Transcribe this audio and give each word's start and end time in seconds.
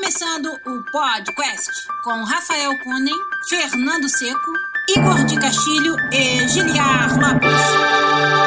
começando 0.00 0.56
o 0.64 0.84
podcast 0.92 1.88
com 2.04 2.22
Rafael 2.22 2.70
Kunen, 2.84 3.16
Fernando 3.48 4.08
Seco, 4.08 4.52
Igor 4.96 5.24
de 5.24 5.36
Castilho 5.40 5.96
e 6.12 6.48
Giliar 6.48 7.18
Lopes. 7.18 8.37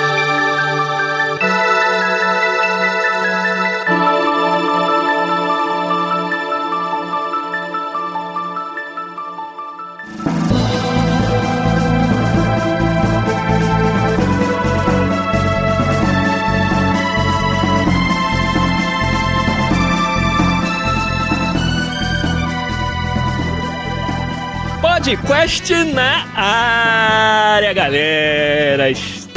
Podcast 25.01 25.73
na 25.95 26.27
área, 26.35 27.73
galera! 27.73 28.91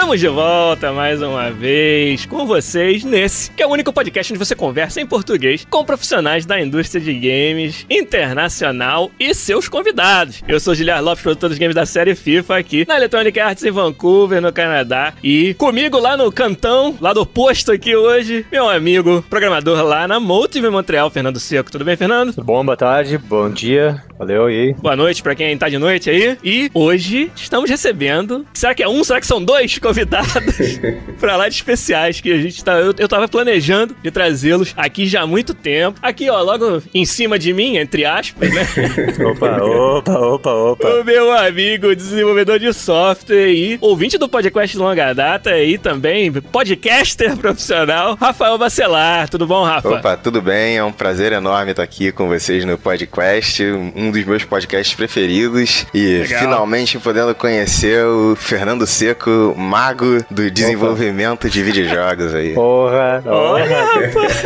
Estamos 0.04 0.20
de 0.20 0.28
volta 0.28 0.92
mais 0.92 1.22
uma 1.22 1.50
vez 1.50 2.26
com 2.26 2.46
vocês 2.46 3.04
nesse, 3.04 3.50
que 3.50 3.62
é 3.62 3.66
o 3.66 3.70
único 3.70 3.90
podcast 3.90 4.30
onde 4.30 4.38
você 4.38 4.54
conversa 4.54 5.00
em 5.00 5.06
português 5.06 5.66
com 5.70 5.82
profissionais 5.82 6.44
da 6.44 6.60
indústria 6.60 7.00
de 7.00 7.14
games 7.14 7.86
internacional 7.88 9.10
e 9.18 9.34
seus 9.34 9.66
convidados. 9.66 10.42
Eu 10.46 10.60
sou 10.60 10.74
Giliar 10.74 11.02
Lopes, 11.02 11.22
produtor 11.22 11.48
dos 11.48 11.56
games 11.56 11.74
da 11.74 11.86
série 11.86 12.14
FIFA 12.14 12.58
aqui 12.58 12.84
na 12.86 12.98
Electronic 12.98 13.40
Arts 13.40 13.64
em 13.64 13.70
Vancouver, 13.70 14.42
no 14.42 14.52
Canadá. 14.52 15.14
E 15.22 15.54
comigo 15.54 15.98
lá 15.98 16.18
no 16.18 16.30
cantão, 16.30 16.94
lá 17.00 17.14
do 17.14 17.24
posto 17.24 17.72
aqui 17.72 17.96
hoje, 17.96 18.44
meu 18.52 18.68
amigo, 18.68 19.24
programador 19.30 19.82
lá 19.82 20.06
na 20.06 20.20
Motive 20.20 20.68
Montreal, 20.68 21.08
Fernando 21.08 21.40
Seco. 21.40 21.72
Tudo 21.72 21.84
bem, 21.84 21.96
Fernando? 21.96 22.34
Tudo 22.34 22.44
bom, 22.44 22.62
boa 22.62 22.76
tarde, 22.76 23.16
bom 23.16 23.48
dia, 23.48 24.04
valeu 24.18 24.50
e 24.50 24.54
aí? 24.54 24.74
Boa 24.74 24.96
noite 24.96 25.22
pra 25.22 25.34
quem 25.34 25.56
tá 25.56 25.70
de 25.70 25.78
noite 25.78 26.10
aí. 26.10 26.36
E 26.44 26.70
hoje 26.74 27.32
estamos 27.34 27.70
recebendo. 27.70 28.46
Será 28.52 28.74
que 28.74 28.82
é 28.82 28.88
um? 28.88 29.02
Será 29.02 29.18
que 29.18 29.26
são 29.26 29.42
dois 29.42 29.78
convidados 29.94 30.80
pra 31.20 31.36
lá 31.36 31.48
de 31.48 31.54
especiais 31.54 32.20
que 32.20 32.32
a 32.32 32.38
gente 32.38 32.62
tá. 32.64 32.72
Eu, 32.72 32.92
eu 32.98 33.08
tava 33.08 33.28
planejando 33.28 33.96
de 34.02 34.10
trazê-los 34.10 34.74
aqui 34.76 35.06
já 35.06 35.22
há 35.22 35.26
muito 35.26 35.54
tempo. 35.54 35.98
Aqui, 36.02 36.28
ó, 36.28 36.42
logo 36.42 36.82
em 36.92 37.04
cima 37.04 37.38
de 37.38 37.52
mim, 37.52 37.76
entre 37.76 38.04
aspas, 38.04 38.52
né? 38.52 38.66
opa, 39.24 39.62
opa, 39.62 40.18
opa, 40.18 40.50
opa. 40.50 40.88
O 40.88 41.04
meu 41.04 41.32
amigo 41.32 41.94
desenvolvedor 41.94 42.58
de 42.58 42.72
software 42.72 43.50
e 43.50 43.78
ouvinte 43.80 44.18
do 44.18 44.28
podcast 44.28 44.76
de 44.76 44.82
longa 44.82 45.12
data 45.12 45.56
e 45.58 45.78
também 45.78 46.32
podcaster 46.32 47.36
profissional, 47.36 48.16
Rafael 48.20 48.58
Bacelar. 48.58 49.28
Tudo 49.28 49.46
bom, 49.46 49.62
Rafa? 49.62 49.90
Opa, 49.90 50.16
tudo 50.16 50.42
bem? 50.42 50.76
É 50.76 50.84
um 50.84 50.92
prazer 50.92 51.32
enorme 51.32 51.70
estar 51.70 51.82
aqui 51.82 52.10
com 52.10 52.26
vocês 52.26 52.64
no 52.64 52.76
podcast, 52.76 53.62
um 53.94 54.10
dos 54.10 54.24
meus 54.24 54.44
podcasts 54.44 54.94
preferidos. 54.94 55.86
E 55.94 56.18
Legal. 56.18 56.40
finalmente 56.40 56.98
podendo 56.98 57.34
conhecer 57.34 58.04
o 58.04 58.34
Fernando 58.34 58.86
Seco, 58.86 59.54
mago 59.84 60.24
do 60.30 60.50
desenvolvimento 60.50 61.50
de 61.50 61.62
videojogos 61.62 62.34
aí. 62.34 62.54
Porra, 62.54 63.22
Olha, 63.26 63.64
olha, 63.64 63.84
rapaz. 63.84 64.42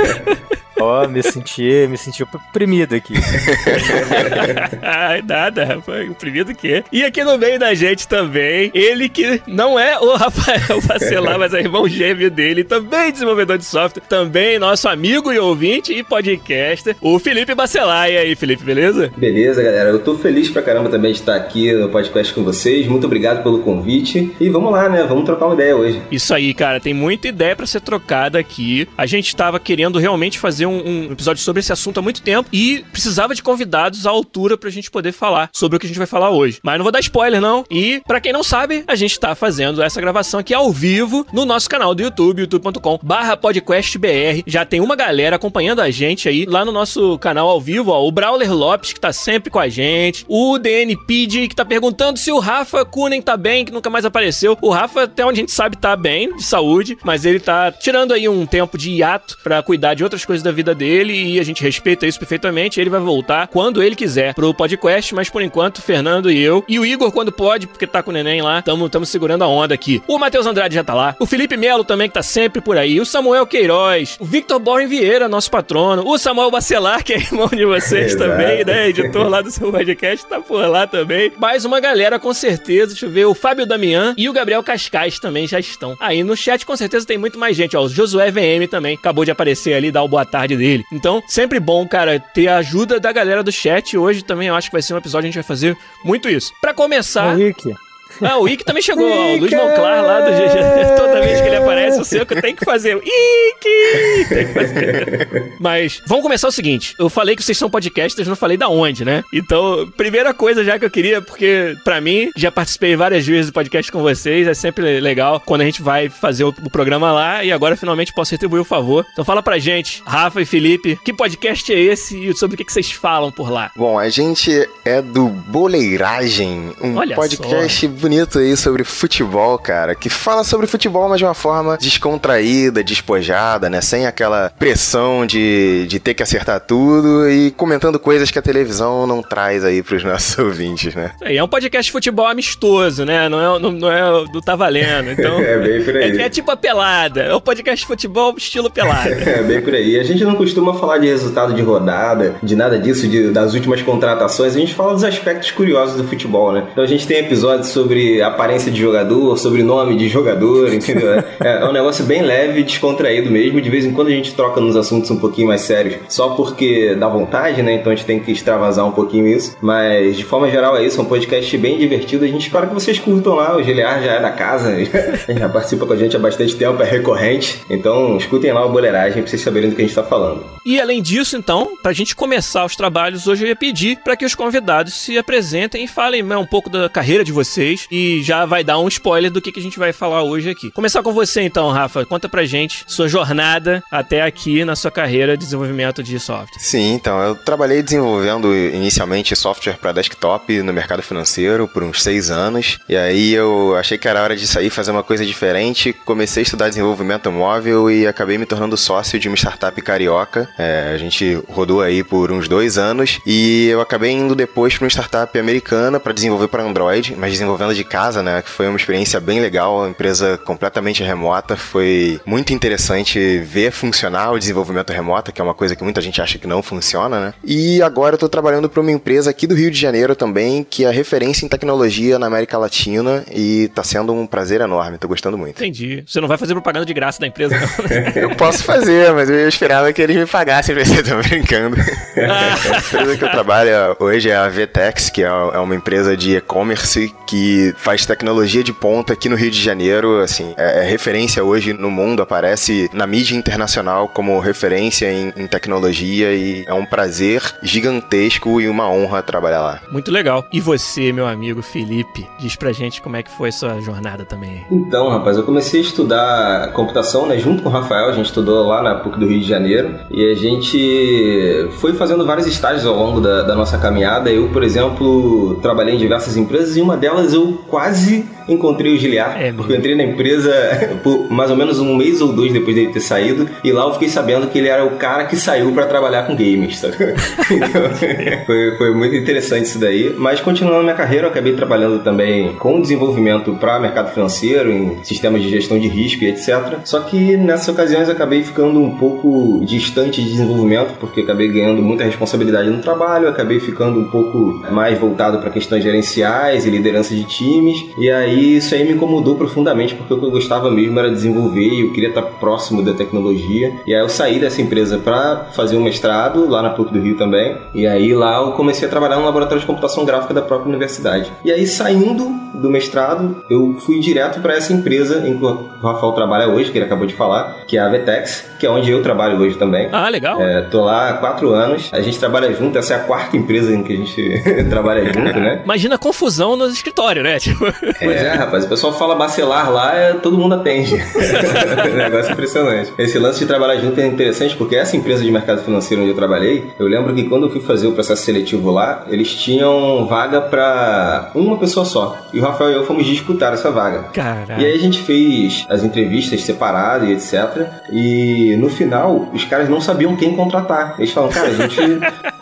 ó, 0.80 1.06
me 1.06 1.22
senti, 1.22 1.86
me 1.88 1.96
senti 1.96 2.22
oprimido 2.22 2.94
aqui. 2.94 3.14
Ai, 4.82 5.22
nada, 5.22 5.64
rapaz. 5.64 6.10
Oprimido 6.10 6.52
o 6.52 6.54
quê? 6.54 6.84
E 6.92 7.04
aqui 7.04 7.22
no 7.24 7.38
meio 7.38 7.58
da 7.58 7.74
gente 7.74 8.06
também, 8.06 8.70
ele 8.74 9.08
que 9.08 9.42
não 9.46 9.78
é 9.78 9.98
o 9.98 10.14
Rafael 10.16 10.80
Bacelar, 10.82 11.38
mas 11.38 11.54
é 11.54 11.60
irmão 11.60 11.88
gêmeo 11.88 12.30
dele, 12.30 12.64
também 12.64 13.12
desenvolvedor 13.12 13.58
de 13.58 13.64
software, 13.64 14.02
também 14.08 14.58
nosso 14.58 14.88
amigo 14.88 15.32
e 15.32 15.38
ouvinte 15.38 15.92
e 15.92 16.02
podcaster, 16.02 16.96
o 17.00 17.18
Felipe 17.18 17.54
Bacelar. 17.54 18.10
E 18.10 18.16
aí, 18.16 18.36
Felipe, 18.36 18.62
beleza? 18.62 19.12
Beleza, 19.16 19.62
galera. 19.62 19.90
Eu 19.90 19.98
tô 19.98 20.16
feliz 20.16 20.48
pra 20.48 20.62
caramba 20.62 20.88
também 20.88 21.12
de 21.12 21.18
estar 21.18 21.36
aqui 21.36 21.72
no 21.72 21.88
podcast 21.88 22.32
com 22.32 22.42
vocês. 22.42 22.86
Muito 22.86 23.06
obrigado 23.06 23.42
pelo 23.42 23.60
convite. 23.60 24.32
E 24.40 24.48
vamos 24.48 24.72
lá, 24.72 24.88
né? 24.88 25.04
Vamos 25.08 25.24
trocar 25.24 25.46
uma 25.46 25.54
ideia 25.54 25.76
hoje. 25.76 26.00
Isso 26.10 26.32
aí, 26.32 26.54
cara, 26.54 26.80
tem 26.80 26.94
muita 26.94 27.28
ideia 27.28 27.56
pra 27.56 27.66
ser 27.66 27.80
trocada 27.80 28.38
aqui. 28.38 28.88
A 28.96 29.06
gente 29.06 29.34
tava 29.34 29.58
querendo 29.58 29.98
realmente 29.98 30.38
fazer 30.38 30.66
um, 30.68 31.08
um 31.08 31.12
episódio 31.12 31.42
sobre 31.42 31.60
esse 31.60 31.72
assunto 31.72 31.98
há 31.98 32.02
muito 32.02 32.22
tempo 32.22 32.48
e 32.52 32.84
precisava 32.92 33.34
de 33.34 33.42
convidados 33.42 34.06
à 34.06 34.10
altura 34.10 34.56
pra 34.56 34.70
gente 34.70 34.90
poder 34.90 35.12
falar 35.12 35.50
sobre 35.52 35.76
o 35.76 35.80
que 35.80 35.86
a 35.86 35.88
gente 35.88 35.98
vai 35.98 36.06
falar 36.06 36.30
hoje. 36.30 36.60
Mas 36.62 36.76
não 36.76 36.84
vou 36.84 36.92
dar 36.92 37.00
spoiler, 37.00 37.40
não. 37.40 37.64
E, 37.70 38.00
pra 38.06 38.20
quem 38.20 38.32
não 38.32 38.42
sabe, 38.42 38.84
a 38.86 38.94
gente 38.94 39.18
tá 39.18 39.34
fazendo 39.34 39.82
essa 39.82 40.00
gravação 40.00 40.40
aqui 40.40 40.54
ao 40.54 40.70
vivo 40.72 41.26
no 41.32 41.44
nosso 41.44 41.68
canal 41.68 41.94
do 41.94 42.02
YouTube, 42.02 42.40
youtube.com 42.40 42.98
barra 43.02 43.36
podcastbr. 43.36 44.42
Já 44.46 44.64
tem 44.64 44.80
uma 44.80 44.96
galera 44.96 45.36
acompanhando 45.36 45.80
a 45.80 45.90
gente 45.90 46.28
aí 46.28 46.44
lá 46.44 46.64
no 46.64 46.72
nosso 46.72 47.18
canal 47.18 47.48
ao 47.48 47.60
vivo, 47.60 47.90
ó. 47.90 48.06
O 48.06 48.12
Brawler 48.12 48.52
Lopes, 48.52 48.92
que 48.92 49.00
tá 49.00 49.12
sempre 49.12 49.50
com 49.50 49.58
a 49.58 49.68
gente. 49.68 50.24
O 50.28 50.58
DNPD, 50.58 51.48
que 51.48 51.56
tá 51.56 51.64
perguntando 51.64 52.18
se 52.18 52.30
o 52.30 52.38
Rafa 52.38 52.84
Kunen 52.84 53.22
tá 53.22 53.36
bem, 53.36 53.64
que 53.64 53.72
nunca 53.72 53.90
mais 53.90 54.04
apareceu. 54.04 54.56
O 54.60 54.70
Rafa, 54.70 55.04
até 55.04 55.24
onde 55.24 55.40
a 55.40 55.42
gente 55.42 55.52
sabe, 55.52 55.76
tá 55.76 55.96
bem, 55.96 56.34
de 56.36 56.42
saúde, 56.42 56.98
mas 57.04 57.24
ele 57.24 57.40
tá 57.40 57.72
tirando 57.72 58.12
aí 58.12 58.28
um 58.28 58.46
tempo 58.46 58.76
de 58.76 58.90
hiato 58.90 59.38
pra 59.42 59.62
cuidar 59.62 59.94
de 59.94 60.04
outras 60.04 60.24
coisas 60.24 60.42
da 60.42 60.52
vida 60.58 60.74
dele 60.74 61.12
e 61.12 61.38
a 61.38 61.44
gente 61.44 61.62
respeita 61.62 62.04
isso 62.04 62.18
perfeitamente. 62.18 62.80
Ele 62.80 62.90
vai 62.90 63.00
voltar 63.00 63.46
quando 63.46 63.80
ele 63.80 63.94
quiser 63.94 64.34
pro 64.34 64.52
podcast, 64.52 65.14
mas 65.14 65.30
por 65.30 65.40
enquanto, 65.40 65.80
Fernando 65.80 66.30
e 66.30 66.40
eu, 66.40 66.64
e 66.68 66.80
o 66.80 66.84
Igor 66.84 67.12
quando 67.12 67.30
pode, 67.30 67.68
porque 67.68 67.86
tá 67.86 68.02
com 68.02 68.10
o 68.10 68.12
neném 68.12 68.42
lá, 68.42 68.60
tamo, 68.60 68.88
tamo 68.88 69.06
segurando 69.06 69.44
a 69.44 69.48
onda 69.48 69.72
aqui. 69.72 70.02
O 70.08 70.18
Matheus 70.18 70.46
Andrade 70.46 70.74
já 70.74 70.82
tá 70.82 70.94
lá. 70.94 71.14
O 71.20 71.26
Felipe 71.26 71.56
Melo 71.56 71.84
também, 71.84 72.08
que 72.08 72.14
tá 72.14 72.22
sempre 72.22 72.60
por 72.60 72.76
aí. 72.76 73.00
O 73.00 73.06
Samuel 73.06 73.46
Queiroz. 73.46 74.16
O 74.18 74.24
Victor 74.24 74.58
Boren 74.58 74.88
Vieira, 74.88 75.28
nosso 75.28 75.48
patrono. 75.50 76.02
O 76.04 76.18
Samuel 76.18 76.50
Bacelar, 76.50 77.04
que 77.04 77.12
é 77.12 77.18
irmão 77.18 77.48
de 77.48 77.64
vocês 77.64 78.14
Exato. 78.14 78.30
também, 78.30 78.64
né? 78.64 78.88
Editor 78.88 79.28
lá 79.28 79.40
do 79.40 79.50
seu 79.50 79.70
podcast, 79.70 80.26
tá 80.26 80.40
por 80.40 80.66
lá 80.66 80.86
também. 80.86 81.32
Mais 81.38 81.64
uma 81.64 81.78
galera, 81.78 82.18
com 82.18 82.34
certeza. 82.34 82.88
Deixa 82.88 83.06
eu 83.06 83.10
ver. 83.10 83.26
O 83.26 83.34
Fábio 83.34 83.64
Damian 83.64 84.14
e 84.16 84.28
o 84.28 84.32
Gabriel 84.32 84.62
Cascais 84.62 85.20
também 85.20 85.46
já 85.46 85.60
estão. 85.60 85.96
Aí 86.00 86.24
no 86.24 86.36
chat, 86.36 86.66
com 86.66 86.76
certeza, 86.76 87.06
tem 87.06 87.18
muito 87.18 87.38
mais 87.38 87.56
gente. 87.56 87.76
Ó, 87.76 87.82
o 87.82 87.88
Josué 87.88 88.30
VM 88.30 88.68
também 88.68 88.96
acabou 88.96 89.24
de 89.24 89.30
aparecer 89.30 89.74
ali, 89.74 89.90
dar 89.90 90.02
o 90.02 90.08
boa 90.08 90.24
tarde 90.24 90.47
dele. 90.56 90.84
Então, 90.92 91.22
sempre 91.26 91.60
bom, 91.60 91.86
cara, 91.86 92.18
ter 92.18 92.48
a 92.48 92.56
ajuda 92.58 93.00
da 93.00 93.12
galera 93.12 93.42
do 93.42 93.52
chat. 93.52 93.96
Hoje 93.96 94.22
também 94.22 94.48
eu 94.48 94.54
acho 94.54 94.68
que 94.68 94.72
vai 94.72 94.82
ser 94.82 94.94
um 94.94 94.98
episódio, 94.98 95.26
a 95.26 95.28
gente 95.28 95.34
vai 95.34 95.42
fazer 95.42 95.76
muito 96.04 96.28
isso. 96.28 96.52
Pra 96.60 96.74
começar. 96.74 97.34
Rick, 97.34 97.74
Ah, 98.20 98.38
o 98.38 98.48
Ike 98.48 98.64
também 98.64 98.82
chegou, 98.82 99.08
ó, 99.08 99.34
o 99.34 99.36
Luiz 99.38 99.52
Monclar 99.52 100.04
lá 100.04 100.20
do 100.20 100.30
GG. 100.30 100.96
Toda 100.96 101.20
vez 101.20 101.40
que 101.40 101.46
ele 101.46 101.56
aparece, 101.56 102.00
o 102.00 102.04
Seco 102.04 102.40
tem 102.40 102.54
que 102.54 102.64
fazer 102.64 102.96
o 102.96 103.00
Ike! 103.00 104.28
Tem 104.28 104.46
que 104.46 104.52
fazer. 104.54 105.52
Mas 105.60 106.02
vamos 106.06 106.22
começar 106.22 106.48
o 106.48 106.52
seguinte: 106.52 106.94
eu 106.98 107.08
falei 107.08 107.36
que 107.36 107.42
vocês 107.42 107.56
são 107.56 107.70
podcasters, 107.70 108.26
não 108.26 108.36
falei 108.36 108.56
da 108.56 108.68
onde, 108.68 109.04
né? 109.04 109.22
Então, 109.32 109.90
primeira 109.96 110.34
coisa 110.34 110.64
já 110.64 110.78
que 110.78 110.84
eu 110.84 110.90
queria, 110.90 111.22
porque 111.22 111.76
pra 111.84 112.00
mim, 112.00 112.30
já 112.36 112.50
participei 112.50 112.96
várias 112.96 113.26
vezes 113.26 113.50
do 113.50 113.54
podcast 113.54 113.90
com 113.92 114.02
vocês, 114.02 114.46
é 114.46 114.54
sempre 114.54 115.00
legal 115.00 115.40
quando 115.44 115.60
a 115.60 115.64
gente 115.64 115.82
vai 115.82 116.08
fazer 116.08 116.44
o, 116.44 116.48
o 116.48 116.70
programa 116.70 117.12
lá 117.12 117.44
e 117.44 117.52
agora 117.52 117.76
finalmente 117.76 118.12
posso 118.12 118.32
retribuir 118.32 118.60
o 118.60 118.64
favor. 118.64 119.06
Então 119.12 119.24
fala 119.24 119.42
pra 119.42 119.58
gente, 119.58 120.02
Rafa 120.06 120.40
e 120.40 120.46
Felipe, 120.46 120.98
que 121.04 121.12
podcast 121.12 121.72
é 121.72 121.78
esse 121.78 122.28
e 122.28 122.36
sobre 122.36 122.54
o 122.54 122.58
que, 122.58 122.64
que 122.64 122.72
vocês 122.72 122.90
falam 122.90 123.30
por 123.30 123.50
lá? 123.50 123.70
Bom, 123.76 123.98
a 123.98 124.08
gente 124.08 124.68
é 124.84 125.00
do 125.00 125.28
Boleiragem, 125.28 126.72
um 126.80 126.96
Olha 126.96 127.14
podcast 127.14 127.86
bonito 127.98 128.38
aí 128.38 128.56
sobre 128.56 128.84
futebol, 128.84 129.58
cara, 129.58 129.94
que 129.94 130.08
fala 130.08 130.44
sobre 130.44 130.66
futebol, 130.66 131.08
mas 131.08 131.18
de 131.18 131.24
uma 131.24 131.34
forma 131.34 131.76
descontraída, 131.76 132.82
despojada, 132.82 133.68
né? 133.68 133.80
Sem 133.80 134.06
aquela 134.06 134.50
pressão 134.58 135.26
de, 135.26 135.86
de 135.88 135.98
ter 136.00 136.14
que 136.14 136.22
acertar 136.22 136.60
tudo 136.60 137.28
e 137.30 137.50
comentando 137.52 137.98
coisas 137.98 138.30
que 138.30 138.38
a 138.38 138.42
televisão 138.42 139.06
não 139.06 139.22
traz 139.22 139.64
aí 139.64 139.82
pros 139.82 140.02
nossos 140.04 140.36
ouvintes, 140.38 140.94
né? 140.94 141.10
É, 141.20 141.36
é 141.36 141.42
um 141.44 141.48
podcast 141.48 141.86
de 141.86 141.92
futebol 141.92 142.26
amistoso, 142.26 143.04
né? 143.04 143.28
Não 143.28 143.56
é, 143.56 143.58
não, 143.60 143.70
não 143.72 143.90
é 143.92 144.24
do 144.32 144.40
Tá 144.40 144.56
Valendo. 144.56 145.10
Então, 145.10 145.38
É 145.48 145.58
bem 145.58 145.82
por 145.84 145.96
aí. 145.96 146.18
É, 146.18 146.22
é 146.22 146.28
tipo 146.28 146.50
a 146.50 146.56
pelada. 146.56 147.22
É 147.22 147.34
um 147.34 147.40
podcast 147.40 147.80
de 147.82 147.86
futebol 147.86 148.34
estilo 148.36 148.70
pelada. 148.70 149.08
É 149.28 149.42
bem 149.42 149.60
por 149.60 149.74
aí. 149.74 149.98
A 149.98 150.02
gente 150.02 150.24
não 150.24 150.34
costuma 150.34 150.74
falar 150.74 150.98
de 150.98 151.06
resultado 151.06 151.54
de 151.54 151.62
rodada, 151.62 152.36
de 152.42 152.56
nada 152.56 152.78
disso, 152.78 153.06
de- 153.06 153.30
das 153.30 153.54
últimas 153.54 153.82
contratações. 153.82 154.54
A 154.56 154.58
gente 154.58 154.74
fala 154.74 154.94
dos 154.94 155.04
aspectos 155.04 155.50
curiosos 155.50 155.96
do 155.96 156.04
futebol, 156.04 156.52
né? 156.52 156.66
Então 156.72 156.82
a 156.82 156.86
gente 156.86 157.06
tem 157.06 157.18
episódios 157.18 157.68
sobre 157.68 157.87
aparência 158.22 158.70
de 158.70 158.80
jogador, 158.80 159.36
sobre 159.36 159.62
nome 159.62 159.96
de 159.96 160.08
jogador, 160.08 160.72
entendeu? 160.72 161.08
É, 161.40 161.62
é 161.62 161.64
um 161.64 161.72
negócio 161.72 162.04
bem 162.04 162.22
leve, 162.22 162.64
descontraído 162.64 163.30
mesmo. 163.30 163.60
De 163.60 163.70
vez 163.70 163.84
em 163.84 163.92
quando 163.92 164.08
a 164.08 164.10
gente 164.10 164.34
troca 164.34 164.60
nos 164.60 164.74
assuntos 164.74 165.10
um 165.10 165.16
pouquinho 165.16 165.46
mais 165.48 165.60
sérios, 165.60 165.96
só 166.08 166.30
porque 166.30 166.96
dá 166.96 167.08
vontade, 167.08 167.62
né? 167.62 167.74
Então 167.74 167.92
a 167.92 167.94
gente 167.94 168.04
tem 168.04 168.18
que 168.18 168.32
extravasar 168.32 168.84
um 168.86 168.90
pouquinho 168.90 169.26
isso. 169.28 169.56
Mas 169.60 170.16
de 170.16 170.24
forma 170.24 170.50
geral 170.50 170.76
é 170.76 170.84
isso, 170.84 170.98
é 170.98 171.02
um 171.02 171.06
podcast 171.06 171.56
bem 171.58 171.78
divertido. 171.78 172.24
A 172.24 172.28
gente 172.28 172.46
espera 172.46 172.66
que 172.66 172.74
vocês 172.74 172.98
curtam 172.98 173.34
lá. 173.34 173.56
O 173.56 173.62
Giliar 173.62 174.02
já 174.02 174.14
é 174.14 174.20
da 174.20 174.30
casa, 174.30 174.74
já 175.28 175.48
participa 175.48 175.86
com 175.86 175.92
a 175.92 175.96
gente 175.96 176.16
há 176.16 176.18
bastante 176.18 176.56
tempo, 176.56 176.82
é 176.82 176.86
recorrente. 176.86 177.60
Então 177.70 178.16
escutem 178.16 178.52
lá 178.52 178.64
o 178.64 178.70
Boleiragem 178.70 179.22
pra 179.22 179.30
vocês 179.30 179.42
saberem 179.42 179.70
do 179.70 179.76
que 179.76 179.82
a 179.82 179.84
gente 179.84 179.94
tá 179.94 180.02
falando. 180.02 180.44
E 180.64 180.80
além 180.80 181.00
disso, 181.00 181.36
então, 181.36 181.76
pra 181.82 181.92
gente 181.92 182.16
começar 182.16 182.64
os 182.64 182.76
trabalhos 182.76 183.26
hoje, 183.26 183.44
eu 183.44 183.48
ia 183.48 183.56
pedir 183.56 183.98
pra 184.04 184.16
que 184.16 184.24
os 184.24 184.34
convidados 184.34 184.94
se 184.94 185.16
apresentem 185.16 185.84
e 185.84 185.88
falem 185.88 186.22
né, 186.22 186.36
um 186.36 186.46
pouco 186.46 186.68
da 186.68 186.88
carreira 186.88 187.24
de 187.24 187.32
vocês 187.32 187.77
e 187.90 188.22
já 188.22 188.44
vai 188.44 188.64
dar 188.64 188.78
um 188.78 188.88
spoiler 188.88 189.30
do 189.30 189.40
que, 189.40 189.52
que 189.52 189.60
a 189.60 189.62
gente 189.62 189.78
vai 189.78 189.92
falar 189.92 190.22
hoje 190.22 190.50
aqui. 190.50 190.70
Começar 190.70 191.02
com 191.02 191.12
você 191.12 191.42
então, 191.42 191.70
Rafa, 191.70 192.04
conta 192.06 192.28
pra 192.28 192.44
gente 192.44 192.84
sua 192.86 193.08
jornada 193.08 193.82
até 193.90 194.22
aqui 194.22 194.64
na 194.64 194.74
sua 194.74 194.90
carreira 194.90 195.36
de 195.36 195.44
desenvolvimento 195.44 196.02
de 196.02 196.18
software. 196.18 196.58
Sim, 196.58 196.94
então, 196.94 197.20
eu 197.22 197.34
trabalhei 197.34 197.82
desenvolvendo 197.82 198.54
inicialmente 198.54 199.34
software 199.36 199.78
para 199.78 199.92
desktop 199.92 200.62
no 200.62 200.72
mercado 200.72 201.02
financeiro 201.02 201.68
por 201.68 201.82
uns 201.82 202.02
seis 202.02 202.30
anos. 202.30 202.78
E 202.88 202.96
aí 202.96 203.32
eu 203.32 203.76
achei 203.76 203.98
que 203.98 204.08
era 204.08 204.22
hora 204.22 204.36
de 204.36 204.46
sair 204.46 204.70
fazer 204.70 204.90
uma 204.90 205.02
coisa 205.02 205.24
diferente. 205.24 205.92
Comecei 205.92 206.42
a 206.42 206.44
estudar 206.44 206.68
desenvolvimento 206.68 207.30
móvel 207.30 207.90
e 207.90 208.06
acabei 208.06 208.38
me 208.38 208.46
tornando 208.46 208.76
sócio 208.76 209.18
de 209.18 209.28
uma 209.28 209.36
startup 209.36 209.80
carioca. 209.82 210.48
É, 210.58 210.92
a 210.94 210.98
gente 210.98 211.40
rodou 211.48 211.80
aí 211.80 212.02
por 212.02 212.32
uns 212.32 212.48
dois 212.48 212.78
anos 212.78 213.20
e 213.26 213.68
eu 213.68 213.80
acabei 213.80 214.12
indo 214.12 214.34
depois 214.34 214.76
para 214.76 214.84
uma 214.84 214.90
startup 214.90 215.38
americana 215.38 216.00
para 216.00 216.12
desenvolver 216.12 216.48
para 216.48 216.62
Android, 216.62 217.14
mas 217.16 217.32
desenvolvendo 217.32 217.67
de 217.74 217.84
casa, 217.84 218.22
né? 218.22 218.42
Que 218.42 218.50
foi 218.50 218.66
uma 218.66 218.76
experiência 218.76 219.20
bem 219.20 219.40
legal, 219.40 219.78
uma 219.78 219.88
empresa 219.88 220.38
completamente 220.38 221.02
remota. 221.02 221.56
Foi 221.56 222.20
muito 222.24 222.52
interessante 222.52 223.38
ver 223.38 223.70
funcionar 223.70 224.32
o 224.32 224.38
desenvolvimento 224.38 224.92
remoto, 224.92 225.32
que 225.32 225.40
é 225.40 225.44
uma 225.44 225.54
coisa 225.54 225.74
que 225.74 225.84
muita 225.84 226.00
gente 226.00 226.20
acha 226.20 226.38
que 226.38 226.46
não 226.46 226.62
funciona, 226.62 227.20
né? 227.20 227.34
E 227.44 227.82
agora 227.82 228.14
eu 228.14 228.18
tô 228.18 228.28
trabalhando 228.28 228.68
para 228.68 228.80
uma 228.80 228.90
empresa 228.92 229.30
aqui 229.30 229.46
do 229.46 229.54
Rio 229.54 229.70
de 229.70 229.78
Janeiro 229.78 230.14
também, 230.14 230.64
que 230.68 230.84
é 230.84 230.90
referência 230.90 231.44
em 231.44 231.48
tecnologia 231.48 232.18
na 232.18 232.26
América 232.26 232.58
Latina 232.58 233.24
e 233.32 233.68
tá 233.74 233.82
sendo 233.82 234.12
um 234.12 234.26
prazer 234.26 234.60
enorme, 234.60 234.98
tô 234.98 235.08
gostando 235.08 235.38
muito. 235.38 235.62
Entendi. 235.62 236.04
Você 236.06 236.20
não 236.20 236.28
vai 236.28 236.36
fazer 236.36 236.54
propaganda 236.54 236.86
de 236.86 236.94
graça 236.94 237.20
da 237.20 237.26
empresa, 237.26 237.58
não? 237.58 237.68
eu 238.22 238.36
posso 238.36 238.64
fazer, 238.64 239.12
mas 239.12 239.28
eu 239.28 239.48
esperava 239.48 239.92
que 239.92 240.02
eles 240.02 240.16
me 240.16 240.26
pagassem 240.26 240.74
pra 240.74 240.84
você, 240.84 241.02
tô 241.02 241.16
brincando. 241.16 241.76
a 241.78 242.78
empresa 242.78 243.16
que 243.16 243.24
eu 243.24 243.30
trabalho 243.30 243.70
hoje 243.98 244.30
é 244.30 244.36
a 244.36 244.48
VTEX, 244.48 245.10
que 245.10 245.22
é, 245.22 245.26
é 245.26 245.58
uma 245.58 245.74
empresa 245.74 246.16
de 246.16 246.36
e-commerce 246.36 247.12
que 247.26 247.57
faz 247.76 248.06
tecnologia 248.06 248.62
de 248.62 248.72
ponta 248.72 249.12
aqui 249.12 249.28
no 249.28 249.36
Rio 249.36 249.50
de 249.50 249.60
Janeiro, 249.60 250.20
assim, 250.20 250.54
é, 250.56 250.80
é 250.80 250.88
referência 250.88 251.42
hoje 251.42 251.72
no 251.72 251.90
mundo, 251.90 252.22
aparece 252.22 252.88
na 252.92 253.06
mídia 253.06 253.36
internacional 253.36 254.08
como 254.08 254.38
referência 254.40 255.10
em, 255.10 255.32
em 255.36 255.46
tecnologia 255.46 256.32
e 256.34 256.64
é 256.66 256.74
um 256.74 256.84
prazer 256.84 257.42
gigantesco 257.62 258.60
e 258.60 258.68
uma 258.68 258.90
honra 258.90 259.22
trabalhar 259.22 259.60
lá. 259.60 259.80
Muito 259.90 260.10
legal. 260.10 260.46
E 260.52 260.60
você, 260.60 261.12
meu 261.12 261.26
amigo 261.26 261.62
Felipe, 261.62 262.26
diz 262.38 262.56
pra 262.56 262.72
gente 262.72 263.00
como 263.02 263.16
é 263.16 263.22
que 263.22 263.30
foi 263.30 263.48
a 263.48 263.52
sua 263.52 263.80
jornada 263.80 264.24
também. 264.24 264.64
Então, 264.70 265.08
rapaz, 265.08 265.36
eu 265.36 265.42
comecei 265.42 265.80
a 265.80 265.82
estudar 265.82 266.72
computação, 266.72 267.26
né, 267.26 267.38
junto 267.38 267.62
com 267.62 267.68
o 267.68 267.72
Rafael, 267.72 268.08
a 268.08 268.12
gente 268.12 268.26
estudou 268.26 268.66
lá 268.66 268.82
na 268.82 268.94
PUC 268.96 269.18
do 269.18 269.26
Rio 269.26 269.40
de 269.40 269.46
Janeiro 269.46 269.94
e 270.10 270.30
a 270.30 270.34
gente 270.34 271.68
foi 271.78 271.94
fazendo 271.94 272.24
vários 272.24 272.46
estágios 272.46 272.86
ao 272.86 272.94
longo 272.94 273.20
da, 273.20 273.42
da 273.42 273.54
nossa 273.54 273.78
caminhada. 273.78 274.30
Eu, 274.30 274.48
por 274.48 274.62
exemplo, 274.62 275.56
trabalhei 275.62 275.94
em 275.94 275.98
diversas 275.98 276.36
empresas 276.36 276.76
e 276.76 276.80
uma 276.80 276.96
delas 276.96 277.32
eu 277.32 277.47
quase 277.54 278.24
encontrei 278.48 278.94
o 278.94 278.98
Giliar, 278.98 279.40
é, 279.40 279.52
porque 279.52 279.72
eu 279.72 279.76
entrei 279.76 279.94
na 279.94 280.04
empresa 280.04 280.52
por 281.02 281.30
mais 281.30 281.50
ou 281.50 281.56
menos 281.56 281.78
um 281.78 281.94
mês 281.96 282.20
ou 282.20 282.32
dois 282.32 282.52
depois 282.52 282.74
dele 282.74 282.92
ter 282.92 283.00
saído, 283.00 283.48
e 283.62 283.72
lá 283.72 283.84
eu 283.84 283.92
fiquei 283.92 284.08
sabendo 284.08 284.46
que 284.48 284.58
ele 284.58 284.68
era 284.68 284.84
o 284.84 284.96
cara 284.96 285.24
que 285.24 285.36
saiu 285.36 285.72
para 285.72 285.86
trabalhar 285.86 286.24
com 286.24 286.34
games, 286.34 286.78
sabe? 286.78 286.96
Então, 287.50 287.82
foi, 288.46 288.76
foi 288.76 288.94
muito 288.94 289.14
interessante 289.16 289.64
isso 289.64 289.78
daí. 289.78 290.14
Mas 290.16 290.40
continuando 290.40 290.82
minha 290.82 290.94
carreira, 290.94 291.26
eu 291.26 291.30
acabei 291.30 291.54
trabalhando 291.54 292.02
também 292.02 292.54
com 292.54 292.80
desenvolvimento 292.80 293.54
para 293.54 293.78
mercado 293.78 294.12
financeiro, 294.12 294.70
em 294.70 295.02
sistemas 295.02 295.42
de 295.42 295.48
gestão 295.48 295.78
de 295.78 295.88
risco 295.88 296.24
e 296.24 296.28
etc. 296.28 296.78
Só 296.84 297.00
que 297.00 297.36
nessas 297.36 297.68
ocasiões 297.68 298.08
eu 298.08 298.14
acabei 298.14 298.42
ficando 298.42 298.80
um 298.80 298.96
pouco 298.96 299.64
distante 299.64 300.22
de 300.22 300.30
desenvolvimento, 300.30 300.94
porque 301.00 301.20
acabei 301.22 301.48
ganhando 301.48 301.82
muita 301.82 302.04
responsabilidade 302.04 302.68
no 302.68 302.80
trabalho, 302.80 303.28
acabei 303.28 303.60
ficando 303.60 304.00
um 304.00 304.10
pouco 304.10 304.62
mais 304.70 304.98
voltado 304.98 305.38
para 305.38 305.50
questões 305.50 305.82
gerenciais 305.82 306.66
e 306.66 306.70
liderança 306.70 307.14
de 307.14 307.24
times, 307.24 307.86
e 307.98 308.10
aí 308.10 308.37
aí 308.38 308.56
isso 308.56 308.74
aí 308.74 308.84
me 308.84 308.92
incomodou 308.92 309.36
profundamente, 309.36 309.94
porque 309.94 310.14
o 310.14 310.18
que 310.18 310.24
eu 310.24 310.30
gostava 310.30 310.70
mesmo 310.70 310.98
era 310.98 311.10
desenvolver 311.10 311.68
e 311.68 311.80
eu 311.80 311.92
queria 311.92 312.08
estar 312.10 312.22
próximo 312.22 312.82
da 312.82 312.92
tecnologia. 312.94 313.74
E 313.86 313.94
aí 313.94 314.00
eu 314.00 314.08
saí 314.08 314.38
dessa 314.38 314.62
empresa 314.62 314.98
para 314.98 315.46
fazer 315.52 315.76
um 315.76 315.82
mestrado 315.82 316.48
lá 316.48 316.62
na 316.62 316.70
PUC 316.70 316.92
do 316.92 317.00
Rio 317.00 317.16
também. 317.16 317.56
E 317.74 317.86
aí 317.86 318.14
lá 318.14 318.36
eu 318.36 318.52
comecei 318.52 318.86
a 318.86 318.90
trabalhar 318.90 319.16
no 319.16 319.24
laboratório 319.24 319.60
de 319.60 319.66
computação 319.66 320.04
gráfica 320.04 320.32
da 320.32 320.42
própria 320.42 320.68
universidade. 320.68 321.32
E 321.44 321.50
aí 321.50 321.66
saindo 321.66 322.48
do 322.54 322.70
mestrado, 322.70 323.44
eu 323.48 323.76
fui 323.80 324.00
direto 324.00 324.40
para 324.40 324.54
essa 324.54 324.72
empresa 324.72 325.26
em 325.26 325.38
que 325.38 325.44
o 325.44 325.68
Rafael 325.82 326.12
trabalha 326.12 326.48
hoje, 326.48 326.70
que 326.70 326.78
ele 326.78 326.84
acabou 326.84 327.06
de 327.06 327.14
falar, 327.14 327.64
que 327.66 327.76
é 327.76 327.80
a 327.80 327.88
Vetex, 327.88 328.50
que 328.58 328.66
é 328.66 328.70
onde 328.70 328.90
eu 328.90 329.02
trabalho 329.02 329.38
hoje 329.38 329.56
também. 329.56 329.88
Ah, 329.92 330.08
legal. 330.08 330.40
É, 330.40 330.62
tô 330.62 330.84
lá 330.84 331.10
há 331.10 331.12
quatro 331.14 331.50
anos, 331.50 331.88
a 331.92 332.00
gente 332.00 332.18
trabalha 332.18 332.52
junto, 332.52 332.76
essa 332.78 332.94
é 332.94 332.96
a 332.96 333.00
quarta 333.00 333.36
empresa 333.36 333.74
em 333.74 333.82
que 333.82 333.92
a 333.92 333.96
gente 333.96 334.42
trabalha 334.68 335.04
junto, 335.04 335.38
né? 335.38 335.60
Imagina 335.64 335.94
a 335.94 335.98
confusão 335.98 336.56
no 336.56 336.66
escritório, 336.66 337.22
né? 337.22 337.38
Tipo... 337.48 337.66
É, 338.00 338.27
rapaz, 338.36 338.64
o 338.64 338.68
pessoal 338.68 338.92
fala 338.92 339.14
bacelar 339.14 339.70
lá, 339.70 339.94
é, 339.94 340.12
todo 340.14 340.38
mundo 340.38 340.54
atende. 340.54 340.96
negócio 341.94 342.32
impressionante. 342.32 342.92
Esse 342.98 343.18
lance 343.18 343.40
de 343.40 343.46
trabalhar 343.46 343.76
junto 343.80 344.00
é 344.00 344.06
interessante 344.06 344.56
porque 344.56 344.76
essa 344.76 344.96
empresa 344.96 345.22
de 345.22 345.30
mercado 345.30 345.62
financeiro 345.62 346.02
onde 346.02 346.12
eu 346.12 346.16
trabalhei, 346.16 346.72
eu 346.78 346.86
lembro 346.86 347.14
que 347.14 347.24
quando 347.24 347.46
eu 347.46 347.50
fui 347.50 347.60
fazer 347.60 347.86
o 347.86 347.92
processo 347.92 348.22
seletivo 348.22 348.70
lá, 348.70 349.04
eles 349.08 349.34
tinham 349.34 350.06
vaga 350.06 350.40
para 350.40 351.30
uma 351.34 351.56
pessoa 351.56 351.84
só. 351.84 352.16
E 352.32 352.40
o 352.40 352.42
Rafael 352.42 352.70
e 352.70 352.74
eu 352.74 352.84
fomos 352.84 353.04
disputar 353.04 353.52
essa 353.52 353.70
vaga. 353.70 354.04
Caralho. 354.12 354.60
E 354.60 354.66
aí 354.66 354.74
a 354.74 354.78
gente 354.78 355.00
fez 355.02 355.66
as 355.68 355.82
entrevistas 355.84 356.42
separadas 356.42 357.08
e 357.08 357.12
etc. 357.12 357.66
E 357.92 358.56
no 358.58 358.68
final, 358.68 359.28
os 359.32 359.44
caras 359.44 359.68
não 359.68 359.80
sabiam 359.80 360.16
quem 360.16 360.34
contratar. 360.34 360.94
Eles 360.98 361.12
falam, 361.12 361.30
cara, 361.30 361.48
a 361.48 361.52
gente. 361.52 361.80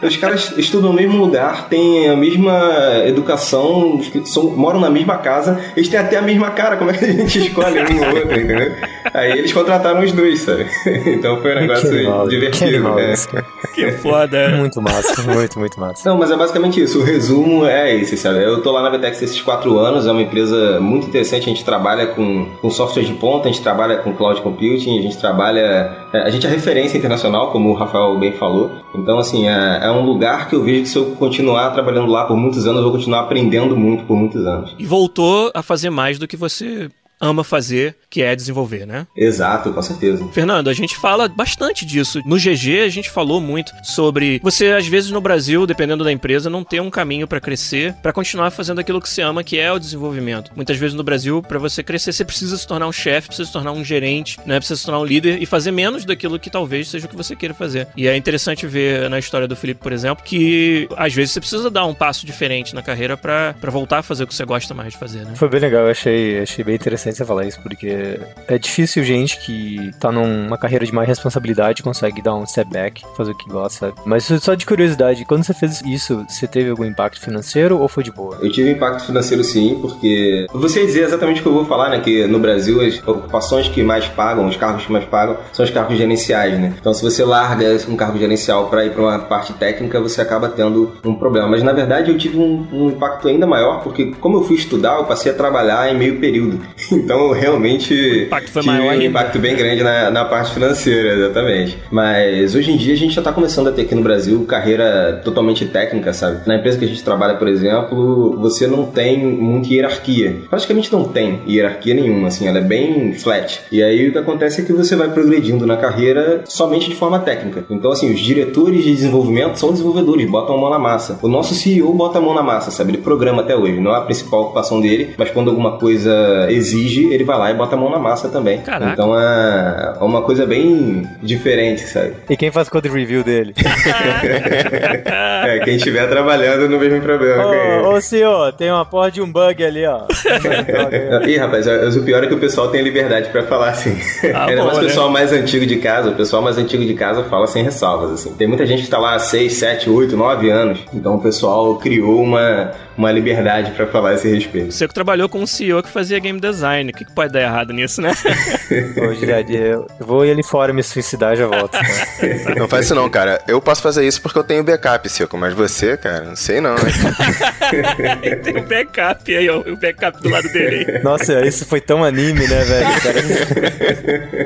Os 0.09 0.17
caras 0.17 0.53
estudam 0.57 0.91
no 0.91 0.97
mesmo 0.97 1.19
lugar, 1.19 1.69
têm 1.69 2.09
a 2.09 2.17
mesma 2.17 3.03
educação, 3.07 4.01
são, 4.25 4.51
moram 4.51 4.81
na 4.81 4.91
mesma 4.91 5.19
casa, 5.19 5.61
eles 5.77 5.89
têm 5.89 5.99
até 5.99 6.17
a 6.17 6.23
mesma 6.23 6.51
cara, 6.51 6.77
como 6.77 6.91
é 6.91 6.95
que 6.95 7.05
a 7.05 7.13
gente 7.13 7.39
escolhe 7.47 7.81
um 7.81 8.01
ou 8.01 8.15
outro, 8.15 8.41
entendeu? 8.41 8.75
Aí 9.13 9.33
eles 9.33 9.53
contrataram 9.53 10.03
os 10.03 10.13
dois, 10.13 10.41
sabe? 10.41 10.67
Então 11.17 11.41
foi 11.41 11.53
um 11.57 11.61
negócio 11.61 11.89
que 11.89 12.29
divertido. 12.29 12.95
Que, 12.95 13.35
né? 13.35 13.45
que 13.75 13.93
foda. 13.93 14.49
Muito 14.57 14.81
massa, 14.83 15.23
muito, 15.23 15.59
muito 15.59 15.81
massa. 15.81 16.09
Não, 16.09 16.19
mas 16.19 16.31
é 16.31 16.37
basicamente 16.37 16.81
isso. 16.83 17.01
O 17.01 17.05
resumo 17.05 17.65
é 17.65 17.95
esse, 17.95 18.17
sabe? 18.17 18.43
Eu 18.43 18.63
tô 18.63 18.73
lá 18.73 18.83
na 18.83 18.91
Vetex 18.91 19.23
esses 19.23 19.41
quatro 19.41 19.79
anos, 19.79 20.07
é 20.07 20.11
uma 20.11 20.23
empresa 20.23 20.81
muito 20.81 21.07
interessante. 21.07 21.45
A 21.45 21.49
gente 21.49 21.65
trabalha 21.65 22.09
com, 22.09 22.47
com 22.61 22.71
software 22.71 23.05
de 23.05 23.15
ponta, 23.15 23.49
a 23.49 23.53
gente 23.53 23.63
trabalha 23.63 23.99
com 23.99 24.15
cloud 24.15 24.41
computing, 24.41 24.99
a 24.99 25.03
gente 25.03 25.19
trabalha. 25.19 26.07
É, 26.13 26.23
a 26.23 26.31
gente 26.31 26.47
é 26.47 26.51
referência 26.51 26.99
internacional, 26.99 27.51
como 27.51 27.71
o 27.71 27.75
Rafael 27.75 28.19
bem 28.19 28.33
falou. 28.33 28.71
Então, 28.95 29.19
assim, 29.19 29.49
é, 29.49 29.81
é 29.83 29.91
um 29.91 29.96
lugar 30.05 30.49
que 30.49 30.55
eu 30.55 30.63
vejo 30.63 30.83
que 30.83 30.89
se 30.89 30.97
eu 30.97 31.13
continuar 31.17 31.71
trabalhando 31.71 32.11
lá 32.11 32.25
por 32.25 32.37
muitos 32.37 32.67
anos, 32.67 32.79
eu 32.79 32.85
vou 32.85 32.93
continuar 32.93 33.21
aprendendo 33.21 33.77
muito 33.77 34.05
por 34.05 34.17
muitos 34.17 34.47
anos. 34.47 34.75
E 34.79 34.85
voltou 34.85 35.51
a 35.55 35.63
fazer 35.63 35.91
mais 35.91 36.19
do 36.19 36.27
que 36.27 36.37
você 36.37 36.91
ama 37.21 37.43
fazer, 37.43 37.97
que 38.11 38.23
é 38.23 38.35
desenvolver, 38.35 38.87
né? 38.87 39.07
Exato, 39.17 39.73
com 39.73 39.83
certeza. 39.83 40.27
Fernando, 40.33 40.69
a 40.69 40.73
gente 40.73 40.97
fala 40.97 41.29
bastante 41.29 41.85
disso. 41.85 42.21
No 42.25 42.37
GG 42.37 42.81
a 42.85 42.89
gente 42.89 43.11
falou 43.11 43.41
muito 43.41 43.73
sobre 43.83 44.41
você 44.43 44.73
às 44.73 44.87
vezes 44.87 45.11
no 45.11 45.21
Brasil, 45.21 45.67
dependendo 45.67 46.05
da 46.05 46.13
empresa, 46.13 46.51
não 46.51 46.65
ter 46.65 46.81
um 46.81 46.91
caminho 46.91 47.27
para 47.27 47.41
crescer, 47.41 47.95
para 48.03 48.13
continuar 48.13 48.51
fazendo 48.51 48.81
aquilo 48.81 49.01
que 49.01 49.09
você 49.09 49.23
ama, 49.23 49.43
que 49.43 49.59
é 49.59 49.73
o 49.73 49.79
desenvolvimento. 49.79 50.51
Muitas 50.55 50.77
vezes 50.77 50.95
no 50.95 51.03
Brasil, 51.03 51.43
para 51.43 51.59
você 51.59 51.83
crescer, 51.83 52.13
você 52.13 52.25
precisa 52.25 52.57
se 52.57 52.67
tornar 52.67 52.87
um 52.87 52.93
chefe, 52.93 53.29
precisa 53.29 53.47
se 53.47 53.53
tornar 53.53 53.73
um 53.73 53.85
gerente, 53.85 54.39
né? 54.47 54.59
Precisa 54.59 54.79
se 54.79 54.85
tornar 54.85 55.01
um 55.01 55.05
líder 55.05 55.41
e 55.41 55.47
fazer 55.47 55.71
menos 55.71 56.05
daquilo 56.05 56.39
que 56.39 56.51
talvez 56.51 56.89
seja 56.89 57.07
o 57.07 57.09
que 57.09 57.17
você 57.17 57.35
queira 57.35 57.55
fazer. 57.55 57.89
E 57.97 58.07
é 58.07 58.17
interessante 58.17 58.67
ver 58.67 59.09
na 59.09 59.19
história 59.19 59.49
do 59.49 59.57
Felipe, 59.57 59.81
por 59.83 59.93
exemplo, 59.93 60.25
que 60.25 60.89
às 60.97 61.15
vezes 61.15 61.33
você 61.33 61.41
precisa 61.41 61.71
dar 61.71 61.87
um 61.87 61.95
passo 61.95 62.27
diferente 62.27 62.75
na 62.75 62.83
carreira 62.83 63.17
para 63.17 63.55
voltar 63.65 63.99
a 63.99 64.03
fazer 64.03 64.25
o 64.25 64.27
que 64.27 64.35
você 64.35 64.45
gosta 64.45 64.75
mais 64.75 64.93
de 64.93 64.99
fazer, 64.99 65.25
né? 65.25 65.33
Foi 65.35 65.49
bem 65.49 65.61
legal, 65.61 65.85
eu 65.85 65.91
achei, 65.91 66.41
achei 66.41 66.65
bem 66.65 66.75
interessante 66.75 67.06
interessante 67.07 67.17
você 67.17 67.25
falar 67.25 67.47
isso, 67.47 67.61
porque 67.63 68.19
é 68.49 68.59
difícil 68.59 69.05
gente 69.05 69.39
que 69.39 69.91
tá 70.01 70.11
numa 70.11 70.59
carreira 70.59 70.85
de 70.85 70.93
mais 70.93 71.09
responsabilidade 71.09 71.83
consegue 71.83 72.21
dar 72.21 72.35
um 72.35 72.47
step 72.47 72.71
back, 72.71 73.03
fazer 73.17 73.33
o 73.33 73.35
que 73.35 73.49
gosta? 73.49 73.93
Mas 74.05 74.25
só 74.25 74.55
de 74.55 74.67
curiosidade, 74.67 75.25
quando 75.25 75.45
você 75.45 75.55
fez 75.55 75.83
isso, 75.83 76.25
você 76.29 76.47
teve 76.47 76.71
algum 76.71 76.85
impacto 76.85 77.21
financeiro 77.21 77.79
ou 77.79 77.89
foi 77.89 78.03
de 78.03 78.11
boa? 78.11 78.39
Eu 78.41 78.51
tive 78.51 78.71
impacto 78.71 79.07
financeiro 79.07 79.45
sim, 79.45 79.79
porque 79.81 80.47
você 80.53 80.85
dizer 80.85 81.05
exatamente 81.05 81.41
o 81.41 81.43
que 81.43 81.49
eu 81.49 81.55
vou 81.55 81.65
falar, 81.65 81.91
né? 81.91 82.01
Que 82.01 82.27
no 82.27 82.39
Brasil 82.39 82.81
as 82.81 82.99
ocupações 83.07 83.69
que 83.69 83.83
mais 83.83 84.07
pagam, 84.09 84.47
os 84.47 84.57
cargos 84.57 84.85
que 84.85 84.93
mais 84.93 85.05
pagam, 85.05 85.37
são 85.53 85.65
os 85.65 85.71
cargos 85.71 85.97
gerenciais, 85.97 86.59
né? 86.59 86.75
Então 86.79 86.93
se 86.93 87.03
você 87.03 87.25
larga 87.25 87.67
um 87.89 87.97
cargo 87.97 88.19
gerencial 88.19 88.69
para 88.69 88.85
ir 88.85 88.93
para 88.93 89.03
uma 89.03 89.19
parte 89.19 89.53
técnica, 89.53 90.01
você 90.01 90.21
acaba 90.21 90.49
tendo 90.49 90.93
um 91.05 91.15
problema. 91.15 91.49
Mas 91.49 91.63
na 91.63 91.73
verdade 91.73 92.11
eu 92.11 92.19
tive 92.19 92.39
um, 92.39 92.67
um 92.73 92.89
impacto 92.89 93.29
ainda 93.29 93.47
maior, 93.47 93.83
porque 93.83 94.13
como 94.21 94.39
eu 94.39 94.45
fui 94.45 94.57
estudar, 94.57 94.99
eu 94.99 95.05
passei 95.05 95.31
a 95.31 95.35
trabalhar 95.35 95.93
em 95.93 95.97
meio 95.97 96.19
período. 96.19 96.61
Então, 96.97 97.33
realmente, 97.33 97.95
o 97.95 98.23
impacto 98.25 98.51
foi 98.51 98.63
maior 98.63 98.97
um 98.97 99.03
impacto 99.03 99.39
bem 99.39 99.55
grande 99.55 99.83
na, 99.83 100.11
na 100.11 100.25
parte 100.25 100.53
financeira, 100.55 101.15
exatamente. 101.15 101.79
Mas 101.91 102.55
hoje 102.55 102.73
em 102.73 102.77
dia 102.77 102.95
a 102.95 102.97
gente 102.97 103.15
já 103.15 103.21
está 103.21 103.33
começando 103.33 103.69
a 103.69 103.73
ter 103.73 103.83
aqui 103.83 103.95
no 103.95 104.03
Brasil 104.03 104.45
carreira 104.45 105.21
totalmente 105.25 105.65
técnica, 105.67 106.13
sabe? 106.13 106.47
Na 106.47 106.57
empresa 106.57 106.79
que 106.79 106.85
a 106.85 106.89
gente 106.89 107.03
trabalha, 107.03 107.35
por 107.35 107.49
exemplo, 107.49 108.39
você 108.39 108.67
não 108.67 108.87
tem 108.87 109.19
muita 109.19 109.73
hierarquia. 109.73 110.37
Praticamente 110.49 110.93
não 110.93 111.05
tem 111.05 111.41
hierarquia 111.47 111.95
nenhuma, 111.95 112.29
assim, 112.29 112.47
ela 112.47 112.59
é 112.59 112.63
bem 112.63 113.13
flat. 113.13 113.61
E 113.71 113.83
aí 113.83 114.09
o 114.09 114.13
que 114.13 114.19
acontece 114.19 114.61
é 114.61 114.65
que 114.65 114.73
você 114.73 114.97
vai 114.97 115.09
progredindo 115.09 115.67
na 115.67 115.77
carreira 115.77 116.43
somente 116.47 116.89
de 116.89 116.97
forma 116.97 117.19
técnica. 117.19 117.65
Então, 117.71 117.91
assim, 117.91 118.13
os 118.13 118.21
diretores 118.21 118.85
de 118.85 118.95
desenvolvimento 118.95 119.59
são 119.59 119.73
desenvolvedores, 119.73 120.31
botam 120.31 120.57
a 120.57 120.61
mão 120.61 120.71
na 120.71 120.79
massa. 120.79 121.19
O 121.23 121.29
nosso 121.29 121.55
CEO 121.55 121.93
bota 121.93 122.19
a 122.19 122.21
mão 122.21 122.35
na 122.35 122.43
massa, 122.43 122.71
sabe? 122.71 122.93
Ele 122.93 122.99
programa 122.99 123.43
até 123.43 123.57
hoje, 123.57 123.81
não 123.81 123.95
é 123.95 123.99
a 123.99 124.03
principal 124.03 124.43
ocupação 124.43 124.81
dele, 124.81 125.15
mas 125.17 125.31
quando 125.31 125.49
alguma 125.49 125.79
coisa 125.79 126.47
exige 126.51 126.86
exige, 126.87 127.13
ele 127.13 127.25
vai 127.25 127.39
lá 127.39 127.51
e 127.51 127.55
bota 127.55 127.75
a 127.75 127.79
mão 127.79 127.91
na 127.91 127.99
massa 127.99 128.29
também. 128.29 128.61
Caraca. 128.61 128.93
Então 128.93 129.19
é 129.19 129.95
uma 130.01 130.23
coisa 130.23 130.47
bem 130.47 131.07
diferente, 131.23 131.83
sabe? 131.83 132.15
E 132.31 132.37
quem 132.37 132.51
faz 132.51 132.69
code 132.69 132.89
review 132.89 133.23
dele? 133.23 133.55
é, 135.45 135.61
quem 135.65 135.77
estiver 135.77 136.09
trabalhando 136.09 136.69
no 136.69 136.79
mesmo 136.79 137.01
problema. 137.01 137.45
ô, 137.83 137.95
ô, 137.95 138.01
senhor, 138.01 138.53
tem 138.53 138.71
uma 138.71 138.85
porra 138.85 139.11
de 139.11 139.21
um 139.21 139.31
bug 139.31 139.65
ali, 139.65 139.85
ó. 139.87 140.03
Ih, 141.27 141.37
rapaz, 141.37 141.67
o 141.97 142.03
pior 142.03 142.23
é 142.25 142.27
que 142.27 142.35
o 142.35 142.39
pessoal 142.39 142.69
tem 142.69 142.83
liberdade 142.83 143.29
pra 143.31 143.43
falar 143.43 143.71
assim. 143.71 143.97
Ah, 144.35 144.47
Ainda 144.47 144.65
mais 144.65 144.79
o 144.79 144.81
né? 144.81 144.87
pessoal 144.89 145.11
mais 145.11 145.33
antigo 145.33 145.67
de 145.67 145.77
casa, 145.77 146.11
o 146.11 146.15
pessoal 146.15 146.43
mais 146.43 146.59
antigo 146.59 146.85
de 146.85 146.95
casa 146.95 147.25
fala 147.25 147.47
sem 147.47 147.63
ressalvas, 147.63 148.13
assim. 148.13 148.35
Tem 148.35 148.47
muita 148.47 148.65
gente 148.67 148.83
que 148.83 148.89
tá 148.89 148.99
lá 148.99 149.15
há 149.15 149.19
6, 149.19 149.53
7, 149.53 149.91
8, 149.91 150.17
9 150.17 150.51
anos. 150.51 150.81
Então 150.93 151.17
o 151.17 151.21
pessoal 151.21 151.77
criou 151.77 152.23
uma, 152.23 152.73
uma 152.97 153.11
liberdade 153.11 153.73
pra 153.73 153.87
falar 153.87 154.15
esse 154.15 154.29
respeito. 154.29 154.73
Você 154.73 154.87
que 154.87 154.95
trabalhou 154.95 155.29
com 155.29 155.41
um 155.41 155.47
CEO 155.47 155.83
que 155.83 155.89
fazia 155.89 156.19
game 156.19 156.41
design. 156.41 156.76
O 156.83 156.93
que, 156.93 157.05
que 157.05 157.13
pode 157.13 157.33
dar 157.33 157.41
errado 157.41 157.73
nisso, 157.73 158.01
né? 158.01 158.13
Ô, 159.01 159.15
Girardi, 159.15 159.57
eu 159.57 159.87
vou 160.01 160.25
ir 160.25 160.31
ali 160.31 160.43
fora 160.43 160.73
me 160.73 160.83
suicidar 160.83 161.35
e 161.35 161.37
já 161.37 161.47
volto. 161.47 161.77
Não 162.57 162.69
faz 162.69 162.87
isso 162.87 162.95
não, 162.95 163.09
cara. 163.09 163.41
Eu 163.47 163.61
posso 163.61 163.83
fazer 163.83 164.07
isso 164.07 164.21
porque 164.21 164.39
eu 164.39 164.45
tenho 164.45 164.63
backup, 164.65 165.09
Cico, 165.09 165.37
mas 165.37 165.55
você, 165.55 165.97
cara, 165.97 166.25
não 166.25 166.37
sei 166.37 166.61
não, 166.61 166.75
tem 168.43 168.57
um 168.57 168.65
backup 168.65 169.37
aí, 169.37 169.49
ó. 169.49 169.59
O 169.61 169.77
backup 169.77 170.21
do 170.21 170.29
lado 170.29 170.49
dele. 170.53 171.01
Nossa, 171.03 171.45
isso 171.47 171.65
foi 171.67 171.81
tão 171.81 172.05
anime, 172.05 172.47
né, 172.47 172.65
velho? 172.65 172.89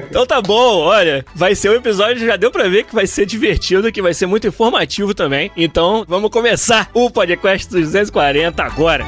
então 0.09 0.27
tá 0.27 0.41
bom, 0.41 0.81
olha. 0.81 1.25
Vai 1.35 1.55
ser 1.55 1.71
um 1.71 1.75
episódio, 1.75 2.27
já 2.27 2.37
deu 2.37 2.51
pra 2.51 2.69
ver 2.69 2.85
que 2.85 2.95
vai 2.95 3.07
ser 3.07 3.27
divertido, 3.27 3.93
que 3.93 4.03
vai 4.03 4.15
ser 4.15 4.27
muito 4.27 4.47
informativo 4.47 5.15
também. 5.15 5.51
Então, 5.57 6.05
vamos 6.09 6.31
começar 6.31 6.89
o 6.93 7.11
podcast 7.11 7.69
dos 7.69 7.83
240 7.83 8.63
agora. 8.63 9.05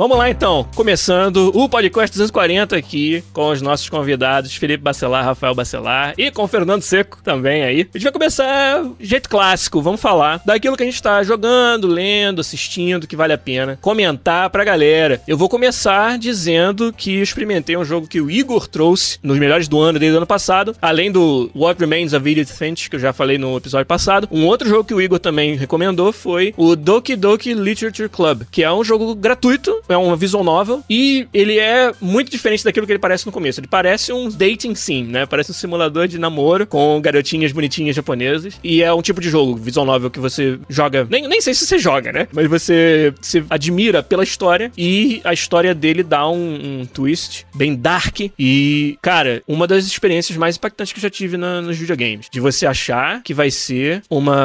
Vamos 0.00 0.16
lá 0.16 0.30
então, 0.30 0.66
começando 0.74 1.52
o 1.54 1.68
podcast 1.68 2.16
240 2.16 2.74
aqui 2.74 3.22
com 3.34 3.50
os 3.50 3.60
nossos 3.60 3.86
convidados 3.86 4.56
Felipe 4.56 4.82
Bacelar, 4.82 5.22
Rafael 5.22 5.54
Bacelar 5.54 6.14
e 6.16 6.30
com 6.30 6.42
o 6.42 6.48
Fernando 6.48 6.80
Seco 6.80 7.18
também 7.22 7.62
aí. 7.62 7.80
A 7.94 7.98
gente 7.98 8.04
vai 8.04 8.12
começar 8.12 8.82
jeito 8.98 9.28
clássico, 9.28 9.82
vamos 9.82 10.00
falar 10.00 10.40
daquilo 10.42 10.74
que 10.74 10.82
a 10.82 10.86
gente 10.86 11.02
tá 11.02 11.22
jogando, 11.22 11.86
lendo, 11.86 12.40
assistindo, 12.40 13.06
que 13.06 13.14
vale 13.14 13.34
a 13.34 13.38
pena 13.38 13.78
comentar 13.82 14.48
pra 14.48 14.64
galera. 14.64 15.20
Eu 15.28 15.36
vou 15.36 15.50
começar 15.50 16.16
dizendo 16.16 16.94
que 16.94 17.20
experimentei 17.20 17.76
um 17.76 17.84
jogo 17.84 18.08
que 18.08 18.22
o 18.22 18.30
Igor 18.30 18.66
trouxe 18.66 19.18
nos 19.22 19.38
melhores 19.38 19.68
do 19.68 19.78
ano 19.78 19.98
desde 19.98 20.14
o 20.14 20.16
ano 20.16 20.26
passado, 20.26 20.74
além 20.80 21.12
do 21.12 21.50
What 21.54 21.78
Remains 21.78 22.14
of 22.14 22.26
Edith 22.26 22.56
Finch, 22.56 22.88
que 22.88 22.96
eu 22.96 23.00
já 23.00 23.12
falei 23.12 23.36
no 23.36 23.54
episódio 23.54 23.84
passado. 23.84 24.26
Um 24.32 24.46
outro 24.46 24.66
jogo 24.66 24.82
que 24.82 24.94
o 24.94 25.00
Igor 25.02 25.18
também 25.18 25.56
recomendou 25.56 26.10
foi 26.10 26.54
o 26.56 26.74
Doki 26.74 27.16
Doki 27.16 27.52
Literature 27.52 28.08
Club, 28.08 28.44
que 28.50 28.62
é 28.62 28.72
um 28.72 28.82
jogo 28.82 29.14
gratuito 29.14 29.78
é 29.90 29.96
uma 29.96 30.16
visual 30.16 30.44
novel 30.44 30.82
e 30.88 31.26
ele 31.32 31.58
é 31.58 31.92
muito 32.00 32.30
diferente 32.30 32.64
daquilo 32.64 32.86
que 32.86 32.92
ele 32.92 32.98
parece 32.98 33.26
no 33.26 33.32
começo. 33.32 33.60
Ele 33.60 33.68
parece 33.68 34.12
um 34.12 34.28
dating 34.28 34.74
sim, 34.74 35.04
né? 35.04 35.26
Parece 35.26 35.50
um 35.50 35.54
simulador 35.54 36.06
de 36.06 36.18
namoro 36.18 36.66
com 36.66 37.00
garotinhas 37.00 37.52
bonitinhas 37.52 37.96
japonesas 37.96 38.58
e 38.62 38.82
é 38.82 38.92
um 38.92 39.02
tipo 39.02 39.20
de 39.20 39.28
jogo 39.28 39.56
visual 39.56 39.86
novel 39.86 40.10
que 40.10 40.20
você 40.20 40.58
joga, 40.68 41.06
nem, 41.10 41.26
nem 41.26 41.40
sei 41.40 41.54
se 41.54 41.66
você 41.66 41.78
joga, 41.78 42.12
né? 42.12 42.28
Mas 42.32 42.48
você 42.48 43.12
se 43.20 43.44
admira 43.50 44.02
pela 44.02 44.22
história 44.22 44.70
e 44.76 45.20
a 45.24 45.32
história 45.32 45.74
dele 45.74 46.02
dá 46.02 46.28
um, 46.28 46.80
um 46.80 46.86
twist 46.86 47.46
bem 47.54 47.74
dark 47.74 48.20
e, 48.38 48.98
cara, 49.02 49.42
uma 49.46 49.66
das 49.66 49.86
experiências 49.86 50.36
mais 50.36 50.56
impactantes 50.56 50.92
que 50.92 50.98
eu 50.98 51.02
já 51.02 51.10
tive 51.10 51.36
na, 51.36 51.60
nos 51.60 51.76
videogames. 51.76 52.26
De 52.30 52.40
você 52.40 52.66
achar 52.66 53.22
que 53.22 53.34
vai 53.34 53.50
ser 53.50 54.02
uma, 54.08 54.38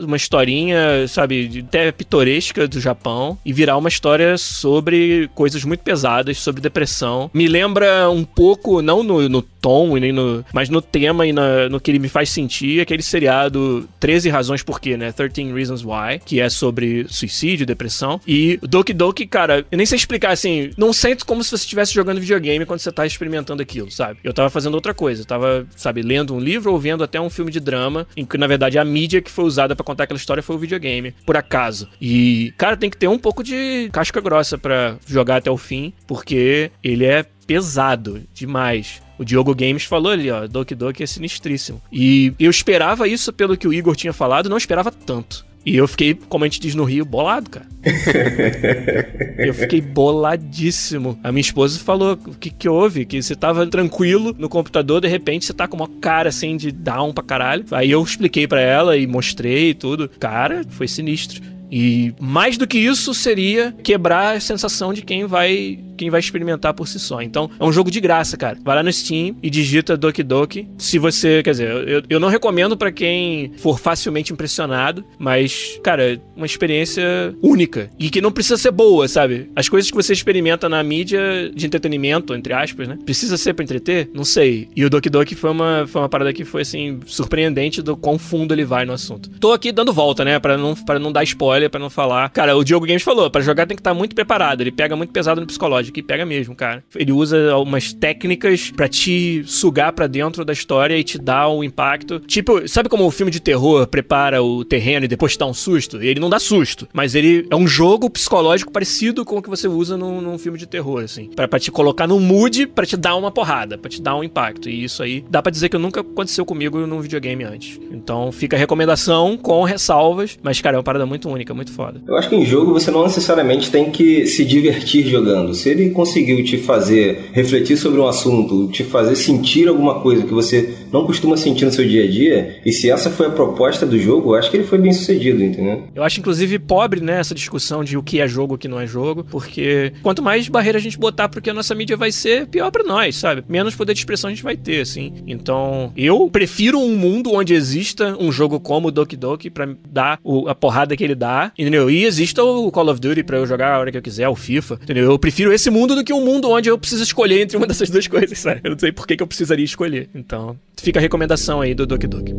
uma 0.00 0.16
historinha, 0.16 1.06
sabe, 1.08 1.64
até 1.66 1.92
pitoresca 1.92 2.66
do 2.66 2.80
Japão 2.80 3.38
e 3.44 3.52
virar 3.52 3.76
uma 3.76 3.88
história 3.88 4.36
sobre 4.38 4.77
sobre 4.78 5.28
coisas 5.34 5.64
muito 5.64 5.80
pesadas, 5.80 6.38
sobre 6.38 6.60
depressão. 6.60 7.30
Me 7.34 7.48
lembra 7.48 8.08
um 8.08 8.24
pouco, 8.24 8.80
não 8.80 9.02
no, 9.02 9.28
no 9.28 9.42
tom, 9.60 9.96
nem 9.96 10.12
no, 10.12 10.44
mas 10.52 10.68
no 10.68 10.80
tema 10.80 11.26
e 11.26 11.32
na, 11.32 11.68
no 11.68 11.80
que 11.80 11.90
ele 11.90 11.98
me 11.98 12.08
faz 12.08 12.30
sentir, 12.30 12.80
aquele 12.80 13.02
seriado 13.02 13.88
13 14.00 14.28
Razões 14.28 14.62
Por 14.62 14.80
Quê, 14.80 14.96
né? 14.96 15.12
13 15.12 15.52
Reasons 15.52 15.84
Why, 15.84 16.20
que 16.24 16.40
é 16.40 16.48
sobre 16.48 17.06
suicídio, 17.08 17.66
depressão. 17.66 18.20
E 18.26 18.58
Doki 18.62 18.92
Doki, 18.92 19.26
cara, 19.26 19.64
eu 19.70 19.76
nem 19.76 19.86
sei 19.86 19.96
explicar 19.96 20.32
assim, 20.32 20.70
não 20.76 20.92
sento 20.92 21.26
como 21.26 21.42
se 21.42 21.50
você 21.50 21.64
estivesse 21.64 21.92
jogando 21.94 22.20
videogame 22.20 22.64
quando 22.66 22.80
você 22.80 22.92
tá 22.92 23.06
experimentando 23.06 23.62
aquilo, 23.62 23.90
sabe? 23.90 24.20
Eu 24.22 24.32
tava 24.32 24.50
fazendo 24.50 24.74
outra 24.74 24.94
coisa, 24.94 25.22
eu 25.22 25.26
tava, 25.26 25.66
sabe, 25.76 26.02
lendo 26.02 26.34
um 26.34 26.40
livro 26.40 26.72
ou 26.72 26.78
vendo 26.78 27.04
até 27.04 27.20
um 27.20 27.30
filme 27.30 27.50
de 27.50 27.60
drama, 27.60 28.06
em 28.16 28.24
que 28.24 28.38
na 28.38 28.46
verdade 28.46 28.78
a 28.78 28.84
mídia 28.84 29.20
que 29.20 29.30
foi 29.30 29.44
usada 29.44 29.74
para 29.74 29.84
contar 29.84 30.04
aquela 30.04 30.18
história 30.18 30.42
foi 30.42 30.56
o 30.56 30.58
videogame, 30.58 31.14
por 31.26 31.36
acaso. 31.36 31.88
E, 32.00 32.52
cara, 32.56 32.76
tem 32.76 32.90
que 32.90 32.96
ter 32.96 33.08
um 33.08 33.18
pouco 33.18 33.42
de 33.42 33.88
casca 33.92 34.20
grossa 34.20 34.56
para 34.56 34.96
jogar 35.06 35.36
até 35.36 35.50
o 35.50 35.56
fim, 35.56 35.92
porque 36.06 36.70
ele 36.82 37.04
é 37.04 37.24
pesado 37.48 38.22
demais. 38.34 39.00
O 39.18 39.24
Diogo 39.24 39.54
Games 39.54 39.84
falou 39.84 40.12
ali, 40.12 40.30
ó, 40.30 40.46
Doki 40.46 40.74
Doki 40.74 41.02
é 41.02 41.06
sinistríssimo. 41.06 41.80
E 41.90 42.32
eu 42.38 42.50
esperava 42.50 43.08
isso 43.08 43.32
pelo 43.32 43.56
que 43.56 43.66
o 43.66 43.72
Igor 43.72 43.96
tinha 43.96 44.12
falado, 44.12 44.50
não 44.50 44.58
esperava 44.58 44.92
tanto. 44.92 45.48
E 45.64 45.76
eu 45.76 45.88
fiquei, 45.88 46.14
como 46.14 46.44
a 46.44 46.46
gente 46.46 46.60
diz 46.60 46.74
no 46.74 46.84
Rio, 46.84 47.04
bolado, 47.04 47.50
cara. 47.50 47.66
eu 49.38 49.52
fiquei 49.52 49.80
boladíssimo. 49.80 51.18
A 51.22 51.32
minha 51.32 51.40
esposa 51.40 51.80
falou: 51.80 52.12
o 52.26 52.34
que, 52.34 52.48
que 52.48 52.68
houve? 52.68 53.04
Que 53.04 53.20
você 53.20 53.34
tava 53.34 53.66
tranquilo 53.66 54.34
no 54.38 54.48
computador, 54.48 55.00
de 55.00 55.08
repente 55.08 55.44
você 55.44 55.52
tá 55.52 55.66
com 55.66 55.76
uma 55.76 55.88
cara 56.00 56.28
assim 56.28 56.56
de 56.56 56.70
down 56.70 57.12
pra 57.12 57.24
caralho. 57.24 57.64
Aí 57.72 57.90
eu 57.90 58.02
expliquei 58.02 58.46
para 58.46 58.60
ela 58.60 58.96
e 58.96 59.06
mostrei 59.06 59.74
tudo. 59.74 60.08
Cara, 60.20 60.62
foi 60.70 60.86
sinistro. 60.86 61.42
E 61.70 62.14
mais 62.18 62.56
do 62.56 62.66
que 62.66 62.78
isso 62.78 63.12
seria 63.12 63.74
quebrar 63.82 64.36
a 64.36 64.40
sensação 64.40 64.94
de 64.94 65.02
quem 65.02 65.26
vai 65.26 65.78
quem 65.98 66.08
vai 66.08 66.20
experimentar 66.20 66.72
por 66.72 66.86
si 66.86 66.98
só. 66.98 67.20
Então, 67.20 67.50
é 67.58 67.64
um 67.64 67.72
jogo 67.72 67.90
de 67.90 68.00
graça, 68.00 68.36
cara. 68.36 68.56
Vai 68.64 68.76
lá 68.76 68.82
no 68.82 68.92
Steam 68.92 69.36
e 69.42 69.50
digita 69.50 69.96
Doki 69.96 70.22
Doki. 70.22 70.68
Se 70.78 70.98
você, 70.98 71.42
quer 71.42 71.50
dizer, 71.50 71.88
eu, 71.88 72.02
eu 72.08 72.20
não 72.20 72.28
recomendo 72.28 72.76
para 72.76 72.92
quem 72.92 73.52
for 73.58 73.78
facilmente 73.78 74.32
impressionado, 74.32 75.04
mas, 75.18 75.78
cara, 75.82 76.20
uma 76.36 76.46
experiência 76.46 77.34
única 77.42 77.90
e 77.98 78.08
que 78.08 78.20
não 78.20 78.30
precisa 78.30 78.56
ser 78.56 78.70
boa, 78.70 79.08
sabe? 79.08 79.50
As 79.56 79.68
coisas 79.68 79.90
que 79.90 79.96
você 79.96 80.12
experimenta 80.12 80.68
na 80.68 80.82
mídia 80.82 81.50
de 81.52 81.66
entretenimento, 81.66 82.34
entre 82.34 82.52
aspas, 82.52 82.86
né? 82.86 82.98
Precisa 83.04 83.36
ser 83.36 83.54
para 83.54 83.64
entreter? 83.64 84.08
Não 84.14 84.24
sei. 84.24 84.68
E 84.76 84.84
o 84.84 84.90
Doki 84.90 85.10
Doki 85.10 85.34
foi 85.34 85.50
uma, 85.50 85.86
foi 85.86 86.00
uma 86.00 86.08
parada 86.08 86.32
que 86.32 86.44
foi, 86.44 86.62
assim, 86.62 87.00
surpreendente 87.06 87.82
do 87.82 87.96
quão 87.96 88.18
fundo 88.18 88.54
ele 88.54 88.64
vai 88.64 88.84
no 88.84 88.92
assunto. 88.92 89.28
Tô 89.40 89.52
aqui 89.52 89.72
dando 89.72 89.92
volta, 89.92 90.24
né? 90.24 90.38
Para 90.38 90.56
não, 90.56 90.74
pra 90.76 90.98
não 90.98 91.10
dar 91.10 91.24
spoiler, 91.24 91.68
para 91.68 91.80
não 91.80 91.90
falar. 91.90 92.30
Cara, 92.30 92.56
o 92.56 92.62
Diogo 92.62 92.86
Games 92.86 93.02
falou, 93.02 93.28
para 93.28 93.40
jogar 93.40 93.66
tem 93.66 93.76
que 93.76 93.80
estar 93.80 93.90
tá 93.90 93.94
muito 93.94 94.14
preparado. 94.14 94.60
Ele 94.60 94.70
pega 94.70 94.94
muito 94.94 95.12
pesado 95.12 95.40
no 95.40 95.46
psicológico 95.46 95.87
que 95.92 96.02
pega 96.02 96.24
mesmo, 96.24 96.54
cara. 96.54 96.82
Ele 96.94 97.12
usa 97.12 97.50
algumas 97.52 97.92
técnicas 97.92 98.70
para 98.70 98.88
te 98.88 99.42
sugar 99.44 99.92
para 99.92 100.06
dentro 100.06 100.44
da 100.44 100.52
história 100.52 100.96
e 100.96 101.04
te 101.04 101.18
dar 101.18 101.48
um 101.48 101.62
impacto. 101.62 102.20
Tipo, 102.20 102.68
sabe 102.68 102.88
como 102.88 103.06
o 103.06 103.10
filme 103.10 103.30
de 103.30 103.40
terror 103.40 103.86
prepara 103.86 104.42
o 104.42 104.64
terreno 104.64 105.04
e 105.04 105.08
depois 105.08 105.32
te 105.32 105.38
dá 105.38 105.46
um 105.46 105.54
susto? 105.54 106.02
Ele 106.02 106.20
não 106.20 106.30
dá 106.30 106.38
susto, 106.38 106.88
mas 106.92 107.14
ele 107.14 107.46
é 107.50 107.56
um 107.56 107.66
jogo 107.66 108.10
psicológico 108.10 108.72
parecido 108.72 109.24
com 109.24 109.38
o 109.38 109.42
que 109.42 109.50
você 109.50 109.68
usa 109.68 109.96
num, 109.96 110.20
num 110.20 110.38
filme 110.38 110.58
de 110.58 110.66
terror, 110.66 111.02
assim. 111.02 111.30
Pra, 111.34 111.48
pra 111.48 111.58
te 111.58 111.70
colocar 111.70 112.06
no 112.06 112.18
mood, 112.20 112.66
para 112.66 112.86
te 112.86 112.96
dar 112.96 113.16
uma 113.16 113.30
porrada, 113.30 113.78
para 113.78 113.90
te 113.90 114.00
dar 114.00 114.16
um 114.16 114.24
impacto. 114.24 114.68
E 114.68 114.84
isso 114.84 115.02
aí 115.02 115.24
dá 115.28 115.42
para 115.42 115.50
dizer 115.50 115.68
que 115.68 115.78
nunca 115.78 116.00
aconteceu 116.00 116.44
comigo 116.44 116.86
num 116.86 117.00
videogame 117.00 117.44
antes. 117.44 117.78
Então 117.90 118.30
fica 118.32 118.56
a 118.56 118.58
recomendação 118.58 119.36
com 119.36 119.62
ressalvas, 119.64 120.38
mas, 120.42 120.60
cara, 120.60 120.76
é 120.76 120.78
uma 120.78 120.82
parada 120.82 121.06
muito 121.06 121.28
única, 121.28 121.54
muito 121.54 121.72
foda. 121.72 122.00
Eu 122.06 122.16
acho 122.16 122.28
que 122.28 122.36
em 122.36 122.44
jogo 122.44 122.72
você 122.72 122.90
não 122.90 123.02
necessariamente 123.02 123.70
tem 123.70 123.90
que 123.90 124.26
se 124.26 124.44
divertir 124.44 125.06
jogando. 125.06 125.54
Se 125.54 125.68
ele 125.80 125.90
conseguiu 125.90 126.42
te 126.44 126.58
fazer 126.58 127.30
refletir 127.32 127.76
sobre 127.76 128.00
um 128.00 128.06
assunto, 128.06 128.68
te 128.68 128.84
fazer 128.84 129.16
sentir 129.16 129.68
alguma 129.68 130.00
coisa 130.00 130.24
que 130.24 130.32
você 130.32 130.74
não 130.92 131.04
costuma 131.04 131.36
sentir 131.36 131.64
no 131.64 131.72
seu 131.72 131.86
dia 131.86 132.04
a 132.04 132.10
dia, 132.10 132.60
e 132.64 132.72
se 132.72 132.90
essa 132.90 133.10
foi 133.10 133.26
a 133.26 133.30
proposta 133.30 133.84
do 133.84 133.98
jogo, 133.98 134.30
eu 134.30 134.38
acho 134.38 134.50
que 134.50 134.56
ele 134.56 134.64
foi 134.64 134.78
bem 134.78 134.92
sucedido, 134.92 135.42
entendeu? 135.42 135.84
Eu 135.94 136.02
acho, 136.02 136.20
inclusive, 136.20 136.58
pobre, 136.58 137.00
né, 137.00 137.20
essa 137.20 137.34
discussão 137.34 137.84
de 137.84 137.96
o 137.96 138.02
que 138.02 138.20
é 138.20 138.28
jogo 138.28 138.54
e 138.54 138.56
o 138.56 138.58
que 138.58 138.68
não 138.68 138.80
é 138.80 138.86
jogo, 138.86 139.24
porque 139.24 139.92
quanto 140.02 140.22
mais 140.22 140.48
barreira 140.48 140.78
a 140.78 140.80
gente 140.80 140.98
botar 140.98 141.28
porque 141.28 141.50
a 141.50 141.54
nossa 141.54 141.74
mídia 141.74 141.96
vai 141.96 142.10
ser, 142.10 142.46
pior 142.46 142.70
para 142.70 142.84
nós, 142.84 143.16
sabe? 143.16 143.44
Menos 143.48 143.74
poder 143.74 143.92
de 143.92 144.00
expressão 144.00 144.28
a 144.28 144.32
gente 144.32 144.42
vai 144.42 144.56
ter, 144.56 144.80
assim. 144.80 145.12
Então, 145.26 145.92
eu 145.96 146.28
prefiro 146.30 146.78
um 146.78 146.96
mundo 146.96 147.32
onde 147.32 147.54
exista 147.54 148.16
um 148.18 148.32
jogo 148.32 148.58
como 148.58 148.88
o 148.88 148.90
Doki 148.90 149.16
Doki 149.16 149.50
pra 149.50 149.68
dar 149.90 150.18
o, 150.24 150.48
a 150.48 150.54
porrada 150.54 150.96
que 150.96 151.04
ele 151.04 151.14
dá, 151.14 151.52
entendeu? 151.58 151.90
E 151.90 152.04
exista 152.04 152.42
o 152.42 152.70
Call 152.70 152.88
of 152.88 153.00
Duty 153.00 153.22
pra 153.22 153.38
eu 153.38 153.46
jogar 153.46 153.74
a 153.74 153.78
hora 153.78 153.90
que 153.90 153.98
eu 153.98 154.02
quiser, 154.02 154.28
o 154.28 154.34
FIFA, 154.34 154.78
entendeu? 154.82 155.04
Eu 155.04 155.18
prefiro 155.18 155.52
esse 155.52 155.67
mundo 155.70 155.94
do 155.94 156.04
que 156.04 156.12
um 156.12 156.24
mundo 156.24 156.50
onde 156.50 156.68
eu 156.68 156.78
preciso 156.78 157.02
escolher 157.02 157.42
entre 157.42 157.56
uma 157.56 157.66
dessas 157.66 157.90
duas 157.90 158.06
coisas, 158.06 158.38
sabe? 158.38 158.60
Eu 158.64 158.72
não 158.72 158.78
sei 158.78 158.92
por 158.92 159.06
que, 159.06 159.16
que 159.16 159.22
eu 159.22 159.26
precisaria 159.26 159.64
escolher. 159.64 160.08
Então, 160.14 160.58
fica 160.76 160.98
a 160.98 161.02
recomendação 161.02 161.60
aí 161.60 161.74
do 161.74 161.86
Doki 161.86 162.06
Doki. 162.06 162.34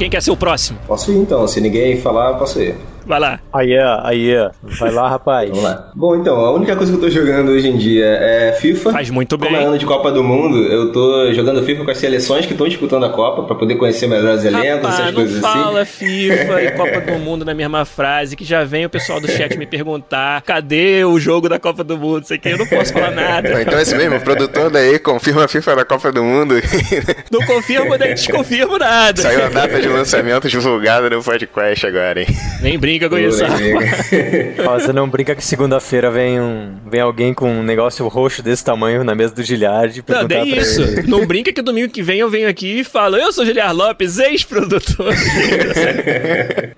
Quem 0.00 0.08
quer 0.08 0.22
ser 0.22 0.30
o 0.30 0.36
próximo? 0.36 0.78
Posso 0.86 1.12
ir 1.12 1.16
então, 1.18 1.46
se 1.46 1.60
ninguém 1.60 2.00
falar, 2.00 2.38
posso 2.38 2.58
ir. 2.58 2.74
Vai 3.06 3.20
lá. 3.20 3.40
Aí, 3.52 3.76
aí, 4.02 4.34
vai 4.78 4.90
lá, 4.90 5.08
rapaz. 5.08 5.48
Vamos 5.48 5.64
lá. 5.64 5.90
Bom, 5.94 6.16
então, 6.16 6.36
a 6.36 6.52
única 6.52 6.76
coisa 6.76 6.92
que 6.92 6.98
eu 6.98 7.02
tô 7.02 7.10
jogando 7.10 7.50
hoje 7.50 7.68
em 7.68 7.76
dia 7.76 8.06
é 8.06 8.52
FIFA. 8.60 8.92
Faz 8.92 9.10
muito 9.10 9.36
bem. 9.36 9.50
Como 9.50 9.60
é 9.60 9.64
ano 9.64 9.78
de 9.78 9.86
Copa 9.86 10.10
do 10.12 10.22
Mundo, 10.22 10.58
eu 10.64 10.92
tô 10.92 11.32
jogando 11.32 11.62
FIFA 11.64 11.84
com 11.84 11.90
as 11.90 11.98
seleções 11.98 12.46
que 12.46 12.52
estão 12.52 12.68
disputando 12.68 13.04
a 13.04 13.10
Copa, 13.10 13.42
pra 13.44 13.54
poder 13.54 13.76
conhecer 13.76 14.06
melhor 14.06 14.34
os 14.36 14.44
elencos, 14.44 14.82
Rapaz, 14.82 14.94
essas 14.94 15.06
não 15.06 15.14
coisas 15.14 15.44
assim. 15.44 15.58
fala 15.60 15.84
FIFA 15.84 16.62
e 16.62 16.70
Copa 16.76 17.00
do 17.00 17.18
Mundo 17.18 17.44
na 17.44 17.54
mesma 17.54 17.84
frase, 17.84 18.36
que 18.36 18.44
já 18.44 18.64
vem 18.64 18.84
o 18.86 18.90
pessoal 18.90 19.20
do 19.20 19.28
chat 19.30 19.56
me 19.56 19.66
perguntar 19.66 20.42
cadê 20.42 21.04
o 21.04 21.18
jogo 21.18 21.48
da 21.48 21.58
Copa 21.58 21.82
do 21.82 21.96
Mundo, 21.96 22.24
sei 22.26 22.38
que 22.38 22.48
eu 22.48 22.58
não 22.58 22.66
posso 22.66 22.92
falar 22.92 23.10
nada. 23.10 23.60
Então 23.62 23.78
é 23.78 23.82
isso 23.82 23.96
mesmo, 23.96 24.16
o 24.16 24.20
produtor 24.20 24.70
daí 24.70 24.98
confirma 24.98 25.44
a 25.44 25.48
FIFA 25.48 25.76
da 25.76 25.84
Copa 25.84 26.12
do 26.12 26.22
Mundo. 26.22 26.54
Não 27.30 27.40
confirmo 27.46 27.96
nem 27.96 28.14
desconfirmo 28.14 28.78
nada. 28.78 29.20
Saiu 29.20 29.44
a 29.44 29.48
data 29.48 29.80
de 29.80 29.88
lançamento 29.88 30.48
divulgada 30.48 31.08
no 31.08 31.22
podcast 31.22 31.86
agora, 31.86 32.20
hein? 32.20 32.26
Nem 32.60 32.78
brinca 32.78 32.89
com 32.98 33.08
Pô, 33.10 33.18
isso. 33.18 33.42
não 34.92 35.08
brinca 35.08 35.34
que 35.34 35.44
segunda-feira 35.44 36.10
vem 36.10 36.40
um, 36.40 36.74
vem 36.90 37.00
alguém 37.00 37.32
com 37.34 37.50
um 37.50 37.62
negócio 37.62 38.06
roxo 38.08 38.42
desse 38.42 38.64
tamanho 38.64 39.04
na 39.04 39.14
mesa 39.14 39.34
do 39.34 39.42
Giliard 39.42 39.94
e 39.94 39.98
Não, 39.98 40.04
perguntar 40.04 40.44
nem 40.44 40.54
pra 40.54 40.62
isso. 40.62 40.82
ele. 40.82 41.02
Não 41.06 41.26
brinca 41.26 41.52
que 41.52 41.62
domingo 41.62 41.92
que 41.92 42.02
vem 42.02 42.18
eu 42.20 42.28
venho 42.30 42.48
aqui 42.48 42.80
e 42.80 42.84
falo, 42.84 43.16
eu 43.16 43.32
sou 43.32 43.44
Giliar 43.44 43.74
Lopes, 43.74 44.18
ex-produtor. 44.18 45.12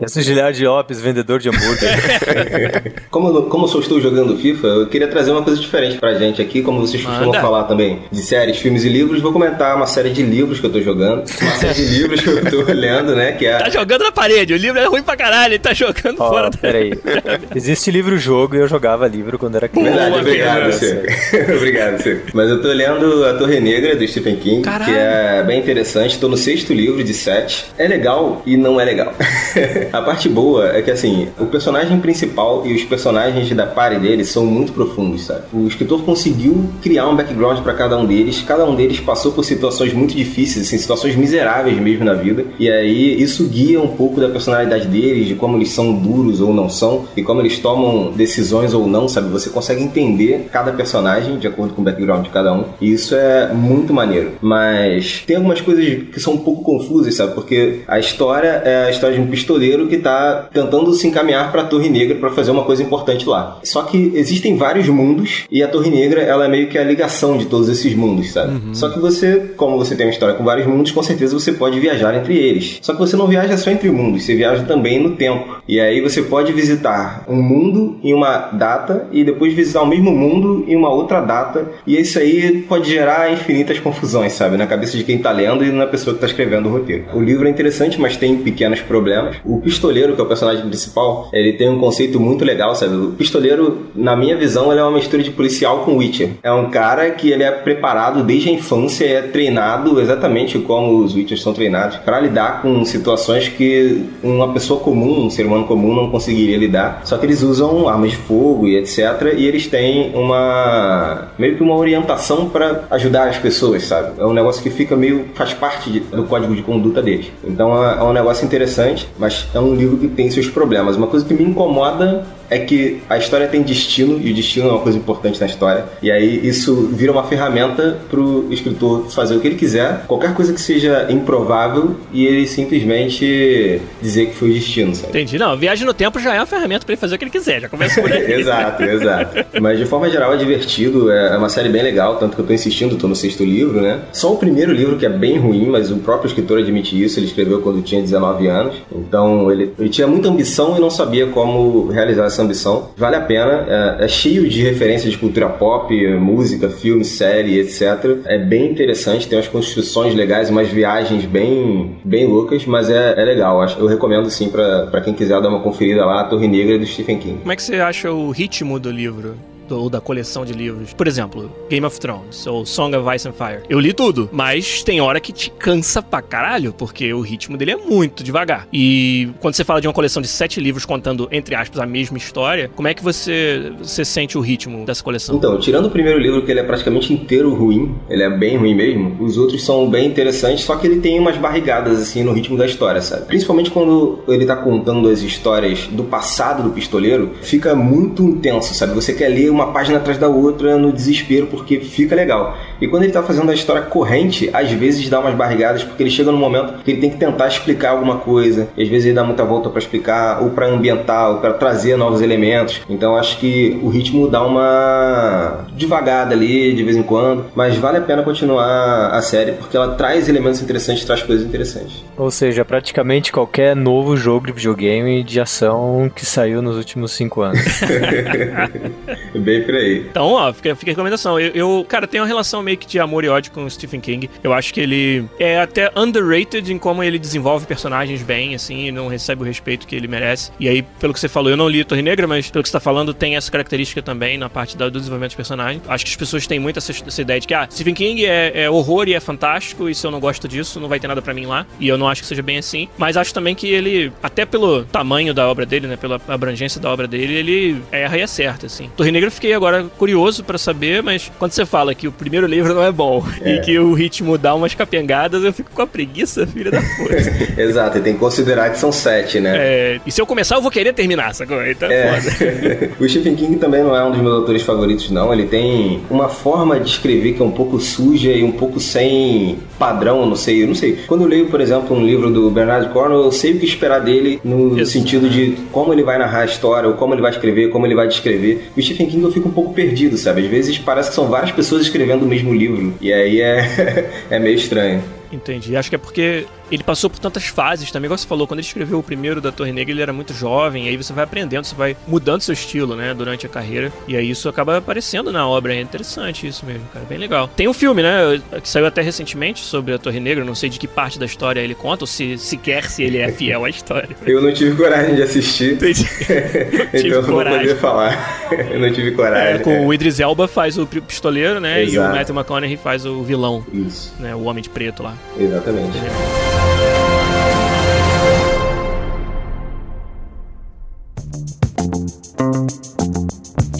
Eu 0.00 0.08
sou 0.08 0.20
Giliard 0.22 0.64
Lopes, 0.64 1.00
vendedor 1.00 1.38
de 1.38 1.48
hambúrguer. 1.48 3.02
Como, 3.10 3.28
eu- 3.28 3.42
como 3.44 3.64
eu 3.64 3.68
só 3.68 3.78
estou 3.78 4.00
jogando 4.00 4.36
FIFA, 4.38 4.66
eu 4.66 4.86
queria 4.88 5.06
trazer 5.06 5.30
uma 5.30 5.42
coisa 5.42 5.60
diferente 5.60 5.98
pra 5.98 6.14
gente 6.14 6.40
aqui, 6.40 6.62
como 6.62 6.80
vocês 6.80 7.02
costumam 7.02 7.26
Manda. 7.26 7.40
falar 7.40 7.64
também 7.64 8.00
de 8.10 8.22
séries, 8.22 8.56
filmes 8.58 8.84
e 8.84 8.88
livros, 8.88 9.20
vou 9.20 9.32
comentar 9.32 9.76
uma 9.76 9.86
série 9.86 10.10
de 10.10 10.22
livros 10.22 10.58
que 10.58 10.66
eu 10.66 10.70
tô 10.72 10.80
jogando, 10.80 11.24
uma 11.40 11.50
série 11.52 11.74
de 11.74 11.84
livros 11.98 12.20
que 12.20 12.28
eu 12.28 12.44
tô 12.50 12.72
lendo, 12.72 13.14
né, 13.14 13.32
que 13.32 13.46
é... 13.46 13.58
tá 13.58 13.68
jogando 13.68 14.02
na 14.04 14.12
parede, 14.12 14.54
o 14.54 14.56
livro 14.56 14.80
é 14.80 14.86
ruim 14.86 15.02
pra 15.02 15.16
caralho, 15.16 15.52
ele 15.52 15.58
tá 15.58 15.72
jogando 15.74 16.01
Ó, 16.18 16.28
fora 16.28 16.50
da... 16.50 16.58
peraí. 16.58 16.92
Existe 17.54 17.90
livro-jogo 17.90 18.56
e 18.56 18.58
eu 18.58 18.68
jogava 18.68 19.06
livro 19.06 19.38
quando 19.38 19.56
era 19.56 19.68
criança. 19.68 19.90
Verdade, 19.90 20.20
obrigado. 20.20 20.72
Silvio. 20.72 21.56
obrigado, 21.56 22.02
Silvio. 22.02 22.22
Mas 22.34 22.50
eu 22.50 22.60
tô 22.60 22.68
lendo 22.68 23.24
A 23.24 23.34
Torre 23.34 23.60
Negra, 23.60 23.96
do 23.96 24.06
Stephen 24.06 24.36
King, 24.36 24.62
Caralho. 24.62 24.92
que 24.92 24.98
é 24.98 25.42
bem 25.44 25.60
interessante. 25.60 26.18
Tô 26.18 26.28
no 26.28 26.36
sexto 26.36 26.72
livro 26.72 27.02
de 27.02 27.14
sete. 27.14 27.66
É 27.78 27.86
legal 27.86 28.42
e 28.46 28.56
não 28.56 28.80
é 28.80 28.84
legal. 28.84 29.14
a 29.92 30.02
parte 30.02 30.28
boa 30.28 30.76
é 30.76 30.82
que, 30.82 30.90
assim, 30.90 31.28
o 31.38 31.46
personagem 31.46 31.98
principal 32.00 32.66
e 32.66 32.74
os 32.74 32.84
personagens 32.84 33.50
da 33.52 33.66
party 33.66 34.00
dele 34.00 34.24
são 34.24 34.46
muito 34.46 34.72
profundos, 34.72 35.24
sabe? 35.24 35.42
O 35.52 35.66
escritor 35.66 36.02
conseguiu 36.02 36.70
criar 36.82 37.08
um 37.08 37.16
background 37.16 37.60
pra 37.60 37.74
cada 37.74 37.96
um 37.96 38.04
deles. 38.04 38.42
Cada 38.46 38.64
um 38.64 38.74
deles 38.74 39.00
passou 39.00 39.32
por 39.32 39.44
situações 39.44 39.92
muito 39.92 40.14
difíceis, 40.14 40.66
assim, 40.66 40.78
situações 40.78 41.16
miseráveis 41.16 41.78
mesmo 41.78 42.04
na 42.04 42.14
vida. 42.14 42.44
E 42.58 42.70
aí 42.70 43.20
isso 43.20 43.44
guia 43.44 43.80
um 43.80 43.88
pouco 43.88 44.20
da 44.20 44.28
personalidade 44.28 44.86
deles, 44.86 45.28
de 45.28 45.34
como 45.34 45.56
eles 45.56 45.70
são 45.70 45.91
duros 45.96 46.40
ou 46.40 46.52
não 46.52 46.68
são, 46.68 47.04
e 47.16 47.22
como 47.22 47.40
eles 47.40 47.58
tomam 47.58 48.12
decisões 48.12 48.74
ou 48.74 48.86
não, 48.86 49.08
sabe? 49.08 49.28
Você 49.28 49.50
consegue 49.50 49.82
entender 49.82 50.48
cada 50.52 50.72
personagem 50.72 51.38
de 51.38 51.46
acordo 51.46 51.74
com 51.74 51.82
o 51.82 51.84
background 51.84 52.24
de 52.24 52.30
cada 52.30 52.52
um. 52.52 52.64
E 52.80 52.92
isso 52.92 53.14
é 53.14 53.52
muito 53.52 53.92
maneiro. 53.92 54.32
Mas 54.40 55.22
tem 55.26 55.36
algumas 55.36 55.60
coisas 55.60 55.84
que 56.12 56.20
são 56.20 56.34
um 56.34 56.38
pouco 56.38 56.62
confusas, 56.62 57.14
sabe? 57.14 57.34
Porque 57.34 57.80
a 57.86 57.98
história 57.98 58.62
é 58.64 58.86
a 58.86 58.90
história 58.90 59.16
de 59.16 59.22
um 59.22 59.26
pistoleiro 59.26 59.86
que 59.86 59.98
tá 59.98 60.48
tentando 60.52 60.92
se 60.94 61.06
encaminhar 61.06 61.50
pra 61.50 61.64
Torre 61.64 61.88
Negra 61.88 62.16
pra 62.16 62.30
fazer 62.30 62.50
uma 62.50 62.64
coisa 62.64 62.82
importante 62.82 63.28
lá. 63.28 63.58
Só 63.62 63.82
que 63.82 64.12
existem 64.14 64.56
vários 64.56 64.88
mundos 64.88 65.44
e 65.50 65.62
a 65.62 65.68
Torre 65.68 65.90
Negra 65.90 66.20
ela 66.20 66.44
é 66.44 66.48
meio 66.48 66.68
que 66.68 66.78
a 66.78 66.84
ligação 66.84 67.36
de 67.36 67.46
todos 67.46 67.68
esses 67.68 67.94
mundos, 67.94 68.32
sabe? 68.32 68.60
Só 68.72 68.88
que 68.88 68.98
você, 68.98 69.52
como 69.56 69.76
você 69.78 69.94
tem 69.94 70.06
uma 70.06 70.12
história 70.12 70.34
com 70.34 70.44
vários 70.44 70.66
mundos, 70.66 70.92
com 70.92 71.02
certeza 71.02 71.38
você 71.38 71.52
pode 71.52 71.78
viajar 71.80 72.14
entre 72.14 72.36
eles. 72.36 72.78
Só 72.82 72.92
que 72.92 72.98
você 72.98 73.16
não 73.16 73.26
viaja 73.26 73.56
só 73.56 73.70
entre 73.70 73.90
mundos, 73.90 74.24
você 74.24 74.34
viaja 74.34 74.62
também 74.64 75.00
no 75.02 75.16
tempo. 75.16 75.56
E 75.68 75.80
aí 75.82 76.00
você 76.00 76.22
pode 76.22 76.52
visitar 76.52 77.24
um 77.28 77.40
mundo 77.42 77.98
em 78.02 78.14
uma 78.14 78.50
data 78.52 79.06
e 79.12 79.24
depois 79.24 79.52
visitar 79.52 79.82
o 79.82 79.86
mesmo 79.86 80.10
mundo 80.10 80.64
em 80.66 80.76
uma 80.76 80.90
outra 80.90 81.20
data. 81.20 81.66
E 81.86 81.98
isso 81.98 82.18
aí 82.18 82.62
pode 82.68 82.90
gerar 82.90 83.32
infinitas 83.32 83.78
confusões, 83.78 84.32
sabe? 84.32 84.56
Na 84.56 84.66
cabeça 84.66 84.96
de 84.96 85.04
quem 85.04 85.18
tá 85.18 85.30
lendo 85.30 85.64
e 85.64 85.70
na 85.70 85.86
pessoa 85.86 86.14
que 86.14 86.20
tá 86.20 86.26
escrevendo 86.26 86.68
o 86.68 86.72
roteiro. 86.72 87.04
O 87.14 87.20
livro 87.20 87.46
é 87.46 87.50
interessante, 87.50 88.00
mas 88.00 88.16
tem 88.16 88.36
pequenos 88.36 88.80
problemas. 88.80 89.36
O 89.44 89.60
pistoleiro, 89.60 90.14
que 90.14 90.20
é 90.20 90.24
o 90.24 90.28
personagem 90.28 90.66
principal, 90.66 91.28
ele 91.32 91.52
tem 91.54 91.68
um 91.68 91.78
conceito 91.78 92.18
muito 92.20 92.44
legal, 92.44 92.74
sabe? 92.74 92.94
O 92.94 93.12
pistoleiro, 93.12 93.86
na 93.94 94.16
minha 94.16 94.36
visão, 94.36 94.70
ele 94.70 94.80
é 94.80 94.84
uma 94.84 94.96
mistura 94.96 95.22
de 95.22 95.30
policial 95.30 95.80
com 95.80 95.96
Witcher. 95.96 96.30
É 96.42 96.52
um 96.52 96.70
cara 96.70 97.10
que 97.10 97.30
ele 97.30 97.42
é 97.42 97.50
preparado 97.50 98.22
desde 98.22 98.48
a 98.48 98.52
infância, 98.52 99.04
é 99.04 99.22
treinado 99.22 100.00
exatamente 100.00 100.58
como 100.58 100.98
os 100.98 101.14
Witchers 101.14 101.42
são 101.42 101.52
treinados 101.52 101.98
para 101.98 102.20
lidar 102.20 102.62
com 102.62 102.84
situações 102.84 103.48
que 103.48 104.04
uma 104.22 104.52
pessoa 104.52 104.80
comum, 104.80 105.26
um 105.26 105.30
ser 105.30 105.46
humano 105.46 105.64
comum 105.72 105.94
não 105.94 106.10
conseguiria 106.10 106.56
lidar. 106.56 107.00
Só 107.04 107.16
que 107.16 107.24
eles 107.26 107.42
usam 107.42 107.88
armas 107.88 108.10
de 108.10 108.16
fogo 108.18 108.66
e 108.68 108.76
etc. 108.76 109.34
E 109.36 109.46
eles 109.46 109.66
têm 109.66 110.12
uma 110.14 111.28
meio 111.38 111.56
que 111.56 111.62
uma 111.62 111.76
orientação 111.76 112.48
para 112.48 112.84
ajudar 112.90 113.28
as 113.28 113.38
pessoas, 113.38 113.84
sabe? 113.86 114.12
É 114.20 114.24
um 114.26 114.32
negócio 114.32 114.62
que 114.62 114.70
fica 114.70 114.94
meio 114.96 115.26
faz 115.34 115.52
parte 115.54 115.90
de- 115.90 116.00
do 116.00 116.24
código 116.24 116.54
de 116.54 116.62
conduta 116.62 117.00
deles. 117.02 117.26
Então 117.44 117.84
é, 117.84 117.98
é 117.98 118.02
um 118.02 118.12
negócio 118.12 118.44
interessante, 118.44 119.08
mas 119.18 119.46
é 119.54 119.58
um 119.60 119.74
livro 119.74 119.96
que 119.96 120.08
tem 120.08 120.30
seus 120.30 120.48
problemas. 120.48 120.96
Uma 120.96 121.06
coisa 121.06 121.24
que 121.24 121.34
me 121.34 121.42
incomoda 121.44 122.24
é 122.50 122.58
que 122.58 123.02
a 123.08 123.18
história 123.18 123.46
tem 123.48 123.62
destino 123.62 124.20
e 124.20 124.30
o 124.30 124.34
destino 124.34 124.68
é 124.68 124.72
uma 124.72 124.80
coisa 124.80 124.98
importante 124.98 125.40
na 125.40 125.46
história. 125.46 125.84
E 126.02 126.10
aí 126.10 126.46
isso 126.46 126.88
vira 126.92 127.12
uma 127.12 127.24
ferramenta 127.24 127.98
pro 128.10 128.46
escritor 128.50 129.10
fazer 129.10 129.36
o 129.36 129.40
que 129.40 129.48
ele 129.48 129.56
quiser, 129.56 130.04
qualquer 130.06 130.34
coisa 130.34 130.52
que 130.52 130.60
seja 130.60 131.06
improvável 131.10 131.96
e 132.12 132.26
ele 132.26 132.46
simplesmente 132.46 133.80
dizer 134.00 134.26
que 134.26 134.34
foi 134.34 134.50
o 134.50 134.54
destino, 134.54 134.94
sabe? 134.94 135.08
Entendi. 135.10 135.38
Não, 135.38 135.56
viagem 135.56 135.86
no 135.86 135.94
tempo 135.94 136.18
já 136.20 136.34
é 136.34 136.38
uma 136.38 136.46
ferramenta 136.46 136.84
pra 136.84 136.92
ele 136.92 137.00
fazer 137.00 137.14
o 137.14 137.18
que 137.18 137.24
ele 137.24 137.30
quiser, 137.30 137.60
já 137.60 137.68
começa 137.68 138.00
por 138.00 138.12
aí. 138.12 138.32
exato, 138.32 138.82
exato. 138.82 139.60
Mas 139.60 139.78
de 139.78 139.86
forma 139.86 140.10
geral 140.10 140.34
é 140.34 140.36
divertido, 140.36 141.10
é 141.10 141.36
uma 141.36 141.48
série 141.48 141.68
bem 141.68 141.82
legal, 141.82 142.16
tanto 142.16 142.36
que 142.36 142.42
eu 142.42 142.46
tô 142.46 142.52
insistindo, 142.52 142.96
tô 142.96 143.08
no 143.08 143.16
sexto 143.16 143.44
livro, 143.44 143.80
né? 143.80 144.00
Só 144.12 144.32
o 144.32 144.36
primeiro 144.36 144.72
livro 144.72 144.96
que 144.96 145.06
é 145.06 145.08
bem 145.08 145.38
ruim, 145.38 145.66
mas 145.66 145.90
o 145.90 145.96
próprio 145.96 146.28
escritor 146.28 146.58
admite 146.58 147.00
isso, 147.02 147.18
ele 147.18 147.26
escreveu 147.26 147.60
quando 147.60 147.82
tinha 147.82 148.00
19 148.00 148.46
anos. 148.48 148.76
Então 148.94 149.50
ele, 149.50 149.72
ele 149.78 149.88
tinha 149.88 150.06
muita 150.06 150.28
ambição 150.28 150.76
e 150.76 150.80
não 150.80 150.90
sabia 150.90 151.26
como 151.26 151.88
realizar 151.88 152.26
essa 152.26 152.41
ambição. 152.42 152.90
Vale 152.96 153.16
a 153.16 153.20
pena, 153.20 153.66
é, 154.00 154.04
é 154.04 154.08
cheio 154.08 154.48
de 154.48 154.62
referências 154.62 155.12
de 155.12 155.18
cultura 155.18 155.48
pop, 155.48 155.94
música, 156.16 156.68
filme, 156.68 157.04
série, 157.04 157.58
etc. 157.58 157.82
É 158.24 158.38
bem 158.38 158.70
interessante, 158.70 159.28
tem 159.28 159.38
umas 159.38 159.48
construções 159.48 160.14
legais, 160.14 160.50
umas 160.50 160.68
viagens 160.68 161.24
bem, 161.24 161.96
bem 162.04 162.26
loucas, 162.26 162.66
mas 162.66 162.90
é, 162.90 163.14
é 163.16 163.24
legal. 163.24 163.62
Eu 163.78 163.86
recomendo 163.86 164.30
sim 164.30 164.48
pra 164.48 165.00
quem 165.00 165.14
quiser 165.14 165.40
dar 165.40 165.48
uma 165.48 165.60
conferida 165.60 166.04
lá, 166.04 166.20
a 166.20 166.24
Torre 166.24 166.48
Negra 166.48 166.78
do 166.78 166.86
Stephen 166.86 167.18
King. 167.18 167.38
Como 167.38 167.52
é 167.52 167.56
que 167.56 167.62
você 167.62 167.76
acha 167.76 168.10
o 168.10 168.30
ritmo 168.30 168.78
do 168.78 168.90
livro? 168.90 169.34
Ou 169.70 169.88
da 169.88 170.00
coleção 170.00 170.44
de 170.44 170.52
livros. 170.52 170.92
Por 170.92 171.06
exemplo, 171.06 171.50
Game 171.68 171.86
of 171.86 171.98
Thrones 171.98 172.46
ou 172.46 172.66
Song 172.66 172.94
of 172.96 173.16
Ice 173.16 173.28
and 173.28 173.32
Fire. 173.32 173.62
Eu 173.68 173.80
li 173.80 173.92
tudo, 173.92 174.28
mas 174.32 174.82
tem 174.82 175.00
hora 175.00 175.20
que 175.20 175.32
te 175.32 175.50
cansa 175.50 176.02
pra 176.02 176.20
caralho, 176.20 176.72
porque 176.72 177.12
o 177.12 177.20
ritmo 177.20 177.56
dele 177.56 177.72
é 177.72 177.76
muito 177.76 178.22
devagar. 178.22 178.68
E 178.72 179.30
quando 179.40 179.54
você 179.54 179.64
fala 179.64 179.80
de 179.80 179.88
uma 179.88 179.94
coleção 179.94 180.20
de 180.20 180.28
sete 180.28 180.60
livros 180.60 180.84
contando, 180.84 181.28
entre 181.30 181.54
aspas, 181.54 181.80
a 181.80 181.86
mesma 181.86 182.18
história, 182.18 182.70
como 182.74 182.88
é 182.88 182.94
que 182.94 183.02
você, 183.02 183.72
você 183.78 184.04
sente 184.04 184.36
o 184.36 184.40
ritmo 184.40 184.84
dessa 184.84 185.02
coleção? 185.02 185.36
Então, 185.36 185.58
tirando 185.58 185.86
o 185.86 185.90
primeiro 185.90 186.18
livro, 186.18 186.42
que 186.44 186.50
ele 186.50 186.60
é 186.60 186.64
praticamente 186.64 187.12
inteiro 187.12 187.54
ruim, 187.54 187.94
ele 188.08 188.22
é 188.22 188.30
bem 188.30 188.56
ruim 188.56 188.74
mesmo, 188.74 189.16
os 189.24 189.38
outros 189.38 189.64
são 189.64 189.88
bem 189.88 190.06
interessantes, 190.06 190.64
só 190.64 190.76
que 190.76 190.86
ele 190.86 191.00
tem 191.00 191.18
umas 191.18 191.36
barrigadas, 191.36 192.00
assim, 192.00 192.22
no 192.22 192.32
ritmo 192.32 192.56
da 192.56 192.66
história, 192.66 193.00
sabe? 193.00 193.26
Principalmente 193.26 193.70
quando 193.70 194.20
ele 194.28 194.44
tá 194.44 194.56
contando 194.56 195.08
as 195.08 195.22
histórias 195.22 195.86
do 195.86 196.04
passado 196.04 196.62
do 196.62 196.70
pistoleiro, 196.70 197.32
fica 197.42 197.74
muito 197.74 198.22
intenso, 198.22 198.74
sabe? 198.74 198.94
Você 198.94 199.12
quer 199.12 199.28
ler 199.28 199.50
uma 199.50 199.61
página 199.66 199.98
atrás 199.98 200.18
da 200.18 200.28
outra 200.28 200.76
no 200.76 200.92
desespero, 200.92 201.46
porque 201.46 201.80
fica 201.80 202.14
legal. 202.14 202.56
E 202.80 202.88
quando 202.88 203.04
ele 203.04 203.12
tá 203.12 203.22
fazendo 203.22 203.50
a 203.50 203.54
história 203.54 203.82
corrente, 203.82 204.50
às 204.52 204.70
vezes 204.70 205.08
dá 205.08 205.20
umas 205.20 205.34
barrigadas, 205.34 205.84
porque 205.84 206.02
ele 206.02 206.10
chega 206.10 206.32
num 206.32 206.38
momento 206.38 206.82
que 206.84 206.90
ele 206.90 207.00
tem 207.00 207.10
que 207.10 207.16
tentar 207.16 207.48
explicar 207.48 207.90
alguma 207.90 208.16
coisa, 208.16 208.68
e 208.76 208.82
às 208.82 208.88
vezes 208.88 209.06
ele 209.06 209.14
dá 209.14 209.24
muita 209.24 209.44
volta 209.44 209.68
pra 209.68 209.78
explicar, 209.78 210.42
ou 210.42 210.50
pra 210.50 210.66
ambientar, 210.66 211.30
ou 211.30 211.36
pra 211.38 211.52
trazer 211.52 211.96
novos 211.96 212.20
elementos. 212.20 212.80
Então 212.88 213.16
acho 213.16 213.38
que 213.38 213.78
o 213.82 213.88
ritmo 213.88 214.28
dá 214.28 214.44
uma 214.44 215.66
devagada 215.72 216.34
ali 216.34 216.74
de 216.74 216.82
vez 216.82 216.96
em 216.96 217.02
quando, 217.02 217.46
mas 217.54 217.76
vale 217.76 217.98
a 217.98 218.00
pena 218.00 218.22
continuar 218.22 219.10
a 219.12 219.22
série 219.22 219.52
porque 219.52 219.76
ela 219.76 219.94
traz 219.94 220.28
elementos 220.28 220.60
interessantes, 220.60 221.04
traz 221.04 221.22
coisas 221.22 221.46
interessantes. 221.46 222.04
Ou 222.16 222.30
seja, 222.30 222.64
praticamente 222.64 223.32
qualquer 223.32 223.74
novo 223.74 224.16
jogo 224.16 224.46
de 224.46 224.52
videogame 224.52 225.22
de 225.22 225.40
ação 225.40 226.10
que 226.14 226.24
saiu 226.24 226.62
nos 226.62 226.76
últimos 226.76 227.12
cinco 227.12 227.42
anos. 227.42 227.60
Bem 229.42 229.62
por 229.62 229.74
aí. 229.74 230.06
Então, 230.10 230.32
ó, 230.32 230.52
fica, 230.52 230.74
fica 230.76 230.90
a 230.90 230.92
recomendação. 230.92 231.38
Eu, 231.38 231.50
eu, 231.52 231.86
cara, 231.88 232.06
tenho 232.06 232.22
uma 232.22 232.28
relação 232.28 232.62
meio 232.62 232.78
que 232.78 232.86
de 232.86 232.98
amor 232.98 233.24
e 233.24 233.28
ódio 233.28 233.52
com 233.52 233.64
o 233.64 233.70
Stephen 233.70 234.00
King. 234.00 234.30
Eu 234.42 234.52
acho 234.52 234.72
que 234.72 234.80
ele 234.80 235.24
é 235.38 235.60
até 235.60 235.90
underrated 235.96 236.72
em 236.72 236.78
como 236.78 237.02
ele 237.02 237.18
desenvolve 237.18 237.66
personagens 237.66 238.22
bem, 238.22 238.54
assim, 238.54 238.90
não 238.90 239.08
recebe 239.08 239.42
o 239.42 239.44
respeito 239.44 239.86
que 239.86 239.96
ele 239.96 240.08
merece. 240.08 240.52
E 240.60 240.68
aí, 240.68 240.82
pelo 240.82 241.12
que 241.12 241.20
você 241.20 241.28
falou, 241.28 241.50
eu 241.50 241.56
não 241.56 241.68
li 241.68 241.84
Torre 241.84 242.02
Negra, 242.02 242.26
mas 242.26 242.50
pelo 242.50 242.62
que 242.62 242.68
você 242.68 242.72
tá 242.72 242.80
falando, 242.80 243.12
tem 243.12 243.36
essa 243.36 243.50
característica 243.50 244.00
também 244.02 244.38
na 244.38 244.48
parte 244.48 244.76
do 244.76 244.90
desenvolvimento 244.90 245.30
dos 245.30 245.36
personagens. 245.36 245.82
Acho 245.88 246.04
que 246.04 246.10
as 246.10 246.16
pessoas 246.16 246.46
têm 246.46 246.60
muito 246.60 246.78
essa, 246.78 246.92
essa 246.92 247.22
ideia 247.22 247.40
de 247.40 247.46
que, 247.46 247.54
ah, 247.54 247.66
Stephen 247.70 247.94
King 247.94 248.24
é, 248.24 248.64
é, 248.64 248.70
horror 248.70 249.08
e 249.08 249.14
é 249.14 249.20
fantástico, 249.20 249.88
e 249.88 249.94
se 249.94 250.06
eu 250.06 250.10
não 250.10 250.20
gosto 250.20 250.46
disso, 250.46 250.78
não 250.78 250.88
vai 250.88 251.00
ter 251.00 251.08
nada 251.08 251.20
para 251.20 251.34
mim 251.34 251.46
lá. 251.46 251.66
E 251.80 251.88
eu 251.88 251.98
não 251.98 252.08
acho 252.08 252.22
que 252.22 252.28
seja 252.28 252.42
bem 252.42 252.58
assim. 252.58 252.88
Mas 252.96 253.16
acho 253.16 253.34
também 253.34 253.54
que 253.54 253.66
ele, 253.66 254.12
até 254.22 254.44
pelo 254.44 254.84
tamanho 254.84 255.34
da 255.34 255.48
obra 255.48 255.66
dele, 255.66 255.86
né, 255.86 255.96
pela 255.96 256.20
abrangência 256.28 256.80
da 256.80 256.90
obra 256.90 257.08
dele, 257.08 257.34
ele 257.34 257.82
erra 257.90 258.18
e 258.18 258.22
acerta, 258.22 258.66
assim. 258.66 258.90
Torre 258.96 259.10
Negra 259.10 259.30
fiquei 259.32 259.52
agora 259.52 259.84
curioso 259.98 260.44
para 260.44 260.58
saber, 260.58 261.02
mas 261.02 261.30
quando 261.38 261.52
você 261.52 261.66
fala 261.66 261.94
que 261.94 262.06
o 262.06 262.12
primeiro 262.12 262.46
livro 262.46 262.74
não 262.74 262.82
é 262.82 262.92
bom 262.92 263.24
é. 263.40 263.54
e 263.54 263.60
que 263.60 263.78
o 263.78 263.92
ritmo 263.94 264.38
dá 264.38 264.54
umas 264.54 264.74
capengadas, 264.74 265.42
eu 265.44 265.52
fico 265.52 265.70
com 265.72 265.82
a 265.82 265.86
preguiça, 265.86 266.46
filha 266.48 266.70
da 266.70 266.80
puta. 266.80 267.16
Exato, 267.60 267.98
e 267.98 268.00
tem 268.00 268.14
que 268.14 268.18
considerar 268.18 268.70
que 268.70 268.78
são 268.78 268.92
sete, 268.92 269.40
né? 269.40 269.52
É, 269.56 270.00
e 270.06 270.12
se 270.12 270.20
eu 270.20 270.26
começar, 270.26 270.56
eu 270.56 270.62
vou 270.62 270.70
querer 270.70 270.92
terminar, 270.92 271.34
sacou? 271.34 271.64
Então 271.66 271.90
é, 271.90 272.20
foda. 272.20 272.90
o 273.00 273.08
Stephen 273.08 273.34
King 273.34 273.56
também 273.56 273.82
não 273.82 273.96
é 273.96 274.04
um 274.04 274.10
dos 274.10 274.20
meus 274.20 274.34
autores 274.34 274.62
favoritos, 274.62 275.10
não. 275.10 275.32
Ele 275.32 275.46
tem 275.46 276.00
uma 276.10 276.28
forma 276.28 276.78
de 276.78 276.88
escrever 276.88 277.34
que 277.34 277.42
é 277.42 277.44
um 277.44 277.50
pouco 277.50 277.78
suja 277.80 278.30
e 278.30 278.42
um 278.42 278.52
pouco 278.52 278.80
sem 278.80 279.58
padrão, 279.78 280.26
não 280.26 280.36
sei, 280.36 280.62
eu 280.62 280.66
não 280.66 280.74
sei. 280.74 280.98
Quando 281.06 281.22
eu 281.22 281.28
leio, 281.28 281.46
por 281.46 281.60
exemplo, 281.60 281.96
um 281.96 282.04
livro 282.04 282.30
do 282.30 282.50
Bernard 282.50 282.88
Cornwell, 282.90 283.24
eu 283.24 283.32
sei 283.32 283.52
o 283.52 283.58
que 283.58 283.66
esperar 283.66 284.00
dele 284.00 284.40
no 284.44 284.78
Isso. 284.78 284.92
sentido 284.92 285.28
de 285.28 285.56
como 285.72 285.92
ele 285.92 286.02
vai 286.02 286.18
narrar 286.18 286.42
a 286.42 286.44
história, 286.44 286.88
ou 286.88 286.94
como 286.94 287.14
ele 287.14 287.22
vai 287.22 287.30
escrever, 287.30 287.70
como 287.70 287.86
ele 287.86 287.94
vai 287.94 288.06
descrever. 288.06 288.70
O 288.76 288.82
Stephen 288.82 289.06
King 289.06 289.21
eu 289.26 289.32
fico 289.32 289.48
um 289.48 289.52
pouco 289.52 289.74
perdido, 289.74 290.16
sabe? 290.16 290.42
Às 290.42 290.48
vezes 290.48 290.78
parece 290.78 291.10
que 291.10 291.14
são 291.14 291.28
várias 291.28 291.52
pessoas 291.52 291.82
escrevendo 291.82 292.24
o 292.24 292.28
mesmo 292.28 292.54
livro. 292.54 292.94
E 293.00 293.12
aí 293.12 293.40
é, 293.40 294.10
é 294.30 294.38
meio 294.38 294.56
estranho. 294.56 295.02
Entendi. 295.32 295.76
Acho 295.76 295.88
que 295.88 295.96
é 295.96 295.98
porque 295.98 296.46
ele 296.70 296.82
passou 296.82 297.10
por 297.10 297.18
tantas 297.18 297.46
fases 297.46 297.90
também, 297.90 298.06
igual 298.06 298.16
você 298.16 298.26
falou, 298.26 298.46
quando 298.46 298.60
ele 298.60 298.66
escreveu 298.66 298.98
o 298.98 299.02
primeiro 299.02 299.40
da 299.40 299.52
Torre 299.52 299.72
Negra, 299.72 299.92
ele 299.92 300.02
era 300.02 300.12
muito 300.12 300.32
jovem, 300.32 300.88
aí 300.88 300.96
você 300.96 301.12
vai 301.12 301.24
aprendendo, 301.24 301.64
você 301.64 301.74
vai 301.74 301.96
mudando 302.06 302.40
seu 302.40 302.54
estilo, 302.54 302.96
né, 302.96 303.12
durante 303.12 303.44
a 303.44 303.48
carreira, 303.48 303.92
e 304.08 304.16
aí 304.16 304.30
isso 304.30 304.48
acaba 304.48 304.78
aparecendo 304.78 305.30
na 305.30 305.46
obra, 305.46 305.74
é 305.74 305.80
interessante 305.80 306.46
isso 306.46 306.64
mesmo, 306.64 306.86
cara, 306.92 307.04
bem 307.04 307.18
legal. 307.18 307.48
Tem 307.48 307.68
um 307.68 307.74
filme, 307.74 308.02
né, 308.02 308.40
que 308.62 308.68
saiu 308.68 308.86
até 308.86 309.02
recentemente 309.02 309.60
sobre 309.60 309.92
a 309.92 309.98
Torre 309.98 310.18
Negra, 310.18 310.44
não 310.44 310.54
sei 310.54 310.70
de 310.70 310.78
que 310.78 310.88
parte 310.88 311.18
da 311.18 311.26
história 311.26 311.60
ele 311.60 311.74
conta, 311.74 312.04
ou 312.04 312.06
se 312.06 312.38
sequer 312.38 312.84
se 312.84 313.02
ele 313.02 313.18
é 313.18 313.30
fiel 313.30 313.64
à 313.64 313.70
história. 313.70 314.16
Eu 314.24 314.40
não 314.40 314.52
tive 314.52 314.74
coragem 314.74 315.14
de 315.14 315.22
assistir, 315.22 315.76
então 315.76 317.02
eu 317.02 317.22
não 317.22 317.28
vou 317.28 317.44
poder 317.44 317.76
falar. 317.76 318.48
eu 318.70 318.80
não 318.80 318.90
tive 318.90 319.10
coragem. 319.12 319.56
É, 319.56 319.58
com 319.58 319.86
o 319.86 319.92
Idris 319.92 320.20
Elba 320.20 320.48
faz 320.48 320.78
o 320.78 320.86
pistoleiro, 320.86 321.60
né, 321.60 321.82
Exato. 321.82 321.94
e 321.94 321.98
o 321.98 322.16
Matthew 322.16 322.34
McConaughey 322.34 322.76
faz 322.78 323.04
o 323.04 323.22
vilão, 323.22 323.62
isso. 323.72 324.14
né, 324.18 324.34
o 324.34 324.44
Homem 324.44 324.62
de 324.62 324.70
Preto 324.70 325.02
lá. 325.02 325.14
Exatamente. 325.36 325.98
É. 325.98 326.61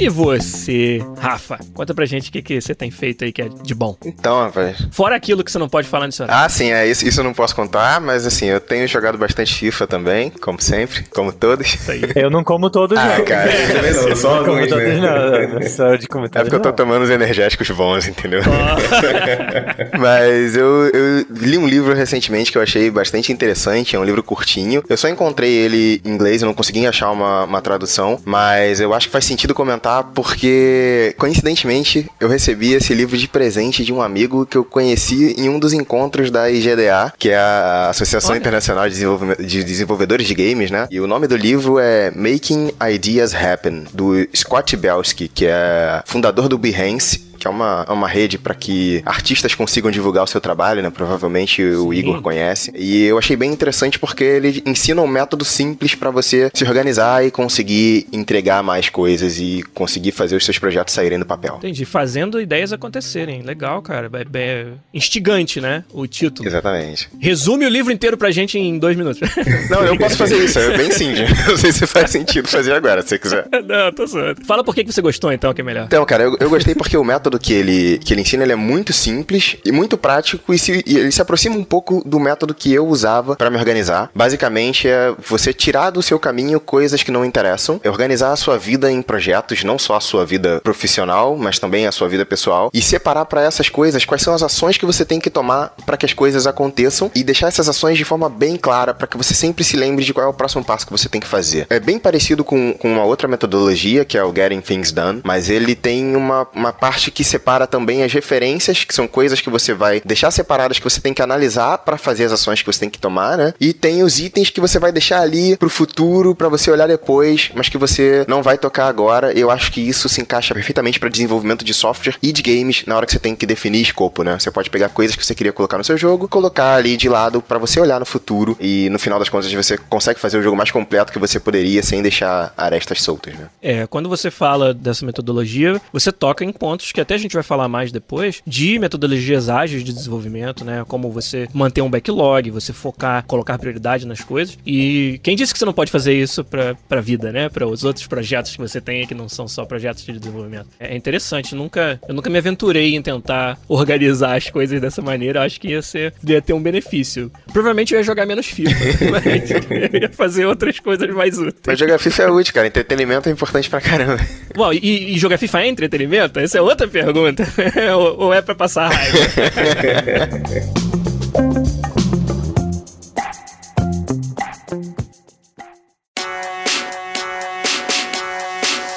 E 0.03 0.09
você, 0.09 1.01
Rafa? 1.17 1.61
Conta 1.73 1.95
pra 1.95 2.05
gente 2.05 2.29
o 2.29 2.33
que, 2.33 2.43
que 2.43 2.61
você 2.61 2.75
tem 2.75 2.91
feito 2.91 3.23
aí 3.23 3.31
que 3.31 3.41
é 3.41 3.49
de 3.49 3.73
bom. 3.73 3.97
Então, 4.05 4.43
rapaz. 4.43 4.89
Fora 4.91 5.15
aquilo 5.15 5.45
que 5.45 5.53
você 5.53 5.61
não 5.61 5.69
pode 5.69 5.87
falar 5.87 6.09
nisso. 6.09 6.25
Ah, 6.27 6.49
sim, 6.49 6.73
é 6.73 6.85
isso, 6.89 7.07
isso 7.07 7.21
eu 7.21 7.25
não 7.25 7.33
posso 7.33 7.55
contar, 7.55 8.01
mas 8.01 8.27
assim, 8.27 8.47
eu 8.47 8.59
tenho 8.59 8.89
jogado 8.89 9.17
bastante 9.17 9.55
FIFA 9.55 9.87
também, 9.87 10.31
como 10.31 10.61
sempre, 10.61 11.05
como 11.05 11.33
todos. 11.33 11.79
Eu 12.17 12.31
não 12.31 12.43
como 12.43 12.69
todos, 12.69 12.99
ah, 12.99 13.17
não. 13.17 13.25
cara, 13.25 13.49
eu 13.55 13.77
também 13.77 13.93
não, 13.93 14.17
só 14.17 14.39
alguns, 14.39 14.47
como 14.47 14.69
todos, 14.69 14.89
né? 14.89 15.49
não. 15.61 15.69
Só 15.69 15.95
de 15.95 16.09
comentário. 16.09 16.49
É 16.49 16.51
porque 16.51 16.57
eu 16.57 16.73
tô 16.73 16.73
tomando 16.73 17.03
os 17.03 17.11
energéticos 17.11 17.71
bons, 17.71 18.09
entendeu? 18.09 18.43
Oh. 18.43 19.99
mas 19.99 20.57
eu, 20.57 20.89
eu 20.89 21.27
li 21.31 21.57
um 21.57 21.69
livro 21.69 21.95
recentemente 21.95 22.51
que 22.51 22.59
eu 22.59 22.63
achei 22.63 22.91
bastante 22.91 23.31
interessante, 23.31 23.95
é 23.95 24.01
um 24.01 24.05
livro 24.05 24.25
curtinho. 24.25 24.83
Eu 24.89 24.97
só 24.97 25.09
encontrei 25.09 25.53
ele 25.53 26.03
em 26.05 26.11
inglês, 26.11 26.43
eu 26.43 26.47
não 26.47 26.55
consegui 26.55 26.85
achar 26.89 27.13
uma, 27.13 27.45
uma 27.45 27.63
tradução, 27.63 28.21
mas 28.25 28.81
eu 28.81 28.93
acho 28.93 29.07
que 29.07 29.13
faz 29.13 29.25
sentido 29.25 29.55
comentar 29.55 29.92
porque, 30.15 31.15
coincidentemente, 31.19 32.09
eu 32.21 32.29
recebi 32.29 32.73
esse 32.73 32.95
livro 32.95 33.17
de 33.17 33.27
presente 33.27 33.85
de 33.85 33.93
um 33.93 34.01
amigo 34.01 34.47
que 34.47 34.57
eu 34.57 34.65
conheci 34.65 35.35
em 35.37 35.49
um 35.49 35.59
dos 35.59 35.73
encontros 35.73 36.31
da 36.31 36.49
IGDA, 36.49 37.13
que 37.19 37.31
é 37.31 37.37
a 37.37 37.89
Associação 37.91 38.31
Olha. 38.31 38.39
Internacional 38.39 38.89
de, 38.89 38.97
de 39.45 39.65
Desenvolvedores 39.65 40.27
de 40.27 40.35
Games, 40.35 40.71
né? 40.71 40.87
E 40.91 41.01
o 41.01 41.07
nome 41.07 41.27
do 41.27 41.37
livro 41.37 41.79
é 41.81 42.13
Making 42.13 42.71
Ideas 42.93 43.35
Happen, 43.35 43.85
do 43.93 44.15
Scott 44.35 44.77
Belsky, 44.77 45.27
que 45.27 45.47
é 45.47 46.03
fundador 46.07 46.49
do 46.49 46.57
Behance 46.57 47.32
que 47.43 47.49
é 47.49 47.51
uma, 47.51 47.85
é 47.89 47.93
uma 47.93 48.07
rede 48.07 48.39
para 48.39 48.55
que 48.55 49.03
artistas 49.05 49.53
consigam 49.53 49.91
divulgar 49.91 50.23
o 50.23 50.29
seu 50.29 50.41
trabalho, 50.41 50.81
né? 50.81 50.91
Provavelmente 50.91 51.61
Sim. 51.61 51.77
o 51.77 51.93
Igor 51.93 52.23
conhece. 52.23 52.73
E 52.73 53.03
eu 53.03 53.19
achei 53.19 53.37
bem 53.37 53.51
interessante 53.51 53.99
porque 53.99 54.23
ele 54.23 54.63
ensina 54.65 55.03
um 55.03 55.09
método 55.09 55.45
simples 55.45 55.97
para 55.97 56.09
você 56.13 56.53
se 56.55 56.63
organizar 56.63 57.27
e 57.27 57.33
conseguir 57.33 58.07
entregar 58.13 58.63
mais 58.63 58.89
coisas 58.89 59.41
e 59.41 59.65
conseguir 59.75 60.13
fazer 60.13 60.37
os 60.37 60.45
seus 60.45 60.57
projetos 60.57 60.95
saírem 60.95 61.19
do 61.19 61.27
papel. 61.27 61.57
Entendi. 61.57 61.85
Fazendo 61.85 62.41
ideias 62.41 62.73
acontecerem. 62.73 63.43
Legal, 63.43 63.83
cara. 63.83 64.09
É, 64.15 64.39
é 64.39 64.67
instigante, 64.95 65.61
né? 65.61 65.83
O 65.93 66.07
título. 66.07 66.49
Exatamente. 66.49 67.09
Resume 67.19 67.67
o 67.67 67.69
livro 67.69 67.93
inteiro 67.93 68.17
pra 68.17 68.31
gente 68.31 68.57
em 68.57 68.79
dois 68.79 68.97
minutos. 68.97 69.21
Não, 69.69 69.83
eu 69.83 69.99
posso 69.99 70.17
fazer 70.17 70.37
isso. 70.45 70.61
É 70.61 70.77
bem 70.77 70.93
simples. 70.93 71.29
Não 71.49 71.57
sei 71.57 71.73
se 71.73 71.89
faz 71.89 72.09
sentido 72.09 72.47
fazer 72.47 72.73
agora, 72.73 73.03
se 73.03 73.09
você 73.09 73.19
quiser. 73.19 73.49
Não, 73.67 73.93
tô 73.93 74.07
zoando. 74.07 74.45
Fala 74.45 74.63
por 74.63 74.77
que 74.77 74.85
você 74.85 75.03
gostou, 75.03 75.33
então, 75.33 75.53
que 75.53 75.61
é 75.61 75.65
melhor. 75.65 75.87
Então, 75.87 76.05
cara, 76.07 76.23
eu, 76.23 76.37
eu 76.39 76.49
gostei 76.49 76.77
porque 76.77 76.97
o 76.97 77.03
método 77.03 77.32
método 77.33 77.39
que 77.39 77.53
ele, 77.53 77.99
que 77.99 78.13
ele 78.13 78.21
ensina 78.21 78.43
ele 78.43 78.53
é 78.53 78.57
muito 78.57 78.93
simples 78.93 79.57
e 79.65 79.73
muito 79.73 79.97
prático 79.97 80.53
e, 80.53 80.59
se, 80.59 80.83
e 80.87 80.99
ele 80.99 81.13
se 81.13 81.23
aproxima 81.23 81.57
um 81.57 81.65
pouco 81.65 82.03
do 82.05 82.21
método 82.21 82.55
que 82.55 82.73
eu 82.73 82.87
usava 82.87 83.37
para 83.37 83.51
me 83.51 83.57
organizar. 83.57 84.11
Basicamente 84.15 84.89
é 84.89 85.15
você 85.27 85.53
tirar 85.53 85.91
do 85.91 86.03
seu 86.03 86.19
caminho 86.19 86.61
coisas 86.61 87.03
que 87.03 87.11
não 87.11 87.25
interessam, 87.25 87.81
organizar 87.85 88.33
a 88.33 88.37
sua 88.37 88.59
vida 88.59 88.91
em 88.91 89.01
projetos, 89.03 89.65
não 89.65 89.79
só 89.79 89.97
a 89.97 90.01
sua 90.01 90.25
vida 90.27 90.61
profissional, 90.63 91.37
mas 91.37 91.59
também 91.59 91.87
a 91.87 91.93
sua 91.93 92.09
vida 92.09 92.25
pessoal 92.27 92.71
e 92.73 92.83
separar 92.83 93.25
para 93.25 93.43
essas 93.43 93.69
coisas 93.69 94.05
quais 94.05 94.23
são 94.23 94.35
as 94.35 94.43
ações 94.43 94.77
que 94.77 94.87
você 94.87 95.05
tem 95.05 95.21
que 95.21 95.31
tomar 95.31 95.75
para 95.87 95.97
que 95.97 96.07
as 96.07 96.13
coisas 96.13 96.47
aconteçam 96.47 97.11
e 97.15 97.25
deixar 97.25 97.49
essas 97.49 97.69
ações 97.69 97.97
de 97.97 98.05
forma 98.05 98.29
bem 98.29 98.57
clara 98.57 98.93
para 98.93 99.07
que 99.07 99.17
você 99.17 99.35
sempre 99.35 99.65
se 99.65 99.77
lembre 99.77 100.05
de 100.05 100.13
qual 100.13 100.27
é 100.27 100.29
o 100.29 100.35
próximo 100.35 100.65
passo 100.65 100.87
que 100.87 100.93
você 100.93 101.09
tem 101.09 101.21
que 101.21 101.27
fazer. 101.27 101.67
É 101.71 101.81
bem 101.81 101.99
parecido 101.99 102.45
com, 102.45 102.75
com 102.75 102.93
uma 102.93 103.05
outra 103.05 103.29
metodologia 103.29 104.05
que 104.05 104.19
é 104.19 104.25
o 104.25 104.35
Getting 104.35 104.61
Things 104.61 104.93
Done, 104.93 105.21
mas 105.25 105.49
ele 105.49 105.75
tem 105.75 106.15
uma, 106.17 106.47
uma 106.55 106.73
parte 106.73 107.11
que 107.11 107.22
separa 107.25 107.67
também 107.67 108.03
as 108.03 108.13
referências, 108.13 108.85
que 108.85 108.95
são 108.95 109.07
coisas 109.07 109.41
que 109.41 109.51
você 109.51 109.75
vai 109.75 110.01
deixar 110.05 110.31
separadas 110.31 110.79
que 110.79 110.85
você 110.85 111.01
tem 111.01 111.15
que 111.15 111.23
analisar 111.23 111.79
para 111.79 111.97
fazer 111.97 112.25
as 112.25 112.33
ações 112.33 112.61
que 112.61 112.67
você 112.67 112.81
tem 112.81 112.91
que 112.91 112.99
tomar, 112.99 113.37
né? 113.37 113.55
E 113.61 113.73
tem 113.73 114.03
os 114.03 114.19
itens 114.19 114.51
que 114.51 114.61
você 114.61 114.79
vai 114.79 114.93
deixar 114.93 115.21
ali 115.21 115.57
pro 115.57 115.71
futuro 115.71 116.35
para 116.35 116.49
você 116.49 116.71
olhar 116.71 116.87
depois, 116.87 117.51
mas 117.55 117.69
que 117.69 117.79
você 117.79 118.25
não 118.29 118.43
vai 118.43 118.59
tocar 118.59 118.87
agora. 118.87 119.33
Eu 119.33 119.51
acho 119.51 119.73
que 119.73 119.81
isso 119.81 120.09
se 120.09 120.21
encaixa 120.21 120.55
perfeitamente 120.55 120.99
para 120.99 121.09
desenvolvimento 121.09 121.65
de 121.65 121.75
software 121.75 122.17
e 122.23 122.33
de 122.33 122.43
games 122.43 122.85
na 122.87 122.97
hora 122.97 123.07
que 123.07 123.13
você 123.13 123.19
tem 123.19 123.35
que 123.35 123.47
definir 123.47 123.83
escopo, 123.83 124.23
né? 124.23 124.39
Você 124.39 124.51
pode 124.51 124.71
pegar 124.71 124.89
coisas 124.89 125.17
que 125.17 125.25
você 125.25 125.35
queria 125.35 125.53
colocar 125.53 125.79
no 125.79 125.85
seu 125.85 125.97
jogo, 125.97 126.29
colocar 126.29 126.75
ali 126.75 126.97
de 126.97 127.09
lado 127.09 127.43
para 127.43 127.59
você 127.59 127.81
olhar 127.81 128.01
no 128.01 128.07
futuro 128.07 128.57
e 128.61 128.89
no 128.91 128.99
final 128.99 129.19
das 129.19 129.29
contas 129.29 129.53
você 129.53 129.77
consegue 129.77 130.21
fazer 130.21 130.39
o 130.39 130.43
jogo 130.43 130.57
mais 130.57 130.71
completo 130.71 131.13
que 131.13 131.19
você 131.19 131.39
poderia 131.39 131.83
sem 131.83 132.03
deixar 132.03 132.53
arestas 132.57 133.03
soltas, 133.03 133.35
né? 133.35 133.49
É, 133.61 133.87
quando 133.87 134.09
você 134.09 134.31
fala 134.31 134.73
dessa 134.73 135.05
metodologia, 135.05 135.81
você 135.93 136.11
toca 136.11 136.45
em 136.45 136.53
pontos 136.53 136.93
que 136.93 137.01
até 137.01 137.12
a 137.15 137.19
gente 137.19 137.35
vai 137.35 137.43
falar 137.43 137.69
mais 137.69 137.93
depois, 137.93 138.43
de 138.47 138.79
metodologias 138.79 139.49
ágeis 139.49 139.85
de 139.85 139.93
desenvolvimento, 139.93 140.65
né? 140.65 140.85
Como 140.87 141.11
você 141.11 141.49
manter 141.53 141.83
um 141.83 141.91
backlog, 141.91 142.51
você 142.51 142.73
focar, 142.73 143.25
colocar 143.25 143.59
prioridade 143.59 144.07
nas 144.07 144.21
coisas. 144.21 144.59
E 144.67 145.21
quem 145.23 145.37
disse 145.37 145.53
que 145.53 145.59
você 145.59 145.65
não 145.65 145.73
pode 145.73 145.91
fazer 145.91 146.15
isso 146.15 146.45
pra, 146.45 146.75
pra 146.89 147.01
vida, 147.01 147.33
né? 147.33 147.49
Para 147.49 147.67
os 147.67 147.85
outros 147.85 148.07
projetos 148.07 148.53
que 148.53 148.59
você 148.59 148.81
tem, 148.81 149.07
que 149.07 149.15
não 149.15 149.29
são 149.29 149.47
só 149.47 149.65
projetos 149.65 150.05
de 150.05 150.19
desenvolvimento. 150.19 150.69
É 150.79 150.97
interessante, 150.97 151.55
nunca, 151.55 152.01
eu 152.09 152.15
nunca 152.15 152.31
me 152.31 152.39
aventurei 152.39 152.95
em 152.95 153.03
tentar 153.03 153.59
organizar 153.69 154.37
as 154.37 154.51
coisas 154.51 154.81
dessa 154.81 155.03
maneira. 155.03 155.43
Acho 155.43 155.61
que 155.61 155.69
ia, 155.69 155.83
ser, 155.83 156.15
ia 156.27 156.41
ter 156.41 156.53
um 156.53 156.63
benefício. 156.63 157.31
Provavelmente 157.53 157.95
eu 157.95 158.01
ia 158.01 158.05
jogar 158.05 158.27
menos 158.27 158.47
FIFA, 158.47 158.71
mas 159.11 159.51
eu 159.51 160.01
ia 160.01 160.09
fazer 160.11 160.47
outras 160.47 160.79
coisas 160.79 161.09
mais 161.11 161.39
úteis. 161.39 161.63
Mas 161.67 161.79
jogar 161.79 161.99
FIFA 161.99 162.23
é 162.23 162.31
útil, 162.31 162.55
cara. 162.55 162.67
Entretenimento 162.67 163.29
é 163.29 163.33
importante 163.33 163.69
pra 163.69 163.81
caramba. 163.81 164.19
Bom, 164.55 164.73
e, 164.73 165.15
e 165.15 165.19
jogar 165.19 165.39
FIFA 165.39 165.63
é 165.63 165.69
entretenimento? 165.69 166.39
Essa 166.39 166.59
é 166.59 166.61
outra 166.61 166.87
pergunta. 166.87 167.02
ou, 167.97 168.21
ou 168.27 168.35
é 168.35 168.43
pra 168.43 168.55
passar 168.55 168.91
raiva? 168.91 169.19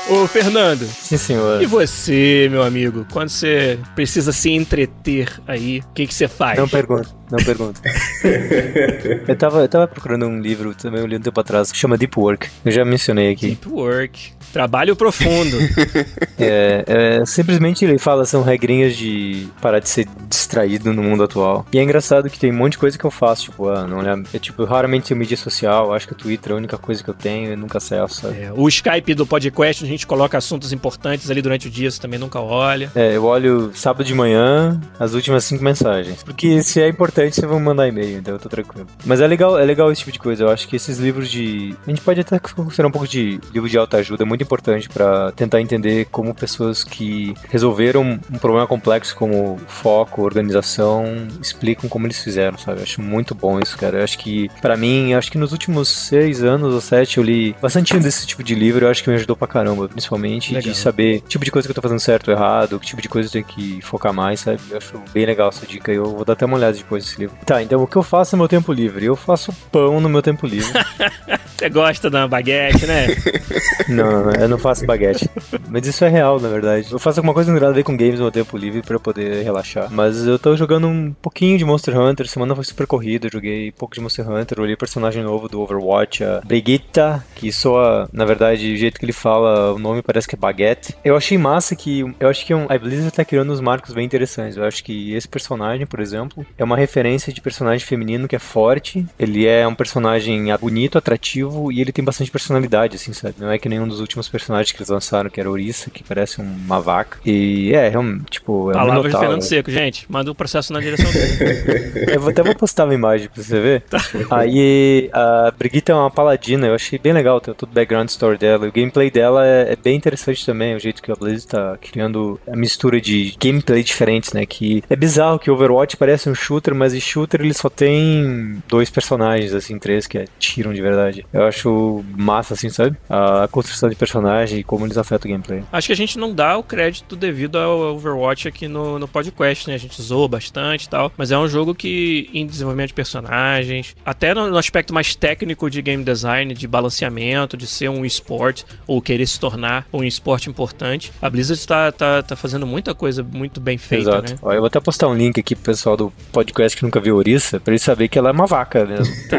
Ô, 0.08 0.28
Fernando. 0.28 0.86
Sim, 0.86 1.18
senhor. 1.18 1.62
E 1.64 1.66
você, 1.66 2.48
meu 2.52 2.62
amigo, 2.62 3.08
quando 3.12 3.30
você 3.30 3.80
precisa 3.96 4.32
se 4.32 4.52
entreter 4.52 5.42
aí, 5.48 5.80
o 5.80 5.94
que, 5.94 6.06
que 6.06 6.14
você 6.14 6.28
faz? 6.28 6.60
Não 6.60 6.70
pergunta. 6.70 7.10
Não 7.32 7.44
pergunta. 7.44 7.82
eu, 9.28 9.36
tava, 9.36 9.62
eu 9.62 9.68
tava 9.68 9.88
procurando 9.88 10.28
um 10.28 10.40
livro 10.40 10.76
também, 10.76 11.02
eu 11.02 11.08
li 11.08 11.18
um 11.18 11.22
tempo 11.22 11.40
atrás, 11.40 11.72
que 11.72 11.78
chama 11.78 11.98
Deep 11.98 12.20
Work. 12.20 12.48
Eu 12.64 12.72
já 12.72 12.86
mencionei 12.86 13.32
aqui. 13.32 13.48
Deep 13.48 13.68
Work. 13.68 14.34
Trabalho 14.56 14.96
profundo. 14.96 15.58
é, 16.40 16.86
é, 16.88 17.26
simplesmente 17.26 17.84
ele 17.84 17.98
fala, 17.98 18.24
são 18.24 18.42
regrinhas 18.42 18.96
de 18.96 19.50
parar 19.62 19.80
de 19.80 19.90
ser 19.90 20.08
distraído 20.30 20.94
no 20.94 21.04
mundo 21.04 21.24
atual. 21.24 21.66
E 21.74 21.78
é 21.78 21.84
engraçado 21.84 22.30
que 22.30 22.40
tem 22.40 22.54
um 22.54 22.56
monte 22.56 22.72
de 22.72 22.78
coisa 22.78 22.98
que 22.98 23.04
eu 23.04 23.12
faço, 23.12 23.44
tipo, 23.44 23.68
ah, 23.68 23.86
não 23.86 23.98
olhar. 23.98 24.18
É, 24.34 24.40
tipo, 24.40 24.62
eu 24.62 24.66
raramente 24.66 25.10
tenho 25.10 25.20
mídia 25.20 25.36
social, 25.36 25.94
acho 25.94 26.08
que 26.08 26.14
o 26.14 26.16
Twitter 26.16 26.54
é 26.54 26.56
a 26.56 26.58
única 26.58 26.78
coisa 26.78 27.04
que 27.04 27.10
eu 27.10 27.14
tenho 27.14 27.52
e 27.52 27.56
nunca 27.58 27.80
acesso, 27.80 28.22
sabe? 28.22 28.44
É, 28.44 28.54
o 28.56 28.66
Skype 28.70 29.14
do 29.14 29.28
podcast, 29.28 29.84
a 29.84 29.88
gente 29.88 30.08
coloca 30.08 30.38
assuntos 30.38 30.72
importantes 30.72 31.30
ali 31.30 31.42
durante 31.42 31.68
o 31.68 31.70
dia, 31.70 31.92
você 31.92 32.00
também 32.00 32.18
nunca 32.18 32.40
olha. 32.40 32.90
É, 32.96 33.14
eu 33.14 33.26
olho 33.26 33.72
sábado 33.74 34.06
de 34.06 34.14
manhã, 34.14 34.80
as 34.98 35.14
últimas 35.14 35.44
cinco 35.44 35.66
mensagens. 35.66 36.24
Porque 36.24 36.64
se 36.64 36.82
é 36.82 36.88
importante, 36.88 37.36
você 37.36 37.46
vai 37.46 37.60
mandar 37.60 37.90
e-mail, 37.90 38.20
então 38.20 38.34
eu 38.34 38.40
tô 38.40 38.48
tranquilo. 38.48 38.88
Mas 39.06 39.20
é 39.20 39.28
legal, 39.28 39.60
é 39.60 39.66
legal 39.66 39.92
esse 39.92 40.00
tipo 40.00 40.14
de 40.14 40.20
coisa. 40.20 40.46
Eu 40.46 40.50
acho 40.50 40.66
que 40.66 40.78
esses 40.78 40.98
livros 40.98 41.30
de. 41.30 41.76
A 41.86 41.90
gente 41.90 42.02
pode 42.02 42.22
até 42.22 42.40
considerar 42.40 42.88
um 42.88 42.92
pouco 42.92 43.06
de 43.06 43.38
livro 43.54 43.68
de 43.68 43.78
alta 43.78 43.98
ajuda, 43.98 44.24
é 44.24 44.26
muito 44.26 44.45
importante 44.46 44.90
para 44.90 45.32
tentar 45.32 45.62
entender 45.62 46.06
como 46.12 46.34
pessoas 46.34 46.84
que 46.84 47.34
resolveram 47.50 48.20
um 48.32 48.38
problema 48.38 48.68
complexo 48.68 49.16
como 49.16 49.60
foco, 49.68 50.24
organização, 50.24 51.06
explicam 51.42 51.90
como 51.90 52.08
eles 52.08 52.22
fizeram, 52.24 52.58
sabe? 52.58 52.80
Eu 52.80 52.84
acho 52.84 53.02
muito 53.02 53.36
bom 53.36 53.60
isso, 53.60 53.78
cara. 53.78 54.00
Eu 54.00 54.04
acho 54.04 54.18
que, 54.18 54.50
para 54.62 54.78
mim, 54.78 55.14
acho 55.14 55.32
que 55.32 55.38
nos 55.38 55.52
últimos 55.52 55.90
seis 55.90 56.44
anos 56.44 56.74
ou 56.74 56.82
sete 56.82 57.18
eu 57.18 57.24
li 57.24 57.56
bastante 57.62 57.98
desse 58.00 58.26
tipo 58.26 58.44
de 58.44 58.56
livro. 58.56 58.86
Eu 58.86 58.90
acho 58.90 59.04
que 59.04 59.10
me 59.10 59.16
ajudou 59.16 59.36
pra 59.36 59.48
caramba, 59.48 59.88
principalmente 59.88 60.54
legal. 60.54 60.72
de 60.72 60.78
saber 60.78 61.22
que 61.22 61.30
tipo 61.30 61.46
de 61.46 61.52
coisa 61.52 61.68
que 61.68 61.72
eu 61.72 61.76
tô 61.76 61.82
fazendo 61.82 62.00
certo 62.00 62.30
ou 62.30 62.34
errado, 62.34 62.80
que 62.80 62.86
tipo 62.86 63.02
de 63.02 63.10
coisa 63.10 63.28
eu 63.28 63.32
tenho 63.32 63.46
que 63.46 63.82
focar 63.82 64.14
mais, 64.14 64.42
sabe? 64.42 64.60
Eu 64.70 64.78
acho 64.78 65.02
bem 65.14 65.26
legal 65.26 65.50
essa 65.50 65.66
dica. 65.66 65.92
Eu 65.92 66.06
vou 66.06 66.26
dar 66.26 66.34
até 66.34 66.46
uma 66.46 66.58
olhada 66.58 66.78
depois 66.78 67.04
desse 67.04 67.20
livro. 67.20 67.36
Tá, 67.46 67.62
então 67.62 67.82
o 67.82 67.88
que 67.88 67.96
eu 67.96 68.04
faço 68.04 68.36
no 68.36 68.42
meu 68.42 68.48
tempo 68.48 68.72
livre? 68.72 69.06
Eu 69.06 69.16
faço 69.16 69.54
pão 69.72 70.00
no 70.00 70.10
meu 70.10 70.22
tempo 70.22 70.46
livre. 70.46 70.72
Você 71.58 71.70
gosta 71.70 72.10
da 72.10 72.28
baguete, 72.28 72.86
né? 72.86 73.08
não, 73.88 74.30
eu 74.40 74.48
não 74.48 74.58
faço 74.58 74.86
baguete. 74.86 75.30
Mas 75.70 75.88
isso 75.88 76.04
é 76.04 76.10
real, 76.10 76.40
na 76.40 76.50
verdade. 76.50 76.92
Eu 76.92 77.00
faço 77.00 77.20
alguma 77.20 77.34
coisa 77.34 77.52
nada 77.54 77.70
a 77.70 77.72
ver 77.72 77.84
com 77.84 77.96
games 77.96 78.20
no 78.20 78.32
tempo 78.32 78.58
livre 78.58 78.82
pra 78.82 79.00
poder 79.00 79.44
relaxar. 79.44 79.92
Mas 79.92 80.26
eu 80.26 80.38
tô 80.38 80.56
jogando 80.56 80.88
um 80.88 81.14
pouquinho 81.14 81.58
de 81.58 81.66
Monster 81.66 82.00
Hunter. 82.00 82.28
Semana 82.28 82.56
foi 82.56 82.64
super 82.64 82.88
corrida. 82.88 83.30
Joguei 83.32 83.72
pouco 83.72 83.96
de 83.96 84.02
Monster 84.02 84.30
Hunter. 84.30 84.60
Olhei 84.60 84.76
personagem 84.76 85.24
novo 85.24 85.48
do 85.48 85.62
Overwatch, 85.62 86.24
a 86.24 86.42
Brigitte, 86.46 87.02
que 87.36 87.52
soa, 87.52 88.10
na 88.12 88.26
verdade, 88.26 88.74
o 88.74 88.78
jeito 88.78 89.00
que 89.00 89.06
ele 89.06 89.14
fala, 89.14 89.74
o 89.74 89.80
nome 89.80 90.02
parece 90.02 90.28
que 90.28 90.36
é 90.36 90.38
baguete. 90.38 90.96
Eu 91.04 91.16
achei 91.16 91.38
massa 91.38 91.76
que. 91.76 92.02
Eu 92.20 92.30
acho 92.30 92.46
que 92.46 92.54
um, 92.54 92.66
a 92.70 92.78
Blizzard 92.78 93.12
tá 93.12 93.26
criando 93.26 93.52
uns 93.52 93.62
marcos 93.62 93.94
bem 93.94 94.06
interessantes. 94.06 94.58
Eu 94.58 94.64
acho 94.64 94.84
que 94.84 95.14
esse 95.14 95.28
personagem, 95.28 95.86
por 95.86 96.00
exemplo, 96.00 96.46
é 96.58 96.64
uma 96.64 96.78
referência 96.78 97.32
de 97.32 97.42
personagem 97.42 97.86
feminino 97.86 98.28
que 98.28 98.36
é 98.36 98.40
forte. 98.40 99.06
Ele 99.20 99.46
é 99.46 99.68
um 99.68 99.76
personagem 99.76 100.46
bonito, 100.58 100.98
atrativo 100.98 101.72
e 101.72 101.82
ele 101.82 101.92
tem 101.92 102.04
bastante 102.04 102.32
personalidade, 102.32 102.96
assim, 102.96 103.14
sabe? 103.14 103.36
Não 103.40 103.52
é 103.52 103.58
que 103.58 103.70
nenhum 103.70 103.88
dos 103.88 104.00
últimos 104.00 104.25
personagens 104.28 104.72
que 104.72 104.78
eles 104.78 104.90
lançaram, 104.90 105.30
que 105.30 105.40
era 105.40 105.50
Orissa, 105.50 105.90
que 105.90 106.04
parece 106.04 106.42
uma 106.42 106.80
vaca. 106.80 107.20
E 107.26 107.74
é, 107.74 107.94
é 107.94 108.00
um, 108.00 108.20
tipo, 108.20 108.72
é 108.72 108.76
um 108.76 108.80
Palavras 108.80 109.14
de 109.14 109.20
Fernando 109.20 109.42
Seco, 109.42 109.72
gente. 109.72 110.06
Manda 110.10 110.30
o 110.30 110.34
um 110.34 110.36
processo 110.36 110.74
na 110.74 110.80
direção 110.80 111.12
dele. 111.12 112.06
eu 112.14 112.20
vou, 112.20 112.30
até 112.30 112.44
vou 112.44 112.56
postar 112.56 112.86
uma 112.86 112.94
imagem 112.94 113.30
pra 113.30 113.42
você 113.42 113.60
ver. 113.60 113.82
Tá. 113.82 113.98
Aí 114.32 115.10
a 115.14 115.52
Brigitte 115.58 115.92
é 115.92 115.96
uma 115.96 116.12
paladina, 116.12 116.68
eu 116.68 116.76
achei 116.76 116.98
bem 116.98 117.14
legal 117.14 117.40
todo 117.40 117.64
o 117.64 117.68
background 117.68 118.10
story 118.10 118.38
dela. 118.38 118.68
O 118.68 118.72
gameplay 118.72 119.10
dela 119.10 119.46
é, 119.46 119.74
é, 119.74 119.76
bem 119.76 119.96
interessante 119.96 120.46
também, 120.46 120.76
o 120.76 120.80
jeito 120.80 121.02
que 121.02 121.12
a 121.12 121.16
Blaze 121.16 121.48
tá 121.48 121.78
criando 121.82 122.40
a 122.48 122.56
mistura 122.56 123.00
de 123.00 123.36
gameplay 123.40 123.84
diferentes, 123.84 124.34
né? 124.34 124.46
Que 124.46 124.84
é 124.90 124.96
bizarro 124.96 125.40
que 125.40 125.52
Overwatch 125.52 125.98
parece 125.98 126.30
um 126.30 126.36
shooter, 126.36 126.74
mas 126.74 126.94
em 126.94 127.00
shooter 127.00 127.42
ele 127.42 127.54
só 127.54 127.70
tem 127.70 128.62
dois 128.68 128.90
personagens, 128.90 129.54
assim, 129.54 129.78
três 129.78 130.08
que 130.08 130.18
atiram 130.18 130.74
de 130.74 130.82
verdade. 130.82 131.26
Eu 131.34 131.44
acho 131.44 132.04
massa, 132.18 132.54
assim, 132.54 132.70
sabe? 132.70 132.96
A 133.10 133.48
construção 133.52 133.90
de 133.90 133.96
personagem 134.06 134.60
e 134.60 134.64
como 134.64 134.86
eles 134.86 134.98
afetam 134.98 135.30
o 135.30 135.32
gameplay. 135.32 135.64
Acho 135.72 135.88
que 135.88 135.94
a 135.94 135.96
gente 135.96 136.18
não 136.18 136.34
dá 136.34 136.58
o 136.58 136.64
crédito 136.64 137.16
devido 137.16 137.58
ao 137.58 137.96
Overwatch 137.96 138.48
aqui 138.48 138.68
no, 138.68 139.00
no 139.00 139.08
podcast, 139.08 139.68
né? 139.68 139.76
A 139.76 139.80
gente 139.80 140.02
zoa 140.02 140.28
bastante 140.28 140.86
e 140.86 140.90
tal, 140.90 141.12
mas 141.18 141.32
é 141.32 141.38
um 141.38 141.48
jogo 141.48 141.74
que, 141.74 142.30
em 142.34 142.46
desenvolvimento 142.46 142.90
de 142.90 142.94
personagens, 142.94 143.96
até 144.06 144.34
no, 144.34 144.50
no 144.50 144.58
aspecto 144.58 144.94
mais 144.94 145.16
técnico 145.16 145.70
de 145.70 145.82
game 145.82 146.04
design, 146.04 146.54
de 146.54 146.68
balanceamento, 146.68 147.58
de 147.58 147.68
ser 147.68 147.90
um 147.90 148.06
esporte, 148.06 148.66
ou 148.88 149.02
querer 149.02 149.26
se 149.28 149.40
tornar 149.40 149.88
um 149.92 150.04
esporte 150.04 150.50
importante, 150.50 151.12
a 151.22 151.30
Blizzard 151.30 151.60
está 151.60 151.92
tá, 151.92 152.22
tá 152.22 152.36
fazendo 152.36 152.68
muita 152.68 152.94
coisa 152.94 153.24
muito 153.24 153.60
bem 153.60 153.78
feita, 153.78 154.10
Exato. 154.10 154.34
né? 154.34 154.40
Ó, 154.42 154.52
eu 154.52 154.60
vou 154.60 154.68
até 154.68 154.80
postar 154.80 155.08
um 155.08 155.16
link 155.16 155.40
aqui 155.40 155.56
pro 155.56 155.66
pessoal 155.66 155.98
do 155.98 156.14
podcast 156.32 156.78
que 156.78 156.84
nunca 156.84 157.00
viu 157.00 157.16
Orissa, 157.16 157.60
pra 157.60 157.74
ele 157.74 157.80
saber 157.80 158.08
que 158.08 158.18
ela 158.18 158.30
é 158.30 158.32
uma 158.32 158.46
vaca 158.46 158.86
mesmo. 158.86 159.14
tá, 159.30 159.38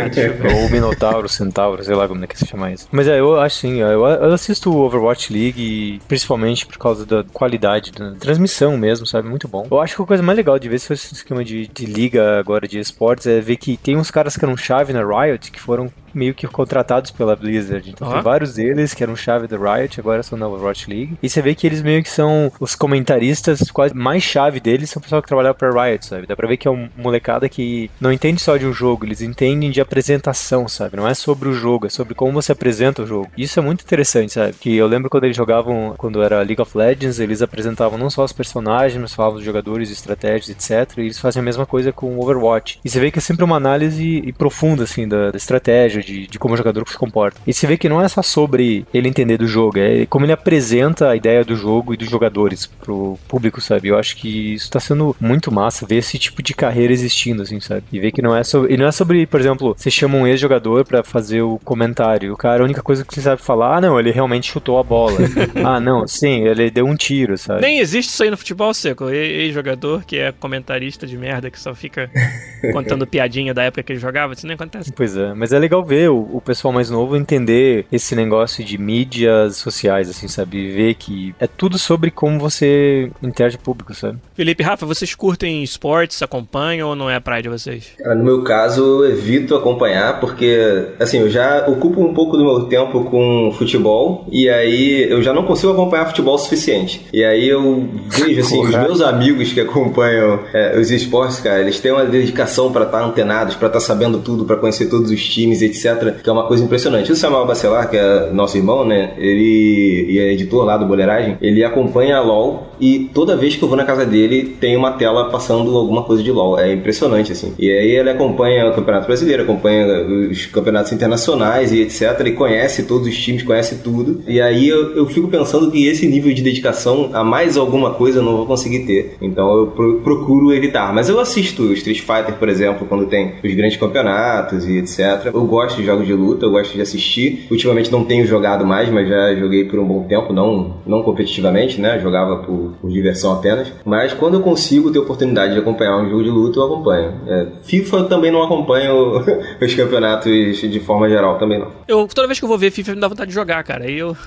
Ou 0.54 0.70
Minotauro, 0.70 1.28
Centauro, 1.28 1.84
sei 1.84 1.94
lá 1.94 2.08
como 2.08 2.24
é 2.24 2.26
que 2.26 2.38
se 2.38 2.46
chama 2.46 2.72
isso. 2.72 2.88
Mas 2.90 3.06
é, 3.08 3.20
eu 3.20 3.38
acho 3.40 3.56
sim, 3.56 3.76
eu, 3.80 4.06
eu 4.06 4.32
assisto 4.32 4.55
o 4.64 4.76
Overwatch 4.78 5.32
League, 5.32 6.00
principalmente 6.08 6.66
por 6.66 6.78
causa 6.78 7.04
da 7.04 7.24
qualidade 7.24 7.92
da 7.92 8.12
transmissão 8.12 8.76
mesmo, 8.76 9.06
sabe? 9.06 9.28
Muito 9.28 9.48
bom. 9.48 9.66
Eu 9.70 9.80
acho 9.80 9.96
que 9.96 10.02
a 10.02 10.06
coisa 10.06 10.22
mais 10.22 10.36
legal 10.36 10.58
de 10.58 10.68
ver 10.68 10.76
esse 10.76 10.92
esquema 10.92 11.44
de, 11.44 11.66
de 11.66 11.86
liga 11.86 12.38
agora 12.38 12.66
de 12.66 12.78
esportes 12.78 13.26
é 13.26 13.40
ver 13.40 13.56
que 13.56 13.76
tem 13.76 13.96
uns 13.96 14.10
caras 14.10 14.36
que 14.36 14.44
eram 14.44 14.56
chave 14.56 14.92
na 14.92 15.04
Riot 15.04 15.50
que 15.50 15.60
foram 15.60 15.90
meio 16.16 16.34
que 16.34 16.46
contratados 16.46 17.10
pela 17.10 17.36
Blizzard. 17.36 17.90
Então, 17.90 18.10
tem 18.10 18.22
vários 18.22 18.54
deles 18.54 18.94
que 18.94 19.02
eram 19.02 19.16
chave 19.16 19.46
da 19.46 19.56
Riot, 19.56 20.00
agora 20.00 20.22
são 20.22 20.38
na 20.38 20.48
Overwatch 20.48 20.88
League. 20.88 21.18
E 21.22 21.28
você 21.28 21.42
vê 21.42 21.54
que 21.54 21.66
eles 21.66 21.82
meio 21.82 22.02
que 22.02 22.10
são 22.10 22.50
os 22.58 22.74
comentaristas, 22.74 23.70
quase 23.70 23.94
mais 23.94 24.22
chave 24.22 24.60
deles 24.60 24.90
são 24.90 25.00
o 25.00 25.02
pessoal 25.02 25.22
que 25.22 25.28
trabalha 25.28 25.54
pra 25.54 25.70
Riot, 25.70 26.06
sabe? 26.06 26.26
Dá 26.26 26.36
pra 26.36 26.48
ver 26.48 26.56
que 26.56 26.68
é 26.68 26.70
um 26.70 26.88
molecada 26.96 27.48
que 27.48 27.90
não 28.00 28.12
entende 28.12 28.40
só 28.40 28.56
de 28.56 28.66
um 28.66 28.72
jogo, 28.72 29.04
eles 29.04 29.20
entendem 29.20 29.70
de 29.70 29.80
apresentação, 29.80 30.68
sabe? 30.68 30.96
Não 30.96 31.06
é 31.06 31.14
sobre 31.14 31.48
o 31.48 31.52
jogo, 31.52 31.86
é 31.86 31.90
sobre 31.90 32.14
como 32.14 32.32
você 32.32 32.52
apresenta 32.52 33.02
o 33.02 33.06
jogo. 33.06 33.28
Isso 33.36 33.58
é 33.58 33.62
muito 33.62 33.82
interessante, 33.82 34.32
sabe? 34.32 34.54
Que 34.54 34.76
eu 34.76 34.86
lembro 34.86 35.10
quando 35.10 35.24
eles 35.24 35.36
jogavam, 35.36 35.94
quando 35.96 36.22
era 36.22 36.42
League 36.42 36.60
of 36.60 36.76
Legends, 36.76 37.20
eles 37.20 37.42
apresentavam 37.42 37.98
não 37.98 38.10
só 38.10 38.24
os 38.24 38.32
personagens, 38.32 39.00
mas 39.00 39.14
falavam 39.14 39.36
dos 39.36 39.44
jogadores, 39.44 39.90
estratégias, 39.90 40.50
etc. 40.50 40.98
E 40.98 41.02
eles 41.02 41.18
fazem 41.18 41.40
a 41.40 41.44
mesma 41.44 41.66
coisa 41.66 41.92
com 41.92 42.18
Overwatch. 42.18 42.80
E 42.84 42.88
você 42.88 43.00
vê 43.00 43.10
que 43.10 43.18
é 43.18 43.22
sempre 43.22 43.44
uma 43.44 43.56
análise 43.56 44.32
profunda, 44.38 44.84
assim, 44.84 45.06
da, 45.06 45.30
da 45.30 45.36
estratégia, 45.36 46.02
de, 46.06 46.26
de 46.26 46.38
como 46.38 46.54
o 46.54 46.56
jogador 46.56 46.88
se 46.88 46.96
comporta. 46.96 47.40
E 47.46 47.52
você 47.52 47.66
vê 47.66 47.76
que 47.76 47.88
não 47.88 48.00
é 48.00 48.08
só 48.08 48.22
sobre 48.22 48.86
ele 48.94 49.08
entender 49.08 49.36
do 49.36 49.46
jogo, 49.46 49.78
é 49.78 50.06
como 50.06 50.24
ele 50.24 50.32
apresenta 50.32 51.10
a 51.10 51.16
ideia 51.16 51.44
do 51.44 51.56
jogo 51.56 51.92
e 51.92 51.96
dos 51.96 52.08
jogadores 52.08 52.66
pro 52.66 53.18
público, 53.28 53.60
sabe? 53.60 53.88
Eu 53.88 53.98
acho 53.98 54.16
que 54.16 54.54
isso 54.54 54.70
tá 54.70 54.78
sendo 54.78 55.14
muito 55.20 55.52
massa 55.52 55.86
ver 55.86 55.96
esse 55.96 56.18
tipo 56.18 56.42
de 56.42 56.54
carreira 56.54 56.92
existindo, 56.92 57.42
assim, 57.42 57.60
sabe? 57.60 57.82
E 57.92 57.98
ver 57.98 58.12
que 58.12 58.22
não 58.22 58.36
é 58.36 58.44
sobre. 58.44 58.72
E 58.72 58.76
não 58.76 58.86
é 58.86 58.92
sobre, 58.92 59.26
por 59.26 59.40
exemplo, 59.40 59.74
você 59.76 59.90
chama 59.90 60.16
um 60.16 60.26
ex-jogador 60.26 60.84
para 60.84 61.02
fazer 61.02 61.42
o 61.42 61.58
comentário. 61.64 62.32
O 62.32 62.36
cara, 62.36 62.62
a 62.62 62.64
única 62.64 62.82
coisa 62.82 63.04
que 63.04 63.12
você 63.12 63.20
sabe 63.20 63.42
falar, 63.42 63.78
ah, 63.78 63.80
não, 63.80 63.98
ele 63.98 64.12
realmente 64.12 64.50
chutou 64.50 64.78
a 64.78 64.82
bola. 64.82 65.18
ah, 65.64 65.80
não, 65.80 66.06
sim, 66.06 66.46
ele 66.46 66.70
deu 66.70 66.86
um 66.86 66.94
tiro, 66.94 67.36
sabe? 67.36 67.60
Nem 67.60 67.80
existe 67.80 68.10
isso 68.10 68.22
aí 68.22 68.30
no 68.30 68.36
futebol 68.36 68.72
seco. 68.72 69.10
Ex-jogador 69.10 70.04
que 70.04 70.18
é 70.18 70.30
comentarista 70.32 71.06
de 71.06 71.16
merda 71.16 71.50
que 71.50 71.58
só 71.58 71.74
fica 71.74 72.10
contando 72.72 73.06
piadinha 73.06 73.52
da 73.52 73.64
época 73.64 73.82
que 73.82 73.92
ele 73.92 74.00
jogava, 74.00 74.34
isso 74.34 74.46
nem 74.46 74.54
acontece. 74.54 74.92
Pois 74.92 75.16
é, 75.16 75.34
mas 75.34 75.52
é 75.52 75.58
legal 75.58 75.84
ver 75.84 75.95
ver 75.96 76.10
o, 76.10 76.28
o, 76.34 76.40
pessoal 76.40 76.72
mais 76.72 76.90
novo 76.90 77.16
entender 77.16 77.86
esse 77.90 78.14
negócio 78.14 78.62
de 78.62 78.76
mídias 78.76 79.56
sociais, 79.56 80.10
assim, 80.10 80.28
sabe? 80.28 80.70
Ver 80.70 80.94
que 80.94 81.34
é 81.40 81.46
tudo 81.46 81.78
sobre 81.78 82.10
como 82.10 82.38
você 82.38 83.10
interage 83.22 83.56
público, 83.56 83.94
sabe? 83.94 84.18
Felipe, 84.34 84.62
Rafa, 84.62 84.84
vocês 84.84 85.14
curtem 85.14 85.62
esportes, 85.62 86.22
acompanham 86.22 86.90
ou 86.90 86.96
não 86.96 87.08
é 87.08 87.16
a 87.16 87.20
praia 87.20 87.42
de 87.42 87.48
vocês? 87.48 87.92
no 87.98 88.24
meu 88.24 88.42
caso, 88.42 89.04
eu 89.04 89.10
evito 89.10 89.54
acompanhar 89.54 90.20
porque, 90.20 90.88
assim, 91.00 91.18
eu 91.18 91.30
já 91.30 91.66
ocupo 91.66 92.00
um 92.00 92.12
pouco 92.12 92.36
do 92.36 92.44
meu 92.44 92.64
tempo 92.64 93.04
com 93.04 93.52
futebol 93.56 94.26
e 94.30 94.48
aí 94.48 95.10
eu 95.10 95.22
já 95.22 95.32
não 95.32 95.44
consigo 95.44 95.72
acompanhar 95.72 96.06
futebol 96.06 96.34
o 96.34 96.38
suficiente. 96.38 97.06
E 97.12 97.24
aí 97.24 97.48
eu 97.48 97.88
vejo, 98.08 98.40
assim, 98.40 98.60
os 98.60 98.70
meus 98.70 99.00
amigos 99.00 99.52
que 99.52 99.60
acompanham 99.60 100.40
é, 100.52 100.78
os 100.78 100.90
esportes, 100.90 101.40
cara, 101.40 101.60
eles 101.60 101.80
têm 101.80 101.92
uma 101.92 102.04
dedicação 102.04 102.70
para 102.70 102.84
estar 102.84 102.98
tá 102.98 103.04
antenados, 103.04 103.56
para 103.56 103.68
estar 103.68 103.80
tá 103.80 103.84
sabendo 103.84 104.18
tudo, 104.18 104.44
para 104.44 104.56
conhecer 104.56 104.86
todos 104.86 105.10
os 105.10 105.24
times, 105.24 105.62
etc 105.62 105.85
que 105.94 106.28
é 106.28 106.32
uma 106.32 106.46
coisa 106.46 106.64
impressionante. 106.64 107.12
O 107.12 107.16
Samuel 107.16 107.46
Bacelar, 107.46 107.88
que 107.90 107.96
é 107.96 108.30
nosso 108.32 108.56
irmão, 108.56 108.84
né, 108.84 109.12
ele 109.18 110.06
e 110.08 110.18
é 110.18 110.32
editor 110.32 110.64
lá 110.64 110.76
do 110.76 110.86
Boleiragem, 110.86 111.36
ele 111.40 111.64
acompanha 111.64 112.16
a 112.16 112.20
LoL 112.20 112.66
e 112.80 113.10
toda 113.12 113.36
vez 113.36 113.56
que 113.56 113.62
eu 113.62 113.68
vou 113.68 113.76
na 113.76 113.84
casa 113.84 114.04
dele 114.04 114.56
tem 114.60 114.76
uma 114.76 114.92
tela 114.92 115.30
passando 115.30 115.76
alguma 115.76 116.02
coisa 116.02 116.22
de 116.22 116.30
LoL. 116.30 116.58
É 116.58 116.72
impressionante, 116.72 117.32
assim. 117.32 117.54
E 117.58 117.70
aí 117.70 117.90
ele 117.90 118.10
acompanha 118.10 118.68
o 118.68 118.74
Campeonato 118.74 119.06
Brasileiro, 119.06 119.42
acompanha 119.42 119.86
os 120.30 120.46
campeonatos 120.46 120.92
internacionais 120.92 121.72
e 121.72 121.80
etc. 121.80 122.26
E 122.26 122.32
conhece 122.32 122.84
todos 122.84 123.06
os 123.06 123.16
times, 123.16 123.42
conhece 123.42 123.76
tudo. 123.76 124.22
E 124.26 124.40
aí 124.40 124.68
eu, 124.68 124.96
eu 124.96 125.06
fico 125.06 125.28
pensando 125.28 125.70
que 125.70 125.86
esse 125.86 126.06
nível 126.06 126.32
de 126.32 126.42
dedicação 126.42 127.10
a 127.12 127.24
mais 127.24 127.56
alguma 127.56 127.94
coisa 127.94 128.18
eu 128.18 128.22
não 128.22 128.36
vou 128.36 128.46
conseguir 128.46 128.80
ter. 128.80 129.16
Então 129.20 129.56
eu 129.56 129.66
pro, 129.68 130.00
procuro 130.00 130.52
evitar. 130.52 130.92
Mas 130.92 131.08
eu 131.08 131.18
assisto 131.18 131.72
Street 131.72 132.00
Fighter, 132.00 132.34
por 132.34 132.48
exemplo, 132.48 132.86
quando 132.86 133.06
tem 133.06 133.34
os 133.42 133.54
grandes 133.54 133.76
campeonatos 133.78 134.66
e 134.66 134.78
etc. 134.78 135.26
Eu 135.32 135.44
gosto 135.44 135.65
gosto 135.66 135.76
de 135.76 135.84
jogos 135.84 136.06
de 136.06 136.12
luta, 136.12 136.46
eu 136.46 136.50
gosto 136.50 136.72
de 136.72 136.80
assistir. 136.80 137.46
Ultimamente 137.50 137.90
não 137.90 138.04
tenho 138.04 138.26
jogado 138.26 138.64
mais, 138.64 138.88
mas 138.88 139.08
já 139.08 139.34
joguei 139.34 139.64
por 139.64 139.78
um 139.78 139.84
bom 139.84 140.04
tempo, 140.04 140.32
não, 140.32 140.76
não 140.86 141.02
competitivamente, 141.02 141.80
né? 141.80 141.98
Jogava 141.98 142.38
por, 142.38 142.74
por 142.80 142.90
diversão 142.90 143.32
apenas. 143.32 143.72
Mas 143.84 144.12
quando 144.12 144.34
eu 144.34 144.40
consigo 144.40 144.90
ter 144.90 144.98
oportunidade 144.98 145.54
de 145.54 145.58
acompanhar 145.58 145.96
um 145.96 146.08
jogo 146.08 146.22
de 146.22 146.30
luta, 146.30 146.58
eu 146.58 146.64
acompanho. 146.64 147.14
É, 147.26 147.46
FIFA 147.64 148.04
também 148.04 148.30
não 148.30 148.42
acompanho 148.42 149.24
os 149.60 149.74
campeonatos 149.74 150.60
de 150.60 150.80
forma 150.80 151.08
geral, 151.08 151.38
também 151.38 151.58
não. 151.58 151.72
Eu, 151.88 152.06
toda 152.06 152.26
vez 152.26 152.38
que 152.38 152.44
eu 152.44 152.48
vou 152.48 152.58
ver 152.58 152.70
FIFA, 152.70 152.94
me 152.94 153.00
dá 153.00 153.08
vontade 153.08 153.28
de 153.28 153.34
jogar, 153.34 153.62
cara. 153.64 153.84
Aí 153.84 153.98
eu. 153.98 154.16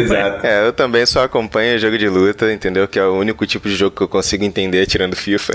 Exato. 0.00 0.46
É, 0.46 0.66
eu 0.66 0.72
também 0.72 1.06
só 1.06 1.24
acompanho 1.24 1.78
jogo 1.78 1.96
de 1.96 2.08
luta, 2.08 2.52
entendeu? 2.52 2.86
Que 2.86 2.98
é 2.98 3.04
o 3.04 3.14
único 3.14 3.46
tipo 3.46 3.68
de 3.68 3.74
jogo 3.74 3.96
que 3.96 4.02
eu 4.02 4.08
consigo 4.08 4.44
entender 4.44 4.86
tirando 4.86 5.16
FIFA. 5.16 5.52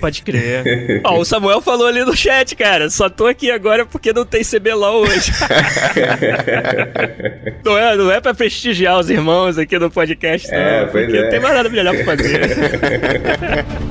Pode 0.00 0.22
crer. 0.22 1.02
Ó, 1.04 1.18
o 1.18 1.24
Samuel 1.24 1.60
falou 1.60 1.86
ali 1.86 2.04
no 2.04 2.16
chat, 2.16 2.54
cara. 2.56 2.88
Só 2.88 3.08
tô 3.08 3.26
aqui 3.26 3.50
agora 3.50 3.73
porque 3.82 4.12
não 4.12 4.24
tem 4.24 4.42
CBLOL 4.42 5.02
hoje. 5.02 5.32
não, 7.64 7.78
é, 7.78 7.96
não 7.96 8.10
é 8.10 8.20
pra 8.20 8.34
prestigiar 8.34 8.98
os 8.98 9.10
irmãos 9.10 9.58
aqui 9.58 9.78
no 9.78 9.90
podcast, 9.90 10.50
não. 10.50 10.58
É, 10.58 10.86
porque 10.86 11.16
é. 11.16 11.22
não 11.22 11.30
tem 11.30 11.40
mais 11.40 11.54
nada 11.54 11.68
melhor 11.68 11.94
pra 11.96 12.04
fazer. 12.04 12.56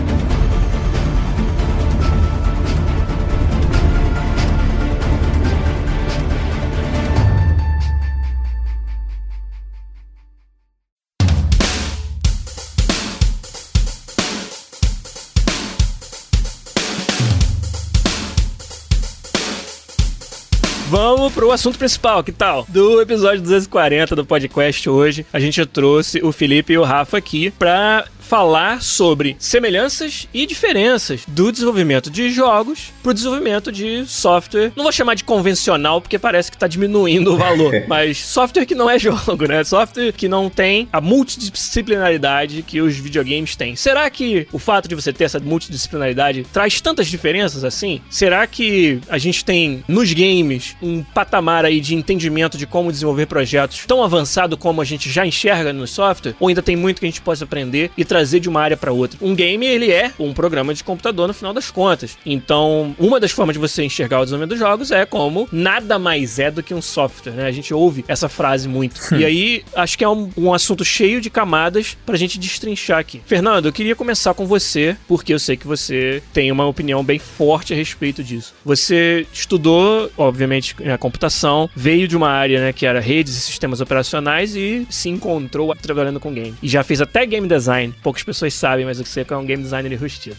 Vamos 21.31 21.35
pro 21.35 21.53
assunto 21.53 21.79
principal, 21.79 22.25
que 22.25 22.33
tal? 22.33 22.67
Do 22.69 23.01
episódio 23.01 23.41
240 23.43 24.17
do 24.17 24.27
podcast 24.27 24.91
hoje, 24.91 25.25
a 25.33 25.39
gente 25.39 25.65
trouxe 25.65 26.21
o 26.25 26.33
Felipe 26.33 26.73
e 26.73 26.79
o 26.79 26.83
Rafa 26.83 27.19
aqui 27.19 27.53
pra 27.53 28.05
falar 28.31 28.81
sobre 28.81 29.35
semelhanças 29.41 30.29
e 30.33 30.47
diferenças 30.47 31.23
do 31.27 31.51
desenvolvimento 31.51 32.09
de 32.09 32.31
jogos 32.31 32.93
pro 33.03 33.13
desenvolvimento 33.13 33.73
de 33.73 34.07
software. 34.07 34.71
Não 34.77 34.85
vou 34.85 34.93
chamar 34.93 35.17
de 35.17 35.25
convencional 35.25 36.01
porque 36.01 36.17
parece 36.17 36.49
que 36.49 36.57
tá 36.57 36.69
diminuindo 36.69 37.35
o 37.35 37.37
valor, 37.37 37.73
mas 37.89 38.19
software 38.19 38.67
que 38.67 38.75
não 38.77 38.89
é 38.89 39.01
jogo, 39.01 39.49
né? 39.49 39.65
Software 39.65 40.13
que 40.13 40.29
não 40.29 40.49
tem 40.49 40.89
a 40.93 41.01
multidisciplinaridade 41.01 42.63
que 42.63 42.81
os 42.81 42.97
videogames 42.97 43.57
têm. 43.57 43.75
Será 43.75 44.09
que 44.09 44.47
o 44.53 44.61
fato 44.61 44.87
de 44.89 44.95
você 44.95 45.13
ter 45.13 45.25
essa 45.25 45.41
multidisciplinaridade 45.41 46.47
traz 46.53 46.81
tantas 46.81 47.09
diferenças 47.09 47.65
assim? 47.65 48.01
Será 48.09 48.47
que 48.47 49.01
a 49.09 49.19
gente 49.19 49.45
tem 49.45 49.83
nos 49.89 50.13
games 50.13 50.77
um 50.81 51.03
patamar 51.03 51.65
aí 51.65 51.81
de 51.81 51.97
entendimento 51.97 52.57
de 52.57 52.65
como 52.65 52.93
desenvolver 52.93 53.27
projetos 53.27 53.87
tão 53.89 54.05
avançado 54.05 54.57
como 54.57 54.81
a 54.81 54.85
gente 54.85 55.11
já 55.11 55.27
enxerga 55.27 55.73
no 55.73 55.85
software? 55.85 56.37
Ou 56.39 56.47
ainda 56.47 56.63
tem 56.63 56.77
muito 56.77 57.01
que 57.01 57.07
a 57.07 57.09
gente 57.09 57.23
possa 57.23 57.43
aprender 57.43 57.91
e 57.99 58.05
trazer 58.05 58.20
trazer 58.21 58.41
de 58.41 58.49
uma 58.51 58.61
área 58.61 58.77
para 58.77 58.93
outra. 58.93 59.19
Um 59.23 59.35
game, 59.35 59.65
ele 59.65 59.91
é 59.91 60.13
um 60.19 60.35
programa 60.35 60.75
de 60.75 60.85
computador 60.85 61.27
no 61.27 61.33
final 61.33 61.55
das 61.55 61.71
contas. 61.71 62.19
Então, 62.27 62.95
uma 62.99 63.19
das 63.19 63.31
formas 63.31 63.55
de 63.55 63.59
você 63.59 63.83
enxergar 63.83 64.21
o 64.21 64.25
desenvolvimento 64.25 64.51
dos 64.51 64.59
jogos 64.59 64.91
é 64.91 65.07
como 65.07 65.49
nada 65.51 65.99
mais 65.99 66.39
é 66.39 66.51
do 66.51 66.63
que 66.63 66.75
um 66.75 66.83
software, 66.83 67.33
né? 67.33 67.47
A 67.47 67.51
gente 67.51 67.73
ouve 67.73 68.05
essa 68.07 68.29
frase 68.29 68.69
muito. 68.69 69.01
e 69.15 69.25
aí, 69.25 69.65
acho 69.75 69.97
que 69.97 70.05
é 70.05 70.09
um, 70.09 70.31
um 70.37 70.53
assunto 70.53 70.85
cheio 70.85 71.19
de 71.19 71.31
camadas 71.31 71.97
pra 72.05 72.17
gente 72.19 72.39
destrinchar 72.39 72.99
aqui. 72.99 73.23
Fernando, 73.25 73.67
eu 73.67 73.73
queria 73.73 73.97
começar 73.97 74.35
com 74.35 74.47
você, 74.47 74.95
porque 75.09 75.33
eu 75.33 75.39
sei 75.39 75.57
que 75.57 75.67
você 75.67 76.23
tem 76.33 76.53
uma 76.53 76.67
opinião 76.67 77.03
bem 77.03 77.19
forte 77.19 77.73
a 77.73 77.77
respeito 77.77 78.23
disso. 78.23 78.53
Você 78.65 79.27
estudou, 79.33 80.11
obviamente, 80.19 80.77
a 80.93 80.99
computação, 80.99 81.71
veio 81.75 82.07
de 82.07 82.17
uma 82.17 82.29
área, 82.29 82.61
né, 82.61 82.73
que 82.73 82.85
era 82.85 83.01
redes 83.01 83.35
e 83.35 83.41
sistemas 83.41 83.81
operacionais 83.81 84.55
e 84.55 84.87
se 84.91 85.09
encontrou 85.09 85.75
trabalhando 85.75 86.21
com 86.21 86.35
game. 86.35 86.55
E 86.63 86.69
já 86.69 86.85
fez 86.85 87.01
até 87.01 87.25
game 87.25 87.49
design. 87.49 87.95
Pô, 88.03 88.10
poucas 88.11 88.25
pessoas 88.25 88.53
sabem, 88.55 88.85
mas 88.85 88.99
você 88.99 89.25
é 89.29 89.37
um 89.37 89.45
game 89.45 89.63
designer 89.63 89.93
enrustido. 89.93 90.37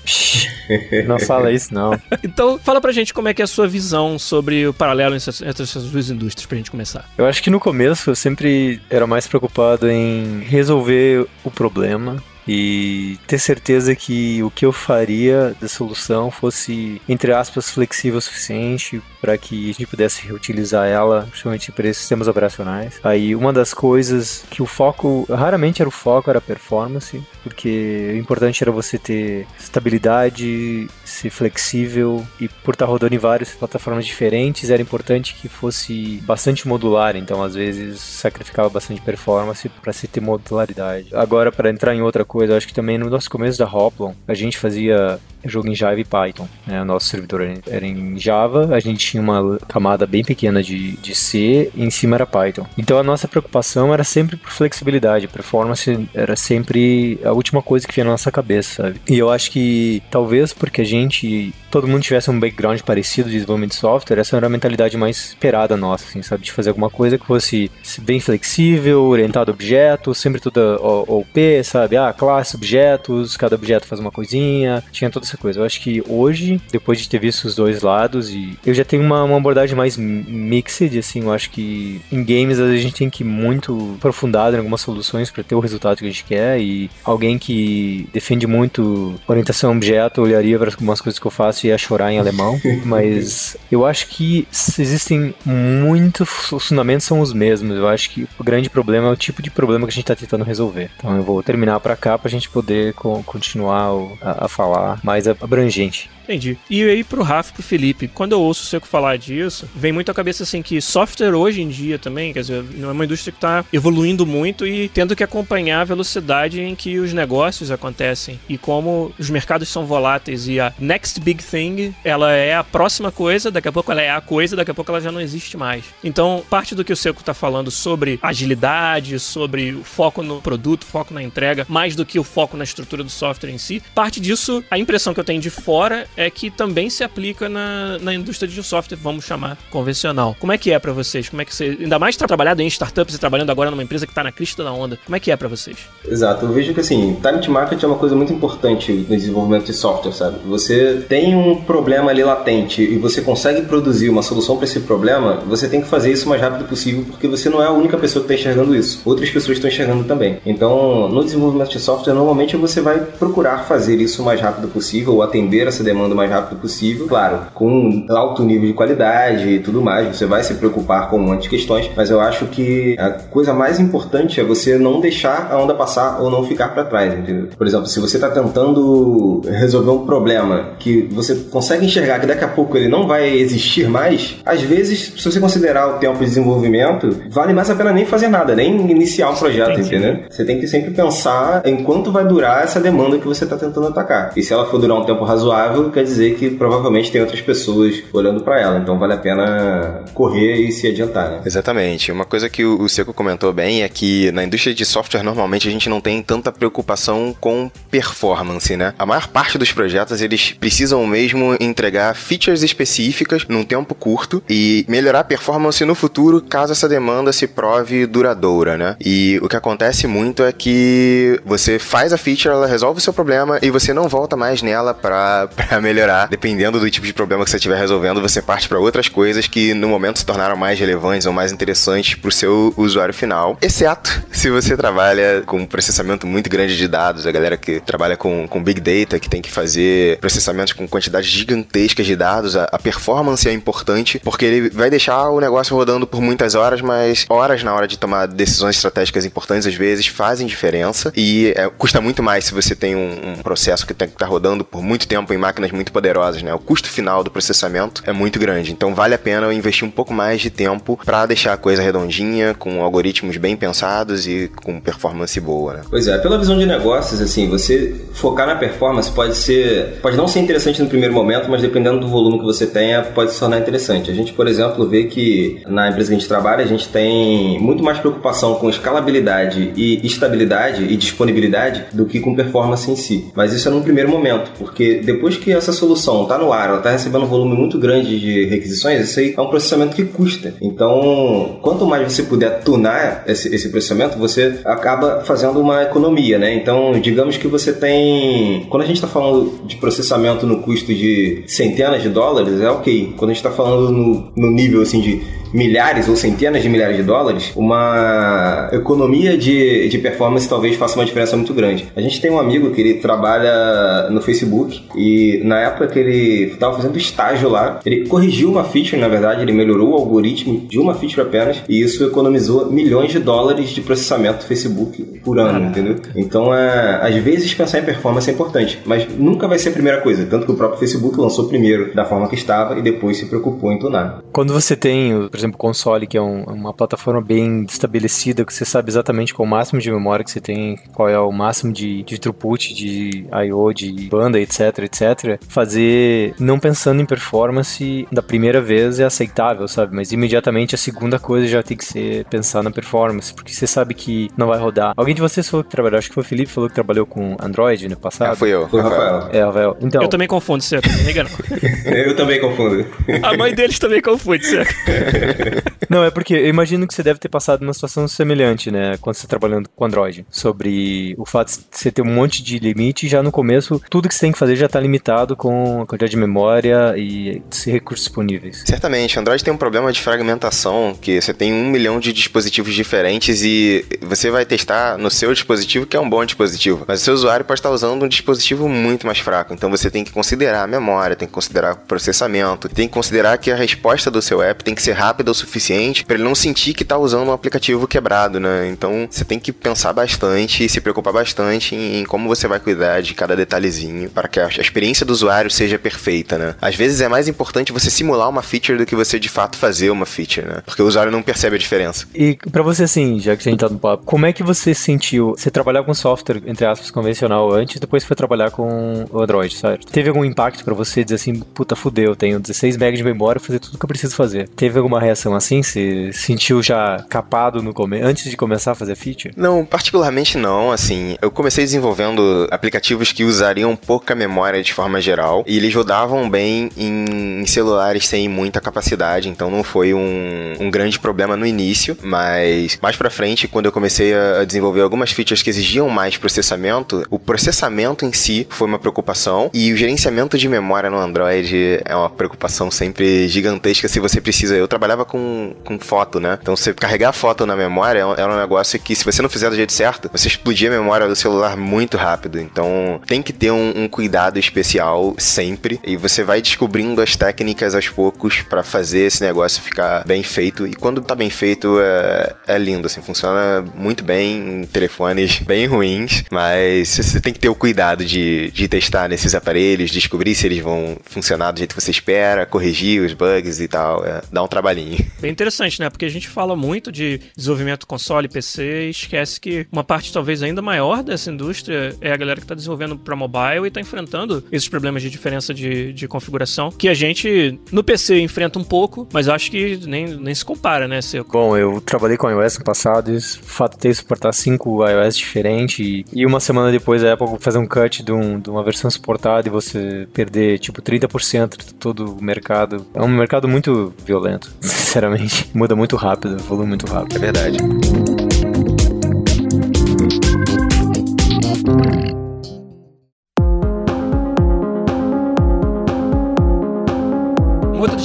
não 1.07 1.17
fala 1.19 1.51
isso, 1.53 1.73
não. 1.73 1.97
então, 2.21 2.59
fala 2.59 2.81
pra 2.81 2.91
gente 2.91 3.13
como 3.13 3.29
é 3.29 3.33
que 3.33 3.41
é 3.41 3.45
a 3.45 3.47
sua 3.47 3.65
visão 3.65 4.19
sobre 4.19 4.67
o 4.67 4.73
paralelo 4.73 5.15
entre 5.15 5.63
essas 5.63 5.85
duas 5.85 6.09
indústrias, 6.09 6.45
pra 6.45 6.57
gente 6.57 6.69
começar. 6.69 7.09
Eu 7.17 7.25
acho 7.25 7.41
que 7.41 7.49
no 7.49 7.61
começo 7.61 8.09
eu 8.09 8.15
sempre 8.15 8.81
era 8.89 9.07
mais 9.07 9.25
preocupado 9.25 9.89
em 9.89 10.41
resolver 10.41 11.25
o 11.45 11.49
problema 11.49 12.21
e 12.47 13.17
ter 13.27 13.39
certeza 13.39 13.95
que 13.95 14.41
o 14.43 14.49
que 14.49 14.65
eu 14.65 14.71
faria 14.71 15.55
da 15.59 15.67
solução 15.67 16.31
fosse, 16.31 17.01
entre 17.07 17.33
aspas, 17.33 17.69
flexível 17.69 18.17
o 18.17 18.21
suficiente 18.21 19.01
para 19.21 19.37
que 19.37 19.69
a 19.69 19.73
gente 19.73 19.87
pudesse 19.87 20.25
reutilizar 20.25 20.87
ela, 20.87 21.27
principalmente 21.29 21.71
para 21.71 21.87
esses 21.87 22.01
sistemas 22.01 22.27
operacionais. 22.27 22.99
Aí 23.03 23.35
uma 23.35 23.53
das 23.53 23.73
coisas 23.73 24.43
que 24.49 24.61
o 24.61 24.65
foco, 24.65 25.25
raramente 25.29 25.81
era 25.81 25.87
o 25.87 25.91
foco, 25.91 26.29
era 26.29 26.39
a 26.39 26.41
performance, 26.41 27.21
porque 27.43 28.11
o 28.13 28.17
importante 28.17 28.63
era 28.63 28.71
você 28.71 28.97
ter 28.97 29.45
estabilidade, 29.59 30.87
ser 31.05 31.29
flexível 31.29 32.25
e 32.39 32.47
por 32.47 32.73
estar 32.73 32.85
rodando 32.85 33.13
em 33.13 33.19
várias 33.19 33.51
plataformas 33.51 34.05
diferentes, 34.05 34.69
era 34.69 34.81
importante 34.81 35.35
que 35.35 35.47
fosse 35.47 36.19
bastante 36.23 36.67
modular, 36.67 37.15
então 37.15 37.43
às 37.43 37.53
vezes 37.53 37.99
sacrificava 37.99 38.69
bastante 38.69 39.01
performance 39.01 39.69
para 39.69 39.93
se 39.93 40.07
ter 40.07 40.21
modularidade. 40.21 41.09
Agora 41.13 41.51
para 41.51 41.69
entrar 41.69 41.93
em 41.93 42.01
outra 42.01 42.25
coisa, 42.31 42.55
acho 42.55 42.65
que 42.65 42.73
também 42.73 42.97
no 42.97 43.09
nosso 43.09 43.29
começo 43.29 43.59
da 43.59 43.65
Hoplon, 43.65 44.13
a 44.25 44.33
gente 44.33 44.57
fazia 44.57 45.19
jogo 45.43 45.67
em 45.67 45.75
Java 45.75 45.99
e 45.99 46.05
Python. 46.05 46.47
Né? 46.65 46.81
O 46.81 46.85
nosso 46.85 47.07
servidor 47.07 47.41
era 47.67 47.85
em 47.85 48.17
Java, 48.17 48.73
a 48.73 48.79
gente 48.79 49.05
tinha 49.05 49.21
uma 49.21 49.57
camada 49.67 50.05
bem 50.05 50.23
pequena 50.23 50.61
de, 50.61 50.93
de 50.97 51.15
C 51.15 51.71
e 51.75 51.83
em 51.83 51.89
cima 51.89 52.15
era 52.15 52.25
Python. 52.25 52.65
Então 52.77 52.97
a 52.97 53.03
nossa 53.03 53.27
preocupação 53.27 53.93
era 53.93 54.03
sempre 54.03 54.37
por 54.37 54.49
flexibilidade, 54.49 55.27
performance 55.27 56.07
era 56.13 56.35
sempre 56.35 57.19
a 57.23 57.31
última 57.31 57.61
coisa 57.61 57.87
que 57.87 57.93
vinha 57.93 58.05
na 58.05 58.11
nossa 58.11 58.31
cabeça, 58.31 58.83
sabe? 58.83 59.01
E 59.09 59.17
eu 59.17 59.29
acho 59.29 59.51
que 59.51 60.01
talvez 60.09 60.53
porque 60.53 60.81
a 60.81 60.85
gente, 60.85 61.53
todo 61.69 61.87
mundo 61.87 62.01
tivesse 62.01 62.29
um 62.29 62.39
background 62.39 62.79
parecido 62.81 63.29
de 63.29 63.35
desenvolvimento 63.35 63.71
de 63.71 63.77
software, 63.77 64.19
essa 64.19 64.37
era 64.37 64.47
a 64.47 64.49
mentalidade 64.49 64.95
mais 64.97 65.29
esperada 65.29 65.75
nossa, 65.75 66.05
assim, 66.05 66.21
sabe? 66.21 66.43
De 66.43 66.51
fazer 66.51 66.69
alguma 66.69 66.89
coisa 66.89 67.17
que 67.17 67.25
fosse 67.25 67.71
bem 67.99 68.19
flexível, 68.19 69.03
orientado 69.03 69.51
a 69.51 69.53
objetos, 69.53 70.17
sempre 70.17 70.39
tudo 70.39 70.59
OP, 71.07 71.63
sabe? 71.63 71.97
Ah, 71.97 72.13
classe, 72.21 72.55
objetos, 72.55 73.35
cada 73.35 73.55
objeto 73.55 73.87
faz 73.87 73.99
uma 73.99 74.11
coisinha, 74.11 74.83
tinha 74.91 75.09
toda 75.09 75.25
essa 75.25 75.37
coisa. 75.37 75.59
Eu 75.59 75.65
acho 75.65 75.81
que 75.81 76.03
hoje, 76.07 76.61
depois 76.71 76.99
de 76.99 77.09
ter 77.09 77.17
visto 77.17 77.45
os 77.45 77.55
dois 77.55 77.81
lados, 77.81 78.29
e 78.29 78.55
eu 78.63 78.75
já 78.75 78.85
tenho 78.85 79.01
uma, 79.01 79.23
uma 79.23 79.37
abordagem 79.37 79.75
mais 79.75 79.97
mixed, 79.97 80.99
assim, 80.99 81.21
eu 81.21 81.33
acho 81.33 81.49
que 81.49 81.99
em 82.11 82.23
games 82.23 82.59
a 82.59 82.75
gente 82.75 82.93
tem 82.93 83.09
que 83.09 83.23
ir 83.23 83.25
muito 83.25 83.95
aprofundado 83.97 84.55
em 84.55 84.59
algumas 84.59 84.81
soluções 84.81 85.31
para 85.31 85.43
ter 85.43 85.55
o 85.55 85.59
resultado 85.59 85.97
que 85.97 86.05
a 86.05 86.09
gente 86.09 86.23
quer, 86.23 86.61
e 86.61 86.91
alguém 87.03 87.39
que 87.39 88.07
defende 88.13 88.45
muito 88.45 89.19
orientação 89.27 89.71
a 89.71 89.75
objeto 89.75 90.21
olharia 90.21 90.59
para 90.59 90.69
algumas 90.69 91.01
coisas 91.01 91.17
que 91.17 91.25
eu 91.25 91.31
faço 91.31 91.65
e 91.65 91.69
ia 91.69 91.77
chorar 91.77 92.11
em 92.11 92.19
alemão, 92.19 92.61
mas 92.85 93.57
eu 93.71 93.83
acho 93.83 94.09
que 94.09 94.47
existem 94.77 95.33
muitos, 95.43 96.51
os 96.51 96.67
fundamentos 96.67 97.07
são 97.07 97.19
os 97.19 97.33
mesmos, 97.33 97.75
eu 97.75 97.87
acho 97.87 98.11
que 98.11 98.27
o 98.37 98.43
grande 98.43 98.69
problema 98.69 99.07
é 99.07 99.11
o 99.11 99.17
tipo 99.17 99.41
de 99.41 99.49
problema 99.49 99.87
que 99.87 99.91
a 99.91 99.95
gente 99.95 100.03
está 100.03 100.15
tentando 100.15 100.43
resolver. 100.43 100.91
Então 100.97 101.17
eu 101.17 101.23
vou 101.23 101.41
terminar 101.41 101.79
para 101.79 101.95
cá 101.95 102.10
para 102.17 102.27
a 102.27 102.31
gente 102.31 102.49
poder 102.49 102.93
continuar 102.93 103.89
a, 104.21 104.45
a 104.45 104.47
falar 104.47 104.99
mais 105.03 105.27
abrangente. 105.27 106.09
Entendi. 106.31 106.57
E 106.69 106.81
aí 106.81 107.03
pro 107.03 107.23
Rafa 107.23 107.49
e 107.49 107.53
pro 107.53 107.63
Felipe, 107.63 108.07
quando 108.07 108.31
eu 108.31 108.41
ouço 108.41 108.63
o 108.63 108.65
Seco 108.65 108.87
falar 108.87 109.17
disso, 109.17 109.69
vem 109.75 109.91
muito 109.91 110.09
à 110.09 110.13
cabeça 110.13 110.43
assim 110.43 110.61
que 110.61 110.79
software 110.79 111.35
hoje 111.35 111.61
em 111.61 111.67
dia 111.67 111.99
também, 111.99 112.31
quer 112.31 112.39
dizer, 112.39 112.63
é 112.81 112.85
uma 112.85 113.03
indústria 113.03 113.33
que 113.33 113.39
tá 113.39 113.65
evoluindo 113.73 114.25
muito 114.25 114.65
e 114.65 114.87
tendo 114.87 115.13
que 115.13 115.25
acompanhar 115.25 115.81
a 115.81 115.83
velocidade 115.83 116.61
em 116.61 116.73
que 116.73 116.99
os 116.99 117.11
negócios 117.11 117.69
acontecem 117.69 118.39
e 118.47 118.57
como 118.57 119.13
os 119.19 119.29
mercados 119.29 119.67
são 119.67 119.85
voláteis 119.85 120.47
e 120.47 120.57
a 120.57 120.73
next 120.79 121.19
big 121.19 121.43
thing, 121.43 121.93
ela 122.01 122.31
é 122.31 122.55
a 122.55 122.63
próxima 122.63 123.11
coisa, 123.11 123.51
daqui 123.51 123.67
a 123.67 123.71
pouco 123.71 123.91
ela 123.91 124.01
é 124.01 124.09
a 124.09 124.21
coisa, 124.21 124.55
daqui 124.55 124.71
a 124.71 124.73
pouco 124.73 124.89
ela 124.89 125.01
já 125.01 125.11
não 125.11 125.19
existe 125.19 125.57
mais. 125.57 125.83
Então, 126.01 126.45
parte 126.49 126.73
do 126.73 126.85
que 126.85 126.93
o 126.93 126.97
Seco 126.97 127.21
tá 127.21 127.33
falando 127.33 127.69
sobre 127.69 128.17
agilidade, 128.21 129.19
sobre 129.19 129.73
o 129.73 129.83
foco 129.83 130.23
no 130.23 130.41
produto, 130.41 130.85
foco 130.85 131.13
na 131.13 131.21
entrega, 131.21 131.65
mais 131.67 131.93
do 131.93 132.05
que 132.05 132.17
o 132.17 132.23
foco 132.23 132.55
na 132.55 132.63
estrutura 132.63 133.03
do 133.03 133.09
software 133.09 133.49
em 133.49 133.57
si, 133.57 133.83
parte 133.93 134.21
disso, 134.21 134.63
a 134.71 134.77
impressão 134.77 135.13
que 135.13 135.19
eu 135.19 135.25
tenho 135.25 135.41
de 135.41 135.49
fora 135.49 136.07
que 136.29 136.49
também 136.49 136.89
se 136.89 137.03
aplica 137.03 137.49
na, 137.49 137.97
na 137.99 138.13
indústria 138.13 138.49
de 138.49 138.61
software, 138.63 138.97
vamos 138.97 139.25
chamar 139.25 139.57
convencional. 139.69 140.35
Como 140.39 140.51
é 140.51 140.57
que 140.57 140.71
é 140.71 140.79
para 140.79 140.91
vocês? 140.91 141.29
Como 141.29 141.41
é 141.41 141.45
que 141.45 141.53
você, 141.53 141.77
ainda 141.79 141.97
mais 141.99 142.15
trabalhado 142.15 142.61
em 142.61 142.67
startups 142.67 143.15
e 143.15 143.19
trabalhando 143.19 143.49
agora 143.49 143.71
numa 143.71 143.83
empresa 143.83 144.05
que 144.05 144.13
tá 144.13 144.23
na 144.23 144.31
crista 144.31 144.63
da 144.63 144.71
onda, 144.71 144.99
como 145.05 145.15
é 145.15 145.19
que 145.19 145.31
é 145.31 145.35
para 145.35 145.47
vocês? 145.47 145.77
Exato, 146.07 146.45
eu 146.45 146.53
vejo 146.53 146.73
que 146.73 146.79
assim, 146.79 147.17
time 147.21 147.39
to 147.39 147.51
market 147.51 147.81
é 147.81 147.87
uma 147.87 147.97
coisa 147.97 148.15
muito 148.15 148.33
importante 148.33 148.91
no 148.91 149.15
desenvolvimento 149.15 149.65
de 149.65 149.73
software, 149.73 150.13
sabe? 150.13 150.37
Você 150.45 151.05
tem 151.07 151.35
um 151.35 151.61
problema 151.61 152.11
ali 152.11 152.23
latente 152.23 152.81
e 152.81 152.97
você 152.97 153.21
consegue 153.21 153.63
produzir 153.63 154.09
uma 154.09 154.21
solução 154.21 154.57
para 154.57 154.65
esse 154.65 154.79
problema, 154.81 155.41
você 155.47 155.67
tem 155.67 155.81
que 155.81 155.87
fazer 155.87 156.11
isso 156.11 156.25
o 156.25 156.29
mais 156.29 156.41
rápido 156.41 156.67
possível, 156.67 157.05
porque 157.09 157.27
você 157.27 157.49
não 157.49 157.61
é 157.61 157.67
a 157.67 157.71
única 157.71 157.97
pessoa 157.97 158.25
que 158.25 158.31
está 158.31 158.41
enxergando 158.41 158.75
isso. 158.75 159.01
Outras 159.05 159.29
pessoas 159.29 159.57
estão 159.57 159.69
enxergando 159.69 160.03
também. 160.03 160.39
Então, 160.45 161.07
no 161.09 161.23
desenvolvimento 161.23 161.71
de 161.71 161.79
software, 161.79 162.13
normalmente 162.13 162.55
você 162.55 162.81
vai 162.81 162.99
procurar 162.99 163.59
fazer 163.65 163.99
isso 163.99 164.21
o 164.21 164.25
mais 164.25 164.39
rápido 164.41 164.67
possível 164.67 165.13
ou 165.13 165.21
atender 165.21 165.67
essa 165.67 165.83
demanda 165.83 166.00
demanda 166.01 166.13
o 166.13 166.17
mais 166.17 166.31
rápido 166.31 166.59
possível. 166.59 167.07
Claro, 167.07 167.39
com 167.53 168.05
alto 168.09 168.43
nível 168.43 168.67
de 168.67 168.73
qualidade 168.73 169.47
e 169.47 169.59
tudo 169.59 169.81
mais, 169.81 170.15
você 170.15 170.25
vai 170.25 170.43
se 170.43 170.55
preocupar 170.55 171.09
com 171.09 171.17
um 171.17 171.27
monte 171.27 171.43
de 171.43 171.49
questões, 171.49 171.89
mas 171.95 172.09
eu 172.09 172.19
acho 172.19 172.45
que 172.47 172.95
a 172.99 173.09
coisa 173.09 173.53
mais 173.53 173.79
importante 173.79 174.39
é 174.39 174.43
você 174.43 174.77
não 174.77 174.99
deixar 174.99 175.49
a 175.51 175.57
onda 175.57 175.73
passar 175.73 176.19
ou 176.21 176.29
não 176.29 176.43
ficar 176.45 176.69
para 176.69 176.83
trás, 176.85 177.13
entendeu? 177.13 177.49
Por 177.57 177.67
exemplo, 177.67 177.85
se 177.87 177.99
você 177.99 178.17
está 178.17 178.29
tentando 178.29 179.41
resolver 179.45 179.91
um 179.91 180.05
problema 180.05 180.71
que 180.79 181.07
você 181.11 181.35
consegue 181.35 181.85
enxergar 181.85 182.19
que 182.19 182.25
daqui 182.25 182.43
a 182.43 182.47
pouco 182.47 182.77
ele 182.77 182.87
não 182.87 183.07
vai 183.07 183.29
existir 183.29 183.87
mais, 183.87 184.37
às 184.45 184.61
vezes, 184.61 185.13
se 185.17 185.29
você 185.29 185.39
considerar 185.39 185.95
o 185.95 185.99
tempo 185.99 186.19
de 186.19 186.25
desenvolvimento, 186.25 187.15
vale 187.29 187.53
mais 187.53 187.69
a 187.69 187.75
pena 187.75 187.91
nem 187.91 188.05
fazer 188.05 188.27
nada, 188.27 188.55
nem 188.55 188.89
iniciar 188.89 189.29
um 189.29 189.35
projeto, 189.35 189.71
Entendi. 189.71 189.95
entendeu? 189.95 190.23
Você 190.29 190.45
tem 190.45 190.59
que 190.59 190.67
sempre 190.67 190.91
pensar 190.91 191.61
em 191.65 191.83
quanto 191.83 192.11
vai 192.11 192.25
durar 192.25 192.63
essa 192.63 192.79
demanda 192.79 193.17
que 193.17 193.27
você 193.27 193.43
está 193.43 193.55
tentando 193.55 193.87
atacar. 193.87 194.31
E 194.35 194.41
se 194.41 194.53
ela 194.53 194.65
for 194.65 194.79
durar 194.79 194.97
um 194.97 195.05
tempo 195.05 195.23
razoável, 195.23 195.90
quer 195.91 196.03
dizer 196.03 196.35
que 196.35 196.49
provavelmente 196.51 197.11
tem 197.11 197.21
outras 197.21 197.41
pessoas 197.41 198.03
olhando 198.13 198.41
para 198.43 198.59
ela. 198.59 198.79
Então 198.79 198.97
vale 198.97 199.13
a 199.13 199.17
pena 199.17 200.03
correr 200.13 200.55
e 200.55 200.71
se 200.71 200.87
adiantar, 200.87 201.29
né? 201.29 201.41
Exatamente. 201.45 202.11
Uma 202.11 202.25
coisa 202.25 202.49
que 202.49 202.63
o 202.63 202.87
Seco 202.87 203.13
comentou 203.13 203.51
bem 203.53 203.83
é 203.83 203.89
que 203.89 204.31
na 204.31 204.43
indústria 204.43 204.73
de 204.73 204.85
software 204.85 205.23
normalmente 205.23 205.67
a 205.67 205.71
gente 205.71 205.89
não 205.89 206.01
tem 206.01 206.21
tanta 206.21 206.51
preocupação 206.51 207.35
com 207.39 207.69
performance, 207.89 208.75
né? 208.75 208.93
A 208.97 209.05
maior 209.05 209.27
parte 209.27 209.57
dos 209.57 209.71
projetos 209.71 210.21
eles 210.21 210.53
precisam 210.59 211.05
mesmo 211.05 211.55
entregar 211.59 212.15
features 212.15 212.63
específicas 212.63 213.45
num 213.47 213.63
tempo 213.63 213.93
curto 213.93 214.43
e 214.49 214.85
melhorar 214.87 215.21
a 215.21 215.23
performance 215.23 215.83
no 215.85 215.95
futuro 215.95 216.41
caso 216.41 216.71
essa 216.71 216.87
demanda 216.87 217.31
se 217.31 217.47
prove 217.47 218.05
duradoura, 218.05 218.77
né? 218.77 218.95
E 218.99 219.39
o 219.41 219.49
que 219.49 219.55
acontece 219.55 220.07
muito 220.07 220.43
é 220.43 220.51
que 220.51 221.39
você 221.45 221.79
faz 221.79 222.13
a 222.13 222.17
feature, 222.17 222.53
ela 222.53 222.67
resolve 222.67 222.99
o 222.99 223.01
seu 223.01 223.13
problema 223.13 223.59
e 223.61 223.69
você 223.69 223.93
não 223.93 224.07
volta 224.07 224.35
mais 224.35 224.61
nela 224.61 224.93
para 224.93 225.49
melhorar. 225.81 226.27
Dependendo 226.27 226.79
do 226.79 226.89
tipo 226.89 227.05
de 227.05 227.13
problema 227.13 227.43
que 227.43 227.49
você 227.49 227.57
estiver 227.57 227.77
resolvendo, 227.77 228.21
você 228.21 228.41
parte 228.41 228.67
para 228.67 228.79
outras 228.79 229.07
coisas 229.07 229.47
que 229.47 229.73
no 229.73 229.87
momento 229.87 230.19
se 230.19 230.25
tornaram 230.25 230.55
mais 230.55 230.79
relevantes 230.79 231.25
ou 231.25 231.33
mais 231.33 231.51
interessantes 231.51 232.15
para 232.15 232.29
o 232.29 232.31
seu 232.31 232.73
usuário 232.77 233.13
final. 233.13 233.57
Exceto 233.61 234.21
se 234.31 234.49
você 234.49 234.75
trabalha 234.75 235.43
com 235.45 235.65
processamento 235.65 236.25
muito 236.25 236.49
grande 236.49 236.77
de 236.77 236.87
dados, 236.87 237.25
a 237.25 237.31
galera 237.31 237.57
que 237.57 237.79
trabalha 237.79 238.17
com, 238.17 238.47
com 238.47 238.63
Big 238.63 238.79
Data, 238.79 239.19
que 239.19 239.29
tem 239.29 239.41
que 239.41 239.51
fazer 239.51 240.17
processamentos 240.19 240.73
com 240.73 240.87
quantidades 240.87 241.29
gigantescas 241.29 242.05
de 242.05 242.15
dados, 242.15 242.55
a, 242.55 242.65
a 242.65 242.79
performance 242.79 243.47
é 243.47 243.53
importante 243.53 244.19
porque 244.19 244.45
ele 244.45 244.69
vai 244.69 244.89
deixar 244.89 245.29
o 245.29 245.39
negócio 245.39 245.75
rodando 245.75 246.07
por 246.07 246.21
muitas 246.21 246.55
horas, 246.55 246.81
mas 246.81 247.25
horas 247.29 247.63
na 247.63 247.73
hora 247.73 247.87
de 247.87 247.97
tomar 247.97 248.27
decisões 248.27 248.75
estratégicas 248.75 249.25
importantes 249.25 249.67
às 249.67 249.75
vezes 249.75 250.07
fazem 250.07 250.47
diferença 250.47 251.11
e 251.15 251.53
é, 251.55 251.69
custa 251.69 252.01
muito 252.01 252.21
mais 252.23 252.45
se 252.45 252.53
você 252.53 252.75
tem 252.75 252.95
um, 252.95 253.33
um 253.33 253.35
processo 253.41 253.85
que 253.85 253.93
tem 253.93 254.07
que 254.07 254.15
estar 254.15 254.25
tá 254.25 254.31
rodando 254.31 254.63
por 254.63 254.81
muito 254.81 255.07
tempo 255.07 255.33
em 255.33 255.37
máquinas 255.37 255.70
muito 255.73 255.91
poderosas, 255.91 256.41
né? 256.41 256.53
O 256.53 256.59
custo 256.59 256.89
final 256.89 257.23
do 257.23 257.31
processamento 257.31 258.03
é 258.05 258.11
muito 258.11 258.39
grande, 258.39 258.71
então 258.71 258.93
vale 258.93 259.15
a 259.15 259.19
pena 259.19 259.53
investir 259.53 259.87
um 259.87 259.91
pouco 259.91 260.13
mais 260.13 260.41
de 260.41 260.49
tempo 260.49 260.99
para 261.03 261.25
deixar 261.25 261.53
a 261.53 261.57
coisa 261.57 261.81
redondinha, 261.81 262.53
com 262.53 262.81
algoritmos 262.81 263.37
bem 263.37 263.55
pensados 263.55 264.27
e 264.27 264.51
com 264.63 264.79
performance 264.79 265.39
boa, 265.39 265.73
né? 265.73 265.81
Pois 265.89 266.07
é, 266.07 266.17
pela 266.17 266.37
visão 266.37 266.57
de 266.57 266.65
negócios, 266.65 267.21
assim, 267.21 267.49
você 267.49 267.95
focar 268.13 268.47
na 268.47 268.55
performance 268.55 269.11
pode 269.11 269.35
ser, 269.35 269.99
pode 270.01 270.17
não 270.17 270.27
ser 270.27 270.39
interessante 270.39 270.81
no 270.81 270.87
primeiro 270.87 271.13
momento, 271.13 271.49
mas 271.49 271.61
dependendo 271.61 271.99
do 271.99 272.07
volume 272.07 272.39
que 272.39 272.45
você 272.45 272.65
tenha, 272.67 273.01
pode 273.01 273.31
se 273.31 273.39
tornar 273.39 273.59
interessante. 273.59 274.11
A 274.11 274.13
gente, 274.13 274.33
por 274.33 274.47
exemplo, 274.47 274.87
vê 274.87 275.05
que 275.05 275.61
na 275.67 275.89
empresa 275.89 276.09
que 276.09 276.15
a 276.15 276.19
gente 276.19 276.27
trabalha, 276.27 276.63
a 276.63 276.67
gente 276.67 276.87
tem 276.89 277.59
muito 277.59 277.83
mais 277.83 277.99
preocupação 277.99 278.55
com 278.55 278.69
escalabilidade 278.69 279.73
e 279.75 280.05
estabilidade 280.05 280.83
e 280.83 280.97
disponibilidade 280.97 281.85
do 281.93 282.05
que 282.05 282.19
com 282.19 282.35
performance 282.35 282.89
em 282.89 282.95
si. 282.95 283.31
Mas 283.35 283.53
isso 283.53 283.67
é 283.67 283.71
num 283.71 283.81
primeiro 283.81 284.09
momento, 284.09 284.51
porque 284.57 285.01
depois 285.03 285.37
que 285.37 285.51
essa 285.61 285.71
solução 285.71 286.23
está 286.23 286.37
no 286.37 286.51
ar, 286.51 286.69
ela 286.69 286.77
está 286.77 286.91
recebendo 286.91 287.23
um 287.23 287.27
volume 287.27 287.55
muito 287.55 287.77
grande 287.77 288.19
de 288.19 288.45
requisições, 288.45 289.01
isso 289.01 289.19
aí 289.19 289.33
é 289.37 289.41
um 289.41 289.47
processamento 289.47 289.95
que 289.95 290.03
custa. 290.03 290.53
Então, 290.61 291.59
quanto 291.61 291.85
mais 291.85 292.11
você 292.11 292.23
puder 292.23 292.61
tunar 292.63 293.23
esse, 293.27 293.53
esse 293.53 293.69
processamento, 293.69 294.17
você 294.17 294.59
acaba 294.65 295.21
fazendo 295.23 295.59
uma 295.59 295.83
economia, 295.83 296.37
né? 296.37 296.53
Então, 296.53 296.91
digamos 296.99 297.37
que 297.37 297.47
você 297.47 297.73
tem. 297.73 298.65
Quando 298.69 298.83
a 298.83 298.85
gente 298.85 298.97
está 298.97 299.07
falando 299.07 299.65
de 299.65 299.75
processamento 299.77 300.45
no 300.45 300.59
custo 300.61 300.93
de 300.93 301.43
centenas 301.47 302.01
de 302.01 302.09
dólares, 302.09 302.59
é 302.59 302.69
ok. 302.69 303.13
Quando 303.17 303.31
a 303.31 303.33
gente 303.33 303.45
está 303.45 303.51
falando 303.51 303.91
no, 303.91 304.31
no 304.35 304.51
nível 304.51 304.81
assim 304.81 304.99
de 304.99 305.21
milhares 305.53 306.07
ou 306.07 306.15
centenas 306.15 306.61
de 306.61 306.69
milhares 306.69 306.97
de 306.97 307.03
dólares, 307.03 307.51
uma 307.55 308.69
economia 308.71 309.37
de, 309.37 309.89
de 309.89 309.97
performance 309.97 310.47
talvez 310.47 310.75
faça 310.75 310.97
uma 310.97 311.05
diferença 311.05 311.35
muito 311.35 311.53
grande. 311.53 311.87
A 311.95 312.01
gente 312.01 312.21
tem 312.21 312.31
um 312.31 312.39
amigo 312.39 312.71
que 312.71 312.81
ele 312.81 312.95
trabalha 312.95 314.09
no 314.09 314.21
Facebook 314.21 314.81
e 314.95 315.41
na 315.51 315.59
época 315.59 315.87
que 315.87 315.99
ele 315.99 316.53
estava 316.53 316.77
fazendo 316.77 316.97
estágio 316.97 317.49
lá, 317.49 317.81
ele 317.85 318.07
corrigiu 318.07 318.49
uma 318.49 318.63
feature, 318.63 318.99
na 318.99 319.09
verdade, 319.09 319.41
ele 319.41 319.51
melhorou 319.51 319.91
o 319.91 319.95
algoritmo 319.95 320.65
de 320.67 320.79
uma 320.79 320.95
feature 320.95 321.21
apenas 321.21 321.61
e 321.67 321.81
isso 321.81 322.05
economizou 322.05 322.71
milhões 322.71 323.11
de 323.11 323.19
dólares 323.19 323.71
de 323.71 323.81
processamento 323.81 324.39
do 324.39 324.45
Facebook 324.45 325.03
por 325.23 325.37
ano, 325.37 325.67
entendeu? 325.67 325.97
Então, 326.15 326.53
é, 326.53 327.05
às 327.05 327.15
vezes 327.15 327.53
pensar 327.53 327.79
em 327.79 327.83
performance 327.83 328.29
é 328.29 328.33
importante, 328.33 328.79
mas 328.85 329.05
nunca 329.17 329.45
vai 329.47 329.59
ser 329.59 329.69
a 329.69 329.73
primeira 329.73 329.99
coisa, 329.99 330.25
tanto 330.25 330.45
que 330.45 330.51
o 330.53 330.55
próprio 330.55 330.79
Facebook 330.79 331.19
lançou 331.19 331.49
primeiro 331.49 331.93
da 331.93 332.05
forma 332.05 332.29
que 332.29 332.35
estava 332.35 332.79
e 332.79 332.81
depois 332.81 333.17
se 333.17 333.25
preocupou 333.25 333.71
em 333.73 333.79
tunar. 333.79 334.21
Quando 334.31 334.53
você 334.53 334.75
tem, 334.75 335.27
por 335.27 335.37
exemplo, 335.37 335.57
console, 335.57 336.07
que 336.07 336.17
é 336.17 336.21
um, 336.21 336.43
uma 336.43 336.73
plataforma 336.73 337.21
bem 337.21 337.65
estabelecida, 337.67 338.45
que 338.45 338.53
você 338.53 338.63
sabe 338.63 338.89
exatamente 338.89 339.33
qual 339.33 339.45
é 339.45 339.47
o 339.47 339.51
máximo 339.51 339.81
de 339.81 339.91
memória 339.91 340.23
que 340.23 340.31
você 340.31 340.39
tem, 340.39 340.77
qual 340.93 341.09
é 341.09 341.19
o 341.19 341.31
máximo 341.31 341.73
de, 341.73 342.03
de 342.03 342.17
throughput, 342.19 342.73
de 342.73 343.25
I.O., 343.47 343.73
de 343.73 344.07
banda, 344.09 344.39
etc, 344.39 344.79
etc, 344.79 345.40
fazer, 345.47 346.33
não 346.39 346.59
pensando 346.59 347.01
em 347.01 347.05
performance 347.05 348.07
da 348.11 348.21
primeira 348.21 348.61
vez 348.61 348.99
é 348.99 349.03
aceitável, 349.03 349.67
sabe? 349.67 349.95
Mas 349.95 350.11
imediatamente 350.11 350.75
a 350.75 350.77
segunda 350.77 351.19
coisa 351.19 351.47
já 351.47 351.61
tem 351.61 351.77
que 351.77 351.85
ser 351.85 352.25
pensar 352.25 352.63
na 352.63 352.71
performance, 352.71 353.33
porque 353.33 353.53
você 353.53 353.67
sabe 353.67 353.93
que 353.93 354.29
não 354.37 354.47
vai 354.47 354.59
rodar. 354.59 354.93
Alguém 354.95 355.15
de 355.15 355.21
vocês 355.21 355.47
falou 355.49 355.63
que 355.63 355.69
trabalhou, 355.69 355.97
acho 355.97 356.09
que 356.09 356.13
foi 356.13 356.23
o 356.23 356.25
Felipe 356.25 356.51
falou 356.51 356.69
que 356.69 356.75
trabalhou 356.75 357.05
com 357.05 357.35
Android 357.39 357.87
no 357.89 357.97
passado. 357.97 358.31
Ah, 358.31 358.35
fui 358.35 358.49
eu. 358.49 358.67
Foi 358.69 358.79
o 358.79 358.83
Rafael. 358.83 359.29
É, 359.31 359.43
Rafael. 359.43 359.77
Então, 359.81 360.01
eu 360.01 360.07
também 360.07 360.27
confundo, 360.27 360.63
certo? 360.63 360.89
Não 360.89 361.91
eu 361.93 362.15
também 362.15 362.39
confundo. 362.39 362.85
A 363.23 363.35
mãe 363.35 363.53
deles 363.53 363.79
também 363.79 364.01
confunde, 364.01 364.45
certo? 364.45 364.73
Não, 365.89 366.05
é 366.05 366.09
porque 366.09 366.33
eu 366.33 366.47
imagino 366.47 366.87
que 366.87 366.93
você 366.93 367.03
deve 367.03 367.19
ter 367.19 367.27
passado 367.27 367.61
numa 367.61 367.73
situação 367.73 368.07
semelhante, 368.07 368.71
né? 368.71 368.97
Quando 369.01 369.15
você 369.15 369.23
tá 369.23 369.27
trabalhando 369.27 369.69
com 369.75 369.83
Android. 369.83 370.25
Sobre 370.29 371.13
o 371.17 371.25
fato 371.25 371.49
de 371.49 371.65
você 371.69 371.91
ter 371.91 372.01
um 372.01 372.05
monte 372.13 372.41
de 372.41 372.59
limite 372.59 373.05
e 373.05 373.09
já 373.09 373.21
no 373.21 373.31
começo 373.31 373.81
tudo 373.89 374.07
que 374.07 374.15
você 374.15 374.21
tem 374.21 374.31
que 374.31 374.39
fazer 374.39 374.55
já 374.55 374.69
tá 374.69 374.79
limitado 374.79 375.30
com 375.35 375.81
a 375.81 375.85
quantidade 375.85 376.11
de 376.11 376.17
memória 376.17 376.95
e 376.97 377.41
recursos 377.65 378.05
disponíveis. 378.05 378.63
Certamente. 378.65 379.19
Android 379.19 379.43
tem 379.43 379.53
um 379.53 379.57
problema 379.57 379.91
de 379.91 380.01
fragmentação, 380.01 380.95
que 380.99 381.19
você 381.21 381.33
tem 381.33 381.53
um 381.53 381.69
milhão 381.69 381.99
de 381.99 382.13
dispositivos 382.13 382.73
diferentes 382.73 383.43
e 383.43 383.85
você 384.01 384.29
vai 384.29 384.45
testar 384.45 384.97
no 384.97 385.09
seu 385.09 385.33
dispositivo, 385.33 385.85
que 385.85 385.95
é 385.95 385.99
um 385.99 386.09
bom 386.09 386.23
dispositivo. 386.25 386.85
Mas 386.87 387.01
o 387.01 387.03
seu 387.03 387.13
usuário 387.13 387.45
pode 387.45 387.59
estar 387.59 387.69
usando 387.69 388.03
um 388.03 388.07
dispositivo 388.07 388.67
muito 388.67 389.05
mais 389.05 389.19
fraco. 389.19 389.53
Então 389.53 389.69
você 389.69 389.89
tem 389.89 390.03
que 390.03 390.11
considerar 390.11 390.63
a 390.63 390.67
memória, 390.67 391.15
tem 391.15 391.27
que 391.27 391.33
considerar 391.33 391.73
o 391.73 391.77
processamento, 391.77 392.69
tem 392.69 392.87
que 392.87 392.93
considerar 392.93 393.37
que 393.37 393.51
a 393.51 393.55
resposta 393.55 394.09
do 394.09 394.21
seu 394.21 394.41
app 394.41 394.63
tem 394.63 394.75
que 394.75 394.81
ser 394.81 394.93
rápida 394.93 395.31
o 395.31 395.35
suficiente 395.35 396.05
para 396.05 396.15
ele 396.15 396.23
não 396.23 396.35
sentir 396.35 396.73
que 396.73 396.85
tá 396.85 396.97
usando 396.97 397.29
um 397.29 397.33
aplicativo 397.33 397.87
quebrado, 397.87 398.39
né? 398.39 398.67
Então 398.69 399.07
você 399.09 399.23
tem 399.23 399.39
que 399.39 399.51
pensar 399.51 399.93
bastante 399.93 400.65
e 400.65 400.69
se 400.69 400.81
preocupar 400.81 401.13
bastante 401.13 401.75
em, 401.75 402.03
como 402.05 402.27
você 402.27 402.47
vai 402.47 402.59
cuidar 402.59 403.01
de 403.01 403.13
cada 403.13 403.35
detalhezinho 403.35 404.09
para 404.09 404.27
que 404.27 404.39
a, 404.39 404.47
experiência 404.47 405.05
do 405.05 405.15
usuário 405.21 405.51
seja 405.51 405.77
perfeita, 405.77 406.37
né? 406.37 406.55
Às 406.61 406.75
vezes 406.75 407.01
é 407.01 407.07
mais 407.07 407.27
importante 407.27 407.71
você 407.71 407.89
simular 407.89 408.29
uma 408.29 408.41
feature 408.41 408.77
do 408.77 408.85
que 408.85 408.95
você 408.95 409.19
de 409.19 409.29
fato 409.29 409.57
fazer 409.57 409.89
uma 409.89 410.05
feature, 410.05 410.47
né? 410.47 410.61
Porque 410.65 410.81
o 410.81 410.87
usuário 410.87 411.11
não 411.11 411.21
percebe 411.21 411.55
a 411.55 411.59
diferença. 411.59 412.07
E 412.13 412.37
para 412.51 412.63
você 412.63 412.83
assim, 412.83 413.19
já 413.19 413.35
que 413.35 413.47
a 413.47 413.51
gente 413.51 413.59
tá 413.59 413.69
no 413.69 413.79
papo, 413.79 414.03
como 414.05 414.25
é 414.25 414.33
que 414.33 414.43
você 414.43 414.73
sentiu 414.73 415.35
você 415.37 415.51
trabalhar 415.51 415.83
com 415.83 415.93
software 415.93 416.41
entre 416.45 416.65
aspas 416.65 416.89
convencional 416.89 417.53
antes, 417.53 417.79
depois 417.79 418.03
foi 418.03 418.15
trabalhar 418.15 418.51
com 418.51 419.05
o 419.11 419.21
Android, 419.21 419.55
certo? 419.55 419.87
Teve 419.87 420.09
algum 420.09 420.25
impacto 420.25 420.63
para 420.63 420.73
você 420.73 421.03
dizer 421.03 421.15
assim, 421.15 421.39
puta, 421.39 421.75
fudeu, 421.75 422.15
tenho 422.15 422.39
16 422.39 422.77
MB 422.77 422.97
de 422.97 423.03
memória, 423.03 423.39
fazer 423.39 423.59
tudo 423.59 423.77
que 423.77 423.85
eu 423.85 423.87
preciso 423.87 424.15
fazer? 424.15 424.47
Teve 424.49 424.77
alguma 424.77 424.99
reação 424.99 425.35
assim? 425.35 425.61
Você 425.61 426.11
sentiu 426.13 426.61
já 426.63 427.03
capado 427.09 427.61
no 427.61 427.73
come 427.73 427.99
antes 428.01 428.29
de 428.29 428.37
começar 428.37 428.71
a 428.71 428.75
fazer 428.75 428.95
feature? 428.95 429.33
Não, 429.35 429.65
particularmente 429.65 430.37
não. 430.37 430.71
Assim, 430.71 431.15
eu 431.21 431.29
comecei 431.29 431.63
desenvolvendo 431.63 432.47
aplicativos 432.51 433.11
que 433.11 433.23
usariam 433.23 433.75
pouca 433.75 434.15
memória 434.15 434.61
de 434.63 434.73
forma 434.73 435.00
geral 435.01 435.43
e 435.47 435.57
eles 435.57 435.73
rodavam 435.73 436.29
bem 436.29 436.69
em, 436.77 437.45
celulares 437.45 438.07
sem 438.07 438.27
muita 438.27 438.61
capacidade, 438.61 439.27
então 439.27 439.49
não 439.49 439.63
foi 439.63 439.93
um, 439.93 440.53
um 440.59 440.69
grande 440.69 440.99
problema 440.99 441.35
no 441.35 441.45
início, 441.45 441.97
mas 442.01 442.77
mais 442.81 442.95
para 442.95 443.09
frente, 443.09 443.47
quando 443.47 443.65
eu 443.65 443.71
comecei 443.71 444.13
a 444.13 444.45
desenvolver 444.45 444.81
algumas 444.81 445.11
features 445.11 445.41
que 445.41 445.49
exigiam 445.49 445.89
mais 445.89 446.17
processamento, 446.17 447.05
o 447.09 447.19
processamento 447.19 448.05
em 448.05 448.13
si 448.13 448.47
foi 448.49 448.67
uma 448.67 448.79
preocupação 448.79 449.49
e 449.53 449.73
o 449.73 449.77
gerenciamento 449.77 450.37
de 450.37 450.47
memória 450.47 450.89
no 450.89 450.97
Android 450.97 451.81
é 451.83 451.95
uma 451.95 452.09
preocupação 452.09 452.69
sempre 452.69 453.27
gigantesca 453.27 453.87
se 453.87 453.99
você 453.99 454.21
precisa. 454.21 454.55
Eu 454.55 454.67
trabalhava 454.67 455.05
com, 455.05 455.53
com 455.63 455.79
foto, 455.79 456.19
né? 456.19 456.37
Então 456.41 456.55
você 456.55 456.73
carregar 456.73 457.11
foto 457.13 457.45
na 457.45 457.55
memória 457.55 457.99
é 457.99 458.25
um 458.25 458.37
negócio 458.37 458.79
que 458.79 458.95
se 458.95 459.03
você 459.03 459.21
não 459.21 459.29
fizer 459.29 459.49
do 459.49 459.55
jeito 459.55 459.73
certo, 459.73 460.09
você 460.11 460.27
explodir 460.27 460.69
a 460.71 460.77
memória 460.77 461.07
do 461.07 461.15
celular 461.15 461.57
muito 461.57 461.97
rápido. 461.97 462.39
Então 462.39 463.01
tem 463.05 463.21
que 463.21 463.33
ter 463.33 463.51
um, 463.51 463.83
um 463.83 463.87
cuidado 463.87 464.39
especial 464.39 464.90
sempre 465.17 465.79
e 465.83 465.95
você 465.95 466.23
vai 466.23 466.41
descobrindo 466.41 467.01
as 467.01 467.15
técnicas 467.15 467.75
aos 467.75 467.89
poucos 467.89 468.41
para 468.41 468.63
fazer 468.63 469.07
esse 469.07 469.23
negócio 469.23 469.61
ficar 469.61 470.03
bem 470.05 470.23
feito. 470.23 470.67
E 470.67 470.73
quando 470.73 471.01
tá 471.01 471.15
bem 471.15 471.29
feito, 471.29 471.79
é, 471.79 472.35
é 472.47 472.57
lindo, 472.57 472.87
assim, 472.87 473.01
funciona 473.01 473.63
muito 473.75 474.03
bem 474.03 474.61
em 474.61 474.63
telefones 474.65 475.39
bem 475.45 475.65
ruins, 475.65 476.23
mas 476.31 476.89
você 476.89 477.19
tem 477.19 477.33
que 477.33 477.39
ter 477.39 477.49
o 477.49 477.55
cuidado 477.55 478.03
de, 478.03 478.51
de 478.51 478.67
testar 478.67 479.07
nesses 479.09 479.35
aparelhos, 479.35 479.91
descobrir 479.91 480.35
se 480.35 480.45
eles 480.45 480.59
vão 480.59 480.97
funcionar 481.05 481.51
do 481.51 481.59
jeito 481.59 481.75
que 481.75 481.81
você 481.81 481.91
espera, 481.91 482.45
corrigir 482.45 483.01
os 483.01 483.13
bugs 483.13 483.59
e 483.59 483.67
tal. 483.67 484.05
É, 484.05 484.21
dá 484.31 484.43
um 484.43 484.47
trabalhinho. 484.47 484.97
Bem 485.21 485.31
interessante, 485.31 485.79
né? 485.79 485.89
Porque 485.89 486.05
a 486.05 486.09
gente 486.09 486.27
fala 486.27 486.55
muito 486.55 486.91
de 486.91 487.21
desenvolvimento 487.35 487.87
console, 487.87 488.27
PC 488.27 488.87
e 488.87 488.89
esquece 488.89 489.39
que 489.39 489.67
uma 489.71 489.83
parte 489.83 490.11
talvez 490.11 490.41
ainda 490.41 490.61
maior 490.61 491.03
dessa 491.03 491.31
indústria 491.31 491.95
é 492.01 492.11
a 492.11 492.17
galera 492.17 492.39
que 492.39 492.45
está 492.45 492.55
desenvolvendo 492.55 492.97
para 492.97 493.15
mobile 493.15 493.65
e 493.65 493.67
está 493.67 493.79
enfrentando 493.79 494.43
esses 494.51 494.67
problemas 494.67 494.80
de 494.81 495.09
diferença 495.09 495.53
de, 495.53 495.93
de 495.93 496.07
configuração 496.07 496.71
que 496.71 496.89
a 496.89 496.93
gente 496.93 497.59
no 497.71 497.83
PC 497.83 498.19
enfrenta 498.19 498.59
um 498.59 498.63
pouco, 498.63 499.07
mas 499.13 499.27
eu 499.27 499.33
acho 499.33 499.51
que 499.51 499.79
nem, 499.85 500.07
nem 500.07 500.33
se 500.33 500.43
compara, 500.43 500.87
né, 500.87 501.01
Seco? 501.01 501.31
Bom, 501.31 501.57
eu 501.57 501.79
trabalhei 501.81 502.17
com 502.17 502.29
iOS 502.29 502.57
no 502.57 502.63
passado 502.63 503.11
e 503.11 503.17
o 503.17 503.21
fato 503.21 503.73
de 503.73 503.79
ter 503.79 503.93
suportar 503.93 504.33
cinco 504.33 504.85
iOS 504.87 505.17
diferentes 505.17 506.03
e 506.11 506.25
uma 506.25 506.39
semana 506.39 506.71
depois 506.71 507.03
a 507.03 507.13
Apple 507.13 507.27
fazer 507.39 507.57
um 507.57 507.67
cut 507.67 508.03
de, 508.03 508.11
um, 508.11 508.39
de 508.39 508.49
uma 508.49 508.63
versão 508.63 508.89
suportada 508.89 509.47
e 509.47 509.51
você 509.51 510.07
perder 510.13 510.59
tipo 510.59 510.81
30% 510.81 511.57
de 511.57 511.73
todo 511.73 512.17
o 512.17 512.23
mercado. 512.23 512.85
É 512.93 513.01
um 513.01 513.07
mercado 513.07 513.47
muito 513.47 513.93
violento, 514.05 514.51
sinceramente. 514.61 515.49
Muda 515.53 515.75
muito 515.75 515.95
rápido, 515.95 516.37
evolui 516.37 516.65
muito 516.65 516.85
rápido. 516.85 517.15
É 517.15 517.19
verdade. 517.19 517.57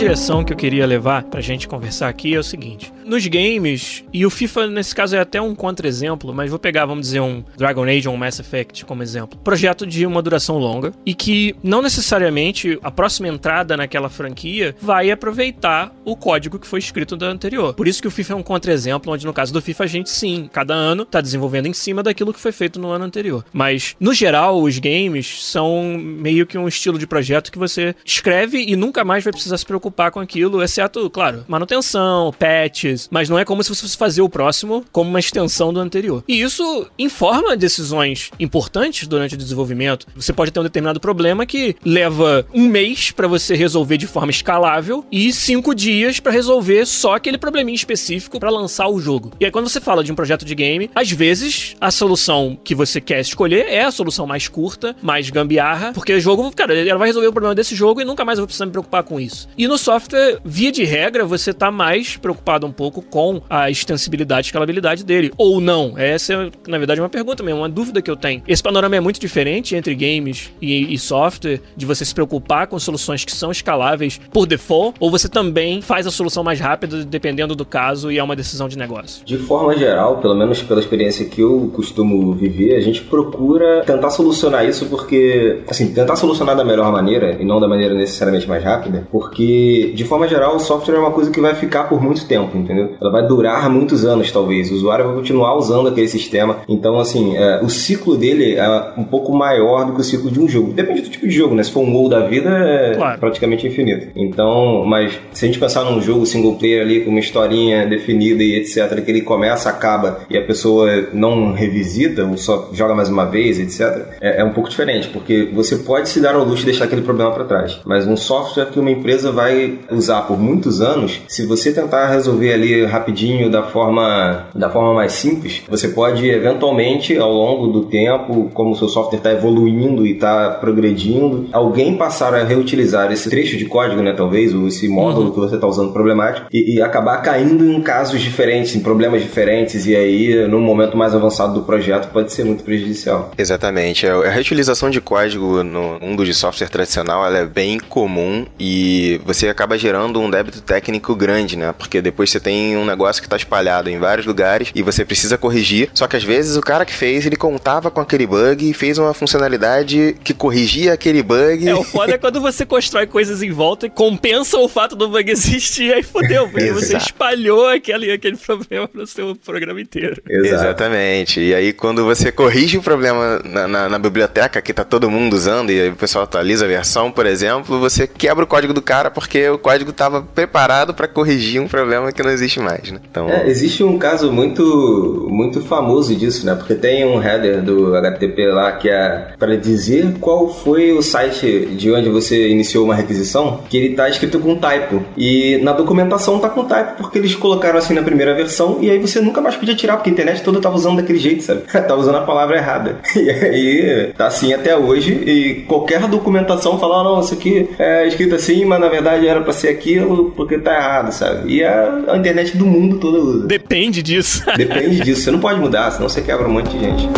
Direção 0.07 0.44
que 0.44 0.52
eu 0.52 0.57
queria 0.57 0.86
levar 0.86 1.24
pra 1.24 1.40
gente 1.40 1.66
conversar 1.66 2.09
aqui 2.09 2.32
é 2.32 2.38
o 2.38 2.42
seguinte: 2.42 2.92
nos 3.04 3.26
games, 3.26 4.04
e 4.12 4.24
o 4.24 4.30
FIFA 4.30 4.68
nesse 4.68 4.94
caso 4.94 5.16
é 5.16 5.20
até 5.20 5.40
um 5.40 5.52
contra-exemplo, 5.52 6.32
mas 6.32 6.48
vou 6.48 6.59
pegar, 6.61 6.86
vamos 6.86 7.07
dizer, 7.07 7.20
um 7.20 7.42
Dragon 7.57 7.82
Age 7.82 8.09
ou 8.09 8.14
um 8.14 8.16
Mass 8.16 8.38
Effect 8.38 8.84
como 8.84 9.02
exemplo. 9.02 9.36
Projeto 9.40 9.84
de 9.84 10.07
uma 10.07 10.22
duração 10.22 10.59
longa 10.59 10.92
e 11.04 11.12
que 11.12 11.57
não 11.61 11.82
necessariamente 11.82 12.78
a 12.84 12.90
próxima 12.90 13.26
entrada 13.26 13.76
naquela 13.76 14.09
franquia 14.09 14.76
vai 14.80 15.11
aproveitar 15.11 15.92
o 16.04 16.16
código 16.16 16.59
que 16.59 16.68
foi 16.68 16.78
escrito 16.78 17.16
da 17.16 17.26
anterior. 17.26 17.74
Por 17.74 17.88
isso 17.88 18.00
que 18.00 18.09
o 18.09 18.11
FIFA 18.11 18.34
é 18.34 18.36
um 18.36 18.42
contra-exemplo, 18.44 19.12
onde 19.12 19.26
no 19.26 19.32
caso 19.32 19.52
do 19.52 19.61
FIFA 19.61 19.84
a 19.84 19.88
gente 19.88 20.09
sim, 20.09 20.48
cada 20.52 20.72
ano 20.72 21.04
tá 21.04 21.20
desenvolvendo 21.20 21.66
em 21.66 21.72
cima 21.72 22.00
daquilo 22.00 22.32
que 22.32 22.40
foi 22.40 22.52
feito 22.52 22.78
no 22.78 22.90
ano 22.90 23.04
anterior. 23.04 23.44
Mas 23.52 23.96
no 23.98 24.14
geral, 24.14 24.62
os 24.62 24.78
games 24.78 25.44
são 25.44 25.98
meio 25.98 26.46
que 26.46 26.57
um 26.57 26.68
estilo 26.68 26.96
de 26.96 27.09
projeto 27.09 27.50
que 27.50 27.59
você 27.59 27.92
escreve 28.04 28.64
e 28.64 28.76
nunca 28.76 29.04
mais 29.04 29.24
vai 29.24 29.32
precisar 29.32 29.59
se 29.59 29.66
se 29.66 29.68
preocupar 29.97 30.11
com 30.11 30.20
aquilo, 30.20 30.62
exceto, 30.62 31.09
claro, 31.09 31.44
manutenção, 31.49 32.32
patches, 32.38 33.09
mas 33.11 33.28
não 33.30 33.38
é 33.38 33.44
como 33.44 33.62
se 33.62 33.70
você 33.70 33.80
fosse 33.80 33.97
fazer 33.97 34.20
o 34.20 34.28
próximo 34.28 34.84
como 34.92 35.09
uma 35.09 35.18
extensão 35.18 35.72
do 35.72 35.80
anterior. 35.80 36.22
E 36.28 36.40
isso 36.40 36.86
informa 36.99 37.57
decisões 37.57 38.30
importantes 38.38 39.09
durante 39.09 39.34
o 39.34 39.38
desenvolvimento. 39.38 40.07
Você 40.14 40.32
pode 40.32 40.51
ter 40.51 40.61
um 40.61 40.64
determinado 40.64 41.01
problema 41.01 41.47
que 41.47 41.74
leva 41.84 42.47
um 42.53 42.68
mês 42.68 43.11
para 43.11 43.26
você 43.26 43.57
resolver 43.57 43.97
de 43.97 44.07
forma 44.07 44.30
escalável 44.30 45.05
e 45.11 45.32
cinco 45.32 45.74
dias 45.74 46.20
para 46.20 46.32
resolver 46.32 46.84
só 46.84 47.14
aquele 47.14 47.38
probleminha 47.38 47.76
específico 47.76 48.38
para 48.38 48.51
lançar 48.51 48.88
o 48.88 49.01
jogo. 49.01 49.32
E 49.40 49.47
aí, 49.47 49.51
quando 49.51 49.68
você 49.68 49.80
fala 49.80 50.05
de 50.05 50.12
um 50.12 50.14
projeto 50.14 50.44
de 50.44 50.55
game, 50.55 50.90
às 50.94 51.11
vezes 51.11 51.74
a 51.80 51.90
solução 51.90 52.59
que 52.62 52.74
você 52.74 53.01
quer 53.01 53.20
escolher 53.20 53.66
é 53.68 53.84
a 53.84 53.90
solução 53.90 54.26
mais 54.26 54.47
curta, 54.49 54.94
mais 55.01 55.30
gambiarra, 55.30 55.92
porque 55.94 56.12
o 56.12 56.20
jogo, 56.20 56.53
cara, 56.55 56.76
ela 56.76 56.99
vai 56.99 57.09
resolver 57.09 57.28
o 57.28 57.32
problema 57.32 57.55
desse 57.55 57.74
jogo 57.74 58.01
e 58.01 58.05
nunca 58.05 58.24
mais 58.24 58.38
eu 58.38 58.42
vou 58.42 58.47
precisar 58.47 58.66
me 58.66 58.72
preocupar 58.72 59.03
com 59.03 59.18
isso. 59.18 59.49
E 59.57 59.66
no 59.66 59.78
software, 59.87 60.41
via 60.45 60.72
de 60.72 60.82
regra, 60.82 61.24
você 61.24 61.53
tá 61.53 61.70
mais 61.70 62.16
preocupado 62.16 62.66
um 62.66 62.72
pouco 62.72 63.01
com 63.01 63.41
a 63.49 63.70
extensibilidade 63.70 64.47
e 64.47 64.49
escalabilidade 64.49 65.05
dele. 65.05 65.30
Ou 65.39 65.61
não? 65.61 65.97
Essa 65.97 66.32
é, 66.32 66.51
na 66.66 66.76
verdade, 66.76 67.01
uma 67.01 67.09
pergunta 67.09 67.41
mesmo, 67.45 67.61
uma 67.61 67.68
dúvida 67.68 68.03
que 68.03 68.11
eu 68.11 68.16
tenho. 68.16 68.43
Esse 68.49 68.61
panorama 68.61 68.97
é 68.97 69.01
muito 69.01 69.20
diferente 69.20 69.76
entre 69.76 69.95
games 69.95 70.51
e, 70.61 70.93
e 70.93 70.99
software, 70.99 71.61
de 71.76 71.87
você 71.87 72.05
se 72.05 72.12
preocupar 72.12 72.66
com 72.66 72.76
soluções 72.80 73.24
que 73.24 73.30
são 73.30 73.53
escaláveis 73.53 74.20
por 74.32 74.45
default, 74.45 74.97
ou 74.99 75.09
você 75.09 75.28
também 75.28 75.80
faz 75.80 76.05
a 76.05 76.11
solução 76.11 76.43
mais 76.43 76.59
rápida, 76.59 77.05
dependendo 77.05 77.55
do 77.55 77.64
caso, 77.64 78.11
e 78.11 78.18
é 78.18 78.22
uma 78.24 78.34
decisão 78.34 78.68
de 78.68 78.76
negócio? 78.76 79.24
De 79.24 79.39
forma 79.39 79.76
geral, 79.76 80.18
pelo 80.18 80.34
menos 80.34 80.64
pela 80.64 80.80
experiência 80.80 81.26
que 81.26 81.41
eu 81.41 81.70
costumo 81.72 82.34
viver, 82.34 82.74
a 82.74 82.80
gente 82.80 83.03
procura 83.03 83.84
tentar 83.87 84.11
solucionar 84.11 84.66
isso 84.66 84.87
porque, 84.87 85.61
assim, 85.68 85.95
tentar 85.95 86.16
solucionar 86.16 86.57
da 86.57 86.64
melhor 86.64 86.91
maneira 86.91 87.37
e 87.41 87.45
não 87.45 87.61
da 87.61 87.68
maneira 87.68 87.95
necessariamente 87.95 88.49
mais 88.49 88.64
rápida, 88.64 89.07
porque 89.12 89.76
que, 89.77 89.93
de 89.93 90.05
forma 90.05 90.27
geral, 90.27 90.57
o 90.57 90.61
software 90.61 90.97
é 90.97 90.99
uma 90.99 91.11
coisa 91.11 91.31
que 91.31 91.41
vai 91.41 91.55
ficar 91.55 91.85
por 91.85 92.03
muito 92.03 92.27
tempo, 92.27 92.57
entendeu? 92.57 92.95
Ela 93.01 93.11
vai 93.11 93.27
durar 93.27 93.68
muitos 93.68 94.05
anos, 94.05 94.33
talvez. 94.33 94.70
O 94.70 94.74
usuário 94.74 95.07
vai 95.07 95.14
continuar 95.14 95.57
usando 95.57 95.89
aquele 95.89 96.09
sistema. 96.09 96.59
Então, 96.68 96.99
assim, 96.99 97.37
é, 97.37 97.61
o 97.62 97.68
ciclo 97.68 98.16
dele 98.16 98.55
é 98.55 98.93
um 98.97 99.05
pouco 99.05 99.35
maior 99.35 99.85
do 99.85 99.93
que 99.93 100.01
o 100.01 100.05
ciclo 100.05 100.31
de 100.31 100.41
um 100.41 100.49
jogo. 100.49 100.72
Depende 100.72 101.03
do 101.03 101.11
tipo 101.11 101.27
de 101.27 101.35
jogo, 101.35 101.55
né? 101.55 101.62
Se 101.62 101.70
for 101.70 101.81
um 101.81 101.93
WoW 101.93 102.09
da 102.09 102.20
vida, 102.20 102.51
é 102.51 102.95
claro. 102.95 103.20
praticamente 103.20 103.66
infinito. 103.66 104.09
Então, 104.16 104.85
mas 104.87 105.18
se 105.33 105.45
a 105.45 105.49
gente 105.49 105.59
pensar 105.59 105.85
num 105.85 106.01
jogo 106.01 106.24
single 106.24 106.55
player 106.55 106.83
ali 106.83 107.01
com 107.01 107.11
uma 107.11 107.20
historinha 107.20 107.87
definida 107.87 108.43
e 108.43 108.57
etc, 108.57 109.03
que 109.05 109.11
ele 109.11 109.20
começa, 109.20 109.68
acaba 109.68 110.20
e 110.31 110.37
a 110.37 110.43
pessoa 110.43 111.09
não 111.12 111.53
revisita 111.53 112.24
ou 112.24 112.37
só 112.37 112.70
joga 112.72 112.95
mais 112.95 113.09
uma 113.09 113.24
vez, 113.24 113.59
etc, 113.59 114.07
é, 114.20 114.41
é 114.41 114.45
um 114.45 114.53
pouco 114.53 114.68
diferente, 114.68 115.09
porque 115.09 115.49
você 115.53 115.77
pode 115.77 116.09
se 116.09 116.20
dar 116.20 116.35
ao 116.35 116.45
luxo 116.45 116.61
de 116.61 116.66
deixar 116.66 116.85
aquele 116.85 117.03
problema 117.03 117.33
para 117.33 117.45
trás. 117.45 117.81
Mas 117.85 118.07
um 118.07 118.16
software 118.16 118.66
que 118.66 118.79
uma 118.79 118.91
empresa 118.91 119.33
vai 119.33 119.55
usar 119.90 120.22
por 120.22 120.38
muitos 120.38 120.80
anos, 120.80 121.20
se 121.28 121.46
você 121.46 121.72
tentar 121.72 122.09
resolver 122.09 122.52
ali 122.52 122.84
rapidinho 122.84 123.50
da 123.50 123.62
forma, 123.62 124.46
da 124.54 124.70
forma 124.70 124.94
mais 124.94 125.12
simples, 125.12 125.62
você 125.68 125.88
pode 125.88 126.28
eventualmente, 126.28 127.16
ao 127.16 127.32
longo 127.32 127.68
do 127.68 127.84
tempo, 127.84 128.50
como 128.52 128.72
o 128.72 128.76
seu 128.76 128.88
software 128.88 129.18
está 129.18 129.32
evoluindo 129.32 130.07
e 130.07 130.12
está 130.12 130.50
progredindo, 130.50 131.48
alguém 131.52 131.96
passar 131.96 132.34
a 132.34 132.44
reutilizar 132.44 133.11
esse 133.12 133.28
trecho 133.28 133.57
de 133.57 133.66
código, 133.66 134.02
né, 134.02 134.12
talvez, 134.12 134.54
ou 134.54 134.68
esse 134.68 134.88
módulo 134.88 135.26
uhum. 135.26 135.32
que 135.32 135.38
você 135.40 135.54
está 135.57 135.66
usando 135.66 135.92
problemático, 135.92 136.46
e, 136.52 136.76
e, 136.76 136.82
acabar 136.82 137.18
caindo 137.18 137.70
em 137.70 137.80
casos 137.80 138.20
diferentes, 138.20 138.74
em 138.74 138.80
problemas 138.80 139.22
diferentes, 139.22 139.86
e 139.86 139.96
aí, 139.96 140.46
num 140.48 140.61
momento 140.61 140.96
mais 140.96 141.14
avançado 141.14 141.54
do 141.54 141.62
projeto, 141.62 142.11
pode 142.12 142.32
ser 142.32 142.44
muito 142.44 142.62
prejudicial. 142.64 143.30
Exatamente. 143.36 144.07
A 144.07 144.30
reutilização 144.30 144.90
de 144.90 145.00
código 145.00 145.62
no 145.62 145.98
mundo 146.00 146.24
de 146.24 146.34
software 146.34 146.68
tradicional 146.68 147.24
ela 147.26 147.38
é 147.38 147.46
bem 147.46 147.78
comum 147.78 148.44
e 148.59 149.20
você 149.24 149.45
acaba 149.49 149.78
gerando 149.78 150.20
um 150.20 150.30
débito 150.30 150.61
técnico 150.61 151.14
grande, 151.14 151.57
né? 151.57 151.72
Porque 151.76 152.01
depois 152.01 152.30
você 152.30 152.40
tem 152.40 152.76
um 152.76 152.84
negócio 152.84 153.22
que 153.22 153.26
está 153.26 153.36
espalhado 153.36 153.88
em 153.88 153.99
vários 153.99 154.26
lugares 154.26 154.70
e 154.74 154.82
você 154.82 155.05
precisa 155.05 155.38
corrigir. 155.38 155.90
Só 155.94 156.07
que 156.07 156.16
às 156.16 156.24
vezes 156.24 156.57
o 156.57 156.61
cara 156.61 156.84
que 156.84 156.92
fez, 156.92 157.26
ele 157.26 157.36
contava 157.36 157.90
com 157.90 158.01
aquele 158.01 158.26
bug 158.26 158.68
e 158.68 158.74
fez 158.74 158.99
uma 158.99 159.14
funcionalidade 159.14 160.16
que 160.22 160.34
corrigia 160.34 160.92
aquele 160.92 161.22
bug. 161.22 161.68
É, 161.68 161.74
o 161.74 161.84
foda 161.84 162.14
é 162.14 162.18
quando 162.18 162.40
você 162.40 162.64
constrói 162.64 163.07
coisas 163.07 163.42
em 163.42 163.51
volta 163.51 163.86
e 163.86 163.90
compensa 163.90 164.59
o 164.59 164.68
fato 164.68 164.97
do 164.97 165.09
bug 165.09 165.30
existir, 165.30 165.92
aí 165.92 166.03
fodeu, 166.03 166.49
porque 166.51 166.72
você 166.72 166.97
espalhou 166.97 167.68
aquele, 167.68 168.12
aquele 168.12 168.36
problema 168.36 168.88
no 168.92 169.07
seu 169.07 169.34
programa 169.36 169.80
inteiro. 169.80 170.20
Exato. 170.28 170.55
Exatamente. 170.55 171.40
E 171.40 171.55
aí 171.55 171.72
quando 171.72 172.05
você 172.05 172.32
corrige 172.32 172.78
o 172.78 172.82
problema 172.82 173.40
na, 173.44 173.68
na, 173.68 173.88
na 173.88 173.99
biblioteca 173.99 174.61
que 174.61 174.72
tá 174.72 174.84
todo 174.84 175.11
mundo 175.11 175.34
usando 175.34 175.70
e 175.70 175.88
o 175.88 175.97
pessoal 175.97 176.24
atualiza 176.24 176.64
a 176.64 176.68
versão, 176.68 177.11
por 177.11 177.26
exemplo, 177.26 177.78
você 177.78 178.07
quebra 178.07 178.44
o 178.44 178.47
código 178.47 178.72
do 178.72 178.82
cara 178.82 179.11
porque 179.11 179.36
o 179.51 179.59
código 179.59 179.91
estava 179.91 180.22
preparado 180.22 180.95
para 180.95 181.09
corrigir 181.09 181.61
um 181.61 181.68
problema 181.68 182.12
que 182.12 182.22
não 182.22 182.30
existe 182.30 182.61
mais, 182.61 182.91
né? 182.91 183.01
Então... 183.11 183.28
É, 183.28 183.49
existe 183.49 183.82
um 183.82 183.99
caso 183.99 184.32
muito, 184.32 185.26
muito 185.30 185.61
famoso 185.62 186.14
disso, 186.14 186.47
né? 186.47 186.55
Porque 186.55 186.74
tem 186.74 187.05
um 187.05 187.22
header 187.22 187.62
do 187.62 187.95
HTTP 187.95 188.47
lá 188.49 188.72
que 188.72 188.89
é 188.89 189.28
para 189.39 189.57
dizer 189.57 190.14
qual 190.20 190.49
foi 190.49 190.93
o 190.93 191.03
site 191.03 191.66
de 191.76 191.91
onde 191.93 192.09
você 192.09 192.49
iniciou 192.49 192.84
uma 192.84 192.95
requisição, 192.95 193.61
que 193.68 193.76
ele 193.76 193.95
tá 193.95 194.09
escrito 194.09 194.39
com 194.39 194.57
typo. 194.57 195.03
E 195.16 195.59
na 195.62 195.72
documentação 195.72 196.39
tá 196.39 196.49
com 196.49 196.64
typo 196.64 196.97
porque 196.99 197.18
eles 197.18 197.34
colocaram 197.34 197.78
assim 197.78 197.95
na 197.95 198.03
primeira 198.03 198.34
versão 198.34 198.78
e 198.80 198.91
aí 198.91 198.99
você 198.99 199.20
nunca 199.20 199.41
mais 199.41 199.57
podia 199.57 199.74
tirar 199.74 199.97
porque 199.97 200.11
a 200.11 200.12
internet 200.12 200.43
toda 200.43 200.61
tava 200.61 200.76
usando 200.76 200.97
daquele 200.97 201.18
jeito, 201.18 201.43
sabe? 201.43 201.62
tava 201.72 201.97
usando 201.97 202.16
a 202.16 202.22
palavra 202.22 202.57
errada. 202.57 202.97
E 203.26 203.30
aí 203.30 204.12
tá 204.16 204.26
assim 204.26 204.53
até 204.53 204.76
hoje 204.76 205.12
e 205.12 205.64
qualquer 205.66 206.07
documentação 206.07 206.78
fala, 206.78 207.01
oh, 207.01 207.05
não, 207.05 207.20
isso 207.20 207.34
aqui 207.34 207.68
é 207.78 208.07
escrito 208.07 208.34
assim, 208.34 208.64
mas 208.64 208.78
na 208.78 208.89
verdade 208.89 209.26
era 209.27 209.41
para 209.41 209.53
ser 209.53 209.68
aquilo 209.68 210.33
porque 210.37 210.59
tá 210.59 210.74
errado, 210.74 211.12
sabe? 211.12 211.55
E 211.55 211.64
a, 211.64 212.05
a 212.09 212.16
internet 212.16 212.57
do 212.57 212.66
mundo 212.66 212.99
todo 212.99 213.18
usa. 213.18 213.47
Depende 213.47 214.03
disso. 214.03 214.45
Depende 214.57 215.01
disso. 215.01 215.22
Você 215.22 215.31
não 215.31 215.41
pode 215.41 215.61
mudar, 215.61 215.91
senão 215.91 216.09
você 216.09 216.22
quebra 216.22 216.47
um 216.47 216.53
monte 216.53 216.70
de 216.70 216.79
gente. 216.79 217.09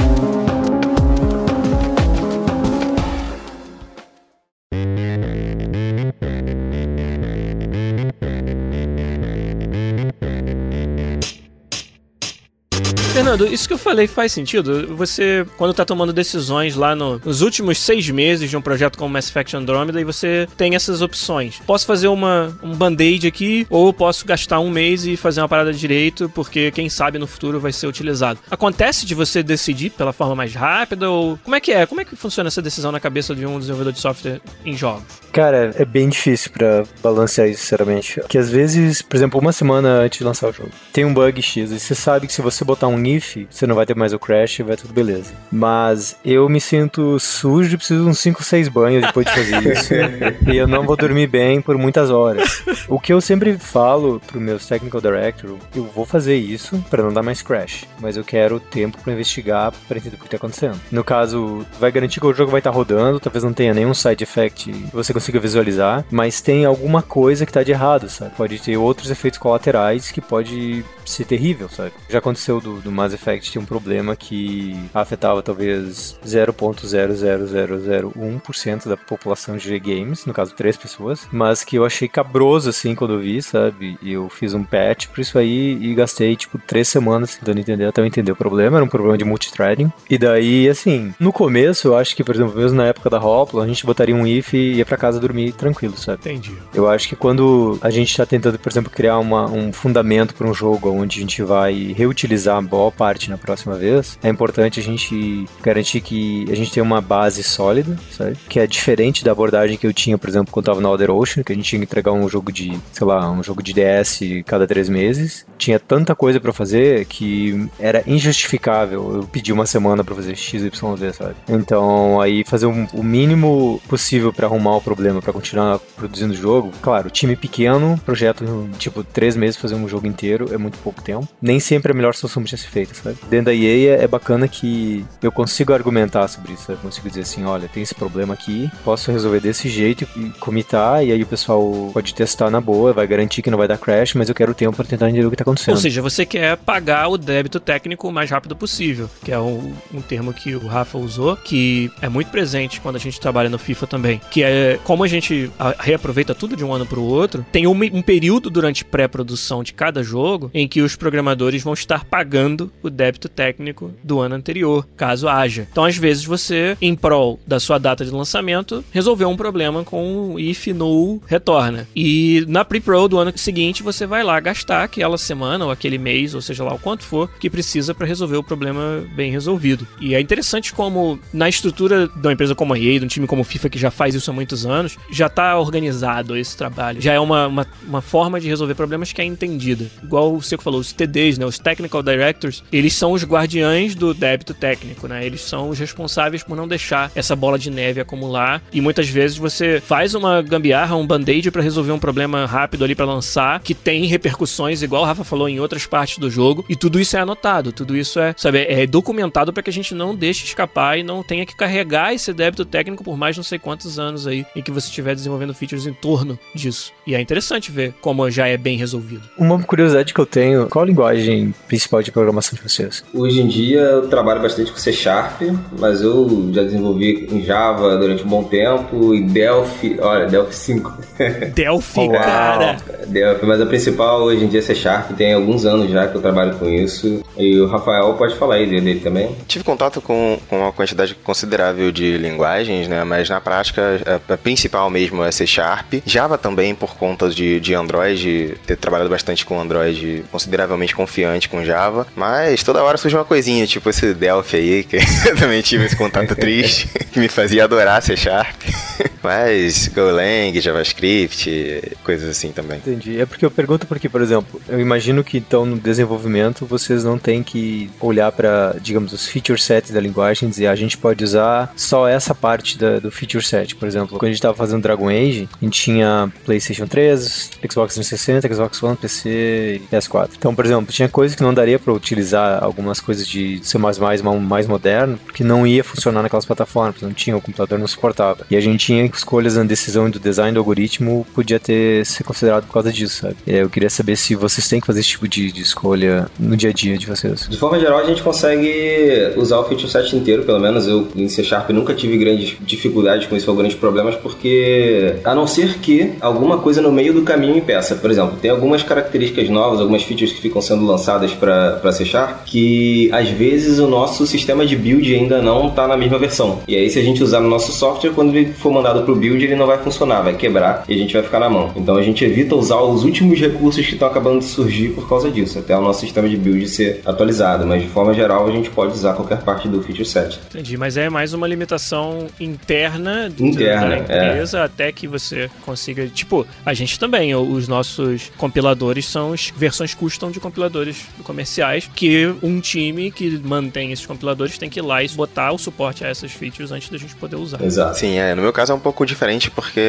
Isso 13.47 13.67
que 13.69 13.75
eu 13.75 13.79
falei 13.79 14.07
faz 14.07 14.33
sentido? 14.33 14.95
Você, 14.97 15.47
quando 15.57 15.75
tá 15.75 15.85
tomando 15.85 16.13
decisões 16.13 16.75
lá 16.75 16.95
no- 16.95 17.21
nos 17.25 17.41
últimos 17.43 17.79
seis 17.79 18.09
meses 18.11 18.49
de 18.51 18.57
um 18.57 18.61
projeto 18.61 18.97
como 18.99 19.13
Mass 19.13 19.29
Effect 19.29 19.57
Andromeda, 19.57 20.01
e 20.01 20.05
você 20.05 20.47
tem 20.57 20.75
essas 20.75 21.03
opções. 21.03 21.61
Posso 21.67 21.87
fazer 21.87 22.09
uma, 22.09 22.57
um 22.63 22.75
band-aid 22.75 23.27
aqui, 23.27 23.67
ou 23.71 23.93
posso 23.93 24.27
gastar 24.27 24.61
um 24.61 24.71
mês 24.71 25.05
e 25.07 25.17
fazer 25.17 25.41
uma 25.41 25.49
parada 25.49 25.73
direito, 25.73 26.31
porque 26.35 26.71
quem 26.71 26.89
sabe 26.89 27.19
no 27.19 27.27
futuro 27.27 27.61
vai 27.61 27.73
ser 27.73 27.87
utilizado. 27.87 28.39
Acontece 28.51 29.07
de 29.07 29.15
você 29.15 29.43
decidir 29.43 29.91
pela 29.91 30.13
forma 30.13 30.35
mais 30.35 30.55
rápida, 30.55 31.11
ou 31.11 31.39
como 31.45 31.57
é 31.57 31.61
que 31.61 31.73
é? 31.73 31.87
Como 31.87 32.01
é 32.01 32.05
que 32.05 32.17
funciona 32.17 32.49
essa 32.49 32.63
decisão 32.63 32.93
na 32.93 33.01
cabeça 33.01 33.35
de 33.35 33.47
um 33.47 33.59
desenvolvedor 33.59 33.93
de 33.93 34.01
software 34.01 34.41
em 34.65 34.77
jogos? 34.77 35.03
Cara, 35.33 35.73
é 35.77 35.85
bem 35.85 36.09
difícil 36.09 36.51
pra 36.53 36.85
balancear 37.03 37.49
isso, 37.49 37.61
sinceramente. 37.63 38.21
Que 38.29 38.39
às 38.39 38.51
vezes, 38.51 39.03
por 39.03 39.17
exemplo, 39.17 39.41
uma 39.41 39.53
semana 39.53 40.01
antes 40.01 40.19
de 40.19 40.25
lançar 40.25 40.49
o 40.49 40.53
jogo, 40.53 40.71
tem 40.93 41.05
um 41.05 41.13
bug 41.15 41.41
X, 41.43 41.71
e 41.71 41.79
você 41.79 41.95
sabe 41.95 42.27
que 42.27 42.33
se 42.33 42.43
você 42.43 42.65
botar 42.65 42.89
um 42.89 43.05
if, 43.07 43.28
você 43.51 43.67
não 43.67 43.75
vai 43.75 43.87
ter 43.87 43.97
mais 43.97 44.13
o 44.13 44.19
crash 44.19 44.61
e 44.61 44.63
vai 44.63 44.77
tudo 44.77 44.93
beleza. 44.93 45.33
Mas 45.51 46.17
eu 46.25 46.49
me 46.49 46.61
sinto 46.61 47.19
sujo 47.19 47.75
e 47.75 47.77
preciso 47.77 48.05
de 48.05 48.09
uns 48.09 48.19
5, 48.19 48.43
6 48.43 48.69
banhos 48.69 49.03
depois 49.03 49.27
de 49.27 49.33
fazer 49.33 49.73
isso. 49.73 49.95
e 50.51 50.57
eu 50.57 50.67
não 50.67 50.85
vou 50.85 50.97
dormir 50.97 51.27
bem 51.27 51.61
por 51.61 51.77
muitas 51.77 52.11
horas. 52.11 52.63
O 52.89 53.01
que 53.01 53.13
eu 53.13 53.21
sempre 53.21 53.57
falo 53.59 54.21
pro 54.27 54.41
meus 54.41 54.67
technical 54.67 55.01
director, 55.01 55.57
eu 55.75 55.85
vou 55.85 56.05
fazer 56.05 56.37
isso 56.37 56.83
pra 56.91 57.03
não 57.03 57.13
dar 57.13 57.23
mais 57.23 57.43
crash, 57.43 57.87
mas 58.01 58.17
eu 58.17 58.25
quero 58.25 58.61
tempo 58.61 58.99
pra 59.03 59.13
investigar, 59.13 59.73
pra 59.87 59.99
entender 59.99 60.17
o 60.17 60.19
que 60.19 60.29
tá 60.29 60.37
acontecendo. 60.37 60.81
No 60.91 61.05
caso, 61.05 61.65
vai 61.79 61.91
garantir 61.91 62.21
que 62.21 62.27
o 62.27 62.35
jogo 62.35 62.51
vai 62.51 62.61
estar 62.61 62.71
rodando, 62.71 63.21
talvez 63.21 63.45
não 63.45 63.53
tenha 63.53 63.75
nenhum 63.75 63.95
side 63.95 64.23
effect 64.23 64.59
que 64.59 64.73
você 64.93 65.13
consiga 65.13 65.39
visualizar, 65.39 66.05
mas 66.11 66.41
tem 66.41 66.65
alguma 66.65 67.01
coisa 67.01 67.47
que 67.47 67.53
tá 67.53 67.63
de 67.63 67.71
errado, 67.71 68.09
sabe? 68.09 68.33
Pode 68.37 68.59
ter 68.59 68.77
outros 68.77 69.11
efeitos 69.11 69.39
colaterais 69.39 70.11
que 70.11 70.21
pode 70.21 70.85
ser 71.05 71.25
terrível, 71.25 71.69
sabe? 71.69 71.93
Já 72.09 72.19
aconteceu 72.19 72.61
do, 72.61 72.81
do 72.81 72.93
Mass 72.93 73.15
Effect 73.19 73.53
ter 73.53 73.59
um 73.59 73.65
problema 73.65 74.15
que 74.15 74.77
afetava 74.95 75.43
talvez 75.43 76.17
0.00001% 76.25 78.89
da 78.89 78.97
população 78.97 79.57
de 79.57 79.77
games, 79.79 80.25
no 80.25 80.33
caso 80.33 80.55
três 80.55 80.77
pessoas, 80.77 81.27
mas 81.33 81.65
que 81.65 81.75
eu 81.77 81.85
achei 81.85 82.07
cabroso 82.09 82.71
assim 82.71 82.95
quando 82.95 83.15
eu 83.15 83.21
vi, 83.21 83.43
sabe? 83.43 83.99
Eu 84.03 84.29
fiz 84.29 84.55
um 84.55 84.63
patch 84.63 85.09
por 85.09 85.21
isso 85.21 85.37
aí 85.39 85.77
e 85.83 85.93
gastei 85.95 86.37
tipo 86.37 86.59
três 86.59 86.87
semanas 86.89 87.35
tentando 87.37 87.59
entender 87.59 87.87
até 87.87 88.01
eu 88.01 88.07
entender 88.07 88.31
o 88.33 88.37
problema, 88.37 88.79
era 88.79 88.85
um 88.85 88.89
problema 88.89 89.19
de 89.19 89.25
multithreading. 89.25 89.91
E 90.09 90.17
daí, 90.17 90.69
assim, 90.69 91.13
no 91.19 91.33
começo 91.33 91.89
eu 91.89 91.97
acho 91.97 92.15
que, 92.15 92.23
por 92.23 92.33
exemplo, 92.35 92.57
mesmo 92.57 92.77
na 92.77 92.87
época 92.87 93.11
da 93.11 93.19
Hopla, 93.19 93.65
a 93.65 93.67
gente 93.67 93.85
botaria 93.85 94.15
um 94.15 94.25
if 94.27 94.55
e 94.55 94.75
ia 94.75 94.87
pra 94.87 94.97
casa 94.97 95.19
dormir 95.19 95.51
tranquilo, 95.53 95.97
sabe? 95.97 96.21
Entendi. 96.21 96.53
Eu 96.73 96.89
acho 96.89 97.09
que 97.09 97.17
quando 97.17 97.79
a 97.83 97.91
gente 97.91 98.11
está 98.11 98.25
tentando, 98.25 98.57
por 98.59 98.71
exemplo, 98.71 98.91
criar 98.91 99.19
uma, 99.19 99.51
um 99.51 99.73
fundamento 99.73 100.35
para 100.35 100.47
um 100.47 100.55
jogo 100.55 100.91
onde 100.91 101.19
a 101.19 101.21
gente 101.21 101.43
vai 101.43 101.93
reutilizar 101.97 102.63
boa 102.63 102.93
parte 102.93 103.08
na 103.31 103.39
próxima 103.39 103.77
vez, 103.77 104.19
é 104.23 104.29
importante 104.29 104.79
a 104.81 104.83
gente 104.83 105.47
garantir 105.63 106.01
que 106.01 106.45
a 106.51 106.55
gente 106.55 106.71
tem 106.73 106.83
uma 106.83 107.01
base 107.01 107.43
sólida, 107.43 107.97
sabe? 108.11 108.37
Que 108.49 108.61
é 108.61 108.67
diferente 108.67 109.25
da 109.25 109.33
abordagem 109.33 109.77
que 109.79 109.87
eu 109.87 109.93
tinha, 109.93 110.19
por 110.19 110.29
exemplo, 110.29 110.53
quando 110.53 110.67
eu 110.67 110.73
tava 110.75 110.81
na 110.83 110.91
Other 110.91 111.11
Ocean, 111.11 111.43
que 111.43 111.53
a 111.53 111.55
gente 111.55 111.65
tinha 111.69 111.79
que 111.81 111.85
entregar 111.85 112.13
um 112.13 112.29
jogo 112.29 112.53
de, 112.53 112.79
sei 112.93 113.07
lá, 113.07 113.31
um 113.31 113.43
jogo 113.43 113.63
de 113.63 113.73
DS 113.73 114.21
cada 114.47 114.67
três 114.67 114.89
meses. 114.89 115.47
Tinha 115.57 115.79
tanta 115.79 116.15
coisa 116.15 116.39
para 116.41 116.53
fazer 116.53 117.05
que 117.07 117.69
era 117.79 118.03
injustificável 118.07 119.15
eu 119.17 119.23
pedir 119.25 119.53
uma 119.53 119.67
semana 119.67 120.05
para 120.05 120.15
fazer 120.15 120.37
XYZ, 120.37 120.71
sabe? 121.17 121.35
Então, 121.49 122.21
aí 122.21 122.45
fazer 122.45 122.67
um- 122.67 122.87
o 122.93 123.03
mínimo 123.03 123.81
possível 123.89 124.33
para 124.33 124.47
arrumar 124.47 124.77
o 124.77 124.81
problema, 124.81 125.21
para 125.23 125.33
continuar 125.33 125.79
produzindo 125.97 126.33
o 126.33 126.37
jogo. 126.37 126.71
Claro, 126.83 127.11
time 127.11 127.35
pequeno, 127.37 127.99
projeto 128.05 128.69
tipo 128.79 129.03
três 129.03 129.37
meses 129.37 129.57
fazer 129.57 129.75
um 129.75 129.89
jogo 129.89 130.07
inteiro 130.07 130.53
é 130.53 130.59
muito 130.59 130.79
pouco 130.79 131.03
tempo. 131.03 131.27
Nem 131.41 131.59
sempre 131.61 131.91
é 131.91 131.95
a 131.95 131.97
melhor 131.97 132.15
solução 132.15 132.43
pra 132.43 132.51
ser 132.51 132.59
feita, 132.89 132.95
sabe? 132.95 133.17
Dentro 133.29 133.47
da 133.47 133.55
EA 133.55 134.03
é 134.03 134.07
bacana 134.07 134.49
que 134.49 135.05
eu 135.23 135.31
consigo 135.31 135.73
argumentar 135.73 136.29
sobre 136.29 136.53
isso? 136.53 136.71
Eu 136.71 136.77
consigo 136.77 137.09
dizer 137.09 137.23
assim, 137.23 137.45
olha, 137.45 137.69
tem 137.69 137.83
esse 137.83 137.95
problema 137.95 138.35
aqui, 138.35 138.71
posso 138.85 139.11
resolver 139.11 139.41
desse 139.41 139.69
jeito 139.69 140.07
e 140.17 140.31
comitar, 140.39 141.05
e 141.05 141.13
aí 141.13 141.23
o 141.23 141.27
pessoal 141.27 141.91
pode 141.93 142.15
testar 142.15 142.51
na 142.51 142.61
boa, 142.61 142.93
vai 142.93 143.07
garantir 143.07 143.43
que 143.43 143.51
não 143.51 143.59
vai 143.59 143.69
dar 143.69 143.79
crash, 143.79 144.15
mas 144.15 144.29
eu 144.29 144.35
quero 144.35 144.55
tempo 144.55 144.77
pra 144.77 144.85
tentar 144.85 145.09
entender 145.09 145.27
o 145.27 145.31
que 145.31 145.37
tá 145.37 145.43
acontecendo. 145.43 145.75
Ou 145.75 145.81
seja, 145.81 146.03
você 146.03 146.25
quer 146.25 146.57
pagar 146.57 147.09
o 147.09 147.19
débito 147.19 147.61
técnico 147.61 148.09
o 148.09 148.13
mais 148.13 148.31
rápido 148.31 148.57
possível, 148.57 149.09
que 149.25 149.33
é 149.33 149.39
um, 149.39 149.73
um 149.93 150.01
termo 150.01 150.33
que 150.33 150.55
o 150.55 150.67
Rafa 150.67 150.99
usou, 150.99 151.37
que 151.37 151.91
é 152.01 152.09
muito 152.09 152.31
presente 152.31 152.81
quando 152.81 152.97
a 152.97 153.01
gente 153.01 153.21
trabalha 153.21 153.49
no 153.49 153.59
FIFA 153.59 153.87
também, 153.87 154.21
que 154.31 154.43
é 154.43 154.79
como 154.85 155.05
a 155.05 155.09
gente 155.09 155.51
reaproveita 155.79 156.35
tudo 156.35 156.57
de 156.57 156.65
um 156.65 156.73
ano 156.73 156.87
para 156.87 156.99
o 156.99 157.05
outro, 157.05 157.45
tem 157.53 157.67
um, 157.67 157.73
um 157.73 158.03
período 158.03 158.51
durante 158.51 158.85
pré-produção 158.85 159.63
de 159.63 159.73
cada 159.73 160.03
jogo 160.03 160.51
em 160.55 160.67
que 160.67 160.81
os 160.81 160.97
programadores 160.97 161.63
vão 161.63 161.75
estar 161.75 162.05
pagando 162.05 162.71
o 162.83 162.91
débito 162.91 163.29
técnico 163.29 163.93
do 164.03 164.21
ano 164.21 164.35
anterior, 164.35 164.87
caso 164.97 165.29
haja. 165.29 165.67
Então, 165.71 165.85
às 165.85 165.97
vezes, 165.97 166.25
você, 166.25 166.77
em 166.81 166.95
prol 166.95 167.39
da 167.47 167.61
sua 167.61 167.79
data 167.79 168.05
de 168.05 168.11
lançamento, 168.11 168.85
resolveu 168.93 169.29
um 169.29 169.37
problema 169.37 169.85
com 169.85 170.35
o 170.35 170.41
if 170.41 170.69
no 170.69 171.21
retorna. 171.27 171.87
E 171.95 172.45
na 172.49 172.65
pre-pro 172.65 173.09
do 173.09 173.19
ano 173.19 173.37
seguinte, 173.37 173.83
você 173.83 174.07
vai 174.07 174.23
lá 174.23 174.39
gastar 174.41 174.85
aquela 174.85 175.19
semana 175.19 175.65
ou 175.65 175.71
aquele 175.71 175.99
mês, 175.99 176.35
ou 176.35 176.41
seja 176.41 176.65
lá 176.65 176.75
o 176.75 176.79
quanto 176.79 177.05
for, 177.05 177.31
que 177.39 177.51
precisa 177.51 177.95
para 177.95 178.07
resolver 178.07 178.37
o 178.37 178.43
problema 178.43 179.05
bem 179.15 179.31
resolvido. 179.31 179.87
E 180.01 180.15
é 180.15 180.21
interessante 180.21 180.73
como 180.73 181.19
na 181.33 181.49
estrutura 181.49 182.09
de 182.09 182.27
uma 182.27 182.33
empresa 182.33 182.55
como 182.55 182.75
a 182.75 182.79
EA, 182.79 182.99
de 182.99 183.05
um 183.05 183.09
time 183.09 183.27
como 183.27 183.43
o 183.43 183.45
FIFA 183.45 183.69
que 183.71 183.79
já 183.79 183.91
faz 183.91 184.15
isso 184.15 184.31
há 184.31 184.35
muitos 184.35 184.67
anos, 184.67 184.97
já 185.11 185.27
está 185.27 185.59
organizado 185.59 186.37
esse 186.37 186.57
trabalho. 186.57 187.01
Já 187.01 187.13
é 187.13 187.21
uma, 187.21 187.47
uma, 187.47 187.67
uma 187.87 188.01
forma 188.01 188.41
de 188.41 188.49
resolver 188.49 188.75
problemas 188.75 189.13
que 189.13 189.21
é 189.21 189.25
entendida. 189.25 189.87
Igual 190.03 190.35
o 190.35 190.43
Seco 190.43 190.63
falou, 190.63 190.81
os 190.81 190.93
TDs, 190.93 191.39
né, 191.39 191.47
os 191.47 191.59
Technical 191.59 192.03
Directors, 192.03 192.63
eles 192.73 192.95
são 192.95 193.13
os 193.13 193.25
guardiães 193.25 193.95
do 193.95 194.13
débito 194.15 194.55
técnico, 194.55 195.07
né? 195.07 195.25
Eles 195.25 195.41
são 195.41 195.69
os 195.69 195.79
responsáveis 195.79 196.43
por 196.43 196.57
não 196.57 196.69
deixar 196.69 197.11
essa 197.15 197.35
bola 197.35 197.59
de 197.59 197.71
neve 197.71 198.01
acumular. 198.01 198.63
E 198.73 198.81
muitas 198.81 199.09
vezes 199.09 199.37
você 199.37 199.81
faz 199.85 200.15
uma 200.15 200.43
gambiarra, 200.43 200.97
um 200.97 201.07
band-aid 201.07 201.51
para 201.51 201.63
resolver 201.63 201.93
um 201.93 201.99
problema 201.99 202.47
rápido 202.47 202.85
ali 202.85 202.95
para 202.95 203.05
lançar, 203.05 203.61
que 203.61 203.75
tem 203.75 204.05
repercussões, 204.07 204.83
igual 204.83 205.03
o 205.03 205.07
Rafa 205.07 205.25
falou, 205.25 205.49
em 205.49 205.61
outras 205.61 205.87
partes 205.87 206.19
do 206.19 206.31
jogo. 206.31 206.65
E 206.69 206.77
tudo 206.77 207.01
isso 207.01 207.17
é 207.17 207.21
anotado, 207.21 207.73
tudo 207.73 207.97
isso 207.97 208.21
é, 208.21 208.35
sabe, 208.37 208.67
é 208.69 208.87
documentado 208.87 209.53
para 209.53 209.63
que 209.63 209.71
a 209.71 209.73
gente 209.73 209.95
não 209.95 210.15
deixe 210.15 210.45
escapar 210.45 210.99
e 210.99 211.03
não 211.03 211.23
tenha 211.23 211.47
que 211.47 211.57
carregar 211.57 212.13
esse 212.13 212.33
débito 212.33 212.65
técnico 212.65 213.05
por 213.05 213.17
mais 213.17 213.37
não 213.37 213.45
sei 213.45 213.59
quantos 213.59 213.99
anos 213.99 214.27
aí 214.27 214.45
em 214.55 214.63
que 214.63 214.71
você 214.71 214.89
estiver 214.89 215.15
desenvolvendo 215.15 215.55
features 215.55 215.87
em 215.87 215.93
torno 215.93 216.39
disso. 216.55 216.93
E 217.07 217.15
é 217.15 217.21
interessante 217.21 217.71
ver 217.71 217.95
como 218.01 218.31
já 218.31 218.47
é 218.47 218.57
bem 218.57 218.77
resolvido. 218.77 219.23
Uma 219.39 219.63
curiosidade 219.63 220.13
que 220.13 220.21
eu 220.21 220.27
tenho, 220.27 220.67
qual 220.69 220.83
a 220.83 220.87
linguagem 220.87 221.55
principal 221.67 222.03
de 222.03 222.11
programação 222.11 222.58
de 222.59 222.69
vocês? 222.69 223.05
Hoje 223.15 223.41
em 223.41 223.47
dia 223.47 223.81
eu 223.81 224.09
trabalho 224.09 224.41
bastante 224.41 224.71
com 224.71 224.79
C 224.79 224.93
Sharp, 224.93 225.43
mas 225.79 226.03
eu 226.03 226.51
já 226.53 226.63
desenvolvi 226.63 227.29
em 227.31 227.43
Java 227.43 227.97
durante 227.97 228.25
um 228.25 228.29
bom 228.29 228.45
tempo 228.45 229.15
e 229.15 229.23
Delphi, 229.23 229.99
olha, 230.01 230.27
Delphi 230.27 230.55
5. 230.55 230.99
Delphi, 231.55 232.01
Uau. 232.01 232.13
cara! 232.13 232.77
Delphi, 233.07 233.47
mas 233.47 233.61
a 233.61 233.67
principal 233.67 234.23
hoje 234.23 234.45
em 234.45 234.49
dia 234.49 234.61
é 234.61 234.63
C 234.63 234.75
Sharp, 234.75 235.13
tem 235.17 235.35
alguns 235.35 235.65
anos 235.65 235.91
já 235.91 236.07
que 236.07 236.17
eu 236.17 236.21
trabalho 236.21 236.57
com 236.57 236.69
isso. 236.69 237.23
E 237.37 237.61
o 237.61 237.67
Rafael 237.67 238.13
pode 238.15 238.35
falar 238.35 238.57
aí 238.57 238.67
dele, 238.67 238.81
dele 238.81 239.01
também. 239.01 239.37
Tive 239.47 239.65
contato 239.65 240.01
com, 240.01 240.39
com 240.49 240.59
uma 240.59 240.73
quantidade 240.73 241.15
considerável 241.15 241.93
de 241.93 242.19
linguagens, 242.19 242.89
né? 242.89 243.05
Mas 243.05 243.29
na 243.29 243.41
prática, 243.41 244.01
a, 244.05 244.35
a 244.35 244.37
principal 244.37 244.91
mesmo 244.91 245.23
é 245.23 245.31
C 245.31 245.47
Sharp. 245.47 245.95
Java 246.05 246.37
também, 246.37 246.75
por 246.75 246.97
conta 246.97 247.29
de, 247.29 247.61
de 247.61 247.75
Android, 247.75 248.57
ter 248.67 248.77
trabalhado 248.77 249.11
bastante 249.11 249.47
com 249.47 249.61
Android, 249.61 250.25
consideravelmente 250.31 250.95
confiante 250.95 251.49
com 251.49 251.65
Java. 251.65 252.07
Mas 252.17 252.48
toda 252.57 252.83
hora 252.83 252.97
surge 252.97 253.17
uma 253.17 253.25
coisinha, 253.25 253.67
tipo 253.67 253.89
esse 253.91 254.15
Delphi 254.15 254.57
aí, 254.57 254.85
que 254.85 254.97
eu 255.29 255.37
também 255.37 255.61
tive 255.63 255.85
esse 255.85 255.97
contato 255.97 256.35
triste, 256.35 256.89
que 257.13 257.19
me 257.21 257.29
fazia 257.29 257.65
adorar 257.65 258.03
C 258.03 258.17
Sharp. 258.17 258.57
Mas 259.23 259.89
Golang, 259.89 260.59
JavaScript, 260.61 261.97
coisas 262.05 262.29
assim 262.29 262.53
também. 262.53 262.79
Entendi. 262.79 263.21
É 263.21 263.27
porque 263.27 263.45
eu 263.45 263.51
pergunto 263.51 263.87
porque, 263.87 264.09
por 264.09 264.21
exemplo, 264.23 264.61
eu 264.69 264.81
imagino 264.81 265.25
que 265.25 265.39
então 265.39 265.67
no 265.67 265.77
desenvolvimento 265.79 266.65
vocês 266.65 267.05
não 267.05 267.19
têm 267.19 267.43
que 267.43 267.91
olhar 268.01 268.31
para, 268.33 268.77
digamos, 268.81 269.13
os 269.13 269.27
feature 269.27 269.61
sets 269.61 269.91
da 269.91 270.01
linguagem 270.01 270.49
e 270.49 270.51
dizer 270.51 270.67
"Ah, 270.69 270.73
a 270.73 270.77
gente 270.77 270.97
pode 270.97 271.25
usar 271.25 271.73
só 271.77 272.07
essa 272.09 272.35
parte 272.35 272.79
da- 272.79 272.99
do 273.01 273.11
feature 273.11 273.45
set. 273.45 273.75
Por 273.75 273.87
exemplo, 273.89 274.11
quando 274.19 274.25
a 274.25 274.29
gente 274.29 274.37
estava 274.39 274.57
fazendo 274.57 274.83
Dragon 274.83 275.09
Age, 275.09 275.49
a 275.61 275.65
gente 275.65 275.81
tinha 275.81 276.33
PlayStation 276.45 276.87
3, 276.87 277.51
Xbox 277.71 277.95
360, 277.95 278.49
Xbox 278.55 278.83
One, 278.83 278.97
PC 278.97 279.29
e 279.29 279.95
PS4. 279.95 280.31
Então, 280.39 280.55
por 280.55 280.65
exemplo, 280.65 280.93
tinha 280.93 281.09
coisas 281.09 281.35
que 281.37 281.43
não 281.43 281.53
daria 281.53 281.79
para 281.79 281.93
utilizar 281.93 282.38
algumas 282.61 283.01
coisas 283.01 283.27
de 283.27 283.61
C++ 283.63 283.79
mais, 283.79 284.23
mais 284.23 284.67
moderno, 284.67 285.19
porque 285.25 285.45
não 285.45 285.67
ia 285.67 285.85
funcionar 285.85 286.23
naquelas 286.23 286.45
plataformas, 286.45 287.01
não 287.03 287.13
tinha, 287.13 287.37
o 287.37 287.41
computador 287.41 287.79
não 287.79 287.87
suportava. 287.87 288.47
E 288.51 288.57
a 288.57 288.61
gente 288.61 288.87
tinha 288.87 289.05
escolhas 289.05 289.57
na 289.57 289.65
decisão 289.65 290.11
do 290.11 290.19
design 290.19 290.53
do 290.53 290.61
algoritmo 290.61 291.27
podia 291.35 291.59
ter 291.59 292.05
ser 292.05 292.25
considerado 292.25 292.65
por 292.67 292.73
causa 292.73 292.93
disso, 292.93 293.23
sabe? 293.23 293.37
É, 293.47 293.63
eu 293.63 293.71
queria 293.71 293.91
saber 293.91 294.17
se 294.17 294.35
vocês 294.35 294.69
têm 294.69 294.81
que 294.81 294.87
fazer 294.87 295.01
esse 295.01 295.11
tipo 295.11 295.29
de, 295.29 295.53
de 295.53 295.63
escolha 295.63 296.29
no 296.39 296.57
dia 296.57 296.71
a 296.71 296.73
dia 296.73 296.97
de 296.99 297.07
vocês. 297.07 297.49
De 297.49 297.57
forma 297.57 297.79
geral, 297.79 297.99
a 297.99 298.05
gente 298.05 298.23
consegue 298.23 299.33
usar 299.37 299.59
o 299.59 299.65
feature 299.65 299.91
set 299.91 300.15
inteiro, 300.17 300.45
pelo 300.45 300.59
menos 300.59 300.87
eu 300.87 301.09
em 301.15 301.29
C 301.29 301.43
Sharp 301.43 301.71
nunca 301.71 301.95
tive 301.95 302.17
grandes 302.17 302.57
dificuldades 302.61 303.27
com 303.27 303.37
isso 303.37 303.51
ou 303.51 303.57
grandes 303.57 303.77
problemas, 303.77 304.17
porque 304.17 305.17
a 305.25 305.35
não 305.35 305.47
ser 305.47 305.79
que 305.79 306.13
alguma 306.21 306.59
coisa 306.59 306.81
no 306.81 306.93
meio 306.93 307.13
do 307.13 307.23
caminho 307.23 307.57
impeça. 307.57 307.95
Por 307.97 308.11
exemplo, 308.11 308.37
tem 308.41 308.51
algumas 308.51 308.83
características 308.83 309.49
novas, 309.49 309.81
algumas 309.81 310.03
features 310.03 310.33
que 310.33 310.41
ficam 310.41 310.61
sendo 310.61 310.85
lançadas 310.85 311.33
para 311.33 311.93
C 311.93 312.05
Sharp, 312.05 312.28
que 312.45 313.11
às 313.13 313.29
vezes 313.29 313.79
o 313.79 313.87
nosso 313.87 314.27
sistema 314.27 314.67
de 314.67 314.77
build 314.77 315.15
ainda 315.15 315.41
não 315.43 315.69
está 315.69 315.87
na 315.87 315.97
mesma 315.97 316.19
versão. 316.19 316.61
E 316.67 316.75
aí, 316.77 316.89
se 316.91 316.99
a 316.99 317.03
gente 317.03 317.23
usar 317.23 317.41
no 317.41 317.49
nosso 317.49 317.73
software, 317.73 318.11
quando 318.11 318.35
ele 318.35 318.53
for 318.53 318.73
mandado 318.73 319.03
para 319.03 319.13
o 319.13 319.17
build, 319.17 319.45
ele 319.45 319.57
não 319.57 319.67
vai 319.67 319.79
funcionar, 319.79 320.23
vai 320.23 320.35
quebrar 320.35 320.85
e 320.89 320.95
a 320.95 320.97
gente 320.97 321.13
vai 321.13 321.23
ficar 321.23 321.41
na 321.41 321.49
mão. 321.49 321.73
Então 321.77 321.97
a 321.97 322.03
gente 322.03 322.25
evita 322.25 322.55
usar 322.55 322.81
os 322.81 323.05
últimos 323.05 323.39
recursos 323.39 323.85
que 323.85 323.93
estão 323.93 324.09
acabando 324.09 324.41
de 324.41 324.47
surgir 324.47 324.91
por 324.91 325.09
causa 325.09 325.31
disso, 325.31 325.59
até 325.59 325.77
o 325.77 325.81
nosso 325.81 326.01
sistema 326.01 326.29
de 326.29 326.37
build 326.37 326.69
ser 326.69 327.01
atualizado. 327.05 327.67
Mas 327.67 327.83
de 327.83 327.89
forma 327.89 328.15
geral, 328.15 328.47
a 328.47 328.51
gente 328.51 328.71
pode 328.71 328.93
usar 328.93 329.15
qualquer 329.15 329.39
parte 329.43 329.69
do 329.69 329.83
feature 329.83 330.05
set. 330.05 330.39
Entendi, 330.51 330.77
mas 330.77 330.97
é 330.97 331.09
mais 331.09 331.33
uma 331.33 331.47
limitação 331.47 332.27
interna, 332.41 333.33
interna 333.39 333.89
da 333.89 333.99
empresa, 333.99 334.59
é. 334.59 334.63
até 334.63 334.93
que 334.93 335.07
você 335.07 335.51
consiga. 335.65 336.07
Tipo, 336.09 336.47
a 336.65 336.75
gente 336.75 336.99
também, 336.99 337.35
os 337.35 337.69
nossos 337.69 338.31
compiladores 338.37 339.07
são 339.07 339.35
versões 339.57 339.95
custom 339.95 340.31
de 340.31 340.41
compiladores 340.41 341.07
comerciais, 341.23 341.91
que 341.95 342.18
um 342.43 342.61
time 342.61 343.11
que 343.11 343.39
mantém 343.39 343.93
esses 343.93 344.07
compiladores 344.07 344.59
tem 344.59 344.69
que 344.69 344.81
ir 344.81 344.83
lá 344.83 345.03
e 345.03 345.09
botar 345.09 345.53
o 345.53 345.59
suporte 345.59 346.05
a 346.05 346.09
essas 346.09 346.33
features 346.33 346.73
antes 346.73 346.89
da 346.89 346.99
gente 346.99 347.15
poder 347.17 347.37
usar. 347.37 347.63
Exato. 347.63 347.99
Sim, 347.99 348.19
é. 348.19 348.35
No 348.35 348.43
meu 348.43 348.53
caso 348.53 348.73
é 348.73 348.75
um 348.75 348.81
pouco 348.81 349.05
diferente 349.05 349.51
porque 349.51 349.81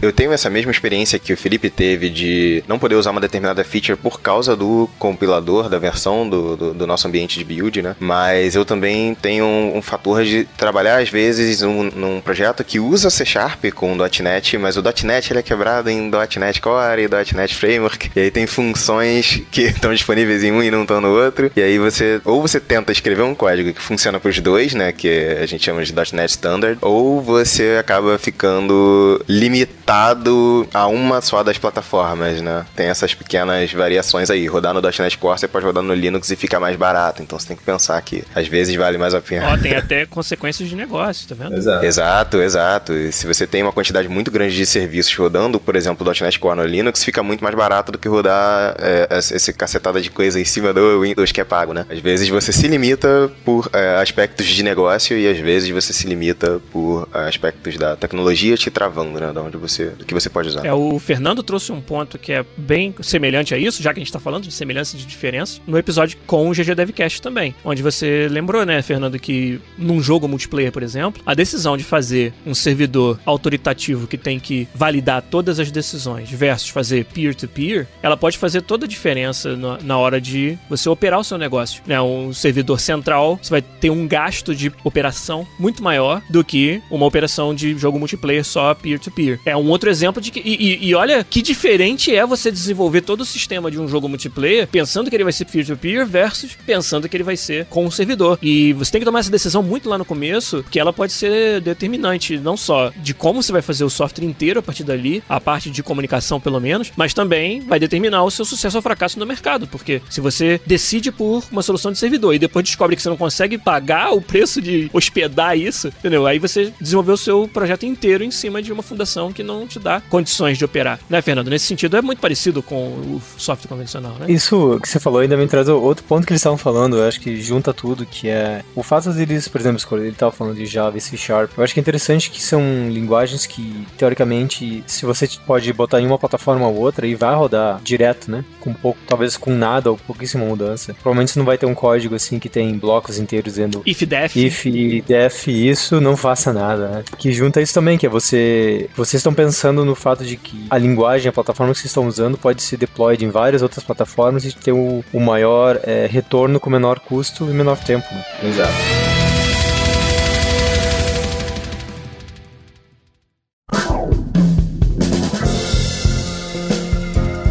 eu 0.00 0.12
tenho 0.12 0.32
essa 0.32 0.50
mesma 0.50 0.70
experiência 0.70 1.18
que 1.18 1.32
o 1.32 1.36
Felipe 1.36 1.70
teve 1.70 2.08
de 2.10 2.64
não 2.66 2.78
poder 2.78 2.94
usar 2.94 3.10
uma 3.10 3.20
determinada 3.20 3.62
feature 3.64 3.96
por 3.96 4.20
causa 4.20 4.56
do 4.56 4.88
compilador, 4.98 5.68
da 5.68 5.78
versão 5.78 6.28
do, 6.28 6.56
do, 6.56 6.74
do 6.74 6.86
nosso 6.86 7.06
ambiente 7.06 7.38
de 7.38 7.44
build, 7.44 7.82
né? 7.82 7.96
Mas 7.98 8.54
eu 8.54 8.64
também 8.64 9.14
tenho 9.14 9.44
um, 9.44 9.78
um 9.78 9.82
fator 9.82 10.24
de 10.24 10.44
trabalhar 10.56 10.98
às 11.00 11.08
vezes 11.08 11.62
um, 11.62 11.84
num 11.84 12.20
projeto 12.20 12.64
que 12.64 12.78
usa 12.80 13.10
C 13.10 13.24
Sharp 13.24 13.64
com 13.74 13.96
.NET, 13.96 14.58
mas 14.58 14.76
o 14.76 14.82
.NET 15.04 15.32
ele 15.32 15.40
é 15.40 15.42
quebrado 15.42 15.90
em 15.90 16.10
.NET 16.10 16.60
Core 16.60 17.02
e 17.02 17.34
.NET 17.34 17.54
Framework, 17.54 18.10
e 18.14 18.20
aí 18.20 18.30
tem 18.30 18.46
funções 18.46 19.42
que 19.50 19.62
estão 19.70 19.92
disponíveis 19.92 20.42
em 20.42 20.52
um 20.52 20.62
e 20.62 20.70
não 20.70 20.82
estão 20.82 21.00
no 21.00 21.08
outro, 21.08 21.50
e 21.60 21.62
aí 21.62 21.78
você 21.78 22.20
ou 22.24 22.40
você 22.40 22.58
tenta 22.58 22.90
escrever 22.90 23.22
um 23.22 23.34
código 23.34 23.72
que 23.72 23.80
funciona 23.80 24.18
para 24.18 24.30
os 24.30 24.40
dois, 24.40 24.74
né, 24.74 24.92
que 24.92 25.36
a 25.40 25.46
gente 25.46 25.64
chama 25.64 25.84
de 25.84 25.94
.NET 25.94 26.30
Standard, 26.30 26.78
ou 26.80 27.20
você 27.20 27.76
acaba 27.78 28.18
ficando 28.18 29.22
limitado 29.28 30.66
a 30.72 30.86
uma 30.86 31.20
só 31.20 31.42
das 31.42 31.58
plataformas, 31.58 32.40
né? 32.40 32.64
Tem 32.74 32.86
essas 32.86 33.14
pequenas 33.14 33.72
variações 33.72 34.30
aí. 34.30 34.46
Rodar 34.46 34.72
no 34.72 34.80
.NET 34.80 35.18
Core 35.18 35.38
você 35.38 35.48
pode 35.48 35.66
rodar 35.66 35.82
no 35.82 35.94
Linux 35.94 36.30
e 36.30 36.36
fica 36.36 36.58
mais 36.58 36.76
barato, 36.76 37.22
então 37.22 37.38
você 37.38 37.48
tem 37.48 37.56
que 37.56 37.62
pensar 37.62 38.00
que 38.00 38.24
às 38.34 38.48
vezes 38.48 38.74
vale 38.74 38.96
mais 38.96 39.12
a 39.12 39.20
pena. 39.20 39.52
Ó, 39.52 39.56
tem 39.58 39.74
até 39.74 40.06
consequências 40.06 40.68
de 40.68 40.74
negócio, 40.74 41.28
tá 41.28 41.34
vendo? 41.34 41.56
Exato. 41.56 41.84
Exato, 41.84 42.36
exato. 42.42 42.92
E 42.94 43.12
se 43.12 43.26
você 43.26 43.46
tem 43.46 43.62
uma 43.62 43.72
quantidade 43.72 44.08
muito 44.08 44.30
grande 44.30 44.56
de 44.56 44.64
serviços 44.64 45.14
rodando, 45.14 45.60
por 45.60 45.76
exemplo, 45.76 46.06
o 46.06 46.24
.NET 46.24 46.38
Core 46.38 46.56
no 46.56 46.64
Linux, 46.64 47.04
fica 47.04 47.22
muito 47.22 47.44
mais 47.44 47.54
barato 47.54 47.92
do 47.92 47.98
que 47.98 48.08
rodar 48.08 48.74
é, 48.78 49.08
esse 49.18 49.52
cacetada 49.52 50.00
de 50.00 50.10
coisa 50.10 50.40
em 50.40 50.44
cima 50.44 50.72
do 50.72 51.02
Windows 51.02 51.32
que 51.32 51.40
é 51.40 51.44
pago, 51.50 51.74
né? 51.74 51.84
Às 51.90 51.98
vezes 51.98 52.28
você 52.28 52.52
se 52.52 52.68
limita 52.68 53.30
por 53.44 53.68
é, 53.72 53.96
aspectos 53.96 54.46
de 54.46 54.62
negócio 54.62 55.18
e 55.18 55.26
às 55.26 55.38
vezes 55.38 55.68
você 55.70 55.92
se 55.92 56.06
limita 56.06 56.60
por 56.70 57.08
é, 57.12 57.26
aspectos 57.26 57.76
da 57.76 57.96
tecnologia 57.96 58.56
te 58.56 58.70
travando, 58.70 59.18
né? 59.18 59.32
Da 59.32 59.42
onde 59.42 59.56
você, 59.56 59.86
do 59.86 60.04
que 60.04 60.14
você 60.14 60.30
pode 60.30 60.48
usar. 60.48 60.64
É, 60.64 60.72
o 60.72 60.96
Fernando 61.00 61.42
trouxe 61.42 61.72
um 61.72 61.80
ponto 61.80 62.16
que 62.18 62.32
é 62.32 62.44
bem 62.56 62.94
semelhante 63.02 63.52
a 63.52 63.58
isso, 63.58 63.82
já 63.82 63.92
que 63.92 63.98
a 63.98 64.02
gente 64.02 64.12
tá 64.12 64.20
falando 64.20 64.44
de 64.44 64.52
semelhança 64.52 64.94
e 64.94 65.00
de 65.00 65.06
diferença, 65.06 65.60
no 65.66 65.76
episódio 65.76 66.16
com 66.24 66.48
o 66.48 66.52
GG 66.52 66.74
Devcast 66.76 67.20
também, 67.20 67.52
onde 67.64 67.82
você 67.82 68.28
lembrou, 68.30 68.64
né, 68.64 68.80
Fernando, 68.80 69.18
que 69.18 69.60
num 69.76 70.00
jogo 70.00 70.28
multiplayer, 70.28 70.70
por 70.70 70.84
exemplo, 70.84 71.20
a 71.26 71.34
decisão 71.34 71.76
de 71.76 71.82
fazer 71.82 72.32
um 72.46 72.54
servidor 72.54 73.18
autoritativo 73.26 74.06
que 74.06 74.16
tem 74.16 74.38
que 74.38 74.68
validar 74.72 75.22
todas 75.22 75.58
as 75.58 75.72
decisões 75.72 76.30
versus 76.30 76.68
fazer 76.68 77.04
peer-to-peer, 77.06 77.84
-peer, 77.84 77.86
ela 78.02 78.16
pode 78.16 78.38
fazer 78.38 78.62
toda 78.62 78.84
a 78.84 78.88
diferença 78.88 79.56
na, 79.56 79.78
na 79.82 79.98
hora 79.98 80.20
de 80.20 80.56
você 80.68 80.88
operar 80.88 81.18
o 81.18 81.24
seu 81.24 81.39
negócio. 81.40 81.82
Né? 81.86 82.00
Um 82.00 82.32
servidor 82.32 82.80
central, 82.80 83.38
você 83.42 83.50
vai 83.50 83.62
ter 83.62 83.90
um 83.90 84.06
gasto 84.06 84.54
de 84.54 84.72
operação 84.84 85.46
muito 85.58 85.82
maior 85.82 86.22
do 86.28 86.44
que 86.44 86.82
uma 86.90 87.06
operação 87.06 87.54
de 87.54 87.76
jogo 87.76 87.98
multiplayer 87.98 88.44
só 88.44 88.74
peer-to-peer. 88.74 89.38
-peer. 89.38 89.40
É 89.44 89.56
um 89.56 89.68
outro 89.68 89.90
exemplo 89.90 90.20
de 90.20 90.30
que. 90.30 90.40
E, 90.40 90.54
e, 90.54 90.88
e, 90.88 90.94
olha 90.94 91.24
que 91.24 91.42
diferente 91.42 92.14
é 92.14 92.24
você 92.24 92.50
desenvolver 92.50 93.00
todo 93.02 93.22
o 93.22 93.24
sistema 93.24 93.70
de 93.70 93.78
um 93.78 93.88
jogo 93.88 94.08
multiplayer 94.08 94.66
pensando 94.66 95.08
que 95.10 95.16
ele 95.16 95.24
vai 95.24 95.32
ser 95.32 95.44
peer-to-peer 95.44 96.04
-peer 96.04 96.06
versus 96.06 96.56
pensando 96.66 97.08
que 97.08 97.16
ele 97.16 97.24
vai 97.24 97.36
ser 97.36 97.66
com 97.66 97.86
o 97.86 97.92
servidor. 97.92 98.38
E 98.42 98.72
você 98.74 98.92
tem 98.92 99.00
que 99.00 99.04
tomar 99.04 99.20
essa 99.20 99.30
decisão 99.30 99.62
muito 99.62 99.88
lá 99.88 99.98
no 99.98 100.04
começo, 100.04 100.64
que 100.70 100.78
ela 100.78 100.92
pode 100.92 101.12
ser 101.12 101.60
determinante, 101.60 102.38
não 102.38 102.56
só 102.56 102.92
de 102.96 103.14
como 103.14 103.42
você 103.42 103.52
vai 103.52 103.62
fazer 103.62 103.84
o 103.84 103.90
software 103.90 104.24
inteiro 104.24 104.60
a 104.60 104.62
partir 104.62 104.84
dali, 104.84 105.22
a 105.28 105.40
parte 105.40 105.70
de 105.70 105.82
comunicação 105.82 106.40
pelo 106.40 106.60
menos, 106.60 106.92
mas 106.96 107.14
também 107.14 107.60
vai 107.60 107.78
determinar 107.78 108.22
o 108.24 108.30
seu 108.30 108.44
sucesso 108.44 108.76
ou 108.76 108.82
fracasso 108.82 109.18
no 109.18 109.26
mercado. 109.26 109.66
Porque 109.66 110.00
se 110.10 110.20
você 110.20 110.60
decide 110.66 111.10
por 111.10 111.29
uma 111.50 111.62
solução 111.62 111.92
de 111.92 111.98
servidor 111.98 112.34
e 112.34 112.38
depois 112.38 112.64
descobre 112.64 112.96
que 112.96 113.02
você 113.02 113.08
não 113.08 113.16
consegue 113.16 113.58
pagar 113.58 114.12
o 114.12 114.20
preço 114.20 114.60
de 114.60 114.90
hospedar 114.92 115.56
isso, 115.56 115.88
entendeu? 115.88 116.26
Aí 116.26 116.38
você 116.38 116.72
desenvolveu 116.80 117.14
o 117.14 117.18
seu 117.18 117.48
projeto 117.48 117.86
inteiro 117.86 118.24
em 118.24 118.30
cima 118.30 118.62
de 118.62 118.72
uma 118.72 118.82
fundação 118.82 119.32
que 119.32 119.42
não 119.42 119.66
te 119.66 119.78
dá 119.78 120.00
condições 120.08 120.58
de 120.58 120.64
operar. 120.64 120.98
Né, 121.08 121.22
Fernando? 121.22 121.48
Nesse 121.48 121.66
sentido, 121.66 121.96
é 121.96 122.02
muito 122.02 122.20
parecido 122.20 122.62
com 122.62 122.76
o 122.76 123.22
software 123.36 123.68
convencional, 123.68 124.14
né? 124.18 124.26
Isso 124.28 124.78
que 124.82 124.88
você 124.88 124.98
falou 124.98 125.20
ainda 125.20 125.36
me 125.36 125.46
traz 125.46 125.68
outro 125.68 126.04
ponto 126.04 126.26
que 126.26 126.32
eles 126.32 126.40
estavam 126.40 126.58
falando, 126.58 126.96
eu 126.96 127.06
acho 127.06 127.20
que 127.20 127.40
junta 127.40 127.72
tudo, 127.72 128.06
que 128.06 128.28
é 128.28 128.62
o 128.74 128.82
fato 128.82 129.12
deles, 129.12 129.48
por 129.48 129.60
exemplo, 129.60 129.78
escolher, 129.78 130.02
ele 130.02 130.12
estava 130.12 130.32
falando 130.32 130.56
de 130.56 130.66
Java 130.66 130.96
e 130.96 131.00
C 131.00 131.16
Sharp. 131.16 131.52
Eu 131.56 131.64
acho 131.64 131.74
que 131.74 131.80
é 131.80 131.82
interessante 131.82 132.30
que 132.30 132.42
são 132.42 132.88
linguagens 132.88 133.46
que, 133.46 133.86
teoricamente, 133.96 134.82
se 134.86 135.04
você 135.04 135.28
pode 135.46 135.72
botar 135.72 136.00
em 136.00 136.06
uma 136.06 136.18
plataforma 136.18 136.66
ou 136.66 136.76
outra 136.76 137.06
e 137.06 137.14
vai 137.14 137.34
rodar 137.34 137.80
direto, 137.82 138.30
né? 138.30 138.44
Com 138.60 138.72
pouco, 138.72 138.98
talvez 139.06 139.36
com 139.36 139.54
nada 139.54 139.90
ou 139.90 139.96
pouquíssima 139.96 140.44
mudança. 140.44 140.94
Provavelmente 140.94 141.19
você 141.26 141.38
não 141.38 141.46
vai 141.46 141.58
ter 141.58 141.66
um 141.66 141.74
código 141.74 142.14
assim 142.14 142.38
que 142.38 142.48
tem 142.48 142.76
blocos 142.78 143.18
inteiros 143.18 143.54
dizendo 143.54 143.82
if 143.86 144.02
def. 144.02 144.36
If 144.36 144.64
def 145.06 145.48
isso, 145.48 146.00
não 146.00 146.16
faça 146.16 146.52
nada, 146.52 146.88
né? 146.88 147.04
Que 147.18 147.32
junta 147.32 147.60
isso 147.60 147.74
também, 147.74 147.98
que 147.98 148.06
é 148.06 148.08
você. 148.08 148.88
Vocês 148.96 149.20
estão 149.20 149.34
pensando 149.34 149.84
no 149.84 149.94
fato 149.94 150.24
de 150.24 150.36
que 150.36 150.66
a 150.70 150.78
linguagem, 150.78 151.28
a 151.28 151.32
plataforma 151.32 151.72
que 151.72 151.78
vocês 151.78 151.90
estão 151.90 152.06
usando 152.06 152.38
pode 152.38 152.62
ser 152.62 152.76
deployed 152.76 153.24
em 153.24 153.30
várias 153.30 153.62
outras 153.62 153.84
plataformas 153.84 154.44
e 154.44 154.52
ter 154.52 154.72
o, 154.72 155.04
o 155.12 155.20
maior 155.20 155.80
é, 155.82 156.06
retorno 156.06 156.60
com 156.60 156.70
menor 156.70 157.00
custo 157.00 157.44
e 157.44 157.52
menor 157.52 157.78
tempo. 157.78 158.06
Né? 158.12 158.24
Exato. 158.44 159.39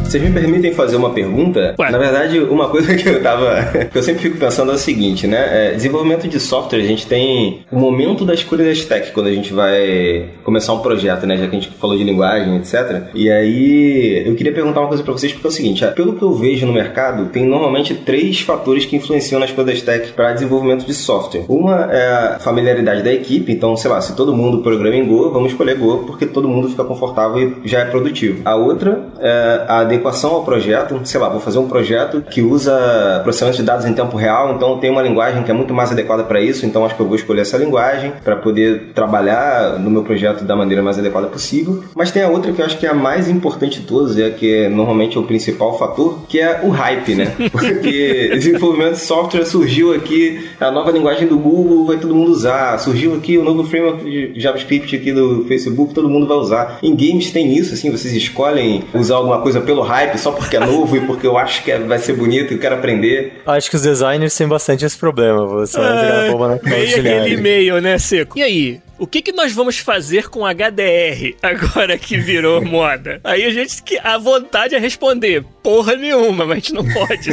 Vocês 0.10 0.24
me 0.24 0.32
permitem 0.32 0.74
fazer 0.74 0.96
uma 0.96 1.12
pergunta? 1.12 1.76
Ué. 1.78 1.92
Na 1.92 2.00
verdade, 2.00 2.40
uma 2.40 2.68
coisa 2.68 2.96
que 2.98 3.08
eu 3.08 3.22
tava. 3.22 3.62
que 3.92 3.96
eu 3.96 4.02
sempre 4.02 4.24
fico 4.24 4.40
pensando 4.40 4.72
é 4.72 4.74
o 4.74 4.78
seguinte, 4.80 5.28
né? 5.28 5.68
É, 5.68 5.74
desenvolvimento 5.76 6.28
de 6.28 6.40
software, 6.40 6.80
a 6.80 6.84
gente 6.84 7.06
tem 7.06 7.60
o 7.72 7.78
momento 7.78 8.26
da 8.26 8.34
escolha 8.34 8.66
da 8.66 8.72
stack 8.72 9.12
quando 9.12 9.28
a 9.28 9.32
gente 9.32 9.54
vai 9.54 10.30
começar 10.44 10.74
um 10.74 10.80
projeto, 10.80 11.28
né? 11.28 11.38
Já 11.38 11.48
que 11.48 11.56
a 11.56 11.60
gente 11.60 11.70
falou 11.78 11.96
de 11.96 12.04
linguagem, 12.04 12.58
etc. 12.58 13.04
E 13.14 13.30
aí, 13.30 14.24
eu 14.26 14.34
queria 14.34 14.52
perguntar 14.52 14.80
uma 14.80 14.88
coisa 14.88 15.04
pra 15.04 15.14
vocês, 15.14 15.32
porque 15.32 15.46
é 15.46 15.50
o 15.50 15.54
seguinte: 15.54 15.86
pelo 15.96 16.14
que 16.14 16.24
eu 16.24 16.34
vejo 16.34 16.66
no 16.66 16.74
mercado, 16.74 17.28
tem 17.28 17.46
normalmente 17.46 17.94
três 17.94 18.40
fatores 18.40 18.86
que 18.86 18.96
influenciam 18.96 19.40
na 19.40 19.46
escolha 19.46 19.68
da 19.68 19.74
stack 19.74 20.14
para 20.14 20.34
desenvolvimento 20.34 20.88
de 20.88 20.94
software. 20.96 21.46
Uma 21.48 21.88
é 21.94 22.08
a 22.08 22.40
familiaridade 22.40 23.04
da 23.04 23.14
equipe, 23.14 23.52
então, 23.52 23.78
sei 23.78 23.92
lá, 23.92 24.02
se 24.02 24.16
todo 24.16 24.36
mundo 24.36 24.64
programa 24.64 24.96
em 24.96 25.06
Go, 25.06 25.30
vamos 25.30 25.52
escolher 25.52 25.76
Go, 25.78 26.00
porque 26.08 26.26
todo 26.26 26.48
mundo 26.50 26.68
fica 26.68 26.84
confortável 26.84 27.58
e 27.64 27.68
já 27.68 27.82
é 27.82 27.86
produtivo. 27.86 28.42
A 28.44 28.56
outra 28.56 29.04
é 29.20 29.66
a 29.68 29.84
adequação 30.00 30.32
ao 30.32 30.44
projeto, 30.44 31.00
sei 31.04 31.20
lá, 31.20 31.30
vou 31.30 31.40
fazer 31.40 31.60
um 31.60 31.68
projeto 31.68 32.22
que 32.22 32.42
usa 32.42 33.22
processamento 33.24 33.58
de 33.58 33.64
dados 33.64 33.86
em 33.86 33.94
tempo 33.94 34.18
real, 34.18 34.56
então 34.56 34.78
tem 34.80 34.90
uma 34.90 35.02
linguagem 35.02 35.44
que 35.44 35.52
é 35.52 35.54
muito 35.54 35.74
mais 35.74 35.92
adequada 35.92 36.24
para 36.24 36.42
isso, 36.42 36.66
então 36.66 36.86
acho 36.86 36.96
que 36.96 37.02
eu 37.02 37.06
vou 37.06 37.16
escolher 37.16 37.42
essa 37.42 37.58
linguagem 37.58 38.14
para 38.24 38.36
poder 38.36 38.92
trabalhar 38.96 39.78
no 39.80 39.90
meu 39.90 40.04
projeto 40.04 40.44
da 40.44 40.56
maneira 40.56 40.82
mais 40.82 40.98
adequada 40.98 41.28
possível. 41.28 41.84
Mas 41.96 42.12
tem 42.12 42.24
a 42.24 42.30
outra 42.30 42.52
que 42.52 42.62
eu 42.62 42.66
acho 42.66 42.78
que 42.78 42.86
é 42.86 42.90
a 42.90 42.94
mais 42.94 43.30
importante 43.30 43.80
de 43.80 43.86
todas, 43.86 44.18
é 44.18 44.30
que 44.30 44.54
é 44.54 44.70
normalmente 44.70 45.18
é 45.18 45.20
o 45.20 45.24
principal 45.24 45.78
fator, 45.78 46.20
que 46.28 46.40
é 46.40 46.62
o 46.64 46.70
hype, 46.70 47.16
né? 47.16 47.36
Porque 47.52 48.30
desenvolvimento 48.34 48.94
de 48.94 49.02
software 49.02 49.46
surgiu 49.46 49.94
aqui, 49.94 50.50
a 50.60 50.72
nova 50.72 50.92
linguagem 50.92 51.28
do 51.28 51.38
Google 51.38 51.86
vai 51.86 51.98
todo 51.98 52.16
mundo 52.16 52.32
usar, 52.32 52.78
surgiu 52.80 53.16
aqui 53.16 53.38
o 53.38 53.44
novo 53.44 53.64
framework 53.64 54.04
de 54.04 54.40
JavaScript 54.40 54.96
aqui 54.96 55.12
do 55.12 55.46
Facebook, 55.48 55.94
todo 55.94 56.10
mundo 56.10 56.28
vai 56.28 56.38
usar. 56.38 56.80
Em 56.82 56.96
games 56.96 57.32
tem 57.32 57.56
isso, 57.56 57.74
assim, 57.74 57.92
vocês 57.92 58.14
escolhem 58.14 58.84
usar 58.94 59.16
alguma 59.16 59.40
coisa 59.42 59.60
pelo 59.62 59.82
hype 59.90 60.18
só 60.18 60.32
porque 60.32 60.56
é 60.56 60.60
novo 60.60 60.96
e 60.96 61.02
porque 61.02 61.26
eu 61.26 61.38
acho 61.38 61.64
que 61.64 61.72
é, 61.72 61.80
vai 61.80 62.00
ser 62.00 62.14
bonito 62.14 62.54
e 62.54 62.56
eu 62.56 62.60
quero 62.60 62.76
aprender. 62.76 63.42
Acho 63.46 63.70
que 63.70 63.76
os 63.76 63.82
designers 63.82 64.36
têm 64.36 64.48
bastante 64.48 64.86
esse 64.86 64.98
problema. 64.98 65.46
Você 65.46 65.78
vai 65.78 66.06
jogar 66.06 66.32
bomba 66.32 66.48
na 66.48 66.70
Meio 66.70 66.90
aquele 66.90 67.34
e-mail, 67.34 67.82
né, 67.82 67.98
Seco? 67.98 68.38
E 68.38 68.44
aí? 68.44 68.82
O 69.00 69.08
que, 69.08 69.22
que 69.22 69.32
nós 69.32 69.54
vamos 69.54 69.78
fazer 69.78 70.30
com 70.30 70.46
HDR 70.46 71.36
agora 71.42 71.98
que 71.98 72.18
virou 72.18 72.64
moda? 72.66 73.22
Aí 73.24 73.46
a 73.46 73.50
gente, 73.50 73.82
a 74.04 74.18
vontade 74.18 74.76
é 74.76 74.80
responder, 74.80 75.44
porra 75.64 75.96
nenhuma, 75.96 76.46
mas 76.46 76.52
a 76.52 76.60
gente 76.60 76.74
não 76.74 76.86
pode. 76.86 77.30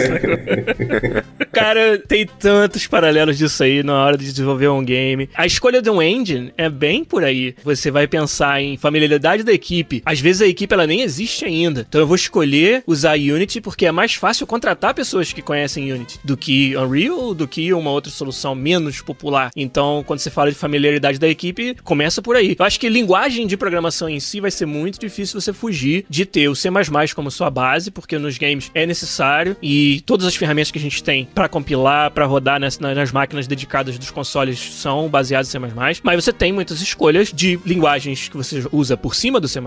Cara, 1.53 1.99
tem 1.99 2.27
tantos 2.27 2.87
paralelos 2.87 3.37
disso 3.37 3.63
aí 3.63 3.83
na 3.83 4.05
hora 4.05 4.17
de 4.17 4.27
desenvolver 4.27 4.69
um 4.69 4.85
game. 4.85 5.29
A 5.35 5.47
escolha 5.47 5.83
de 5.83 5.91
um 5.91 6.01
engine 6.01 6.53
é 6.57 6.69
bem 6.69 7.05
por 7.05 7.25
aí. 7.25 7.55
Você 7.65 7.91
vai 7.91 8.07
pensar 8.07 8.61
em 8.61 8.77
familiaridade 8.77 9.43
da 9.43 9.53
equipe. 9.53 10.03
Às 10.05 10.21
vezes 10.21 10.43
a 10.43 10.47
equipe 10.47 10.73
ela 10.73 10.87
nem 10.87 11.01
existe 11.01 11.45
ainda. 11.45 11.85
Então 11.89 12.01
eu 12.01 12.07
vou 12.07 12.17
escolher 12.17 12.85
usar 12.87 13.17
Unity 13.17 13.61
porque 13.61 13.87
é 13.87 13.93
mais 13.93 14.15
fácil 14.15 14.47
contratar 14.47 14.95
pessoas 14.95 15.33
que 15.33 15.43
conhecem 15.43 15.93
Unity 15.93 16.21
do 16.23 16.37
que 16.37 16.77
Unreal, 16.77 17.35
do 17.35 17.49
que 17.49 17.73
uma 17.73 17.91
outra 17.91 18.11
solução 18.13 18.55
menos 18.55 19.01
popular. 19.01 19.51
Então, 19.57 20.05
quando 20.07 20.21
você 20.21 20.31
fala 20.31 20.51
de 20.51 20.57
familiaridade 20.57 21.19
da 21.19 21.29
equipe, 21.29 21.56
começa 21.85 22.23
por 22.23 22.37
aí. 22.37 22.57
Eu 22.59 22.65
acho 22.65 22.79
que 22.79 22.89
linguagem 22.89 23.47
de 23.47 23.57
programação 23.57 24.09
em 24.09 24.21
si 24.21 24.41
vai 24.41 24.51
ser 24.51 24.67
muito 24.67 24.99
difícil 24.99 25.41
você 25.41 25.53
fugir 25.53 26.05
de 26.09 26.25
ter 26.25 26.49
o 26.49 26.55
C++ 26.55 26.69
como 27.15 27.31
sua 27.31 27.51
base, 27.51 27.91
porque 27.91 28.19
nos 28.19 28.39
games 28.39 28.71
é 28.75 28.87
necessário 28.87 29.57
e 29.63 30.03
todas 30.07 30.27
as 30.27 30.37
ferramentas 30.37 30.71
que 30.71 30.79
a 30.79 30.83
gente 30.83 31.03
tem 31.03 31.29
para 31.35 31.49
compilar, 31.49 32.11
para 32.11 32.27
rodar 32.27 32.61
nas, 32.61 32.79
nas, 32.79 33.13
máquinas 33.13 33.47
dedicadas 33.47 33.99
dos 33.99 34.11
consoles 34.11 34.59
são 34.59 35.09
baseadas 35.09 35.49
em 35.49 35.53
C++, 35.53 35.59
mas 36.03 36.25
você 36.25 36.33
tem 36.33 36.53
muitas 36.53 36.81
escolhas 36.81 37.33
de 37.33 37.59
linguagens 37.65 38.29
que 38.29 38.37
você 38.37 38.65
usa 38.73 38.97
por 38.97 39.15
cima 39.15 39.41
do 39.41 39.49
C++, 39.49 39.61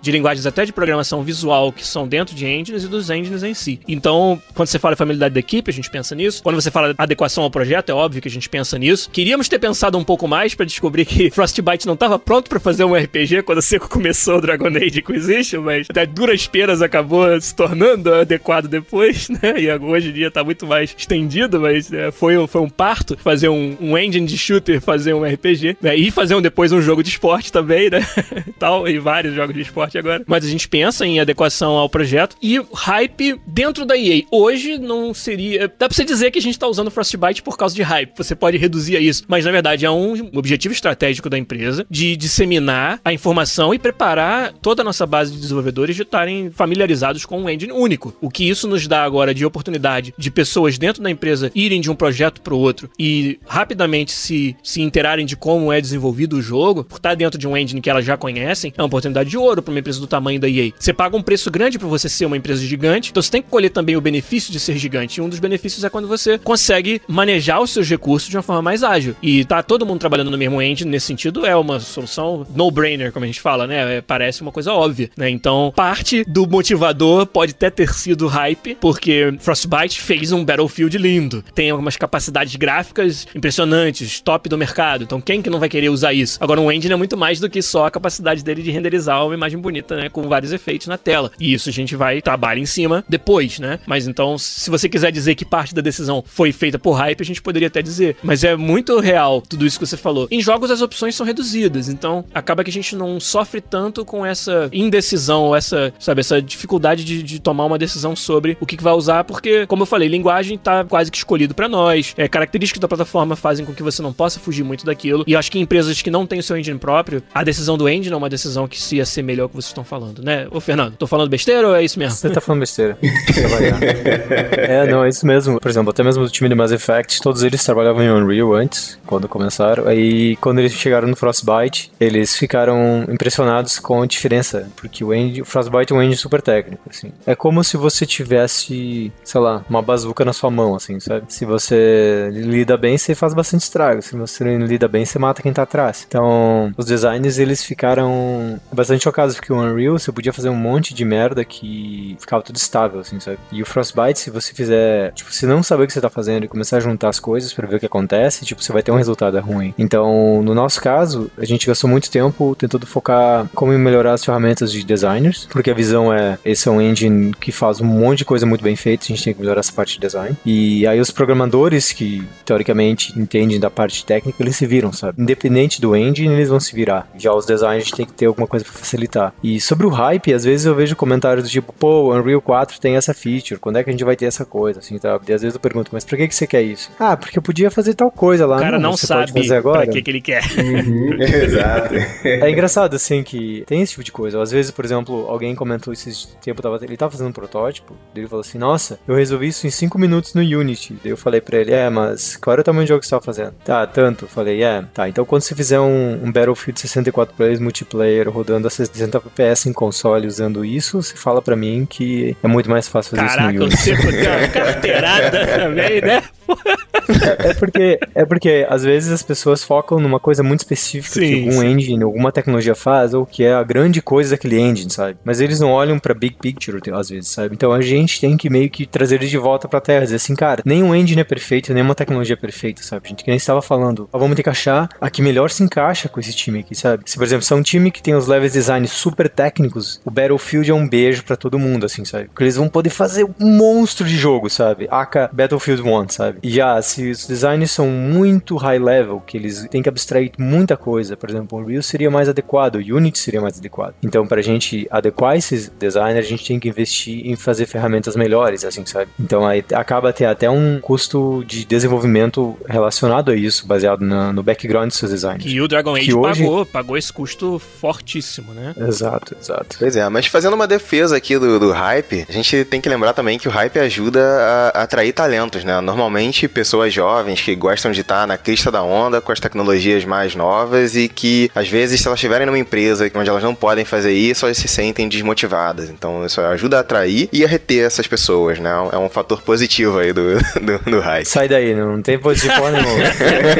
de 0.00 0.12
linguagens 0.12 0.46
até 0.46 0.64
de 0.64 0.72
programação 0.72 1.22
visual 1.22 1.72
que 1.72 1.86
são 1.86 2.08
dentro 2.08 2.34
de 2.34 2.46
engines 2.46 2.84
e 2.84 2.88
dos 2.88 3.10
engines 3.10 3.42
em 3.42 3.54
si. 3.54 3.80
Então, 3.86 4.40
quando 4.54 4.68
você 4.68 4.78
fala 4.78 4.96
familiaridade 4.96 5.34
da 5.34 5.40
equipe, 5.40 5.70
a 5.70 5.74
gente 5.74 5.90
pensa 5.90 6.14
nisso. 6.14 6.42
Quando 6.42 6.56
você 6.56 6.70
fala 6.70 6.94
adequação 6.98 7.44
ao 7.44 7.50
projeto, 7.50 7.90
é 7.90 7.94
óbvio 7.94 8.20
que 8.20 8.28
a 8.28 8.30
gente 8.30 8.48
pensa 8.48 8.78
nisso. 8.78 9.10
Queríamos 9.10 9.48
ter 9.48 9.58
pensado 9.58 9.96
um 9.98 10.04
pouco 10.04 10.26
mais 10.26 10.54
para 10.54 10.66
descobrir 10.66 11.04
que 11.04 11.30
Frostbite 11.36 11.86
não 11.86 11.92
estava 11.92 12.18
pronto 12.18 12.48
para 12.48 12.58
fazer 12.58 12.82
um 12.84 12.94
RPG 12.94 13.42
quando 13.42 13.58
a 13.58 13.60
Seco 13.66 13.90
começou 13.90 14.38
o 14.38 14.40
Dragon 14.40 14.68
Age 14.68 15.00
Inquisition, 15.00 15.60
mas 15.60 15.86
até 15.90 16.06
duras 16.06 16.46
penas 16.46 16.80
acabou 16.80 17.38
se 17.38 17.54
tornando 17.54 18.14
adequado 18.14 18.66
depois, 18.66 19.28
né? 19.42 19.54
E 19.58 19.70
hoje 19.70 20.08
em 20.08 20.12
dia 20.14 20.30
tá 20.30 20.42
muito 20.42 20.66
mais 20.66 20.94
estendido, 20.96 21.60
mas 21.60 21.92
é, 21.92 22.10
foi, 22.10 22.46
foi 22.46 22.62
um 22.62 22.70
parto 22.70 23.18
fazer 23.18 23.50
um, 23.50 23.76
um, 23.78 23.98
engine 23.98 24.26
de 24.26 24.38
shooter, 24.38 24.80
fazer 24.80 25.12
um 25.12 25.24
RPG, 25.24 25.76
né? 25.82 25.94
E 25.94 26.10
fazer 26.10 26.34
um, 26.34 26.40
depois 26.40 26.72
um 26.72 26.80
jogo 26.80 27.02
de 27.02 27.10
esporte 27.10 27.52
também, 27.52 27.90
né? 27.90 28.00
Tal, 28.58 28.88
e 28.88 28.98
vários 28.98 29.34
jogos 29.34 29.54
de 29.54 29.60
esporte 29.60 29.98
agora. 29.98 30.24
Mas 30.26 30.42
a 30.42 30.48
gente 30.48 30.66
pensa 30.66 31.04
em 31.04 31.20
adequação 31.20 31.72
ao 31.72 31.90
projeto 31.90 32.34
e 32.42 32.58
hype 32.72 33.38
dentro 33.46 33.84
da 33.84 33.94
EA. 33.94 34.22
Hoje 34.30 34.78
não 34.78 35.12
seria. 35.12 35.68
Dá 35.68 35.86
pra 35.86 35.94
você 35.94 36.04
dizer 36.04 36.30
que 36.30 36.38
a 36.38 36.42
gente 36.42 36.58
tá 36.58 36.66
usando 36.66 36.90
Frostbite 36.90 37.42
por 37.42 37.58
causa 37.58 37.74
de 37.74 37.82
hype. 37.82 38.16
Você 38.16 38.34
pode 38.34 38.56
reduzir 38.56 38.96
a 38.96 39.00
isso. 39.00 39.24
Mas 39.28 39.44
na 39.44 39.50
verdade 39.50 39.84
é 39.84 39.90
um 39.90 40.30
objetivo 40.34 40.72
estratégico 40.72 41.25
da 41.30 41.38
empresa 41.38 41.86
de 41.90 42.16
disseminar 42.16 43.00
a 43.04 43.12
informação 43.12 43.74
e 43.74 43.78
preparar 43.78 44.52
toda 44.52 44.82
a 44.82 44.84
nossa 44.84 45.06
base 45.06 45.32
de 45.32 45.40
desenvolvedores 45.40 45.96
de 45.96 46.02
estarem 46.02 46.50
familiarizados 46.50 47.24
com 47.24 47.40
um 47.40 47.48
engine 47.48 47.72
único. 47.72 48.14
O 48.20 48.30
que 48.30 48.48
isso 48.48 48.68
nos 48.68 48.86
dá 48.86 49.04
agora 49.04 49.34
de 49.34 49.44
oportunidade 49.44 50.14
de 50.16 50.30
pessoas 50.30 50.78
dentro 50.78 51.02
da 51.02 51.10
empresa 51.10 51.50
irem 51.54 51.80
de 51.80 51.90
um 51.90 51.94
projeto 51.94 52.40
para 52.40 52.54
o 52.54 52.58
outro 52.58 52.90
e 52.98 53.38
rapidamente 53.46 54.12
se, 54.12 54.56
se 54.62 54.80
interarem 54.80 55.26
de 55.26 55.36
como 55.36 55.72
é 55.72 55.80
desenvolvido 55.80 56.36
o 56.36 56.42
jogo, 56.42 56.84
por 56.84 56.96
estar 56.96 57.14
dentro 57.14 57.38
de 57.38 57.46
um 57.46 57.56
engine 57.56 57.80
que 57.80 57.90
elas 57.90 58.04
já 58.04 58.16
conhecem, 58.16 58.72
é 58.76 58.80
uma 58.80 58.86
oportunidade 58.86 59.30
de 59.30 59.38
ouro 59.38 59.62
para 59.62 59.72
uma 59.72 59.80
empresa 59.80 60.00
do 60.00 60.06
tamanho 60.06 60.40
da 60.40 60.48
EA. 60.48 60.72
Você 60.78 60.92
paga 60.92 61.16
um 61.16 61.22
preço 61.22 61.50
grande 61.50 61.78
para 61.78 61.88
você 61.88 62.08
ser 62.08 62.26
uma 62.26 62.36
empresa 62.36 62.64
gigante, 62.64 63.10
então 63.10 63.22
você 63.22 63.30
tem 63.30 63.42
que 63.42 63.48
colher 63.48 63.70
também 63.70 63.96
o 63.96 64.00
benefício 64.00 64.52
de 64.52 64.60
ser 64.60 64.76
gigante. 64.76 65.18
E 65.18 65.22
um 65.22 65.28
dos 65.28 65.38
benefícios 65.38 65.84
é 65.84 65.90
quando 65.90 66.08
você 66.08 66.38
consegue 66.38 67.00
manejar 67.08 67.60
os 67.60 67.70
seus 67.70 67.88
recursos 67.88 68.28
de 68.28 68.36
uma 68.36 68.42
forma 68.42 68.62
mais 68.62 68.82
ágil. 68.82 69.14
E 69.22 69.44
tá 69.44 69.62
todo 69.62 69.86
mundo 69.86 70.00
trabalhando 70.00 70.30
no 70.30 70.38
mesmo 70.38 70.60
engine 70.60 70.90
nesse 70.90 71.05
sentido 71.06 71.46
é 71.46 71.56
uma 71.56 71.80
solução 71.80 72.46
no-brainer, 72.54 73.12
como 73.12 73.24
a 73.24 73.26
gente 73.26 73.40
fala, 73.40 73.66
né? 73.66 73.96
É, 73.96 74.00
parece 74.00 74.42
uma 74.42 74.52
coisa 74.52 74.72
óbvia, 74.72 75.10
né? 75.16 75.28
Então, 75.30 75.72
parte 75.74 76.24
do 76.24 76.46
motivador 76.46 77.26
pode 77.26 77.52
até 77.52 77.70
ter 77.70 77.92
sido 77.92 78.26
hype, 78.26 78.76
porque 78.80 79.34
Frostbite 79.38 80.00
fez 80.00 80.32
um 80.32 80.44
Battlefield 80.44 80.98
lindo. 80.98 81.44
Tem 81.54 81.70
algumas 81.70 81.96
capacidades 81.96 82.56
gráficas 82.56 83.26
impressionantes, 83.34 84.20
top 84.20 84.48
do 84.48 84.58
mercado. 84.58 85.04
Então, 85.04 85.20
quem 85.20 85.42
que 85.42 85.50
não 85.50 85.60
vai 85.60 85.68
querer 85.68 85.88
usar 85.88 86.12
isso? 86.12 86.38
Agora, 86.40 86.60
um 86.60 86.70
engine 86.70 86.92
é 86.92 86.96
muito 86.96 87.16
mais 87.16 87.40
do 87.40 87.48
que 87.48 87.62
só 87.62 87.86
a 87.86 87.90
capacidade 87.90 88.42
dele 88.42 88.62
de 88.62 88.70
renderizar 88.70 89.24
uma 89.24 89.34
imagem 89.34 89.58
bonita, 89.58 89.96
né? 89.96 90.08
Com 90.08 90.22
vários 90.28 90.52
efeitos 90.52 90.86
na 90.86 90.98
tela. 90.98 91.30
E 91.38 91.52
isso 91.52 91.68
a 91.68 91.72
gente 91.72 91.94
vai 91.94 92.20
trabalhar 92.20 92.60
em 92.60 92.66
cima 92.66 93.04
depois, 93.08 93.58
né? 93.58 93.78
Mas 93.86 94.06
então, 94.06 94.36
se 94.38 94.70
você 94.70 94.88
quiser 94.88 95.12
dizer 95.12 95.34
que 95.34 95.44
parte 95.44 95.74
da 95.74 95.82
decisão 95.82 96.24
foi 96.26 96.52
feita 96.52 96.78
por 96.78 96.92
hype, 96.92 97.20
a 97.20 97.24
gente 97.24 97.42
poderia 97.42 97.68
até 97.68 97.82
dizer. 97.82 98.16
Mas 98.22 98.44
é 98.44 98.56
muito 98.56 98.98
real 98.98 99.40
tudo 99.40 99.66
isso 99.66 99.78
que 99.78 99.86
você 99.86 99.96
falou. 99.96 100.26
Em 100.30 100.40
jogos, 100.40 100.70
as 100.70 100.82
opções 100.82 100.95
são 100.96 101.26
reduzidas. 101.26 101.88
Então, 101.88 102.24
acaba 102.34 102.64
que 102.64 102.70
a 102.70 102.72
gente 102.72 102.96
não 102.96 103.20
sofre 103.20 103.60
tanto 103.60 104.04
com 104.04 104.24
essa 104.24 104.68
indecisão, 104.72 105.54
essa, 105.54 105.92
sabe, 105.98 106.20
essa 106.20 106.40
dificuldade 106.40 107.04
de, 107.04 107.22
de 107.22 107.40
tomar 107.40 107.64
uma 107.64 107.78
decisão 107.78 108.14
sobre 108.16 108.56
o 108.60 108.66
que, 108.66 108.76
que, 108.76 108.82
vai 108.82 108.92
usar, 108.92 109.24
porque, 109.24 109.66
como 109.66 109.82
eu 109.82 109.86
falei, 109.86 110.08
linguagem 110.08 110.56
tá 110.56 110.84
quase 110.84 111.10
que 111.10 111.16
escolhido 111.16 111.54
para 111.54 111.68
nós. 111.68 112.14
É, 112.16 112.28
características 112.28 112.80
da 112.80 112.88
plataforma 112.88 113.36
fazem 113.36 113.64
com 113.66 113.74
que 113.74 113.82
você 113.82 114.00
não 114.00 114.12
possa 114.12 114.38
fugir 114.38 114.62
muito 114.62 114.86
daquilo. 114.86 115.24
E 115.26 115.32
eu 115.32 115.38
acho 115.38 115.50
que 115.50 115.58
empresas 115.58 116.00
que 116.00 116.10
não 116.10 116.26
têm 116.26 116.38
o 116.38 116.42
seu 116.42 116.56
engine 116.56 116.78
próprio, 116.78 117.22
a 117.34 117.42
decisão 117.42 117.76
do 117.76 117.88
engine 117.88 118.14
é 118.14 118.16
uma 118.16 118.28
decisão 118.28 118.68
que 118.68 118.80
se 118.80 119.00
assemelha 119.00 119.42
ao 119.42 119.48
que 119.48 119.54
vocês 119.56 119.70
estão 119.70 119.84
falando, 119.84 120.22
né? 120.22 120.46
Ô, 120.50 120.60
Fernando, 120.60 120.96
tô 120.96 121.06
falando 121.06 121.28
besteira 121.28 121.68
ou 121.68 121.74
é 121.74 121.84
isso 121.84 121.98
mesmo? 121.98 122.16
Você 122.16 122.30
tá 122.30 122.40
falando 122.40 122.60
besteira. 122.60 122.98
é, 124.56 124.86
não, 124.86 125.04
é 125.04 125.08
isso 125.08 125.26
mesmo. 125.26 125.60
Por 125.60 125.68
exemplo, 125.68 125.90
até 125.90 126.02
mesmo 126.02 126.22
o 126.22 126.28
time 126.28 126.48
do 126.48 126.56
Mass 126.56 126.72
Effect, 126.72 127.20
todos 127.20 127.42
eles 127.42 127.62
trabalhavam 127.64 128.02
em 128.02 128.10
Unreal 128.10 128.54
antes, 128.54 128.98
quando 129.06 129.28
começaram. 129.28 129.86
Aí, 129.86 130.36
quando 130.36 130.58
eles 130.58 130.74
chegaram 130.86 131.08
no 131.08 131.16
Frostbite, 131.16 131.90
eles 131.98 132.36
ficaram 132.36 133.04
impressionados 133.08 133.78
com 133.78 134.02
a 134.02 134.06
diferença, 134.06 134.68
porque 134.76 135.02
o, 135.02 135.12
engine, 135.12 135.42
o 135.42 135.44
Frostbite 135.44 135.92
é 135.92 135.96
um 135.96 136.00
engine 136.00 136.16
super 136.16 136.40
técnico, 136.40 136.82
assim. 136.88 137.12
É 137.26 137.34
como 137.34 137.64
se 137.64 137.76
você 137.76 138.06
tivesse, 138.06 139.12
sei 139.24 139.40
lá, 139.40 139.64
uma 139.68 139.82
bazuca 139.82 140.24
na 140.24 140.32
sua 140.32 140.50
mão, 140.50 140.76
assim, 140.76 141.00
sabe? 141.00 141.26
Se 141.28 141.44
você 141.44 142.30
lida 142.32 142.76
bem, 142.76 142.96
você 142.96 143.14
faz 143.14 143.34
bastante 143.34 143.62
estrago. 143.62 144.00
Se 144.00 144.16
você 144.16 144.44
não 144.44 144.66
lida 144.66 144.86
bem, 144.86 145.04
você 145.04 145.18
mata 145.18 145.42
quem 145.42 145.52
tá 145.52 145.62
atrás. 145.62 146.04
Então, 146.06 146.72
os 146.76 146.86
designers, 146.86 147.38
eles 147.38 147.64
ficaram 147.64 148.60
bastante 148.72 149.02
chocados, 149.02 149.34
porque 149.34 149.52
o 149.52 149.56
Unreal, 149.56 149.98
você 149.98 150.12
podia 150.12 150.32
fazer 150.32 150.48
um 150.48 150.54
monte 150.54 150.94
de 150.94 151.04
merda 151.04 151.44
que 151.44 152.16
ficava 152.20 152.42
tudo 152.42 152.56
estável, 152.56 153.00
assim, 153.00 153.18
sabe? 153.18 153.38
E 153.50 153.60
o 153.60 153.66
Frostbite, 153.66 154.20
se 154.20 154.30
você 154.30 154.54
fizer, 154.54 155.12
tipo, 155.12 155.32
se 155.32 155.46
não 155.46 155.62
saber 155.62 155.84
o 155.84 155.86
que 155.86 155.92
você 155.92 156.00
tá 156.00 156.10
fazendo 156.10 156.44
e 156.44 156.48
começar 156.48 156.76
a 156.76 156.80
juntar 156.80 157.08
as 157.08 157.18
coisas 157.18 157.52
para 157.52 157.66
ver 157.66 157.76
o 157.76 157.80
que 157.80 157.86
acontece, 157.86 158.44
tipo, 158.44 158.62
você 158.62 158.72
vai 158.72 158.82
ter 158.82 158.92
um 158.92 158.96
resultado 158.96 159.38
ruim. 159.40 159.74
Então, 159.76 160.42
no 160.42 160.54
nosso 160.54 160.75
caso, 160.80 161.30
a 161.36 161.44
gente 161.44 161.66
gastou 161.66 161.88
muito 161.88 162.10
tempo 162.10 162.54
tentando 162.54 162.86
focar 162.86 163.48
como 163.54 163.76
melhorar 163.78 164.12
as 164.12 164.24
ferramentas 164.24 164.72
de 164.72 164.84
designers, 164.84 165.46
porque 165.50 165.70
a 165.70 165.74
visão 165.74 166.12
é, 166.12 166.38
esse 166.44 166.68
é 166.68 166.70
um 166.70 166.80
engine 166.80 167.32
que 167.34 167.52
faz 167.52 167.80
um 167.80 167.84
monte 167.84 168.18
de 168.18 168.24
coisa 168.24 168.46
muito 168.46 168.62
bem 168.62 168.76
feita, 168.76 169.04
a 169.04 169.08
gente 169.08 169.22
tem 169.22 169.34
que 169.34 169.40
melhorar 169.40 169.60
essa 169.60 169.72
parte 169.72 169.94
de 169.94 170.00
design. 170.00 170.36
E 170.44 170.86
aí 170.86 171.00
os 171.00 171.10
programadores 171.10 171.92
que, 171.92 172.26
teoricamente, 172.44 173.18
entendem 173.18 173.58
da 173.58 173.70
parte 173.70 174.04
técnica, 174.04 174.42
eles 174.42 174.56
se 174.56 174.66
viram, 174.66 174.92
sabe? 174.92 175.20
Independente 175.20 175.80
do 175.80 175.96
engine, 175.96 176.34
eles 176.34 176.48
vão 176.48 176.60
se 176.60 176.74
virar. 176.74 177.08
Já 177.16 177.32
os 177.32 177.46
designers, 177.46 177.82
a 177.82 177.84
gente 177.84 177.94
tem 177.94 178.06
que 178.06 178.12
ter 178.12 178.26
alguma 178.26 178.46
coisa 178.46 178.64
para 178.64 178.74
facilitar. 178.74 179.32
E 179.42 179.60
sobre 179.60 179.86
o 179.86 179.90
hype, 179.90 180.32
às 180.32 180.44
vezes 180.44 180.66
eu 180.66 180.74
vejo 180.74 180.96
comentários 180.96 181.44
do 181.44 181.50
tipo, 181.50 181.72
pô, 181.72 182.14
Unreal 182.14 182.40
4 182.40 182.80
tem 182.80 182.96
essa 182.96 183.12
feature, 183.14 183.60
quando 183.60 183.76
é 183.76 183.84
que 183.84 183.90
a 183.90 183.92
gente 183.92 184.04
vai 184.04 184.16
ter 184.16 184.26
essa 184.26 184.44
coisa, 184.44 184.80
assim, 184.80 184.98
tá? 184.98 185.18
E 185.26 185.32
às 185.32 185.42
vezes 185.42 185.54
eu 185.54 185.60
pergunto, 185.60 185.90
mas 185.92 186.04
pra 186.04 186.16
que, 186.16 186.28
que 186.28 186.34
você 186.34 186.46
quer 186.46 186.62
isso? 186.62 186.90
Ah, 186.98 187.16
porque 187.16 187.38
eu 187.38 187.42
podia 187.42 187.70
fazer 187.70 187.94
tal 187.94 188.10
coisa 188.10 188.46
lá. 188.46 188.56
O 188.56 188.60
cara 188.60 188.78
não, 188.78 188.90
não 188.90 188.96
sabe 188.96 189.32
fazer 189.32 189.56
agora. 189.56 189.82
pra 189.84 189.92
que, 189.92 190.02
que 190.02 190.10
ele 190.10 190.20
quer. 190.20 190.42
Uhum, 190.68 191.14
exato. 191.20 191.94
É 192.24 192.50
engraçado, 192.50 192.94
assim, 192.94 193.22
que 193.22 193.64
tem 193.66 193.82
esse 193.82 193.92
tipo 193.92 194.04
de 194.04 194.12
coisa. 194.12 194.40
Às 194.40 194.50
vezes, 194.50 194.70
por 194.70 194.84
exemplo, 194.84 195.26
alguém 195.28 195.54
comentou 195.54 195.92
esses 195.92 196.36
tempo, 196.42 196.62
tava, 196.62 196.78
ele 196.82 196.96
tava 196.96 197.12
fazendo 197.12 197.28
um 197.28 197.32
protótipo, 197.32 197.96
ele 198.14 198.26
falou 198.26 198.40
assim, 198.40 198.58
nossa, 198.58 198.98
eu 199.06 199.14
resolvi 199.14 199.48
isso 199.48 199.66
em 199.66 199.70
5 199.70 199.98
minutos 199.98 200.34
no 200.34 200.40
Unity. 200.40 200.96
Daí 201.02 201.12
eu 201.12 201.16
falei 201.16 201.40
pra 201.40 201.58
ele, 201.58 201.72
é, 201.72 201.88
mas 201.90 202.36
qual 202.36 202.52
era 202.52 202.60
o 202.60 202.64
tamanho 202.64 202.86
do 202.86 202.88
jogo 202.88 203.00
que 203.00 203.06
você 203.06 203.10
tava 203.10 203.24
fazendo? 203.24 203.52
Tá, 203.64 203.86
tanto. 203.86 204.24
Eu 204.24 204.28
falei, 204.28 204.62
é, 204.62 204.82
tá, 204.94 205.08
então 205.08 205.24
quando 205.24 205.42
você 205.42 205.54
fizer 205.54 205.80
um, 205.80 206.24
um 206.24 206.32
Battlefield 206.32 206.80
64 206.80 207.34
players 207.34 207.60
multiplayer 207.60 208.30
rodando 208.30 208.66
a 208.66 208.70
60 208.70 209.18
FPS 209.18 209.68
em 209.68 209.72
console 209.72 210.26
usando 210.26 210.64
isso, 210.64 211.02
você 211.02 211.16
fala 211.16 211.42
pra 211.42 211.56
mim 211.56 211.86
que 211.88 212.36
é 212.42 212.48
muito 212.48 212.70
mais 212.70 212.88
fácil 212.88 213.16
fazer 213.16 213.28
Caraca, 213.28 213.52
isso 213.52 213.58
no 213.58 213.64
Unity. 213.64 213.90
Caraca, 213.90 214.10
você 214.10 214.28
uma 214.28 214.48
carteirada 214.48 215.46
também, 215.46 216.00
né? 216.00 216.22
é, 217.44 217.54
porque, 217.54 217.98
é 218.14 218.24
porque 218.24 218.66
às 218.68 218.84
vezes 218.84 219.12
as 219.12 219.22
pessoas 219.22 219.62
focam 219.64 219.98
numa 219.98 220.20
coisa 220.20 220.42
muito 220.42 220.55
específica 220.60 221.20
sim, 221.20 221.26
que 221.26 221.38
algum 221.48 221.60
sim. 221.60 221.66
engine, 221.66 222.02
alguma 222.02 222.32
tecnologia 222.32 222.74
faz, 222.74 223.14
ou 223.14 223.24
que 223.24 223.44
é 223.44 223.54
a 223.54 223.62
grande 223.62 224.02
coisa 224.02 224.30
daquele 224.30 224.58
engine, 224.58 224.90
sabe? 224.90 225.18
Mas 225.24 225.40
eles 225.40 225.60
não 225.60 225.70
olham 225.70 225.98
pra 225.98 226.12
big 226.12 226.36
picture 226.40 226.80
às 226.92 227.08
vezes, 227.08 227.30
sabe? 227.30 227.54
Então 227.54 227.72
a 227.72 227.80
gente 227.80 228.20
tem 228.20 228.36
que 228.36 228.50
meio 228.50 228.68
que 228.68 228.86
trazer 228.86 229.16
eles 229.16 229.30
de 229.30 229.38
volta 229.38 229.68
pra 229.68 229.80
terra, 229.80 230.04
dizer 230.04 230.16
assim, 230.16 230.34
cara, 230.34 230.62
nenhum 230.64 230.94
engine 230.94 231.20
é 231.20 231.24
perfeito, 231.24 231.72
nenhuma 231.72 231.94
tecnologia 231.94 232.34
é 232.34 232.36
perfeita, 232.36 232.82
sabe? 232.82 233.02
A 233.06 233.08
gente 233.08 233.24
que 233.24 233.30
nem 233.30 233.36
estava 233.36 233.62
falando, 233.62 234.08
ah, 234.12 234.18
vamos 234.18 234.36
ter 234.36 234.42
que 234.42 234.50
achar 234.50 234.88
a 235.00 235.08
que 235.08 235.22
melhor 235.22 235.50
se 235.50 235.62
encaixa 235.62 236.08
com 236.08 236.20
esse 236.20 236.34
time 236.34 236.60
aqui, 236.60 236.74
sabe? 236.74 237.04
Se, 237.06 237.16
por 237.16 237.24
exemplo, 237.24 237.44
se 237.44 237.52
é 237.52 237.56
um 237.56 237.62
time 237.62 237.90
que 237.90 238.02
tem 238.02 238.14
os 238.14 238.26
levels 238.26 238.52
design 238.52 238.86
super 238.88 239.28
técnicos, 239.28 240.00
o 240.04 240.10
Battlefield 240.10 240.70
é 240.70 240.74
um 240.74 240.88
beijo 240.88 241.24
para 241.24 241.36
todo 241.36 241.58
mundo, 241.58 241.86
assim, 241.86 242.04
sabe? 242.04 242.26
Porque 242.26 242.42
eles 242.42 242.56
vão 242.56 242.68
poder 242.68 242.90
fazer 242.90 243.24
um 243.40 243.50
monstro 243.56 244.06
de 244.06 244.16
jogo, 244.16 244.50
sabe? 244.50 244.88
Aka 244.90 245.30
Battlefield 245.32 245.82
1, 245.82 246.08
sabe? 246.08 246.38
E 246.42 246.50
já, 246.50 246.80
se 246.82 246.96
se 246.96 247.10
os 247.10 247.26
designs 247.26 247.70
são 247.70 247.88
muito 247.88 248.56
high 248.56 248.78
level, 248.78 249.20
que 249.20 249.36
eles 249.36 249.66
têm 249.70 249.82
que 249.82 249.88
abstrair 249.88 250.32
muita 250.46 250.76
coisa, 250.76 251.16
por 251.16 251.28
exemplo, 251.28 251.58
o 251.58 251.62
Unreal 251.62 251.82
seria 251.82 252.10
mais 252.10 252.28
adequado, 252.28 252.76
o 252.76 252.78
Unity 252.78 253.18
seria 253.18 253.40
mais 253.40 253.58
adequado. 253.58 253.94
Então, 254.02 254.26
para 254.26 254.40
a 254.40 254.42
gente 254.42 254.86
adequar 254.90 255.36
esses 255.36 255.68
designers, 255.68 256.26
a 256.26 256.28
gente 256.28 256.46
tem 256.46 256.60
que 256.60 256.68
investir 256.68 257.26
em 257.26 257.36
fazer 257.36 257.66
ferramentas 257.66 258.14
melhores, 258.16 258.64
assim, 258.64 258.86
sabe? 258.86 259.10
Então, 259.18 259.46
aí 259.46 259.64
acaba 259.72 260.12
ter 260.12 260.26
até 260.26 260.48
um 260.48 260.78
custo 260.80 261.44
de 261.46 261.64
desenvolvimento 261.64 262.56
relacionado 262.68 263.30
a 263.30 263.36
isso, 263.36 263.66
baseado 263.66 264.02
no, 264.02 264.32
no 264.32 264.42
background 264.42 264.88
dos 264.88 264.98
seus 264.98 265.10
designers. 265.10 265.44
E 265.44 265.60
o 265.60 265.66
Dragon 265.66 265.96
Age 265.96 266.14
hoje... 266.14 266.42
pagou, 266.42 266.66
pagou 266.66 266.96
esse 266.96 267.12
custo 267.12 267.58
fortíssimo, 267.58 268.52
né? 268.52 268.74
Exato, 268.76 269.36
exato. 269.40 269.76
Pois 269.78 269.96
é, 269.96 270.08
mas 270.08 270.26
fazendo 270.26 270.54
uma 270.54 270.66
defesa 270.66 271.16
aqui 271.16 271.38
do, 271.38 271.58
do 271.58 271.72
hype, 271.72 272.26
a 272.28 272.32
gente 272.32 272.64
tem 272.64 272.80
que 272.80 272.88
lembrar 272.88 273.12
também 273.12 273.38
que 273.38 273.48
o 273.48 273.50
hype 273.50 273.78
ajuda 273.78 274.20
a, 274.20 274.80
a 274.80 274.82
atrair 274.82 275.12
talentos, 275.12 275.64
né? 275.64 275.80
Normalmente, 275.80 276.46
pessoas 276.46 276.92
jovens 276.92 277.40
que 277.40 277.54
gostam 277.54 277.90
de 277.90 278.02
estar 278.02 278.26
na 278.26 278.38
crista 278.38 278.70
da 278.70 278.82
onda 278.82 279.20
com 279.20 279.32
as 279.32 279.40
tecnologias 279.40 280.04
mais 280.04 280.35
novas 280.36 280.94
e 280.94 281.08
que, 281.08 281.50
às 281.54 281.68
vezes, 281.68 282.00
se 282.00 282.06
elas 282.06 282.18
estiverem 282.18 282.46
numa 282.46 282.58
empresa 282.58 283.10
onde 283.14 283.28
elas 283.28 283.42
não 283.42 283.54
podem 283.54 283.84
fazer 283.84 284.12
isso, 284.12 284.46
elas 284.46 284.58
se 284.58 284.68
sentem 284.68 285.08
desmotivadas. 285.08 285.90
Então, 285.90 286.24
isso 286.24 286.40
ajuda 286.40 286.78
a 286.78 286.80
atrair 286.80 287.28
e 287.32 287.44
a 287.44 287.48
reter 287.48 287.84
essas 287.84 288.06
pessoas, 288.06 288.58
né? 288.58 288.70
É 288.92 288.98
um 288.98 289.08
fator 289.08 289.42
positivo 289.42 289.98
aí 289.98 290.12
do, 290.12 290.36
do, 290.60 290.90
do 290.90 291.00
hype. 291.00 291.24
Sai 291.24 291.48
daí, 291.48 291.74
não 291.74 292.00
tem 292.02 292.18
positivo 292.18 292.54
nenhum. 292.70 292.96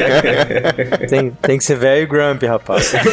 tem, 1.09 1.31
tem 1.31 1.57
que 1.57 1.63
ser 1.63 1.75
velho 1.75 2.03
e 2.03 2.05
grumpy, 2.05 2.45
rapaz. 2.45 2.93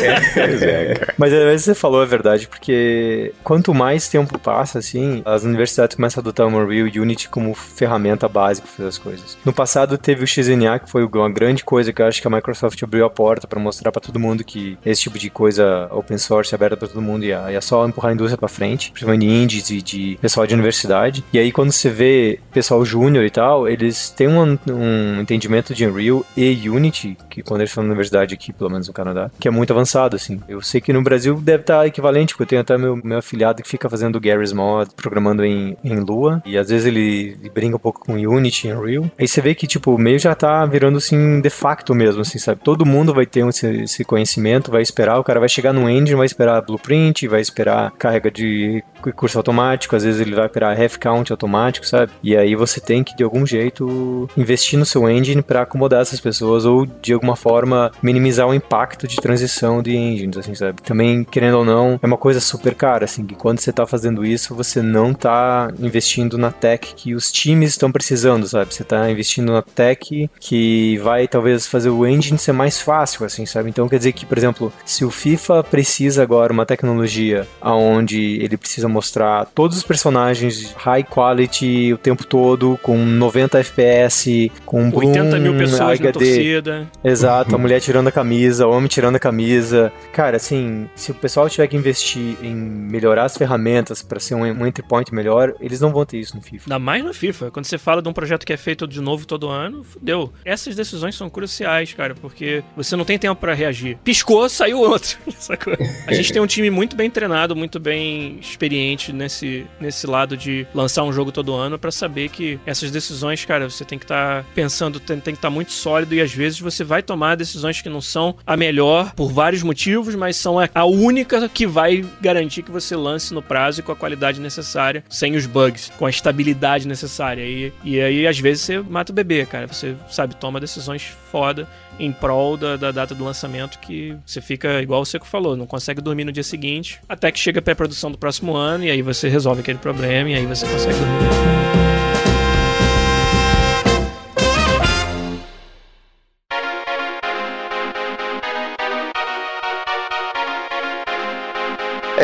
É. 0.64 1.12
Mas 1.16 1.32
às 1.32 1.42
vezes 1.42 1.64
você 1.64 1.74
falou 1.74 2.02
a 2.02 2.04
verdade, 2.04 2.46
porque 2.46 3.32
quanto 3.42 3.74
mais 3.74 4.08
tempo 4.08 4.38
passa, 4.38 4.78
assim, 4.78 5.22
as 5.24 5.42
universidades 5.44 5.96
começam 5.96 6.20
a 6.20 6.22
adotar 6.22 6.46
o 6.46 6.48
Unreal 6.48 6.88
e 6.88 7.00
Unity 7.00 7.28
como 7.28 7.54
ferramenta 7.54 8.28
básica 8.28 8.66
para 8.66 8.76
fazer 8.76 8.88
as 8.88 8.98
coisas. 8.98 9.38
No 9.44 9.52
passado 9.52 9.96
teve 9.98 10.24
o 10.24 10.26
XNA, 10.26 10.78
que 10.78 10.90
foi 10.90 11.04
uma 11.04 11.30
grande 11.30 11.64
coisa 11.64 11.92
que 11.92 12.02
eu 12.02 12.06
acho 12.06 12.20
que 12.20 12.26
a 12.26 12.30
Microsoft 12.30 12.82
abriu 12.82 13.04
a 13.04 13.10
porta 13.10 13.46
para 13.54 13.62
mostrar 13.62 13.92
para 13.92 14.00
todo 14.00 14.18
mundo 14.18 14.42
que 14.42 14.76
esse 14.84 15.02
tipo 15.02 15.16
de 15.16 15.30
coisa 15.30 15.88
open 15.92 16.18
source 16.18 16.52
aberta 16.54 16.76
para 16.76 16.88
todo 16.88 17.00
mundo 17.00 17.24
ia, 17.24 17.52
ia 17.52 17.60
só 17.60 17.86
empurrar 17.86 18.10
a 18.10 18.14
indústria 18.14 18.36
para 18.36 18.48
frente, 18.48 18.90
principalmente 18.90 19.26
indies 19.26 19.70
e 19.70 19.80
de 19.80 20.18
pessoal 20.20 20.44
de 20.44 20.54
universidade. 20.54 21.24
E 21.32 21.38
aí 21.38 21.52
quando 21.52 21.70
você 21.70 21.88
vê 21.88 22.40
pessoal 22.52 22.84
júnior 22.84 23.24
e 23.24 23.30
tal, 23.30 23.68
eles 23.68 24.10
têm 24.10 24.26
um, 24.26 24.58
um 24.68 25.20
entendimento 25.20 25.72
de 25.72 25.86
Unreal 25.86 26.26
e 26.36 26.68
Unity, 26.68 27.16
que 27.30 27.42
quando 27.42 27.60
eles 27.60 27.70
estão 27.70 27.84
na 27.84 27.90
universidade 27.90 28.34
aqui, 28.34 28.52
pelo 28.52 28.70
menos 28.70 28.88
no 28.88 28.94
Canadá, 28.94 29.30
que 29.38 29.46
é 29.46 29.50
muito 29.50 29.72
avançado, 29.72 30.16
assim. 30.16 30.40
Eu 30.48 30.60
sei 30.60 30.80
que 30.80 30.92
no 30.92 31.02
Brasil 31.02 31.36
deve 31.40 31.62
estar 31.62 31.86
equivalente, 31.86 32.34
porque 32.34 32.42
eu 32.42 32.46
tenho 32.48 32.62
até 32.62 32.76
meu, 32.76 32.96
meu 33.04 33.18
afiliado 33.18 33.62
que 33.62 33.68
fica 33.68 33.88
fazendo 33.88 34.20
Garry's 34.20 34.52
Mod, 34.52 34.90
programando 34.96 35.44
em, 35.44 35.76
em 35.84 36.00
Lua, 36.00 36.42
e 36.44 36.58
às 36.58 36.68
vezes 36.68 36.86
ele, 36.86 37.36
ele 37.40 37.50
brinca 37.50 37.76
um 37.76 37.80
pouco 37.80 38.00
com 38.00 38.14
Unity 38.14 38.68
e 38.68 38.72
Unreal. 38.72 39.10
Aí 39.18 39.28
você 39.28 39.40
vê 39.40 39.54
que, 39.54 39.66
tipo, 39.66 39.96
meio 39.96 40.18
já 40.18 40.34
tá 40.34 40.66
virando, 40.66 40.98
assim, 40.98 41.40
de 41.40 41.50
facto 41.50 41.94
mesmo, 41.94 42.22
assim, 42.22 42.38
sabe? 42.38 42.60
Todo 42.64 42.84
mundo 42.84 43.14
vai 43.14 43.26
ter 43.34 43.46
esse, 43.48 43.66
esse 43.82 44.04
conhecimento, 44.04 44.70
vai 44.70 44.80
esperar, 44.80 45.18
o 45.18 45.24
cara 45.24 45.40
vai 45.40 45.48
chegar 45.48 45.72
no 45.72 45.90
engine, 45.90 46.14
vai 46.14 46.26
esperar 46.26 46.62
blueprint, 46.62 47.26
vai 47.26 47.40
esperar 47.40 47.90
carga 47.98 48.30
de 48.30 48.84
curso 49.12 49.38
automático, 49.38 49.94
às 49.94 50.04
vezes 50.04 50.20
ele 50.20 50.34
vai 50.34 50.46
esperar 50.46 50.76
ref 50.76 50.96
count 50.98 51.30
automático, 51.30 51.86
sabe? 51.86 52.12
E 52.22 52.36
aí 52.36 52.54
você 52.54 52.80
tem 52.80 53.02
que, 53.02 53.16
de 53.16 53.22
algum 53.22 53.46
jeito, 53.46 54.28
investir 54.36 54.78
no 54.78 54.84
seu 54.84 55.08
engine 55.08 55.42
para 55.42 55.62
acomodar 55.62 56.00
essas 56.00 56.20
pessoas 56.20 56.64
ou, 56.64 56.86
de 56.86 57.12
alguma 57.12 57.36
forma, 57.36 57.90
minimizar 58.02 58.46
o 58.46 58.54
impacto 58.54 59.06
de 59.06 59.16
transição 59.16 59.82
de 59.82 59.96
engines, 59.96 60.36
assim, 60.36 60.54
sabe? 60.54 60.82
Também, 60.82 61.24
querendo 61.24 61.58
ou 61.58 61.64
não, 61.64 61.98
é 62.02 62.06
uma 62.06 62.16
coisa 62.16 62.40
super 62.40 62.74
cara, 62.74 63.04
assim, 63.04 63.24
que 63.24 63.34
quando 63.34 63.58
você 63.58 63.72
tá 63.72 63.86
fazendo 63.86 64.24
isso, 64.24 64.54
você 64.54 64.82
não 64.82 65.12
tá 65.12 65.72
investindo 65.78 66.38
na 66.38 66.50
tech 66.50 66.94
que 66.94 67.14
os 67.14 67.30
times 67.30 67.70
estão 67.70 67.90
precisando, 67.90 68.46
sabe? 68.46 68.74
Você 68.74 68.84
tá 68.84 69.10
investindo 69.10 69.52
na 69.52 69.62
tech 69.62 70.30
que 70.40 70.98
vai, 70.98 71.26
talvez, 71.28 71.66
fazer 71.66 71.90
o 71.90 72.06
engine 72.06 72.38
ser 72.38 72.52
mais 72.52 72.80
fácil, 72.80 73.24
assim, 73.24 73.46
sabe? 73.46 73.68
Então, 73.68 73.88
quer 73.88 73.98
dizer 73.98 74.12
que, 74.12 74.26
por 74.26 74.38
exemplo, 74.38 74.72
se 74.84 75.04
o 75.04 75.10
FIFA 75.10 75.64
precisa 75.64 76.22
agora 76.22 76.52
uma 76.52 76.66
tecnologia 76.66 77.46
aonde 77.60 78.38
ele 78.42 78.56
precisa 78.56 78.88
mostrar 78.94 79.46
todos 79.46 79.76
os 79.76 79.82
personagens 79.82 80.72
high 80.76 81.02
quality 81.02 81.92
o 81.92 81.98
tempo 81.98 82.24
todo, 82.24 82.78
com 82.80 82.96
90 82.96 83.58
FPS, 83.58 84.52
com 84.64 84.88
Bloom, 84.90 85.08
80 85.08 85.38
mil 85.40 85.56
pessoas 85.56 86.00
HD. 86.00 86.04
na 86.04 86.12
torcida. 86.12 86.90
Exato, 87.02 87.54
a 87.54 87.58
mulher 87.58 87.80
tirando 87.80 88.06
a 88.08 88.12
camisa, 88.12 88.66
o 88.66 88.70
homem 88.70 88.86
tirando 88.86 89.16
a 89.16 89.18
camisa. 89.18 89.92
Cara, 90.12 90.36
assim, 90.36 90.88
se 90.94 91.10
o 91.10 91.14
pessoal 91.14 91.50
tiver 91.50 91.66
que 91.66 91.76
investir 91.76 92.36
em 92.40 92.54
melhorar 92.54 93.24
as 93.24 93.36
ferramentas 93.36 94.00
para 94.00 94.20
ser 94.20 94.36
um, 94.36 94.42
um 94.42 94.66
entry 94.66 94.86
point 94.86 95.12
melhor, 95.12 95.54
eles 95.60 95.80
não 95.80 95.92
vão 95.92 96.06
ter 96.06 96.18
isso 96.18 96.36
no 96.36 96.42
FIFA. 96.42 96.66
Ainda 96.66 96.78
mais 96.78 97.04
no 97.04 97.12
FIFA. 97.12 97.50
Quando 97.50 97.64
você 97.64 97.76
fala 97.76 98.00
de 98.00 98.08
um 98.08 98.12
projeto 98.12 98.46
que 98.46 98.52
é 98.52 98.56
feito 98.56 98.86
de 98.86 99.00
novo 99.00 99.26
todo 99.26 99.48
ano, 99.48 99.82
fudeu. 99.82 100.32
Essas 100.44 100.76
decisões 100.76 101.16
são 101.16 101.28
cruciais, 101.28 101.92
cara, 101.92 102.14
porque 102.14 102.62
você 102.76 102.94
não 102.94 103.04
tem 103.04 103.18
tempo 103.18 103.40
para 103.40 103.54
reagir. 103.54 103.98
Piscou, 104.04 104.48
saiu 104.48 104.78
outro. 104.78 105.18
Sacou? 105.36 105.74
A 106.06 106.14
gente 106.14 106.32
tem 106.32 106.40
um 106.40 106.46
time 106.46 106.70
muito 106.70 106.94
bem 106.94 107.10
treinado, 107.10 107.56
muito 107.56 107.80
bem 107.80 108.38
experiente 108.40 108.83
nesse, 109.12 109.66
nesse 109.80 110.06
lado 110.06 110.36
de 110.36 110.66
lançar 110.74 111.02
um 111.04 111.12
jogo 111.12 111.32
todo 111.32 111.54
ano 111.54 111.78
para 111.78 111.90
saber 111.90 112.28
que 112.28 112.58
essas 112.66 112.90
decisões, 112.90 113.44
cara, 113.44 113.68
você 113.68 113.84
tem 113.84 113.98
que 113.98 114.04
estar 114.04 114.42
tá 114.42 114.48
pensando, 114.54 115.00
tem, 115.00 115.18
tem 115.20 115.34
que 115.34 115.38
estar 115.38 115.48
tá 115.48 115.54
muito 115.54 115.72
sólido 115.72 116.14
e 116.14 116.20
às 116.20 116.32
vezes 116.32 116.60
você 116.60 116.84
vai 116.84 117.02
tomar 117.02 117.36
decisões 117.36 117.80
que 117.80 117.88
não 117.88 118.00
são 118.00 118.36
a 118.46 118.56
melhor 118.56 119.12
por 119.14 119.30
vários 119.32 119.62
motivos, 119.62 120.14
mas 120.14 120.36
são 120.36 120.58
a, 120.58 120.68
a 120.74 120.84
única 120.84 121.48
que 121.48 121.66
vai 121.66 122.04
garantir 122.20 122.62
que 122.62 122.70
você 122.70 122.96
lance 122.96 123.32
no 123.32 123.42
prazo 123.42 123.80
e 123.80 123.82
com 123.82 123.92
a 123.92 123.96
qualidade 123.96 124.40
necessária, 124.40 125.04
sem 125.08 125.36
os 125.36 125.46
bugs, 125.46 125.90
com 125.98 126.06
a 126.06 126.10
estabilidade 126.10 126.86
necessária. 126.86 127.42
E, 127.42 127.72
e 127.84 128.00
aí, 128.00 128.26
às 128.26 128.38
vezes, 128.38 128.62
você 128.62 128.78
mata 128.78 129.12
o 129.12 129.14
bebê, 129.14 129.46
cara. 129.46 129.66
Você, 129.66 129.94
sabe, 130.10 130.36
toma 130.36 130.60
decisões 130.60 131.02
foda 131.30 131.68
em 131.98 132.12
prol 132.12 132.56
da, 132.56 132.76
da 132.76 132.90
data 132.90 133.14
do 133.14 133.24
lançamento 133.24 133.78
que 133.78 134.16
você 134.24 134.40
fica, 134.40 134.82
igual 134.82 135.02
o 135.02 135.06
Seco 135.06 135.26
falou, 135.26 135.56
não 135.56 135.66
consegue 135.66 136.00
dormir 136.00 136.24
no 136.24 136.32
dia 136.32 136.42
seguinte, 136.42 137.00
até 137.08 137.30
que 137.30 137.38
chega 137.38 137.60
a 137.60 137.62
pré-produção 137.62 138.10
do 138.10 138.18
próximo 138.18 138.56
ano 138.56 138.84
e 138.84 138.90
aí 138.90 139.02
você 139.02 139.28
resolve 139.28 139.60
aquele 139.60 139.78
problema 139.78 140.30
e 140.30 140.34
aí 140.34 140.46
você 140.46 140.66
consegue 140.66 140.98
dormir. 140.98 141.83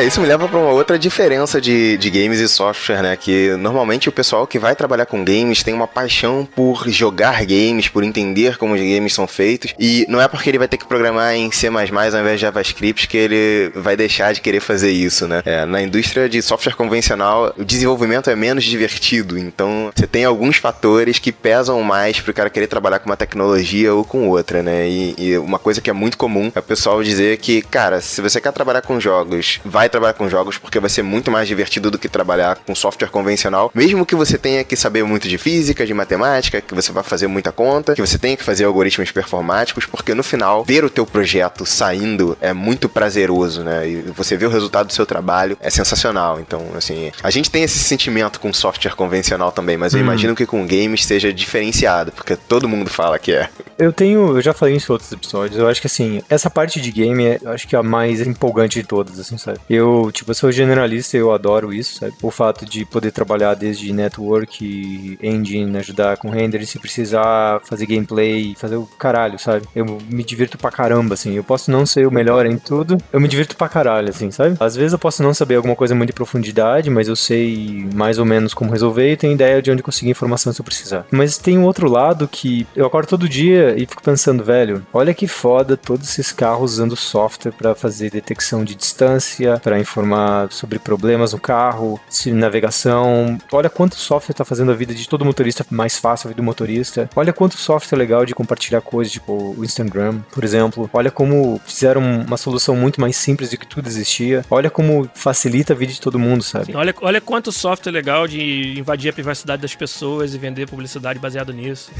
É, 0.01 0.05
isso 0.05 0.19
me 0.19 0.25
leva 0.25 0.47
para 0.47 0.57
uma 0.57 0.71
outra 0.71 0.97
diferença 0.97 1.61
de, 1.61 1.95
de 1.95 2.09
games 2.09 2.39
e 2.39 2.47
software, 2.47 3.03
né? 3.03 3.15
Que 3.15 3.51
normalmente 3.51 4.09
o 4.09 4.11
pessoal 4.11 4.47
que 4.47 4.57
vai 4.57 4.75
trabalhar 4.75 5.05
com 5.05 5.23
games 5.23 5.61
tem 5.61 5.75
uma 5.75 5.87
paixão 5.87 6.43
por 6.55 6.89
jogar 6.89 7.45
games, 7.45 7.87
por 7.87 8.03
entender 8.03 8.57
como 8.57 8.73
os 8.73 8.79
games 8.79 9.13
são 9.13 9.27
feitos. 9.27 9.75
E 9.77 10.03
não 10.09 10.19
é 10.19 10.27
porque 10.27 10.49
ele 10.49 10.57
vai 10.57 10.67
ter 10.67 10.77
que 10.77 10.87
programar 10.87 11.35
em 11.35 11.51
C 11.51 11.67
ao 11.67 11.73
invés 11.83 12.39
de 12.39 12.41
JavaScript 12.41 13.07
que 13.07 13.15
ele 13.15 13.71
vai 13.75 13.95
deixar 13.95 14.33
de 14.33 14.41
querer 14.41 14.59
fazer 14.59 14.89
isso, 14.89 15.27
né? 15.27 15.43
É, 15.45 15.65
na 15.65 15.83
indústria 15.83 16.27
de 16.27 16.41
software 16.41 16.73
convencional, 16.73 17.53
o 17.55 17.63
desenvolvimento 17.63 18.27
é 18.31 18.35
menos 18.35 18.63
divertido. 18.63 19.37
Então, 19.37 19.91
você 19.95 20.07
tem 20.07 20.25
alguns 20.25 20.57
fatores 20.57 21.19
que 21.19 21.31
pesam 21.31 21.79
mais 21.83 22.19
pro 22.19 22.33
cara 22.33 22.49
querer 22.49 22.65
trabalhar 22.65 22.97
com 22.97 23.07
uma 23.07 23.17
tecnologia 23.17 23.93
ou 23.93 24.03
com 24.03 24.27
outra, 24.27 24.63
né? 24.63 24.89
E, 24.89 25.13
e 25.15 25.37
uma 25.37 25.59
coisa 25.59 25.79
que 25.79 25.91
é 25.91 25.93
muito 25.93 26.17
comum 26.17 26.51
é 26.55 26.59
o 26.59 26.63
pessoal 26.63 27.03
dizer 27.03 27.37
que, 27.37 27.61
cara, 27.61 28.01
se 28.01 28.19
você 28.19 28.41
quer 28.41 28.51
trabalhar 28.51 28.81
com 28.81 28.99
jogos, 28.99 29.59
vai 29.63 29.90
trabalhar 29.91 30.13
com 30.13 30.29
jogos 30.29 30.57
porque 30.57 30.79
vai 30.79 30.89
ser 30.89 31.01
muito 31.03 31.29
mais 31.29 31.47
divertido 31.47 31.91
do 31.91 31.99
que 31.99 32.09
trabalhar 32.09 32.55
com 32.65 32.73
software 32.73 33.09
convencional, 33.09 33.71
mesmo 33.73 34.05
que 34.05 34.15
você 34.15 34.37
tenha 34.37 34.63
que 34.63 34.75
saber 34.75 35.03
muito 35.03 35.27
de 35.27 35.37
física, 35.37 35.85
de 35.85 35.93
matemática, 35.93 36.61
que 36.61 36.73
você 36.73 36.91
vai 36.91 37.03
fazer 37.03 37.27
muita 37.27 37.51
conta, 37.51 37.93
que 37.95 38.01
você 38.01 38.17
tenha 38.17 38.35
que 38.37 38.43
fazer 38.43 38.65
algoritmos 38.65 39.11
performáticos, 39.11 39.85
porque 39.85 40.13
no 40.15 40.23
final 40.23 40.63
ver 40.63 40.83
o 40.83 40.89
teu 40.89 41.05
projeto 41.05 41.65
saindo 41.65 42.37
é 42.41 42.53
muito 42.53 42.87
prazeroso, 42.89 43.63
né? 43.63 43.87
E 43.87 43.95
você 44.15 44.37
ver 44.37 44.45
o 44.47 44.49
resultado 44.49 44.87
do 44.87 44.93
seu 44.93 45.05
trabalho 45.05 45.57
é 45.59 45.69
sensacional. 45.69 46.39
Então, 46.39 46.65
assim, 46.75 47.11
a 47.21 47.29
gente 47.29 47.49
tem 47.51 47.63
esse 47.63 47.79
sentimento 47.79 48.39
com 48.39 48.53
software 48.53 48.95
convencional 48.95 49.51
também, 49.51 49.77
mas 49.77 49.93
eu 49.93 49.99
Hum. 49.99 50.03
imagino 50.03 50.35
que 50.35 50.45
com 50.45 50.65
games 50.65 51.05
seja 51.05 51.31
diferenciado, 51.33 52.11
porque 52.11 52.35
todo 52.35 52.67
mundo 52.67 52.89
fala 52.89 53.19
que 53.19 53.33
é. 53.33 53.49
Eu 53.77 53.91
tenho, 53.91 54.37
eu 54.37 54.41
já 54.41 54.53
falei 54.53 54.75
isso 54.75 54.91
em 54.91 54.93
outros 54.93 55.11
episódios, 55.11 55.59
eu 55.59 55.67
acho 55.67 55.81
que 55.81 55.87
assim, 55.87 56.21
essa 56.29 56.49
parte 56.49 56.79
de 56.79 56.91
game 56.91 57.25
é, 57.25 57.39
eu 57.41 57.51
acho 57.51 57.67
que 57.67 57.75
é 57.75 57.79
a 57.79 57.83
mais 57.83 58.21
empolgante 58.21 58.79
de 58.79 58.87
todas, 58.87 59.19
assim, 59.19 59.37
sabe? 59.37 59.59
Eu, 59.71 60.11
tipo, 60.11 60.31
eu 60.31 60.35
sou 60.35 60.51
generalista, 60.51 61.15
eu 61.15 61.31
adoro 61.31 61.73
isso, 61.73 61.99
sabe? 61.99 62.13
O 62.21 62.29
fato 62.29 62.65
de 62.65 62.83
poder 62.83 63.11
trabalhar 63.11 63.53
desde 63.53 63.93
network, 63.93 65.17
engine, 65.23 65.77
ajudar 65.77 66.17
com 66.17 66.29
render, 66.29 66.65
se 66.65 66.77
precisar 66.77 67.61
fazer 67.63 67.85
gameplay, 67.85 68.53
fazer 68.57 68.75
o 68.75 68.85
caralho, 68.99 69.39
sabe? 69.39 69.65
Eu 69.73 69.97
me 70.09 70.25
divirto 70.25 70.57
pra 70.57 70.69
caramba, 70.69 71.13
assim. 71.13 71.35
Eu 71.35 71.43
posso 71.43 71.71
não 71.71 71.85
ser 71.85 72.05
o 72.05 72.11
melhor 72.11 72.45
em 72.45 72.57
tudo, 72.57 72.97
eu 73.13 73.21
me 73.21 73.29
divirto 73.29 73.55
pra 73.55 73.69
caralho, 73.69 74.09
assim, 74.09 74.29
sabe? 74.29 74.57
Às 74.59 74.75
vezes 74.75 74.91
eu 74.91 74.99
posso 74.99 75.23
não 75.23 75.33
saber 75.33 75.55
alguma 75.55 75.75
coisa 75.75 75.95
muito 75.95 76.09
de 76.09 76.13
profundidade, 76.13 76.89
mas 76.89 77.07
eu 77.07 77.15
sei 77.15 77.87
mais 77.95 78.19
ou 78.19 78.25
menos 78.25 78.53
como 78.53 78.71
resolver 78.71 79.13
e 79.13 79.15
tenho 79.15 79.33
ideia 79.33 79.61
de 79.61 79.71
onde 79.71 79.81
conseguir 79.81 80.11
informação 80.11 80.51
se 80.51 80.59
eu 80.59 80.65
precisar. 80.65 81.05
Mas 81.09 81.37
tem 81.37 81.57
um 81.57 81.63
outro 81.63 81.89
lado 81.89 82.27
que 82.27 82.67
eu 82.75 82.85
acordo 82.85 83.07
todo 83.07 83.29
dia 83.29 83.73
e 83.77 83.85
fico 83.85 84.03
pensando, 84.03 84.43
velho, 84.43 84.85
olha 84.91 85.13
que 85.13 85.27
foda 85.27 85.77
todos 85.77 86.09
esses 86.09 86.33
carros 86.33 86.73
usando 86.73 86.97
software 86.97 87.53
pra 87.53 87.73
fazer 87.73 88.11
detecção 88.11 88.65
de 88.65 88.75
distância, 88.75 89.60
para 89.61 89.79
informar 89.79 90.51
sobre 90.51 90.79
problemas 90.79 91.33
no 91.33 91.39
carro, 91.39 91.99
se 92.09 92.31
navegação. 92.31 93.37
Olha 93.51 93.69
quanto 93.69 93.95
software 93.95 94.33
está 94.33 94.45
fazendo 94.45 94.71
a 94.71 94.75
vida 94.75 94.93
de 94.93 95.07
todo 95.07 95.23
motorista 95.23 95.65
mais 95.69 95.97
fácil, 95.97 96.27
a 96.27 96.29
vida 96.29 96.41
do 96.41 96.45
motorista. 96.45 97.09
Olha 97.15 97.31
quanto 97.31 97.57
software 97.57 97.97
legal 97.97 98.25
de 98.25 98.33
compartilhar 98.33 98.81
coisas, 98.81 99.13
tipo 99.13 99.55
o 99.57 99.63
Instagram, 99.63 100.21
por 100.33 100.43
exemplo. 100.43 100.89
Olha 100.93 101.11
como 101.11 101.59
fizeram 101.65 102.01
uma 102.01 102.37
solução 102.37 102.75
muito 102.75 102.99
mais 102.99 103.15
simples 103.15 103.49
do 103.49 103.57
que 103.57 103.67
tudo 103.67 103.87
existia. 103.87 104.43
Olha 104.49 104.69
como 104.69 105.09
facilita 105.13 105.73
a 105.73 105.75
vida 105.75 105.93
de 105.93 106.01
todo 106.01 106.19
mundo, 106.19 106.43
sabe? 106.43 106.65
Sim, 106.65 106.75
olha, 106.75 106.93
olha 107.01 107.21
quanto 107.21 107.51
software 107.51 107.91
legal 107.91 108.27
de 108.27 108.79
invadir 108.79 109.09
a 109.09 109.13
privacidade 109.13 109.61
das 109.61 109.75
pessoas 109.75 110.33
e 110.33 110.37
vender 110.37 110.67
publicidade 110.67 111.19
baseado 111.19 111.53
nisso. 111.53 111.91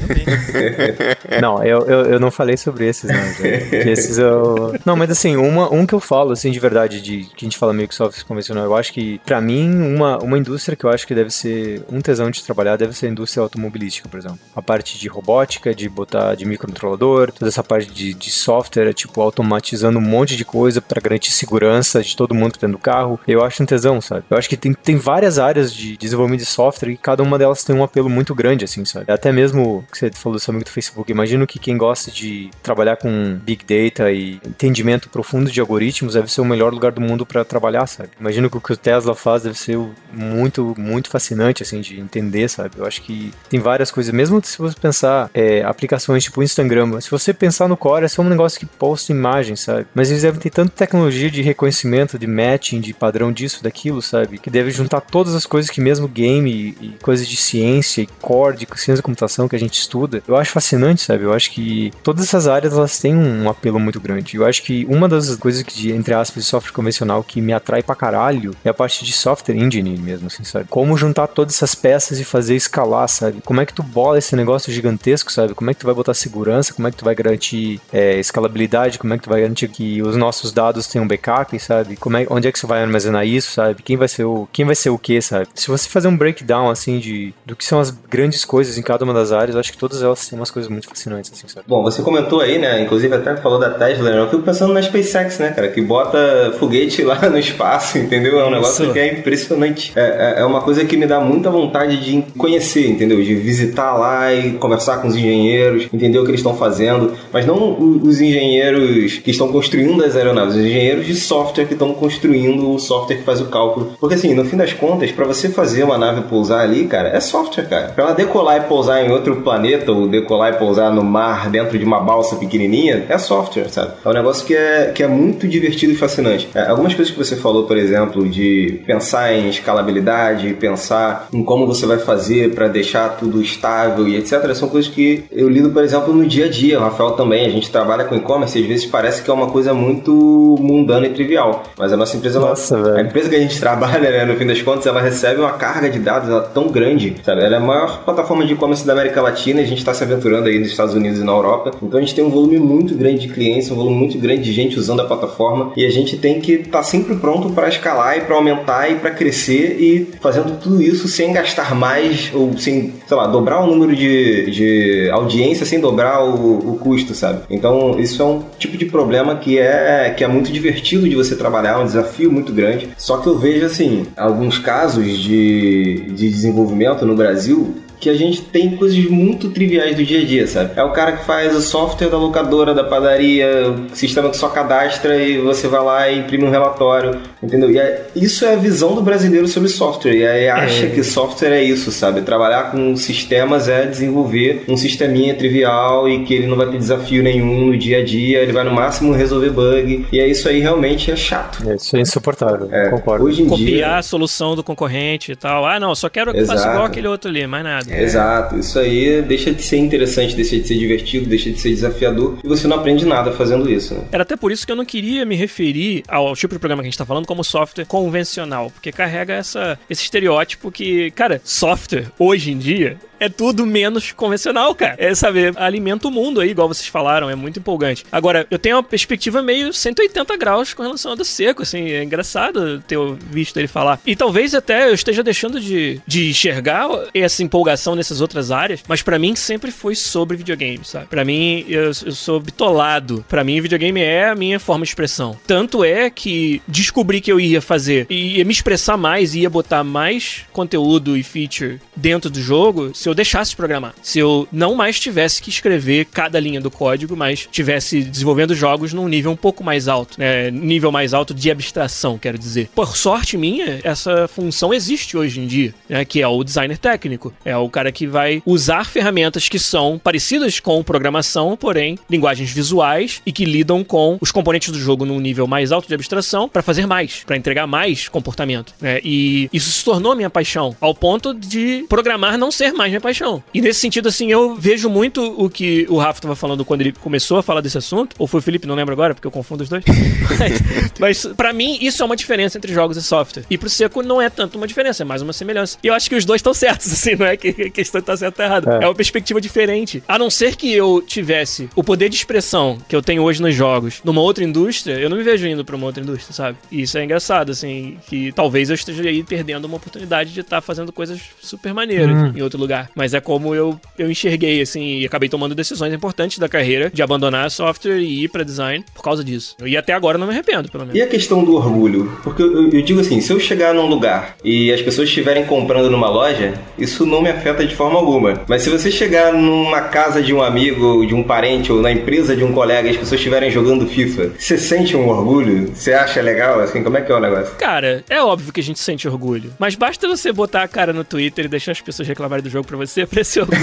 não, 1.40 1.62
eu, 1.64 1.86
eu, 1.86 2.04
eu, 2.12 2.20
não 2.20 2.30
falei 2.30 2.56
sobre 2.56 2.86
esses, 2.86 3.10
não. 3.10 3.46
esses 3.72 4.18
eu... 4.18 4.74
Não, 4.84 4.96
mas 4.96 5.10
assim, 5.10 5.36
uma, 5.36 5.72
um 5.72 5.86
que 5.86 5.94
eu 5.94 6.00
falo, 6.00 6.32
assim, 6.32 6.50
de 6.50 6.58
verdade, 6.58 7.00
de 7.00 7.24
que 7.36 7.46
gente 7.52 7.58
fala 7.58 7.72
meio 7.72 7.88
que 7.88 7.94
software 7.94 8.24
convencional, 8.24 8.64
eu 8.64 8.74
acho 8.74 8.92
que, 8.92 9.20
para 9.24 9.40
mim, 9.40 9.70
uma, 9.94 10.18
uma 10.18 10.38
indústria 10.38 10.74
que 10.74 10.84
eu 10.84 10.90
acho 10.90 11.06
que 11.06 11.14
deve 11.14 11.30
ser 11.30 11.84
um 11.90 12.00
tesão 12.00 12.30
de 12.30 12.42
trabalhar 12.42 12.76
deve 12.76 12.94
ser 12.94 13.06
a 13.06 13.10
indústria 13.10 13.42
automobilística, 13.42 14.08
por 14.08 14.18
exemplo. 14.18 14.38
A 14.56 14.62
parte 14.62 14.98
de 14.98 15.08
robótica, 15.08 15.74
de 15.74 15.88
botar 15.88 16.34
de 16.34 16.44
microcontrolador, 16.44 17.30
toda 17.32 17.48
essa 17.48 17.62
parte 17.62 17.90
de, 17.90 18.14
de 18.14 18.30
software, 18.30 18.92
tipo, 18.94 19.20
automatizando 19.20 19.98
um 19.98 20.02
monte 20.02 20.36
de 20.36 20.44
coisa 20.44 20.80
para 20.80 21.00
garantir 21.00 21.30
segurança 21.30 22.02
de 22.02 22.16
todo 22.16 22.34
mundo 22.34 22.52
que 22.52 22.58
tá 22.58 22.66
dentro 22.66 22.78
do 22.78 22.82
carro. 22.82 23.20
Eu 23.28 23.44
acho 23.44 23.62
um 23.62 23.66
tesão, 23.66 24.00
sabe? 24.00 24.24
Eu 24.30 24.38
acho 24.38 24.48
que 24.48 24.56
tem, 24.56 24.72
tem 24.72 24.96
várias 24.96 25.38
áreas 25.38 25.72
de 25.72 25.96
desenvolvimento 25.96 26.40
de 26.40 26.46
software 26.46 26.90
e 26.90 26.96
cada 26.96 27.22
uma 27.22 27.38
delas 27.38 27.62
tem 27.62 27.76
um 27.76 27.84
apelo 27.84 28.08
muito 28.08 28.34
grande, 28.34 28.64
assim, 28.64 28.84
sabe? 28.84 29.12
Até 29.12 29.30
mesmo 29.30 29.84
que 29.92 29.98
você 29.98 30.10
falou 30.12 30.38
do 30.38 30.40
seu 30.40 30.52
amigo 30.52 30.64
do 30.64 30.70
Facebook, 30.70 31.10
imagino 31.10 31.46
que 31.46 31.58
quem 31.58 31.76
gosta 31.76 32.10
de 32.10 32.50
trabalhar 32.62 32.96
com 32.96 33.38
Big 33.42 33.64
Data 33.64 34.10
e 34.10 34.40
entendimento 34.46 35.08
profundo 35.08 35.50
de 35.50 35.60
algoritmos 35.60 36.14
deve 36.14 36.32
ser 36.32 36.40
o 36.40 36.44
melhor 36.44 36.72
lugar 36.72 36.92
do 36.92 37.00
mundo 37.00 37.26
para 37.26 37.41
trabalhar, 37.44 37.86
sabe? 37.86 38.10
Imagino 38.18 38.50
que 38.50 38.56
o 38.56 38.60
que 38.60 38.72
o 38.72 38.76
Tesla 38.76 39.14
faz 39.14 39.42
deve 39.42 39.58
ser 39.58 39.78
muito, 40.12 40.74
muito 40.78 41.08
fascinante, 41.08 41.62
assim, 41.62 41.80
de 41.80 42.00
entender, 42.00 42.48
sabe? 42.48 42.76
Eu 42.78 42.86
acho 42.86 43.02
que 43.02 43.32
tem 43.48 43.60
várias 43.60 43.90
coisas, 43.90 44.12
mesmo 44.12 44.42
se 44.44 44.58
você 44.58 44.74
pensar 44.78 45.30
é, 45.34 45.62
aplicações 45.62 46.24
tipo 46.24 46.42
Instagram, 46.42 47.00
se 47.00 47.10
você 47.10 47.32
pensar 47.32 47.68
no 47.68 47.76
core, 47.76 48.04
é 48.04 48.08
só 48.08 48.22
um 48.22 48.28
negócio 48.28 48.58
que 48.58 48.66
posta 48.66 49.12
imagens, 49.12 49.60
sabe? 49.60 49.86
Mas 49.94 50.10
eles 50.10 50.22
devem 50.22 50.40
ter 50.40 50.50
tanta 50.50 50.70
tecnologia 50.70 51.30
de 51.30 51.42
reconhecimento, 51.42 52.18
de 52.18 52.26
matching, 52.26 52.80
de 52.80 52.92
padrão 52.92 53.32
disso, 53.32 53.62
daquilo, 53.62 54.02
sabe? 54.02 54.38
Que 54.38 54.50
deve 54.50 54.70
juntar 54.70 55.00
todas 55.00 55.34
as 55.34 55.46
coisas 55.46 55.70
que 55.70 55.80
mesmo 55.80 56.08
game 56.08 56.74
e, 56.80 56.96
coisas 57.02 57.26
de 57.26 57.36
ciência 57.36 58.02
e 58.02 58.06
core, 58.20 58.56
de 58.56 58.66
ciência 58.76 58.96
da 58.96 59.02
computação 59.02 59.48
que 59.48 59.56
a 59.56 59.58
gente 59.58 59.78
estuda, 59.78 60.22
eu 60.26 60.36
acho 60.36 60.52
fascinante, 60.52 61.02
sabe? 61.02 61.24
Eu 61.24 61.32
acho 61.32 61.50
que 61.50 61.92
todas 62.02 62.24
essas 62.24 62.46
áreas 62.46 62.74
elas 62.74 62.98
têm 62.98 63.14
um 63.14 63.48
apelo 63.48 63.78
muito 63.78 64.00
grande. 64.00 64.36
Eu 64.36 64.46
acho 64.46 64.62
que 64.62 64.86
uma 64.88 65.08
das 65.08 65.34
coisas 65.36 65.62
que, 65.62 65.90
entre 65.92 66.14
aspas, 66.14 66.44
de 66.44 66.48
software 66.48 66.72
convencional 66.72 67.22
que 67.32 67.40
me 67.40 67.54
atrai 67.54 67.82
pra 67.82 67.94
caralho 67.94 68.54
é 68.62 68.68
a 68.68 68.74
parte 68.74 69.04
de 69.06 69.12
software 69.12 69.56
engineering 69.56 70.02
mesmo, 70.02 70.26
assim, 70.26 70.44
sabe? 70.44 70.66
Como 70.68 70.96
juntar 70.98 71.26
todas 71.28 71.54
essas 71.54 71.74
peças 71.74 72.20
e 72.20 72.24
fazer 72.24 72.54
escalar, 72.54 73.08
sabe? 73.08 73.40
Como 73.42 73.58
é 73.58 73.64
que 73.64 73.72
tu 73.72 73.82
bola 73.82 74.18
esse 74.18 74.36
negócio 74.36 74.70
gigantesco, 74.70 75.32
sabe? 75.32 75.54
Como 75.54 75.70
é 75.70 75.74
que 75.74 75.80
tu 75.80 75.86
vai 75.86 75.94
botar 75.94 76.12
segurança? 76.12 76.74
Como 76.74 76.86
é 76.86 76.90
que 76.90 76.98
tu 76.98 77.06
vai 77.06 77.14
garantir 77.14 77.80
é, 77.90 78.18
escalabilidade? 78.18 78.98
Como 78.98 79.14
é 79.14 79.16
que 79.16 79.24
tu 79.24 79.30
vai 79.30 79.40
garantir 79.40 79.68
que 79.68 80.02
os 80.02 80.14
nossos 80.14 80.52
dados 80.52 80.86
tenham 80.86 81.08
backup, 81.08 81.58
sabe? 81.58 81.96
Como 81.96 82.18
é, 82.18 82.26
onde 82.28 82.48
é 82.48 82.52
que 82.52 82.58
você 82.58 82.66
vai 82.66 82.82
armazenar 82.82 83.26
isso, 83.26 83.52
sabe? 83.52 83.82
Quem 83.82 83.96
vai 83.96 84.08
ser 84.08 84.24
o 84.24 84.46
quem 84.52 84.66
vai 84.66 84.74
ser 84.74 84.90
o 84.90 84.98
que, 84.98 85.22
sabe? 85.22 85.48
Se 85.54 85.68
você 85.68 85.88
fazer 85.88 86.08
um 86.08 86.16
breakdown 86.16 86.68
assim 86.68 86.98
de 86.98 87.32
do 87.46 87.56
que 87.56 87.64
são 87.64 87.80
as 87.80 87.90
grandes 87.90 88.44
coisas 88.44 88.76
em 88.76 88.82
cada 88.82 89.04
uma 89.04 89.14
das 89.14 89.32
áreas, 89.32 89.54
eu 89.54 89.60
acho 89.60 89.72
que 89.72 89.78
todas 89.78 90.02
elas 90.02 90.28
têm 90.28 90.38
umas 90.38 90.50
coisas 90.50 90.70
muito 90.70 90.86
fascinantes, 90.86 91.32
assim, 91.32 91.48
sabe? 91.48 91.64
Bom, 91.66 91.82
você 91.82 92.02
comentou 92.02 92.40
aí, 92.42 92.58
né? 92.58 92.82
Inclusive 92.82 93.14
até 93.14 93.36
falou 93.36 93.58
da 93.58 93.70
Tesla, 93.70 94.10
né? 94.10 94.18
Eu 94.18 94.28
fico 94.28 94.42
pensando 94.42 94.74
na 94.74 94.82
SpaceX, 94.82 95.38
né, 95.38 95.50
cara? 95.50 95.68
Que 95.68 95.80
bota 95.80 96.52
foguete 96.58 97.02
lá 97.02 97.21
no 97.30 97.38
espaço, 97.38 97.98
entendeu? 97.98 98.40
É 98.40 98.46
um 98.46 98.50
negócio 98.50 98.84
Isso. 98.84 98.92
que 98.92 98.98
é 98.98 99.12
impressionante. 99.12 99.92
É, 99.94 100.34
é, 100.38 100.40
é 100.40 100.44
uma 100.44 100.60
coisa 100.60 100.84
que 100.84 100.96
me 100.96 101.06
dá 101.06 101.20
muita 101.20 101.50
vontade 101.50 101.98
de 101.98 102.22
conhecer, 102.36 102.88
entendeu? 102.88 103.22
De 103.22 103.34
visitar 103.34 103.96
lá 103.96 104.32
e 104.32 104.52
conversar 104.52 104.98
com 104.98 105.08
os 105.08 105.16
engenheiros, 105.16 105.88
entender 105.92 106.18
o 106.18 106.24
que 106.24 106.30
eles 106.30 106.40
estão 106.40 106.56
fazendo. 106.56 107.12
Mas 107.32 107.46
não 107.46 108.00
os 108.02 108.20
engenheiros 108.20 109.18
que 109.18 109.30
estão 109.30 109.48
construindo 109.48 110.04
as 110.04 110.16
aeronaves, 110.16 110.54
os 110.54 110.60
engenheiros 110.64 111.06
de 111.06 111.14
software 111.14 111.66
que 111.66 111.74
estão 111.74 111.92
construindo 111.94 112.72
o 112.72 112.78
software 112.78 113.16
que 113.16 113.22
faz 113.22 113.40
o 113.40 113.46
cálculo. 113.46 113.92
Porque 114.00 114.14
assim, 114.14 114.34
no 114.34 114.44
fim 114.44 114.56
das 114.56 114.72
contas, 114.72 115.10
para 115.12 115.24
você 115.24 115.48
fazer 115.48 115.84
uma 115.84 115.98
nave 115.98 116.22
pousar 116.22 116.60
ali, 116.60 116.86
cara, 116.86 117.08
é 117.08 117.20
software, 117.20 117.64
cara. 117.64 117.88
Pra 117.88 118.04
ela 118.04 118.14
decolar 118.14 118.56
e 118.56 118.60
pousar 118.62 119.04
em 119.04 119.10
outro 119.10 119.36
planeta, 119.36 119.92
ou 119.92 120.08
decolar 120.08 120.54
e 120.54 120.56
pousar 120.56 120.92
no 120.92 121.04
mar 121.04 121.48
dentro 121.50 121.78
de 121.78 121.84
uma 121.84 122.00
balsa 122.00 122.36
pequenininha, 122.36 123.04
é 123.08 123.18
software, 123.18 123.68
sabe? 123.68 123.92
É 124.04 124.08
um 124.08 124.12
negócio 124.12 124.46
que 124.46 124.54
é, 124.54 124.92
que 124.94 125.02
é 125.02 125.08
muito 125.08 125.46
divertido 125.46 125.92
e 125.92 125.96
fascinante. 125.96 126.48
É, 126.54 126.62
algumas 126.62 126.94
coisas 126.94 127.11
que 127.12 127.18
você 127.18 127.36
falou, 127.36 127.64
por 127.64 127.76
exemplo, 127.76 128.28
de 128.28 128.80
pensar 128.86 129.32
em 129.32 129.48
escalabilidade, 129.48 130.54
pensar 130.54 131.28
em 131.32 131.42
como 131.44 131.66
você 131.66 131.86
vai 131.86 131.98
fazer 131.98 132.54
para 132.54 132.68
deixar 132.68 133.16
tudo 133.16 133.40
estável 133.40 134.06
e 134.08 134.16
etc., 134.16 134.52
são 134.54 134.68
coisas 134.68 134.90
que 134.90 135.24
eu 135.30 135.48
lido, 135.48 135.70
por 135.70 135.82
exemplo, 135.82 136.12
no 136.12 136.26
dia 136.26 136.46
a 136.46 136.48
dia. 136.48 136.78
O 136.78 136.82
Rafael 136.82 137.12
também, 137.12 137.46
a 137.46 137.50
gente 137.50 137.70
trabalha 137.70 138.04
com 138.04 138.14
e-commerce 138.14 138.58
e 138.58 138.62
às 138.62 138.68
vezes 138.68 138.86
parece 138.86 139.22
que 139.22 139.30
é 139.30 139.34
uma 139.34 139.48
coisa 139.48 139.72
muito 139.74 140.56
mundana 140.60 141.06
e 141.06 141.10
trivial. 141.10 141.62
Mas 141.78 141.92
a 141.92 141.96
nossa 141.96 142.16
empresa, 142.16 142.40
nossa, 142.40 142.76
ela, 142.76 142.98
a 142.98 143.02
empresa 143.02 143.28
que 143.28 143.36
a 143.36 143.40
gente 143.40 143.58
trabalha, 143.60 144.10
né, 144.10 144.24
no 144.24 144.36
fim 144.36 144.46
das 144.46 144.60
contas, 144.62 144.86
ela 144.86 145.00
recebe 145.00 145.40
uma 145.40 145.52
carga 145.52 145.88
de 145.88 145.98
dados 145.98 146.48
tão 146.52 146.68
grande, 146.68 147.16
sabe? 147.24 147.42
Ela 147.42 147.56
é 147.56 147.58
a 147.58 147.60
maior 147.60 148.04
plataforma 148.04 148.44
de 148.44 148.54
e-commerce 148.54 148.86
da 148.86 148.92
América 148.92 149.20
Latina 149.20 149.60
e 149.60 149.64
a 149.64 149.66
gente 149.66 149.78
está 149.78 149.94
se 149.94 150.02
aventurando 150.04 150.48
aí 150.48 150.58
nos 150.58 150.68
Estados 150.68 150.94
Unidos 150.94 151.20
e 151.20 151.24
na 151.24 151.32
Europa. 151.32 151.72
Então 151.82 151.98
a 151.98 152.02
gente 152.02 152.14
tem 152.14 152.24
um 152.24 152.30
volume 152.30 152.58
muito 152.58 152.94
grande 152.94 153.26
de 153.26 153.28
clientes, 153.28 153.70
um 153.70 153.76
volume 153.76 153.96
muito 153.96 154.18
grande 154.18 154.42
de 154.42 154.52
gente 154.52 154.78
usando 154.78 155.00
a 155.00 155.04
plataforma 155.04 155.72
e 155.76 155.84
a 155.84 155.90
gente 155.90 156.16
tem 156.16 156.40
que 156.40 156.52
estar 156.52 156.78
tá 156.78 156.82
sempre 156.82 157.01
pronto 157.02 157.50
para 157.50 157.68
escalar 157.68 158.18
e 158.18 158.20
para 158.22 158.34
aumentar 158.34 158.90
e 158.90 158.96
para 158.96 159.10
crescer 159.10 159.76
e 159.80 160.08
fazendo 160.20 160.58
tudo 160.58 160.82
isso 160.82 161.08
sem 161.08 161.32
gastar 161.32 161.74
mais 161.74 162.30
ou 162.32 162.56
sem, 162.58 162.94
sei 163.06 163.16
lá, 163.16 163.26
dobrar 163.26 163.60
o 163.60 163.66
número 163.66 163.94
de, 163.94 164.50
de 164.50 165.10
audiência 165.10 165.66
sem 165.66 165.80
dobrar 165.80 166.24
o, 166.24 166.72
o 166.72 166.78
custo, 166.78 167.14
sabe? 167.14 167.42
Então 167.50 167.98
isso 167.98 168.22
é 168.22 168.24
um 168.24 168.42
tipo 168.58 168.76
de 168.76 168.86
problema 168.86 169.36
que 169.36 169.58
é, 169.58 170.14
que 170.16 170.24
é 170.24 170.28
muito 170.28 170.52
divertido 170.52 171.08
de 171.08 171.14
você 171.14 171.36
trabalhar, 171.36 171.78
é 171.78 171.82
um 171.82 171.86
desafio 171.86 172.30
muito 172.30 172.52
grande. 172.52 172.88
Só 172.96 173.18
que 173.18 173.26
eu 173.26 173.38
vejo 173.38 173.64
assim, 173.64 174.06
alguns 174.16 174.58
casos 174.58 175.18
de, 175.18 176.06
de 176.12 176.28
desenvolvimento 176.28 177.04
no 177.06 177.14
Brasil 177.14 177.74
que 178.02 178.10
a 178.10 178.14
gente 178.14 178.42
tem 178.42 178.76
coisas 178.76 178.98
muito 179.08 179.48
triviais 179.50 179.94
do 179.94 180.02
dia 180.02 180.22
a 180.22 180.24
dia, 180.24 180.44
sabe? 180.48 180.72
É 180.74 180.82
o 180.82 180.90
cara 180.90 181.12
que 181.12 181.24
faz 181.24 181.54
o 181.54 181.60
software 181.60 182.08
da 182.08 182.18
locadora, 182.18 182.74
da 182.74 182.82
padaria, 182.82 183.70
o 183.70 183.94
sistema 183.96 184.28
que 184.28 184.36
só 184.36 184.48
cadastra 184.48 185.22
e 185.22 185.38
você 185.38 185.68
vai 185.68 185.80
lá 185.80 186.10
e 186.10 186.18
imprime 186.18 186.42
um 186.42 186.50
relatório, 186.50 187.20
entendeu? 187.40 187.70
E 187.70 187.78
é, 187.78 188.08
isso 188.16 188.44
é 188.44 188.54
a 188.54 188.56
visão 188.56 188.96
do 188.96 189.02
brasileiro 189.02 189.46
sobre 189.46 189.68
software. 189.68 190.16
E 190.16 190.26
aí 190.26 190.48
acha 190.48 190.86
é. 190.86 190.90
que 190.90 191.04
software 191.04 191.52
é 191.52 191.62
isso, 191.62 191.92
sabe? 191.92 192.22
Trabalhar 192.22 192.72
com 192.72 192.96
sistemas 192.96 193.68
é 193.68 193.86
desenvolver 193.86 194.64
um 194.68 194.76
sisteminha 194.76 195.36
trivial 195.36 196.08
e 196.08 196.24
que 196.24 196.34
ele 196.34 196.48
não 196.48 196.56
vai 196.56 196.66
ter 196.66 196.78
desafio 196.78 197.22
nenhum 197.22 197.66
no 197.66 197.78
dia 197.78 197.98
a 197.98 198.04
dia, 198.04 198.40
ele 198.40 198.52
vai 198.52 198.64
no 198.64 198.72
máximo 198.72 199.12
resolver 199.12 199.50
bug. 199.50 200.06
E 200.10 200.18
é 200.18 200.26
isso 200.26 200.48
aí 200.48 200.58
realmente 200.58 201.08
é 201.08 201.14
chato. 201.14 201.70
É, 201.70 201.76
isso 201.76 201.96
é 201.96 202.00
insuportável, 202.00 202.68
é. 202.72 202.88
concordo. 202.88 203.26
Hoje 203.26 203.42
em 203.42 203.46
Copiar 203.46 203.66
dia... 203.66 203.96
a 203.98 204.02
solução 204.02 204.56
do 204.56 204.64
concorrente 204.64 205.30
e 205.30 205.36
tal. 205.36 205.64
Ah, 205.64 205.78
não, 205.78 205.94
só 205.94 206.08
quero 206.08 206.32
que 206.32 206.44
faça 206.44 206.68
igual 206.68 206.86
aquele 206.86 207.06
outro 207.06 207.30
ali, 207.30 207.46
mais 207.46 207.62
nada. 207.62 207.91
É. 207.92 208.02
Exato, 208.02 208.58
isso 208.58 208.78
aí 208.78 209.22
deixa 209.22 209.52
de 209.52 209.62
ser 209.62 209.76
interessante, 209.76 210.34
deixa 210.34 210.56
de 210.56 210.66
ser 210.66 210.78
divertido, 210.78 211.28
deixa 211.28 211.50
de 211.50 211.60
ser 211.60 211.70
desafiador 211.70 212.38
e 212.42 212.48
você 212.48 212.66
não 212.66 212.78
aprende 212.78 213.04
nada 213.04 213.32
fazendo 213.32 213.70
isso. 213.70 213.94
Né? 213.94 214.04
Era 214.10 214.22
até 214.22 214.36
por 214.36 214.50
isso 214.50 214.64
que 214.64 214.72
eu 214.72 214.76
não 214.76 214.84
queria 214.84 215.24
me 215.24 215.36
referir 215.36 216.02
ao 216.08 216.34
tipo 216.34 216.54
de 216.54 216.58
programa 216.58 216.82
que 216.82 216.86
a 216.86 216.90
gente 216.90 216.94
está 216.94 217.06
falando 217.06 217.26
como 217.26 217.44
software 217.44 217.84
convencional, 217.84 218.70
porque 218.70 218.90
carrega 218.90 219.34
essa, 219.34 219.78
esse 219.88 220.02
estereótipo 220.02 220.70
que, 220.70 221.10
cara, 221.10 221.40
software 221.44 222.06
hoje 222.18 222.50
em 222.50 222.58
dia 222.58 222.96
é 223.22 223.28
tudo 223.28 223.64
menos 223.64 224.10
convencional, 224.10 224.74
cara. 224.74 224.96
É 224.98 225.14
saber, 225.14 225.54
alimenta 225.56 226.08
o 226.08 226.10
mundo 226.10 226.40
aí, 226.40 226.50
igual 226.50 226.66
vocês 226.66 226.88
falaram, 226.88 227.30
é 227.30 227.36
muito 227.36 227.60
empolgante. 227.60 228.04
Agora, 228.10 228.46
eu 228.50 228.58
tenho 228.58 228.76
uma 228.76 228.82
perspectiva 228.82 229.40
meio 229.40 229.72
180 229.72 230.36
graus 230.36 230.74
com 230.74 230.82
relação 230.82 231.12
ao 231.12 231.16
do 231.16 231.24
seco, 231.24 231.62
assim, 231.62 231.90
é 231.90 232.02
engraçado 232.02 232.80
ter 232.80 232.98
visto 233.30 233.56
ele 233.56 233.68
falar. 233.68 234.00
E 234.04 234.16
talvez 234.16 234.54
até 234.54 234.88
eu 234.88 234.94
esteja 234.94 235.22
deixando 235.22 235.60
de, 235.60 236.00
de 236.06 236.30
enxergar 236.30 236.88
essa 237.14 237.44
empolgação 237.44 237.94
nessas 237.94 238.20
outras 238.20 238.50
áreas, 238.50 238.82
mas 238.88 239.02
para 239.02 239.18
mim 239.18 239.36
sempre 239.36 239.70
foi 239.70 239.94
sobre 239.94 240.36
videogame, 240.36 240.84
sabe? 240.84 241.06
Para 241.06 241.24
mim, 241.24 241.64
eu, 241.68 241.84
eu 241.84 242.12
sou 242.12 242.40
bitolado. 242.40 243.24
Para 243.28 243.44
mim, 243.44 243.60
videogame 243.60 244.00
é 244.00 244.30
a 244.30 244.34
minha 244.34 244.58
forma 244.58 244.84
de 244.84 244.90
expressão. 244.90 245.38
Tanto 245.46 245.84
é 245.84 246.10
que 246.10 246.60
descobri 246.66 247.20
que 247.20 247.30
eu 247.30 247.38
ia 247.38 247.60
fazer, 247.60 248.06
ia 248.10 248.44
me 248.44 248.52
expressar 248.52 248.96
mais, 248.96 249.34
ia 249.34 249.48
botar 249.48 249.84
mais 249.84 250.44
conteúdo 250.52 251.16
e 251.16 251.22
feature 251.22 251.80
dentro 251.94 252.28
do 252.28 252.40
jogo, 252.40 252.92
se 252.94 253.08
eu 253.08 253.11
eu 253.12 253.14
deixasse 253.14 253.50
de 253.50 253.56
programar. 253.56 253.94
Se 254.02 254.18
eu 254.18 254.48
não 254.50 254.74
mais 254.74 254.98
tivesse 254.98 255.40
que 255.40 255.50
escrever 255.50 256.06
cada 256.06 256.40
linha 256.40 256.60
do 256.60 256.70
código, 256.70 257.16
mas 257.16 257.46
tivesse 257.50 258.02
desenvolvendo 258.02 258.54
jogos 258.54 258.92
num 258.92 259.06
nível 259.06 259.30
um 259.30 259.36
pouco 259.36 259.62
mais 259.62 259.86
alto, 259.86 260.18
né? 260.18 260.50
Nível 260.50 260.90
mais 260.90 261.12
alto 261.14 261.34
de 261.34 261.50
abstração, 261.50 262.18
quero 262.18 262.38
dizer. 262.38 262.70
Por 262.74 262.96
sorte 262.96 263.36
minha, 263.36 263.80
essa 263.84 264.26
função 264.26 264.72
existe 264.72 265.16
hoje 265.16 265.40
em 265.40 265.46
dia, 265.46 265.74
né? 265.88 266.04
Que 266.04 266.22
é 266.22 266.28
o 266.28 266.42
designer 266.42 266.78
técnico. 266.78 267.32
É 267.44 267.56
o 267.56 267.68
cara 267.68 267.92
que 267.92 268.06
vai 268.06 268.42
usar 268.46 268.86
ferramentas 268.86 269.48
que 269.48 269.58
são 269.58 270.00
parecidas 270.02 270.58
com 270.58 270.82
programação, 270.82 271.56
porém 271.56 271.98
linguagens 272.08 272.50
visuais 272.50 273.20
e 273.26 273.32
que 273.32 273.44
lidam 273.44 273.84
com 273.84 274.16
os 274.20 274.32
componentes 274.32 274.70
do 274.70 274.78
jogo 274.78 275.04
num 275.04 275.20
nível 275.20 275.46
mais 275.46 275.70
alto 275.72 275.86
de 275.86 275.94
abstração 275.94 276.48
para 276.48 276.62
fazer 276.62 276.86
mais, 276.86 277.22
para 277.24 277.36
entregar 277.36 277.66
mais 277.66 278.08
comportamento. 278.08 278.74
Né? 278.80 279.00
E 279.04 279.50
isso 279.52 279.70
se 279.70 279.84
tornou 279.84 280.16
minha 280.16 280.30
paixão, 280.30 280.74
ao 280.80 280.94
ponto 280.94 281.34
de 281.34 281.84
programar 281.88 282.38
não 282.38 282.50
ser 282.50 282.72
mais 282.72 282.91
minha 282.92 283.00
paixão. 283.00 283.42
E 283.52 283.60
nesse 283.60 283.80
sentido, 283.80 284.08
assim, 284.08 284.30
eu 284.30 284.54
vejo 284.54 284.88
muito 284.88 285.22
o 285.22 285.48
que 285.48 285.86
o 285.88 285.96
Rafa 285.96 286.18
estava 286.18 286.36
falando 286.36 286.64
quando 286.64 286.82
ele 286.82 286.92
começou 286.92 287.38
a 287.38 287.42
falar 287.42 287.60
desse 287.60 287.78
assunto, 287.78 288.14
ou 288.18 288.26
foi 288.26 288.40
o 288.40 288.42
Felipe, 288.42 288.66
não 288.66 288.74
lembro 288.74 288.92
agora, 288.92 289.14
porque 289.14 289.26
eu 289.26 289.30
confundo 289.30 289.62
os 289.62 289.68
dois. 289.68 289.84
mas, 290.38 290.92
mas 290.98 291.26
para 291.34 291.52
mim, 291.52 291.78
isso 291.80 292.02
é 292.02 292.06
uma 292.06 292.16
diferença 292.16 292.58
entre 292.58 292.72
jogos 292.72 292.96
e 292.96 293.02
software. 293.02 293.44
E 293.50 293.58
pro 293.58 293.68
Seco 293.68 294.02
não 294.02 294.20
é 294.20 294.28
tanto 294.28 294.56
uma 294.56 294.66
diferença, 294.66 295.02
é 295.02 295.04
mais 295.04 295.22
uma 295.22 295.32
semelhança. 295.32 295.78
E 295.82 295.86
eu 295.86 295.94
acho 295.94 296.08
que 296.08 296.16
os 296.16 296.24
dois 296.24 296.38
estão 296.40 296.54
certos, 296.54 296.90
assim, 296.92 297.16
não 297.16 297.26
é 297.26 297.36
que 297.36 297.48
a 297.48 297.70
questão 297.70 298.00
tá 298.00 298.16
certa 298.16 298.42
ou 298.42 298.48
errada. 298.48 298.78
É. 298.78 298.84
é 298.84 298.86
uma 298.86 298.94
perspectiva 298.94 299.40
diferente. 299.40 300.02
A 300.06 300.18
não 300.18 300.30
ser 300.30 300.56
que 300.56 300.72
eu 300.72 301.02
tivesse 301.06 301.68
o 301.74 301.82
poder 301.82 302.08
de 302.08 302.16
expressão 302.16 302.78
que 302.88 302.94
eu 302.94 303.02
tenho 303.02 303.22
hoje 303.22 303.40
nos 303.40 303.54
jogos 303.54 304.00
numa 304.04 304.20
outra 304.20 304.44
indústria, 304.44 304.94
eu 304.94 305.08
não 305.08 305.16
me 305.16 305.22
vejo 305.22 305.46
indo 305.46 305.64
pra 305.64 305.76
uma 305.76 305.86
outra 305.86 306.02
indústria, 306.02 306.32
sabe? 306.32 306.58
E 306.70 306.82
isso 306.82 306.96
é 306.98 307.04
engraçado, 307.04 307.50
assim, 307.50 307.98
que 308.06 308.32
talvez 308.32 308.70
eu 308.70 308.74
esteja 308.74 309.02
aí 309.02 309.22
perdendo 309.22 309.64
uma 309.64 309.76
oportunidade 309.76 310.32
de 310.32 310.40
estar 310.40 310.56
tá 310.56 310.60
fazendo 310.60 310.92
coisas 310.92 311.20
super 311.40 311.72
maneiras 311.72 312.16
hum. 312.16 312.32
em 312.36 312.42
outro 312.42 312.58
lugar. 312.58 312.81
Mas 312.94 313.14
é 313.14 313.20
como 313.20 313.54
eu, 313.54 313.78
eu 313.98 314.10
enxerguei, 314.10 314.60
assim, 314.60 314.98
e 314.98 315.06
acabei 315.06 315.28
tomando 315.28 315.54
decisões 315.54 315.92
importantes 315.92 316.38
da 316.38 316.48
carreira 316.48 316.90
de 316.92 317.02
abandonar 317.02 317.50
software 317.50 317.98
e 317.98 318.24
ir 318.24 318.28
pra 318.28 318.42
design 318.42 318.84
por 318.94 319.02
causa 319.02 319.22
disso. 319.24 319.56
E 319.64 319.76
até 319.76 319.92
agora 319.92 320.18
não 320.18 320.26
me 320.26 320.32
arrependo, 320.32 320.70
pelo 320.70 320.84
menos. 320.84 320.98
E 320.98 321.02
a 321.02 321.06
questão 321.06 321.44
do 321.44 321.54
orgulho? 321.54 322.18
Porque 322.22 322.42
eu, 322.42 322.70
eu 322.70 322.82
digo 322.82 323.00
assim, 323.00 323.20
se 323.20 323.32
eu 323.32 323.40
chegar 323.40 323.74
num 323.74 323.86
lugar 323.86 324.36
e 324.44 324.72
as 324.72 324.82
pessoas 324.82 325.08
estiverem 325.08 325.44
comprando 325.44 325.90
numa 325.90 326.08
loja, 326.08 326.54
isso 326.78 327.06
não 327.06 327.22
me 327.22 327.30
afeta 327.30 327.66
de 327.66 327.74
forma 327.74 327.98
alguma. 327.98 328.42
Mas 328.48 328.62
se 328.62 328.70
você 328.70 328.90
chegar 328.90 329.32
numa 329.32 329.82
casa 329.82 330.22
de 330.22 330.32
um 330.32 330.42
amigo, 330.42 331.04
de 331.06 331.14
um 331.14 331.22
parente 331.22 331.72
ou 331.72 331.80
na 331.80 331.90
empresa 331.90 332.36
de 332.36 332.44
um 332.44 332.52
colega 332.52 332.88
e 332.88 332.90
as 332.92 332.96
pessoas 332.96 333.20
estiverem 333.20 333.50
jogando 333.50 333.86
FIFA, 333.86 334.32
você 334.38 334.58
sente 334.58 334.96
um 334.96 335.08
orgulho? 335.08 335.70
Você 335.74 335.92
acha 335.92 336.20
legal? 336.20 336.60
Assim, 336.60 336.82
como 336.82 336.96
é 336.96 337.00
que 337.00 337.10
é 337.10 337.14
o 337.14 337.20
negócio? 337.20 337.54
Cara, 337.56 338.04
é 338.08 338.22
óbvio 338.22 338.52
que 338.52 338.60
a 338.60 338.64
gente 338.64 338.80
sente 338.80 339.08
orgulho. 339.08 339.52
Mas 339.58 339.74
basta 339.74 340.08
você 340.08 340.32
botar 340.32 340.62
a 340.62 340.68
cara 340.68 340.92
no 340.92 341.04
Twitter 341.04 341.44
e 341.44 341.48
deixar 341.48 341.72
as 341.72 341.80
pessoas 341.80 342.08
reclamarem 342.08 342.42
do 342.42 342.50
jogo 342.50 342.66
pra 342.72 342.86
você 342.86 343.04
pra 343.06 343.20
esse 343.20 343.40
orgulho 343.40 343.60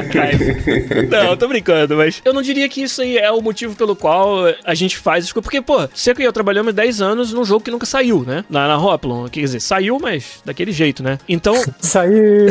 atrás. 0.00 0.38
não, 1.10 1.36
tô 1.36 1.48
brincando, 1.48 1.96
mas 1.96 2.22
eu 2.24 2.32
não 2.32 2.42
diria 2.42 2.68
que 2.68 2.82
isso 2.82 3.02
aí 3.02 3.18
é 3.18 3.30
o 3.30 3.40
motivo 3.40 3.76
pelo 3.76 3.94
qual 3.94 4.44
a 4.64 4.74
gente 4.74 4.96
faz 4.96 5.24
as 5.24 5.32
coisas. 5.32 5.44
Porque, 5.44 5.60
pô, 5.60 5.88
Seco 5.94 6.20
e 6.20 6.24
eu 6.24 6.32
trabalhamos 6.32 6.74
10 6.74 7.00
anos 7.00 7.32
num 7.32 7.44
jogo 7.44 7.64
que 7.64 7.70
nunca 7.70 7.86
saiu, 7.86 8.24
né? 8.26 8.44
Na, 8.48 8.66
na 8.66 8.78
Hoplon. 8.78 9.28
Quer 9.28 9.40
dizer, 9.40 9.60
saiu, 9.60 9.98
mas 10.00 10.40
daquele 10.44 10.72
jeito, 10.72 11.02
né? 11.02 11.18
Então. 11.28 11.54
saiu! 11.80 12.48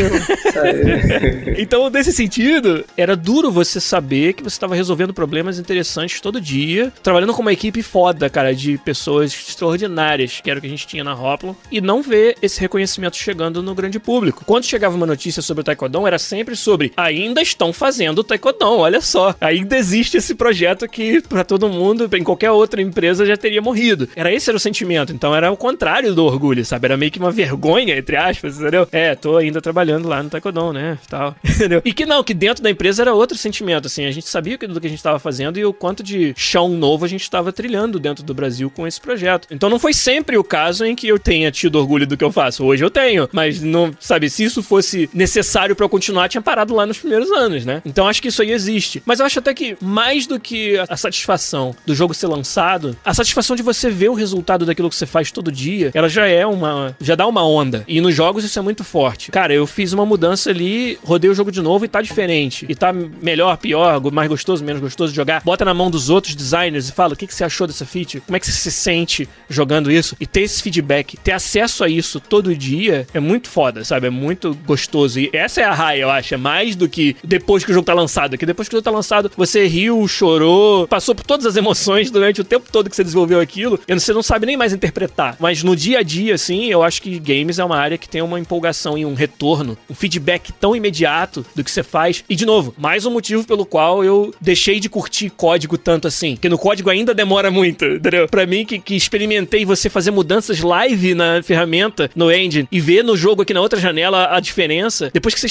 saiu. 0.53 1.55
então, 1.57 1.89
nesse 1.89 2.11
sentido, 2.11 2.85
era 2.95 3.15
duro 3.15 3.51
você 3.51 3.79
saber 3.79 4.33
que 4.33 4.43
você 4.43 4.55
estava 4.55 4.75
resolvendo 4.75 5.13
problemas 5.13 5.57
interessantes 5.59 6.21
todo 6.21 6.39
dia, 6.39 6.91
trabalhando 7.01 7.33
com 7.33 7.41
uma 7.41 7.53
equipe 7.53 7.81
foda, 7.81 8.29
cara, 8.29 8.53
de 8.53 8.77
pessoas 8.77 9.33
extraordinárias, 9.33 10.41
que 10.41 10.49
era 10.49 10.59
o 10.59 10.61
que 10.61 10.67
a 10.67 10.69
gente 10.69 10.87
tinha 10.87 11.03
na 11.03 11.13
Hoplon, 11.13 11.55
e 11.71 11.81
não 11.81 12.01
ver 12.01 12.35
esse 12.41 12.59
reconhecimento 12.59 13.17
chegando 13.17 13.61
no 13.61 13.73
grande 13.73 13.99
público. 13.99 14.43
Quando 14.45 14.65
chegava 14.65 14.95
uma 14.95 15.05
notícia 15.05 15.41
sobre 15.41 15.61
o 15.61 15.63
Taekwondo, 15.63 15.94
era 16.03 16.17
sempre 16.17 16.55
sobre 16.55 16.91
ainda 16.97 17.41
estão 17.41 17.71
fazendo 17.71 18.23
Taekwondo, 18.23 18.79
olha 18.79 19.01
só. 19.01 19.35
Ainda 19.39 19.77
existe 19.77 20.17
esse 20.17 20.35
projeto 20.35 20.87
que 20.87 21.21
para 21.21 21.43
todo 21.43 21.69
mundo, 21.69 22.09
em 22.13 22.23
qualquer 22.23 22.51
outra 22.51 22.81
empresa 22.81 23.25
já 23.25 23.37
teria 23.37 23.61
morrido. 23.61 24.09
Era 24.15 24.33
esse 24.33 24.49
era 24.49 24.57
o 24.57 24.59
sentimento, 24.59 25.13
então 25.13 25.35
era 25.35 25.51
o 25.51 25.57
contrário 25.57 26.13
do 26.13 26.25
orgulho, 26.25 26.65
sabe? 26.65 26.87
Era 26.87 26.97
meio 26.97 27.11
que 27.11 27.19
uma 27.19 27.31
vergonha, 27.31 27.97
entre 27.97 28.15
aspas, 28.15 28.59
entendeu? 28.59 28.87
É, 28.91 29.15
tô 29.15 29.37
ainda 29.37 29.61
trabalhando 29.61 30.07
lá 30.07 30.21
no 30.21 30.29
Taekwondo, 30.29 30.73
né? 30.73 30.97
Tal. 31.07 31.35
Entendeu? 31.45 31.81
E 31.85 31.93
que 31.93 32.05
não, 32.05 32.23
que 32.23 32.33
dentro 32.33 32.63
da 32.63 32.69
empresa 32.69 33.03
era 33.03 33.13
outro 33.13 33.37
sentimento, 33.37 33.87
assim, 33.87 34.05
a 34.05 34.11
gente 34.11 34.27
sabia 34.27 34.57
do 34.57 34.79
que 34.79 34.87
a 34.87 34.89
gente 34.89 34.99
estava 34.99 35.19
fazendo 35.19 35.57
e 35.57 35.65
o 35.65 35.73
quanto 35.73 36.03
de 36.03 36.33
chão 36.35 36.69
novo 36.69 37.05
a 37.05 37.07
gente 37.07 37.21
estava 37.21 37.51
trilhando 37.51 37.99
dentro 37.99 38.23
do 38.23 38.33
Brasil 38.33 38.69
com 38.69 38.87
esse 38.87 38.99
projeto. 38.99 39.47
Então 39.51 39.69
não 39.69 39.79
foi 39.79 39.93
sempre 39.93 40.37
o 40.37 40.43
caso 40.43 40.85
em 40.85 40.95
que 40.95 41.07
eu 41.07 41.19
tenha 41.19 41.51
tido 41.51 41.79
orgulho 41.79 42.07
do 42.07 42.17
que 42.17 42.23
eu 42.23 42.31
faço. 42.31 42.65
Hoje 42.65 42.83
eu 42.83 42.89
tenho, 42.89 43.29
mas 43.31 43.61
não, 43.61 43.91
sabe, 43.99 44.29
se 44.29 44.43
isso 44.43 44.61
fosse 44.61 45.09
necessário 45.13 45.75
para 45.75 45.84
continuar, 45.89 46.29
tinha 46.29 46.41
parado 46.41 46.73
lá 46.73 46.85
nos 46.85 46.97
primeiros 46.97 47.31
anos, 47.31 47.65
né? 47.65 47.81
Então 47.85 48.07
acho 48.07 48.21
que 48.21 48.27
isso 48.27 48.41
aí 48.41 48.51
existe. 48.51 49.01
Mas 49.05 49.19
eu 49.19 49.25
acho 49.25 49.39
até 49.39 49.53
que 49.53 49.77
mais 49.81 50.27
do 50.27 50.39
que 50.39 50.77
a 50.89 50.97
satisfação 50.97 51.75
do 51.85 51.95
jogo 51.95 52.13
ser 52.13 52.27
lançado, 52.27 52.97
a 53.03 53.13
satisfação 53.13 53.55
de 53.55 53.63
você 53.63 53.89
ver 53.89 54.09
o 54.09 54.13
resultado 54.13 54.65
daquilo 54.65 54.89
que 54.89 54.95
você 54.95 55.05
faz 55.05 55.31
todo 55.31 55.51
dia, 55.51 55.91
ela 55.93 56.09
já 56.09 56.27
é 56.27 56.45
uma, 56.45 56.95
já 56.99 57.15
dá 57.15 57.27
uma 57.27 57.45
onda. 57.45 57.83
E 57.87 58.01
nos 58.01 58.15
jogos 58.15 58.43
isso 58.43 58.57
é 58.57 58.61
muito 58.61 58.83
forte. 58.83 59.31
Cara, 59.31 59.53
eu 59.53 59.67
fiz 59.67 59.93
uma 59.93 60.05
mudança 60.05 60.49
ali, 60.49 60.97
rodei 61.03 61.29
o 61.29 61.35
jogo 61.35 61.51
de 61.51 61.61
novo 61.61 61.85
e 61.85 61.87
tá 61.87 62.01
diferente. 62.01 62.65
E 62.67 62.75
tá 62.75 62.93
melhor, 62.93 63.57
pior, 63.57 64.01
mais 64.11 64.29
gostoso, 64.29 64.63
menos 64.63 64.81
gostoso 64.81 65.11
de 65.11 65.15
jogar. 65.15 65.41
Bota 65.43 65.65
na 65.65 65.73
mão 65.73 65.89
dos 65.89 66.09
outros 66.09 66.35
designers 66.35 66.89
e 66.89 66.91
fala 66.91 67.13
o 67.13 67.15
que, 67.15 67.27
que 67.27 67.33
você 67.33 67.43
achou 67.43 67.67
dessa 67.67 67.85
feature, 67.85 68.21
como 68.21 68.35
é 68.35 68.39
que 68.39 68.45
você 68.45 68.51
se 68.51 68.71
sente 68.71 69.27
jogando 69.49 69.91
isso. 69.91 70.15
E 70.19 70.25
ter 70.25 70.41
esse 70.41 70.61
feedback, 70.61 71.17
ter 71.17 71.31
acesso 71.31 71.83
a 71.83 71.89
isso 71.89 72.19
todo 72.19 72.55
dia 72.55 73.07
é 73.13 73.19
muito 73.19 73.49
foda, 73.49 73.83
sabe? 73.83 74.07
É 74.07 74.09
muito 74.09 74.57
gostoso. 74.65 75.19
E 75.19 75.29
essa 75.33 75.61
é 75.61 75.63
a 75.63 75.73
raia, 75.75 76.01
eu 76.01 76.09
acho. 76.09 76.33
É 76.33 76.37
mais 76.37 76.75
do 76.75 76.89
que 76.89 77.15
depois 77.23 77.63
que 77.63 77.71
o 77.71 77.73
jogo 77.73 77.85
tá 77.85 77.93
lançado. 77.93 78.37
Que 78.37 78.45
depois 78.45 78.67
que 78.67 78.75
o 78.75 78.77
jogo 78.77 78.85
tá 78.85 78.91
lançado, 78.91 79.31
você 79.37 79.67
riu, 79.67 80.07
chorou, 80.07 80.87
passou 80.87 81.13
por 81.13 81.25
todas 81.25 81.45
as 81.45 81.55
emoções 81.55 82.09
durante 82.09 82.41
o 82.41 82.43
tempo 82.43 82.71
todo 82.71 82.89
que 82.89 82.95
você 82.95 83.03
desenvolveu 83.03 83.39
aquilo. 83.39 83.79
E 83.87 83.93
você 83.93 84.13
não 84.13 84.23
sabe 84.23 84.45
nem 84.45 84.57
mais 84.57 84.73
interpretar. 84.73 85.35
Mas 85.39 85.63
no 85.63 85.75
dia 85.75 85.99
a 85.99 86.03
dia, 86.03 86.35
assim, 86.35 86.65
eu 86.65 86.81
acho 86.81 87.01
que 87.01 87.19
games 87.19 87.59
é 87.59 87.63
uma 87.63 87.77
área 87.77 87.97
que 87.97 88.09
tem 88.09 88.21
uma 88.21 88.39
empolgação 88.39 88.97
e 88.97 89.05
um 89.05 89.13
retorno, 89.13 89.77
um 89.89 89.93
feedback 89.93 90.51
tão 90.53 90.75
imediato 90.75 91.45
do 91.55 91.63
que 91.63 91.71
você 91.71 91.83
faz. 91.83 92.23
E, 92.29 92.35
de 92.35 92.45
novo, 92.45 92.73
mais 92.77 93.05
um 93.05 93.11
motivo 93.11 93.45
pelo 93.45 93.65
qual 93.65 94.03
eu 94.03 94.33
deixei 94.39 94.79
de 94.79 94.89
curtir 94.89 95.29
código 95.29 95.77
tanto 95.77 96.07
assim. 96.07 96.35
Porque 96.35 96.49
no 96.49 96.57
código 96.57 96.89
ainda 96.89 97.13
demora 97.13 97.51
muito, 97.51 97.85
entendeu? 97.85 98.27
Pra 98.27 98.45
mim, 98.45 98.65
que, 98.65 98.79
que 98.79 98.95
experimentei 98.95 99.65
você 99.65 99.89
fazer 99.89 100.11
mudanças 100.11 100.61
live 100.61 101.13
na 101.13 101.41
ferramenta, 101.43 102.09
no 102.15 102.31
engine, 102.31 102.67
e 102.71 102.79
ver 102.79 103.03
no 103.03 103.15
jogo 103.15 103.41
aqui 103.41 103.53
na 103.53 103.61
outra 103.61 103.79
janela 103.79 104.35
a 104.35 104.39
diferença, 104.39 105.09
depois 105.13 105.33
que 105.33 105.39
você 105.39 105.47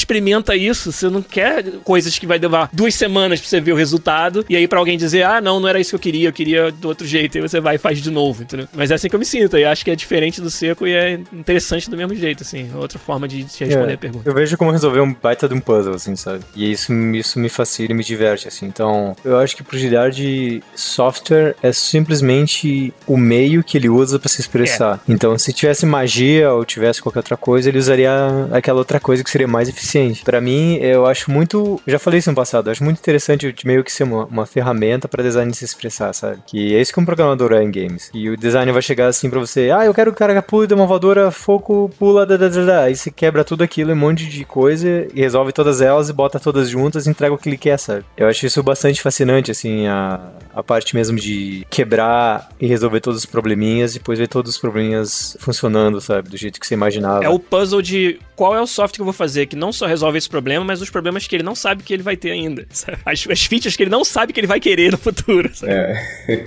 isso, 0.57 0.93
você 0.93 1.09
não 1.09 1.23
quer 1.23 1.65
coisas 1.85 2.19
que 2.19 2.27
vai 2.27 2.39
levar 2.39 2.69
duas 2.73 2.95
semanas 2.95 3.41
pra 3.41 3.49
você 3.49 3.61
ver 3.61 3.73
o 3.73 3.77
resultado, 3.77 4.45
e 4.49 4.57
aí 4.57 4.69
para 4.69 4.79
alguém 4.79 4.99
dizer, 4.99 5.23
ah, 5.25 5.41
não, 5.41 5.61
não 5.61 5.69
era 5.69 5.81
isso 5.81 5.91
que 5.91 5.97
eu 5.97 6.01
queria, 6.01 6.29
eu 6.29 6.33
queria 6.33 6.73
do 6.73 6.89
outro 6.89 7.07
jeito, 7.07 7.39
e 7.39 7.41
você 7.41 7.61
vai 7.61 7.77
e 7.77 7.79
faz 7.79 8.01
de 8.01 8.11
novo, 8.11 8.43
entendeu? 8.43 8.69
Mas 8.73 8.91
é 8.91 8.95
assim 8.95 9.09
que 9.09 9.15
eu 9.15 9.19
me 9.19 9.25
sinto, 9.25 9.57
e 9.57 9.65
acho 9.65 9.85
que 9.85 9.91
é 9.91 9.97
diferente 9.97 10.41
do 10.41 10.51
seco 10.51 10.87
e 10.87 10.93
é 10.93 11.21
interessante 11.33 11.89
do 11.89 11.97
mesmo 11.97 12.15
jeito, 12.15 12.43
assim, 12.43 12.71
outra 12.75 12.99
forma 12.99 13.27
de, 13.27 13.45
de 13.45 13.65
responder 13.65 13.93
é, 13.93 13.95
a 13.95 13.99
pergunta. 13.99 14.29
Eu 14.29 14.35
vejo 14.35 14.57
como 14.57 14.71
resolver 14.71 15.01
um 15.01 15.15
baita 15.15 15.49
de 15.49 15.55
um 15.55 15.61
puzzle, 15.61 15.95
assim, 15.95 16.17
sabe? 16.17 16.45
E 16.55 16.71
isso, 16.71 16.93
isso 17.15 17.39
me 17.39 17.49
fascina 17.49 17.93
e 17.93 17.95
me 17.95 18.05
diverte, 18.05 18.49
assim. 18.49 18.67
Então, 18.67 19.17
eu 19.25 19.39
acho 19.39 19.57
que 19.57 19.63
pro 19.63 19.79
de 20.11 20.63
software 20.75 21.55
é 21.63 21.73
simplesmente 21.73 22.93
o 23.07 23.17
meio 23.17 23.63
que 23.63 23.77
ele 23.77 23.89
usa 23.89 24.19
para 24.19 24.29
se 24.29 24.41
expressar. 24.41 25.01
É. 25.09 25.13
Então, 25.13 25.39
se 25.39 25.53
tivesse 25.53 25.85
magia 25.87 26.53
ou 26.53 26.65
tivesse 26.65 27.03
qualquer 27.03 27.21
outra 27.21 27.37
coisa, 27.37 27.69
ele 27.69 27.79
usaria 27.79 28.11
aquela 28.53 28.79
outra 28.79 28.99
coisa 28.99 29.23
que 29.23 29.31
seria 29.31 29.47
mais 29.47 29.69
eficiente. 29.69 30.04
Para 30.25 30.41
mim, 30.41 30.77
eu 30.77 31.07
acho 31.07 31.31
muito. 31.31 31.81
Já 31.87 31.99
falei 31.99 32.19
isso 32.19 32.31
no 32.31 32.37
passado, 32.37 32.69
eu 32.69 32.73
acho 32.73 32.85
muito 32.85 32.99
interessante 32.99 33.55
meio 33.65 33.85
que 33.85 33.93
ser 33.93 34.05
uma, 34.05 34.25
uma 34.27 34.47
ferramenta 34.47 35.09
para 35.09 35.23
design 35.23 35.53
se 35.55 35.65
expressar, 35.65 36.13
sabe? 36.13 36.39
Que 36.47 36.75
é 36.75 36.81
isso 36.81 36.93
que 36.93 37.01
um 37.01 37.05
programador 37.05 37.53
é 37.53 37.63
em 37.63 37.71
games. 37.71 38.11
E 38.13 38.29
o 38.29 38.37
design 38.37 38.71
vai 38.73 38.83
chegar 38.83 39.07
assim 39.07 39.31
para 39.31 39.41
você: 39.41 39.71
ah, 39.71 39.85
eu 39.85 39.95
quero 39.95 40.11
que 40.11 40.17
o 40.17 40.19
cara 40.19 40.43
pule 40.43 40.67
de 40.67 40.75
uma 40.75 40.87
voadora, 40.87 41.31
foco, 41.31 41.91
pula, 41.99 42.27
da, 42.27 42.37
da, 42.37 42.49
da, 42.49 42.65
da. 42.65 42.83
Aí 42.83 42.97
você 42.97 43.11
quebra 43.11 43.45
tudo 43.45 43.63
aquilo, 43.63 43.93
um 43.93 43.97
monte 43.97 44.27
de 44.27 44.45
coisa, 44.45 45.07
e 45.15 45.21
resolve 45.21 45.53
todas 45.53 45.81
elas 45.81 46.09
e 46.09 46.13
bota 46.13 46.41
todas 46.41 46.69
juntas 46.69 47.07
e 47.07 47.11
entrega 47.11 47.35
o 47.35 47.39
que 47.39 47.49
ele 47.49 47.59
quer, 47.59 47.79
sabe? 47.79 48.05
Eu 48.17 48.29
acho 48.29 48.45
isso 48.47 48.63
bastante 48.63 49.01
fascinante, 49.01 49.51
assim, 49.51 49.87
a, 49.87 50.21
a 50.55 50.63
parte 50.63 50.95
mesmo 50.95 51.19
de 51.19 51.67
quebrar 51.71 52.49
e 52.61 52.67
resolver 52.67 53.01
todos 53.01 53.21
os 53.21 53.27
probleminhas 53.27 53.95
e 53.95 53.99
depois 53.99 54.19
ver 54.19 54.29
todos 54.29 54.53
os 54.53 54.59
probleminhas 54.59 55.37
funcionando, 55.41 56.01
sabe? 56.01 56.29
Do 56.29 56.37
jeito 56.37 56.61
que 56.61 56.67
você 56.67 56.75
imaginava. 56.75 57.25
É 57.25 57.29
o 57.29 57.39
puzzle 57.39 57.83
de 57.83 58.19
qual 58.37 58.55
é 58.55 58.61
o 58.61 58.67
software 58.67 58.97
que 58.97 59.01
eu 59.01 59.05
vou 59.05 59.15
fazer 59.15 59.47
que 59.47 59.57
não 59.57 59.73
só 59.73 59.87
resolve 59.87 60.19
esse 60.19 60.29
problema, 60.29 60.65
mas 60.65 60.81
os 60.81 60.91
problemas 60.91 61.27
que 61.27 61.37
ele 61.37 61.43
não 61.43 61.55
sabe 61.55 61.83
que 61.83 61.93
ele 61.93 62.03
vai 62.03 62.17
ter 62.17 62.31
ainda. 62.31 62.67
As, 63.05 63.27
as 63.29 63.45
features 63.45 63.77
que 63.77 63.83
ele 63.83 63.91
não 63.91 64.05
sabe 64.05 64.33
que 64.33 64.41
ele 64.41 64.47
vai 64.47 64.61
querer 64.61 64.93
no 64.93 64.99
futuro. 64.99 65.51
É. 65.63 65.95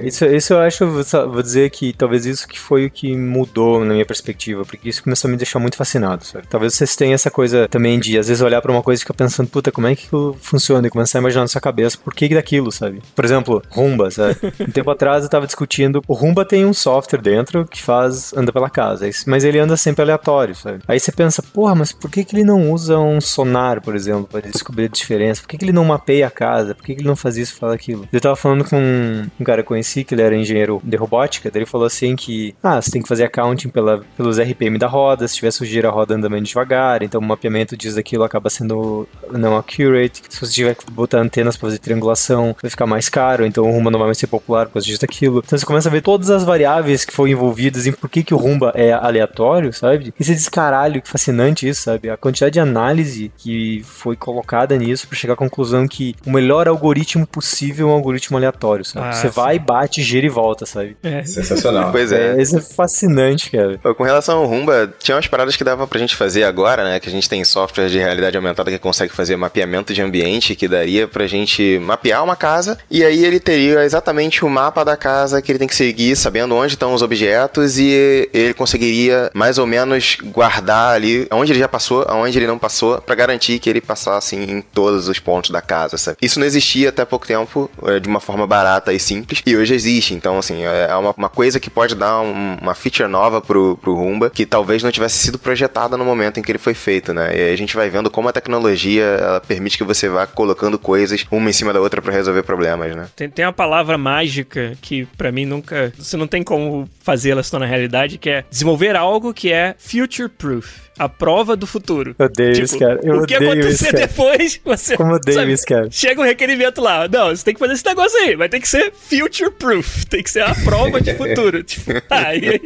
isso, 0.03 0.25
isso 0.25 0.53
eu 0.53 0.59
acho, 0.59 0.85
vou 0.85 1.41
dizer 1.41 1.69
que 1.69 1.93
talvez 1.93 2.25
isso 2.25 2.47
que 2.47 2.59
foi 2.59 2.85
o 2.85 2.91
que 2.91 3.15
mudou 3.15 3.83
na 3.83 3.93
minha 3.93 4.05
perspectiva, 4.05 4.65
porque 4.65 4.89
isso 4.89 5.03
começou 5.03 5.27
a 5.27 5.31
me 5.31 5.37
deixar 5.37 5.59
muito 5.59 5.77
fascinado, 5.77 6.25
sabe? 6.25 6.47
Talvez 6.47 6.73
vocês 6.73 6.95
tenham 6.95 7.13
essa 7.13 7.31
coisa 7.31 7.67
também 7.67 7.99
de, 7.99 8.17
às 8.17 8.27
vezes, 8.27 8.41
olhar 8.41 8.61
para 8.61 8.71
uma 8.71 8.83
coisa 8.83 8.99
e 8.99 9.03
ficar 9.03 9.13
pensando, 9.13 9.49
puta, 9.49 9.71
como 9.71 9.87
é 9.87 9.95
que 9.95 10.05
aquilo 10.05 10.37
funciona? 10.41 10.87
E 10.87 10.89
começar 10.89 11.19
a 11.19 11.21
imaginar 11.21 11.41
na 11.41 11.47
sua 11.47 11.61
cabeça 11.61 11.97
por 11.97 12.13
que 12.13 12.27
daquilo, 12.29 12.71
sabe? 12.71 13.01
Por 13.15 13.23
exemplo, 13.23 13.61
Rumba, 13.69 14.11
sabe? 14.11 14.37
Um 14.67 14.71
tempo 14.71 14.91
atrás 14.91 15.23
eu 15.23 15.29
tava 15.29 15.45
discutindo, 15.45 16.01
o 16.07 16.13
Rumba 16.13 16.43
tem 16.43 16.65
um 16.65 16.73
software 16.73 17.21
dentro 17.21 17.65
que 17.65 17.81
faz, 17.81 18.33
anda 18.35 18.51
pela 18.51 18.69
casa, 18.69 19.09
mas 19.25 19.43
ele 19.43 19.59
anda 19.59 19.77
sempre 19.77 20.01
aleatório, 20.01 20.55
sabe? 20.55 20.79
Aí 20.87 20.99
você 20.99 21.11
pensa, 21.11 21.41
porra, 21.41 21.73
mas 21.77 21.91
por 21.91 22.09
que, 22.09 22.23
que 22.23 22.35
ele 22.35 22.43
não 22.43 22.71
usa 22.71 22.97
um 22.97 23.21
sonar, 23.21 23.81
por 23.81 23.95
exemplo, 23.95 24.27
para 24.29 24.49
descobrir 24.49 24.85
a 24.85 24.87
diferença? 24.87 25.41
Por 25.41 25.47
que, 25.47 25.57
que 25.57 25.65
ele 25.65 25.71
não 25.71 25.85
mapeia 25.85 26.27
a 26.27 26.31
casa? 26.31 26.75
Por 26.75 26.83
que, 26.83 26.95
que 26.95 27.01
ele 27.01 27.07
não 27.07 27.15
faz 27.15 27.37
isso, 27.37 27.55
faz 27.55 27.73
aquilo? 27.73 28.07
Eu 28.11 28.21
tava 28.21 28.35
falando 28.35 28.63
com 28.63 28.77
um, 28.77 29.43
cara 29.43 29.61
que 29.61 29.65
eu 29.65 29.67
conheci, 29.67 30.03
que 30.03 30.13
ele 30.13 30.21
era 30.21 30.35
engenheiro 30.35 30.81
de 30.83 30.97
robótica, 30.97 31.49
daí 31.51 31.61
ele 31.61 31.69
falou 31.69 31.87
assim 31.87 32.15
que, 32.15 32.55
ah, 32.63 32.81
você 32.81 32.91
tem 32.91 33.01
que 33.01 33.07
fazer 33.07 33.25
accounting 33.25 33.69
pela, 33.69 34.03
pelos 34.15 34.39
RPM 34.39 34.77
da 34.77 34.87
roda, 34.87 35.27
se 35.27 35.35
tiver 35.35 35.51
sujeira 35.51 35.89
a 35.89 35.91
roda 35.91 36.15
anda 36.15 36.29
menos 36.29 36.49
devagar, 36.49 37.03
então 37.03 37.21
o 37.21 37.23
mapeamento 37.23 37.77
diz 37.77 37.97
aquilo 37.97 38.23
acaba 38.23 38.49
sendo 38.49 39.07
não 39.31 39.57
accurate. 39.57 40.23
Se 40.29 40.39
você 40.39 40.53
tiver 40.53 40.75
que 40.75 40.89
botar 40.91 41.19
antenas 41.19 41.55
para 41.55 41.67
fazer 41.67 41.79
triangulação, 41.79 42.55
vai 42.61 42.69
ficar 42.69 42.85
mais 42.85 43.09
caro, 43.09 43.45
então 43.45 43.65
o 43.65 43.71
Rumba 43.71 43.91
não 43.91 43.99
vai 43.99 44.07
mais 44.07 44.17
ser 44.17 44.27
popular 44.27 44.67
por 44.67 44.73
causa 44.73 44.85
disso 44.85 45.01
daquilo. 45.01 45.41
Então 45.45 45.57
você 45.57 45.65
começa 45.65 45.89
a 45.89 45.91
ver 45.91 46.01
todas 46.01 46.29
as 46.29 46.43
variáveis 46.43 47.05
que 47.05 47.13
foram 47.13 47.31
envolvidas 47.31 47.85
em 47.87 47.91
por 47.91 48.09
que, 48.09 48.23
que 48.23 48.33
o 48.33 48.37
Rumba 48.37 48.71
é 48.75 48.91
aleatório, 48.91 49.71
sabe? 49.73 50.13
E 50.19 50.23
você 50.23 50.33
diz, 50.33 50.49
caralho, 50.49 51.01
que 51.01 51.09
fascinante 51.09 51.66
sabe? 51.73 52.09
A 52.09 52.17
quantidade 52.17 52.53
de 52.53 52.59
análise 52.59 53.31
que 53.37 53.81
foi 53.83 54.15
colocada 54.15 54.75
nisso 54.77 55.07
para 55.07 55.17
chegar 55.17 55.33
à 55.33 55.37
conclusão 55.37 55.87
que 55.87 56.15
o 56.25 56.31
melhor 56.31 56.67
algoritmo 56.67 57.25
possível 57.25 57.89
é 57.89 57.91
um 57.91 57.93
algoritmo 57.93 58.37
aleatório, 58.37 58.85
sabe? 58.85 59.07
Ah, 59.07 59.13
você 59.13 59.27
sim. 59.27 59.33
vai, 59.33 59.59
bate, 59.59 60.01
gira 60.01 60.25
e 60.25 60.29
volta, 60.29 60.65
sabe? 60.65 60.97
É. 61.03 61.23
Sensacional. 61.23 61.91
pois 61.91 62.11
é. 62.11 62.37
é. 62.37 62.41
Isso 62.41 62.57
é 62.57 62.61
fascinante, 62.61 63.51
cara. 63.51 63.77
Com 63.95 64.03
relação 64.03 64.39
ao 64.39 64.45
Rumba, 64.45 64.93
tinha 64.99 65.15
umas 65.15 65.27
paradas 65.27 65.55
que 65.55 65.63
dava 65.63 65.87
pra 65.87 65.99
gente 65.99 66.15
fazer 66.15 66.43
agora, 66.43 66.83
né? 66.83 66.99
Que 66.99 67.09
a 67.09 67.11
gente 67.11 67.29
tem 67.29 67.43
software 67.43 67.87
de 67.87 67.97
realidade 67.97 68.37
aumentada 68.37 68.71
que 68.71 68.79
consegue 68.79 69.13
fazer 69.13 69.35
mapeamento 69.35 69.93
de 69.93 70.01
ambiente, 70.01 70.55
que 70.55 70.67
daria 70.67 71.07
pra 71.07 71.27
gente 71.27 71.79
mapear 71.79 72.23
uma 72.23 72.35
casa 72.35 72.77
e 72.89 73.03
aí 73.03 73.23
ele 73.23 73.39
teria 73.39 73.83
exatamente 73.83 74.43
o 74.43 74.49
mapa 74.49 74.83
da 74.83 74.95
casa 74.95 75.41
que 75.41 75.51
ele 75.51 75.59
tem 75.59 75.67
que 75.67 75.75
seguir, 75.75 76.15
sabendo 76.15 76.55
onde 76.55 76.73
estão 76.73 76.93
os 76.93 77.01
objetos 77.01 77.77
e 77.77 78.29
ele 78.33 78.53
conseguiria 78.53 79.29
mais 79.33 79.57
ou 79.57 79.65
menos 79.65 80.17
guardar 80.23 80.95
ali 80.95 81.27
onde 81.31 81.53
ele 81.57 81.63
já 81.63 81.67
passou, 81.67 82.05
aonde 82.07 82.37
ele 82.37 82.47
não 82.47 82.57
passou, 82.57 83.01
para 83.01 83.15
garantir 83.15 83.59
que 83.59 83.69
ele 83.69 83.81
passasse 83.81 84.35
em 84.35 84.61
todos 84.61 85.07
os 85.07 85.19
pontos 85.19 85.49
da 85.49 85.61
casa, 85.61 85.97
sabe? 85.97 86.17
Isso 86.21 86.39
não 86.39 86.45
existia 86.45 86.89
até 86.89 87.03
pouco 87.03 87.27
tempo 87.27 87.69
é, 87.83 87.99
de 87.99 88.07
uma 88.07 88.19
forma 88.19 88.45
barata 88.45 88.93
e 88.93 88.99
simples 88.99 89.41
e 89.45 89.57
hoje 89.57 89.73
existe. 89.73 90.13
Então, 90.13 90.37
assim, 90.37 90.63
é 90.63 90.95
uma, 90.95 91.13
uma 91.17 91.29
coisa 91.29 91.59
que 91.59 91.69
pode 91.69 91.95
dar 91.95 92.21
um, 92.21 92.57
uma 92.61 92.75
feature 92.75 93.09
nova 93.09 93.41
pro, 93.41 93.77
pro 93.77 93.95
Rumba 93.95 94.29
que 94.29 94.45
talvez 94.45 94.83
não 94.83 94.91
tivesse 94.91 95.17
sido 95.17 95.39
projetada 95.39 95.97
no 95.97 96.05
momento 96.05 96.39
em 96.39 96.43
que 96.43 96.51
ele 96.51 96.59
foi 96.59 96.73
feito, 96.73 97.13
né? 97.13 97.35
E 97.35 97.41
aí 97.41 97.53
a 97.53 97.57
gente 97.57 97.75
vai 97.75 97.89
vendo 97.89 98.09
como 98.09 98.29
a 98.29 98.33
tecnologia 98.33 99.03
ela 99.03 99.41
permite 99.41 99.77
que 99.77 99.83
você 99.83 100.07
vá 100.07 100.27
colocando 100.27 100.77
coisas 100.77 101.25
uma 101.31 101.49
em 101.49 101.53
cima 101.53 101.73
da 101.73 101.81
outra 101.81 102.01
para 102.01 102.13
resolver 102.13 102.43
problemas, 102.43 102.95
né? 102.95 103.07
Tem, 103.15 103.29
tem 103.29 103.45
uma 103.45 103.53
palavra 103.53 103.97
mágica 103.97 104.77
que 104.81 105.05
para 105.17 105.31
mim 105.31 105.45
nunca. 105.45 105.91
Você 105.97 106.15
não 106.15 106.27
tem 106.27 106.43
como 106.43 106.87
fazê-la 107.01 107.41
se 107.41 107.49
tornar 107.49 107.65
realidade, 107.65 108.17
que 108.17 108.29
é 108.29 108.45
desenvolver 108.49 108.95
algo 108.95 109.33
que 109.33 109.51
é 109.51 109.75
future 109.77 110.29
proof 110.29 110.86
a 110.97 111.09
prova 111.09 111.55
do 111.55 111.67
futuro. 111.67 112.15
Eu 112.17 112.25
odeio 112.25 112.53
tipo, 112.53 112.65
isso, 112.65 112.79
cara. 112.79 112.99
Eu 113.03 113.17
o 113.17 113.25
que 113.25 113.35
acontecer 113.35 113.93
depois, 113.93 114.59
você. 114.63 114.95
Como 114.95 115.13
odeio 115.13 115.37
sabe, 115.37 115.53
isso, 115.53 115.65
cara. 115.65 115.87
Chega 115.91 116.21
um 116.21 116.25
requerimento 116.25 116.81
lá. 116.81 117.07
Não, 117.07 117.29
você 117.29 117.43
tem 117.43 117.53
que 117.53 117.59
fazer 117.59 117.73
esse 117.73 117.85
negócio 117.85 118.17
aí. 118.19 118.35
Vai 118.35 118.49
ter 118.49 118.59
que 118.59 118.67
ser 118.67 118.91
future 118.93 119.51
proof. 119.51 120.05
Tem 120.05 120.23
que 120.23 120.29
ser 120.29 120.41
a 120.41 120.53
prova 120.55 120.99
de 121.01 121.13
futuro. 121.13 121.61
tipo, 121.63 121.99
tá, 122.01 122.35
e 122.35 122.49
aí. 122.49 122.61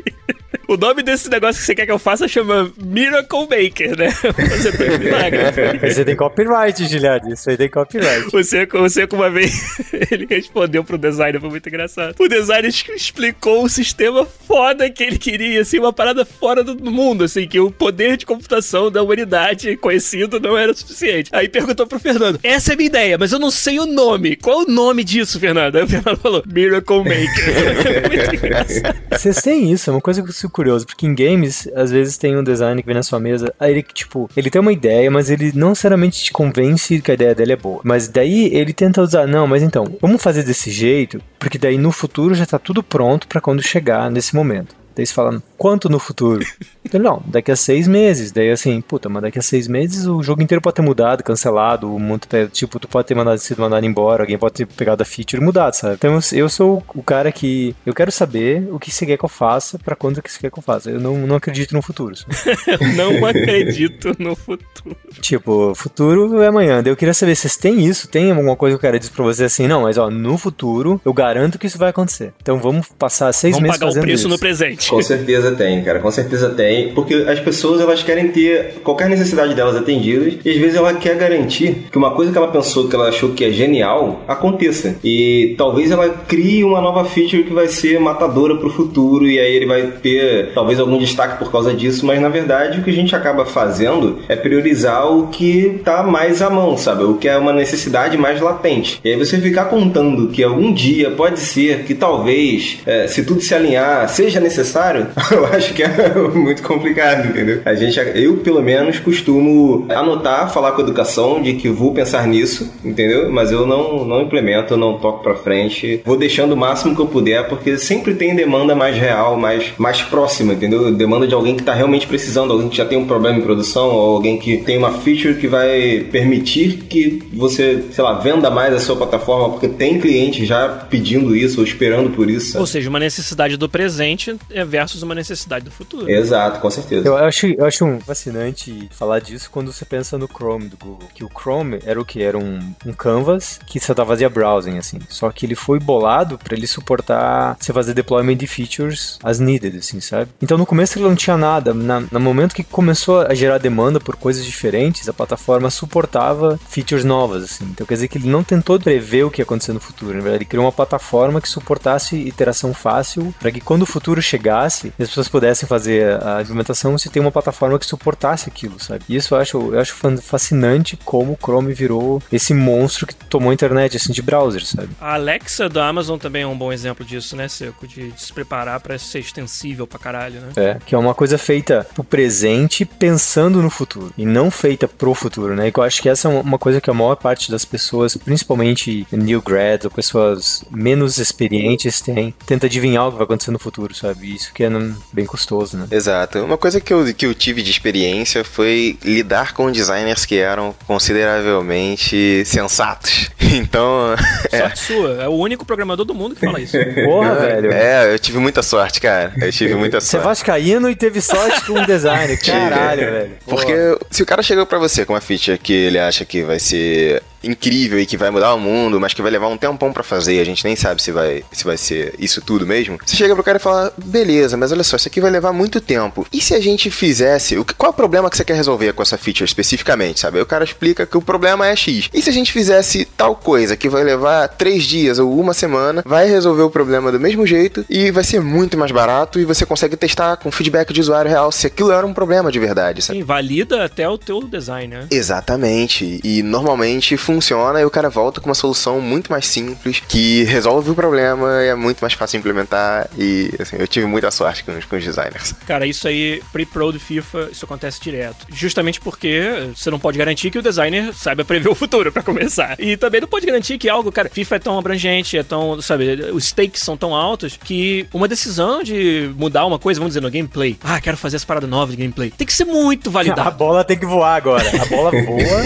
O 0.68 0.78
nome 0.78 1.03
desse 1.03 1.30
negócio 1.30 1.60
que 1.60 1.66
você 1.66 1.76
quer 1.76 1.86
que 1.86 1.91
eu 1.91 1.99
faça 1.99 2.28
chama 2.28 2.72
Miracle 2.82 3.41
Maker, 3.41 3.98
né? 3.98 4.10
Você 4.10 4.72
tem 4.72 4.98
milagre. 4.98 5.40
Você 5.82 6.06
tem 6.06 6.16
copyright, 6.16 6.88
Giliard. 6.88 7.30
Isso 7.30 7.49
aí 7.49 7.58
tem 7.58 7.70
copyright. 7.70 8.32
Você, 8.32 8.66
você 8.66 9.06
uma 9.12 9.30
vez, 9.30 9.80
ele 10.10 10.26
respondeu 10.30 10.84
pro 10.84 10.98
designer, 10.98 11.41
foi 11.41 11.49
muito 11.49 11.68
engraçado. 11.68 12.16
O 12.18 12.28
designer 12.28 12.70
explicou 12.70 13.66
o 13.66 13.70
sistema 13.70 14.26
foda 14.26 14.90
que 14.90 15.03
ele 15.03 15.18
queria, 15.18 15.62
assim, 15.62 15.80
uma 15.80 15.91
parada 15.91 16.24
fora 16.24 16.64
do 16.64 16.90
mundo, 16.90 17.26
assim, 17.26 17.48
que 17.48 17.60
o 17.60 17.70
poder 17.70 18.18
de 18.22 18.26
computação 18.26 18.91
da 18.91 19.03
humanidade 19.03 19.76
conhecido 19.77 20.39
não 20.39 20.57
era 20.57 20.73
suficiente. 20.73 21.30
Aí 21.34 21.49
perguntou 21.49 21.85
pro 21.85 21.99
Fernando: 21.99 22.39
Essa 22.43 22.72
é 22.72 22.73
a 22.73 22.77
minha 22.77 22.88
ideia, 22.88 23.18
mas 23.18 23.31
eu 23.31 23.39
não 23.39 23.52
sei 23.52 23.80
o 23.80 23.85
nome. 23.85 24.35
Qual 24.35 24.61
é 24.61 24.64
o 24.64 24.68
nome 24.68 25.03
disso, 25.03 25.39
Fernando? 25.39 25.76
Aí 25.76 25.84
o 25.84 25.88
Fernando 25.88 26.18
falou: 26.18 26.43
Miracle 26.45 26.99
Maker. 26.99 28.02
Muito 28.10 28.35
engraçado. 28.35 29.02
Vocês 29.11 29.41
têm 29.41 29.72
isso, 29.72 29.89
é 29.89 29.93
uma 29.93 30.02
coisa 30.02 30.22
que 30.22 30.30
eu 30.30 30.34
fico 30.34 30.53
curioso, 30.53 30.85
porque 30.85 31.06
em 31.06 31.15
games, 31.15 31.68
às 31.76 31.91
vezes 31.91 32.18
tem 32.18 32.38
um 32.38 32.43
design 32.43 32.81
que 32.81 32.85
vem 32.85 32.95
na 32.95 33.03
sua 33.03 33.19
mesa, 33.19 33.53
aí 33.60 33.72
ele, 33.72 33.84
tipo, 33.84 34.30
ele 34.35 34.49
tem 34.49 34.61
uma 34.61 34.72
ideia, 34.72 35.10
mas 35.10 35.30
ele 35.30 35.52
não 35.56 35.69
necessariamente 35.69 36.23
te 36.23 36.31
convence 36.31 37.02
que 37.02 37.11
a 37.11 37.14
ideia 37.14 37.35
dele 37.35 37.53
é 37.53 37.57
boa. 37.57 37.81
Mas 37.84 38.07
daí 38.07 38.53
ele 38.53 38.73
tenta 38.73 39.02
usar, 39.02 39.27
não, 39.27 39.48
mas 39.48 39.64
então, 39.64 39.85
vamos 39.99 40.22
fazer 40.22 40.43
desse 40.43 40.69
jeito, 40.72 41.22
porque 41.39 41.57
daí 41.57 41.77
no 41.77 41.91
futuro 41.91 42.35
já 42.35 42.45
tá 42.45 42.60
tudo 42.60 42.84
pronto 42.84 43.27
para 43.27 43.41
quando 43.41 43.61
chegar 43.61 44.10
nesse 44.10 44.35
momento. 44.35 44.76
Daí 44.95 45.06
você 45.06 45.14
fala, 45.14 45.41
quanto 45.61 45.88
no 45.88 45.99
futuro? 45.99 46.43
Então, 46.83 46.99
não, 46.99 47.23
daqui 47.27 47.51
a 47.51 47.55
seis 47.55 47.88
meses. 47.88 48.31
Daí 48.31 48.49
assim, 48.49 48.81
puta, 48.81 49.07
mas 49.07 49.21
daqui 49.21 49.38
a 49.38 49.41
seis 49.41 49.67
meses 49.67 50.07
o 50.07 50.21
jogo 50.23 50.41
inteiro 50.41 50.59
pode 50.59 50.75
ter 50.75 50.81
mudado, 50.81 51.23
cancelado, 51.23 51.95
o 51.95 51.99
mundo, 51.99 52.27
tipo, 52.51 52.79
tu 52.79 52.88
pode 52.88 53.07
ter 53.07 53.15
mandado, 53.15 53.38
sido 53.38 53.61
mandado 53.61 53.85
embora, 53.85 54.23
alguém 54.23 54.38
pode 54.38 54.55
ter 54.55 54.65
pegado 54.65 55.01
a 55.01 55.05
feature 55.05 55.41
e 55.41 55.45
mudado, 55.45 55.73
sabe? 55.75 55.93
Então 55.93 56.19
eu 56.33 56.49
sou 56.49 56.83
o 56.93 57.03
cara 57.03 57.31
que 57.31 57.75
eu 57.85 57.93
quero 57.93 58.11
saber 58.11 58.67
o 58.71 58.79
que 58.79 58.91
você 58.91 59.05
quer 59.05 59.15
que 59.15 59.23
eu 59.23 59.29
faça 59.29 59.77
para 59.77 59.95
quando 59.95 60.21
que 60.21 60.29
você 60.29 60.39
quer 60.39 60.51
que 60.51 60.57
eu 60.57 60.63
faça. 60.63 60.89
Eu 60.89 60.99
não, 60.99 61.15
não 61.19 61.35
acredito 61.35 61.73
no 61.73 61.83
futuro. 61.83 62.15
eu 62.67 62.95
não 62.95 63.23
acredito 63.29 64.13
no 64.17 64.35
futuro. 64.35 64.97
Tipo, 65.21 65.73
futuro 65.75 66.41
é 66.41 66.47
amanhã. 66.47 66.81
Daí 66.81 66.91
eu 66.91 66.97
queria 66.97 67.13
saber, 67.13 67.35
vocês 67.35 67.55
têm 67.55 67.85
isso? 67.85 68.07
Tem 68.09 68.31
alguma 68.31 68.55
coisa 68.55 68.75
que 68.75 68.79
o 68.79 68.81
cara 68.81 68.99
diz 68.99 69.07
pra 69.07 69.23
você 69.23 69.43
assim, 69.43 69.67
não, 69.67 69.83
mas 69.83 69.99
ó, 69.99 70.09
no 70.09 70.38
futuro 70.38 70.99
eu 71.05 71.13
garanto 71.13 71.59
que 71.59 71.67
isso 71.67 71.77
vai 71.77 71.91
acontecer. 71.91 72.33
Então 72.41 72.57
vamos 72.59 72.88
passar 72.88 73.31
seis 73.31 73.53
vamos 73.53 73.63
meses 73.63 73.77
pagar 73.77 73.91
fazendo 73.91 74.03
o 74.03 74.07
preço 74.07 74.21
isso. 74.21 74.29
no 74.29 74.39
presente. 74.39 74.89
Com 74.89 75.01
certeza 75.01 75.51
tem, 75.52 75.84
cara. 75.84 75.99
Com 75.99 76.11
certeza 76.11 76.49
tem. 76.49 76.90
Porque 76.90 77.14
as 77.28 77.40
pessoas, 77.40 77.82
elas 77.82 78.03
querem 78.03 78.30
ter 78.30 78.76
qualquer 78.84 79.10
necessidade 79.10 79.53
delas 79.53 79.76
atendidas. 79.76 80.36
E 80.44 80.49
às 80.49 80.57
vezes 80.57 80.76
ela 80.76 80.94
quer 80.94 81.15
garantir 81.15 81.88
que 81.91 81.98
uma 81.98 82.11
coisa 82.11 82.32
que 82.32 82.38
ela 82.38 82.48
pensou, 82.48 82.88
que 82.88 82.95
ela 82.95 83.10
achou 83.10 83.30
que 83.30 83.44
é 83.44 83.52
genial, 83.52 84.22
aconteça. 84.28 84.95
E 85.03 85.56
talvez 85.57 85.91
ela 85.91 86.10
crie 86.10 86.64
uma 86.64 86.82
nova 86.82 87.06
feature 87.06 87.44
que 87.44 87.53
vai 87.53 87.68
ser 87.68 87.99
matadora 87.99 88.56
pro 88.56 88.69
futuro. 88.69 89.28
E 89.28 89.40
aí 89.40 89.56
ele 89.56 89.65
vai 89.65 89.84
ter 90.02 90.52
talvez 90.53 90.80
algum 90.80 90.98
destaque 90.98 91.38
por 91.38 91.52
causa 91.52 91.73
disso. 91.73 92.06
Mas 92.06 92.22
na 92.22 92.30
verdade 92.30 92.80
o 92.80 92.84
que 92.84 92.90
a 92.90 92.94
gente 92.94 93.15
acaba 93.15 93.45
fazendo 93.45 94.19
é 94.28 94.36
priorizar 94.36 95.11
o 95.11 95.28
que 95.28 95.82
tá 95.84 96.03
mais 96.03 96.41
à 96.41 96.49
mão, 96.49 96.78
sabe? 96.78 97.03
O 97.03 97.15
que 97.15 97.28
é 97.28 97.38
uma 97.38 97.53
necessidade 97.53 98.18
mais 98.18 98.40
latente. 98.41 98.99
E 99.03 99.10
aí 99.10 99.15
você 99.15 99.38
ficar 99.40 99.65
contando 99.65 100.28
que 100.30 100.44
algum 100.44 100.73
dia 100.73 101.11
pode 101.11 101.40
ser 101.40 101.84
que 101.84 101.94
talvez, 101.94 102.80
é, 102.86 103.07
se 103.07 103.23
tudo 103.23 103.41
se 103.41 103.53
alinhar, 103.53 104.07
seja 104.10 104.40
necessário 104.40 104.61
necessário, 104.61 105.07
eu 105.41 105.47
acho 105.47 105.73
que 105.73 105.84
é 105.84 106.13
muito 106.34 106.63
complicado, 106.63 107.27
entendeu? 107.27 107.61
A 107.65 107.73
gente, 107.73 107.99
eu 108.15 108.38
pelo 108.38 108.61
menos 108.61 108.99
costumo 108.99 109.85
anotar, 109.89 110.51
falar 110.51 110.72
com 110.72 110.81
a 110.81 110.84
educação 110.84 111.41
de 111.41 111.53
que 111.53 111.69
vou 111.69 111.93
pensar 111.93 112.27
nisso, 112.27 112.72
entendeu? 112.84 113.31
Mas 113.31 113.51
eu 113.51 113.65
não, 113.65 114.05
não 114.05 114.22
implemento, 114.22 114.77
não 114.77 114.97
toco 114.97 115.23
pra 115.23 115.35
frente. 115.35 116.01
Vou 116.05 116.18
deixando 116.18 116.53
o 116.53 116.57
máximo 116.57 116.95
que 116.95 117.01
eu 117.01 117.07
puder, 117.07 117.47
porque 117.47 117.77
sempre 117.77 118.13
tem 118.13 118.35
demanda 118.35 118.76
mais 118.76 118.95
real, 118.97 119.38
mais, 119.38 119.72
mais 119.77 120.01
próxima, 120.01 120.53
entendeu? 120.53 120.91
Demanda 120.93 121.27
de 121.27 121.34
alguém 121.34 121.55
que 121.55 121.63
tá 121.63 121.73
realmente 121.73 122.07
precisando, 122.07 122.53
alguém 122.53 122.69
que 122.69 122.77
já 122.77 122.85
tem 122.85 122.97
um 122.97 123.07
problema 123.07 123.38
em 123.38 123.41
produção, 123.41 123.89
ou 123.89 124.15
alguém 124.15 124.38
que 124.38 124.57
tem 124.57 124.77
uma 124.77 124.93
feature 124.93 125.35
que 125.35 125.47
vai 125.47 126.05
permitir 126.11 126.84
que 126.89 127.22
você, 127.34 127.84
sei 127.91 128.03
lá, 128.03 128.13
venda 128.13 128.49
mais 128.49 128.73
a 128.73 128.80
sua 128.80 128.95
plataforma, 128.95 129.49
porque 129.49 129.68
tem 129.68 129.99
cliente 129.99 130.45
já 130.45 130.68
pedindo 130.68 131.35
isso 131.35 131.59
ou 131.59 131.65
esperando 131.65 132.11
por 132.11 132.30
isso. 132.30 132.57
Ou 132.57 132.65
seja, 132.65 132.89
uma 132.89 132.99
necessidade 132.99 133.57
do 133.57 133.68
presente 133.68 134.35
versus 134.68 135.01
uma 135.01 135.15
necessidade 135.15 135.31
do 135.66 135.72
futuro. 135.72 136.10
Exato, 136.10 136.60
com 136.60 136.70
certeza. 136.70 137.08
Eu 137.08 137.18
acho, 137.18 137.48
eu 137.48 137.66
acho 137.66 137.99
fascinante 138.06 138.90
falar 138.91 139.20
disso 139.20 139.49
quando 139.52 139.72
você 139.72 139.86
pensa 139.86 140.18
no 140.18 140.28
Chrome 140.28 140.68
do 140.68 140.78
Google. 140.78 141.08
Que 141.14 141.24
o 141.24 141.30
Chrome 141.30 141.80
era 141.86 141.99
o 141.99 142.06
que? 142.06 142.22
Era 142.22 142.38
um, 142.38 142.60
um 142.86 142.94
canvas 142.94 143.60
que 143.66 143.80
só 143.80 143.94
fazia 144.06 144.30
browsing, 144.30 144.78
assim. 144.78 144.99
Só 145.10 145.30
que 145.32 145.45
ele 145.45 145.56
foi 145.56 145.80
bolado 145.80 146.38
para 146.38 146.56
ele 146.56 146.68
suportar 146.68 147.58
você 147.60 147.74
fazer 147.74 147.94
deployment 147.94 148.36
de 148.36 148.48
features 148.48 149.20
as 149.24 149.40
needed, 149.40 149.78
assim, 149.78 149.99
sabe? 149.99 150.32
Então 150.41 150.58
no 150.58 150.66
começo 150.66 150.98
ele 150.98 151.08
não 151.08 151.16
tinha 151.16 151.38
nada. 151.38 151.74
Na, 151.74 151.99
no 151.99 152.20
momento 152.20 152.56
que 152.56 152.64
começou 152.64 153.22
a 153.22 153.34
gerar 153.34 153.58
demanda 153.58 153.99
por 153.99 154.16
coisas 154.16 154.45
diferentes, 154.45 155.08
a 155.08 155.14
plataforma 155.14 155.70
suportava 155.70 156.60
features 156.70 157.03
novas, 157.03 157.44
assim. 157.44 157.66
Então 157.66 157.86
quer 157.86 157.95
dizer 157.95 158.08
que 158.08 158.18
ele 158.18 158.30
não 158.30 158.44
tentou 158.44 158.80
prever 158.80 159.24
o 159.24 159.32
que 159.32 159.41
ia 159.41 159.44
acontecer 159.44 159.74
no 159.74 159.80
futuro. 159.80 160.14
Na 160.14 160.22
verdade, 160.22 160.44
ele 160.44 160.49
criou 160.49 160.66
uma 160.66 160.72
plataforma 160.72 161.41
que 161.41 161.49
suportasse 161.49 162.16
iteração 162.16 162.74
fácil 162.74 163.34
para 163.40 163.52
que 163.52 163.62
quando 163.62 163.84
o 163.84 163.86
futuro 163.86 164.22
chegasse 164.22 164.94
as 164.99 165.10
pessoas 165.10 165.20
pudessem 165.27 165.68
fazer 165.68 166.22
a 166.23 166.41
implementação 166.41 166.98
se 166.98 167.10
tem 167.10 167.22
uma 167.22 167.31
plataforma 167.31 167.77
que 167.77 167.85
suportasse 167.85 168.49
aquilo, 168.49 168.80
sabe? 168.80 169.03
E 169.07 169.15
isso 169.15 169.35
eu 169.35 169.39
acho, 169.39 169.73
eu 169.73 169.80
acho 169.80 169.95
fascinante 170.22 170.98
como 170.98 171.34
o 171.34 171.38
Chrome 171.41 171.73
virou 171.73 172.22
esse 172.31 172.53
monstro 172.53 173.06
que 173.06 173.14
tomou 173.14 173.52
a 173.52 173.53
internet, 173.53 173.98
assim, 173.98 174.11
de 174.11 174.22
browser, 174.22 174.65
sabe? 174.65 174.89
A 174.99 175.14
Alexa 175.14 175.69
da 175.69 175.88
Amazon 175.88 176.18
também 176.18 176.43
é 176.43 176.48
um 176.48 176.57
bom 176.57 176.72
exemplo 176.72 177.06
disso, 177.06 177.35
né, 177.35 177.48
Seco? 177.48 177.88
De, 177.88 178.11
de 178.11 178.22
se 178.22 178.34
preparar 178.34 178.80
para 178.80 178.98
ser 178.98 179.19
extensível 179.19 179.85
pra 179.85 179.99
caralho, 179.99 180.41
né? 180.41 180.49
É, 180.56 180.77
que 180.85 180.95
é 180.95 180.98
uma 180.98 181.14
coisa 181.14 181.38
feita 181.38 181.88
pro 181.93 182.03
presente 182.03 182.85
pensando 182.85 183.61
no 183.61 183.69
futuro 183.69 184.14
e 184.18 184.26
não 184.26 184.49
feita 184.49 184.88
pro 184.88 185.14
futuro, 185.14 185.56
né? 185.56 185.68
E 185.68 185.73
eu 185.76 185.84
acho 185.84 186.02
que 186.02 186.10
essa 186.10 186.27
é 186.27 186.31
uma 186.31 186.57
coisa 186.57 186.81
que 186.81 186.89
a 186.89 186.93
maior 186.93 187.15
parte 187.15 187.52
das 187.52 187.65
pessoas, 187.65 188.15
principalmente 188.15 189.07
new 189.11 189.41
grads 189.41 189.85
ou 189.85 189.91
pessoas 189.91 190.64
menos 190.72 191.18
experientes, 191.18 192.02
tem, 192.02 192.34
tenta 192.45 192.65
adivinhar 192.65 193.07
o 193.07 193.11
que 193.11 193.18
vai 193.18 193.26
acontecer 193.26 193.52
no 193.52 193.60
futuro, 193.60 193.93
sabe? 193.93 194.22
isso 194.34 194.53
que 194.53 194.64
é, 194.64 194.69
não, 194.69 194.95
bem 195.11 195.26
custoso, 195.26 195.78
né? 195.78 195.88
Exato. 195.91 196.40
Uma 196.44 196.57
coisa 196.57 196.80
que 196.80 196.94
eu, 196.94 197.14
que 197.14 197.26
eu 197.26 197.34
tive 197.34 197.61
de 197.61 197.72
experiência 197.72 198.44
foi 198.44 198.98
lidar 199.03 199.53
com 199.53 199.72
designers 199.72 200.26
que 200.26 200.38
eram 200.38 200.76
consideravelmente 200.88 202.44
sensatos. 202.45 203.30
Então. 203.53 204.15
Sorte 204.49 204.80
sua. 204.80 205.23
É 205.23 205.28
o 205.28 205.34
único 205.34 205.65
programador 205.65 206.06
do 206.06 206.15
mundo 206.15 206.36
que 206.36 206.45
fala 206.45 206.57
isso. 206.61 206.78
Porra, 207.06 207.36
velho. 207.36 207.69
É, 207.73 208.14
eu 208.14 208.18
tive 208.18 208.38
muita 208.38 208.64
sorte, 208.64 209.02
cara. 209.02 209.34
Eu 209.41 209.52
tive 209.52 209.76
muita 209.76 209.99
Você 209.99 210.15
é 210.15 210.22
sorte. 210.22 210.26
vascaíno 210.26 210.90
e 210.90 210.95
teve 210.95 211.19
sorte 211.19 211.65
com 211.65 211.73
um 211.73 211.86
designer. 211.86 212.40
Caralho, 212.45 213.11
velho. 213.11 213.32
Porque 213.45 213.73
se 214.10 214.23
o 214.23 214.26
cara 214.26 214.41
chegou 214.41 214.65
pra 214.65 214.78
você 214.80 215.06
com 215.06 215.11
uma 215.11 215.19
feature 215.19 215.57
que 215.57 215.73
ele 215.73 215.99
acha 215.99 216.23
que 216.23 216.44
vai 216.44 216.60
ser 216.60 217.22
incrível 217.43 217.99
e 217.99 218.05
que 218.05 218.18
vai 218.18 218.30
mudar 218.30 218.53
o 218.53 218.59
mundo, 218.59 218.99
mas 218.99 219.13
que 219.13 219.22
vai 219.22 219.31
levar 219.31 219.47
um 219.47 219.57
tempão 219.57 219.91
pra 219.91 220.03
fazer, 220.03 220.39
a 220.39 220.45
gente 220.45 220.63
nem 220.63 220.76
sabe 220.76 221.01
se 221.01 221.11
vai, 221.11 221.43
se 221.51 221.63
vai 221.63 221.77
ser 221.77 222.13
isso 222.19 222.41
tudo 222.41 222.65
mesmo. 222.65 222.97
Você 223.05 223.15
chega 223.15 223.34
pro 223.34 223.43
cara 223.43 223.57
e 223.57 223.61
fala: 223.61 223.93
"Beleza, 223.97 224.57
mas 224.57 224.72
olha 224.72 224.84
só, 224.84 224.95
isso 224.95 225.07
aqui 225.07 225.19
vai 225.22 225.31
levar 225.31 225.51
muito 225.53 225.80
tempo. 225.81 226.26
E 226.31 226.41
se 226.41 226.53
a 226.53 226.59
gente 226.59 226.89
fizesse, 226.91 227.57
o 227.57 227.65
que- 227.65 227.73
qual 227.73 227.91
é 227.91 227.93
o 227.93 227.95
problema 227.95 228.30
que 228.30 228.38
você 228.38 228.43
quer 228.45 228.55
resolver 228.55 228.93
com 228.93 229.01
essa 229.01 229.18
feature 229.18 229.45
especificamente, 229.45 230.19
sabe? 230.19 230.38
Aí 230.38 230.43
o 230.43 230.45
cara 230.45 230.63
explica 230.63 231.05
que 231.05 231.18
o 231.18 231.22
problema 231.22 231.68
é 231.68 231.76
X. 231.76 232.09
E 232.13 232.22
se 232.22 232.30
a 232.30 232.34
gente 232.34 232.51
fizesse 232.51 233.05
tal 233.05 233.35
coisa 233.35 233.76
que 233.76 233.89
vai 233.89 234.03
levar 234.03 234.47
três 234.49 234.84
dias 234.84 235.19
ou 235.19 235.39
uma 235.39 235.53
semana, 235.53 236.03
vai 236.05 236.27
resolver 236.30 236.61
o 236.63 236.69
problema 236.69 237.11
do 237.11 237.19
mesmo 237.19 237.45
jeito 237.45 237.85
e 237.89 238.11
vai 238.11 238.23
ser 238.23 238.41
muito 238.41 238.77
mais 238.77 238.91
barato 238.91 239.39
e 239.39 239.45
você 239.45 239.65
consegue 239.65 239.95
testar 239.97 240.38
com 240.38 240.51
feedback 240.51 240.93
de 240.93 241.01
usuário 241.01 241.30
real 241.30 241.51
se 241.51 241.68
aquilo 241.68 241.91
era 241.91 242.05
um 242.05 242.13
problema 242.13 242.51
de 242.51 242.59
verdade, 242.59 243.01
sabe? 243.01 243.19
Sim, 243.19 243.26
valida 243.26 243.84
até 243.85 244.07
o 244.07 244.18
teu 244.18 244.41
design, 244.43 244.95
né? 244.95 245.07
Exatamente. 245.09 246.19
E 246.23 246.43
normalmente 246.43 247.18
funciona 247.18 247.31
e 247.40 247.86
o 247.86 247.90
cara 247.90 248.10
volta 248.10 248.41
com 248.41 248.49
uma 248.49 248.56
solução 248.56 248.99
muito 248.99 249.32
mais 249.32 249.48
simples, 249.48 250.02
que 250.08 250.44
resolve 250.44 250.91
o 250.91 250.95
problema 250.95 251.64
e 251.64 251.68
é 251.68 251.76
muito 251.76 251.99
mais 252.02 252.14
fácil 252.14 252.38
de 252.38 252.40
implementar. 252.40 253.10
E 253.18 253.52
assim, 253.60 253.76
eu 253.80 253.88
tive 253.88 254.06
muita 254.06 254.30
sorte 254.32 254.64
com, 254.64 254.78
os- 254.78 254.86
com 254.86 254.95
os 254.98 255.03
designers. 255.03 255.53
Cara, 255.68 255.86
isso 255.86 256.08
aí, 256.08 256.41
pre-pro 256.52 256.91
do 256.91 256.99
FIFA, 256.99 257.49
isso 257.52 257.66
acontece 257.66 257.99
direto. 258.02 258.45
Justamente 258.49 258.99
porque 258.99 259.70
você 259.76 259.90
não 259.90 259.99
pode 259.99 260.18
garantir 260.18 260.52
que 260.52 260.58
o 260.60 260.62
designer 260.62 261.14
saiba 261.14 261.44
prever 261.45 261.70
o 261.70 261.76
futuro, 261.76 262.12
pra 262.12 262.24
começar. 262.24 262.76
E 262.80 262.98
também 262.98 263.22
não 263.22 263.28
pode 263.28 263.45
garantir 263.45 263.78
que 263.78 263.88
algo, 263.90 264.12
cara, 264.12 264.30
FIFA 264.30 264.56
é 264.56 264.60
tão 264.60 264.78
abrangente, 264.80 265.38
é 265.38 265.44
tão, 265.44 265.82
sabe, 265.82 266.14
os 266.34 266.45
stakes 266.45 266.82
são 266.82 266.98
tão 266.98 267.16
altos 267.16 267.58
que 267.64 268.08
uma 268.14 268.28
decisão 268.28 268.84
de 268.84 269.32
mudar 269.38 269.66
uma 269.66 269.78
coisa, 269.80 269.99
vamos 269.99 270.12
dizer, 270.14 270.22
no 270.22 270.32
gameplay, 270.32 270.78
ah, 270.84 270.99
quero 270.99 271.18
fazer 271.18 271.36
essa 271.38 271.45
parada 271.45 271.68
nova 271.68 271.91
de 271.91 271.98
gameplay, 271.98 272.32
tem 272.32 272.45
que 272.48 272.53
ser 272.53 272.66
muito 272.66 273.10
A 273.12 273.14
validado. 273.14 273.58
bola 273.58 273.84
tem 273.84 273.98
que 273.98 274.06
voar 274.06 274.36
agora. 274.36 274.64
A 274.82 274.86
bola 274.86 275.12
voa. 275.12 275.62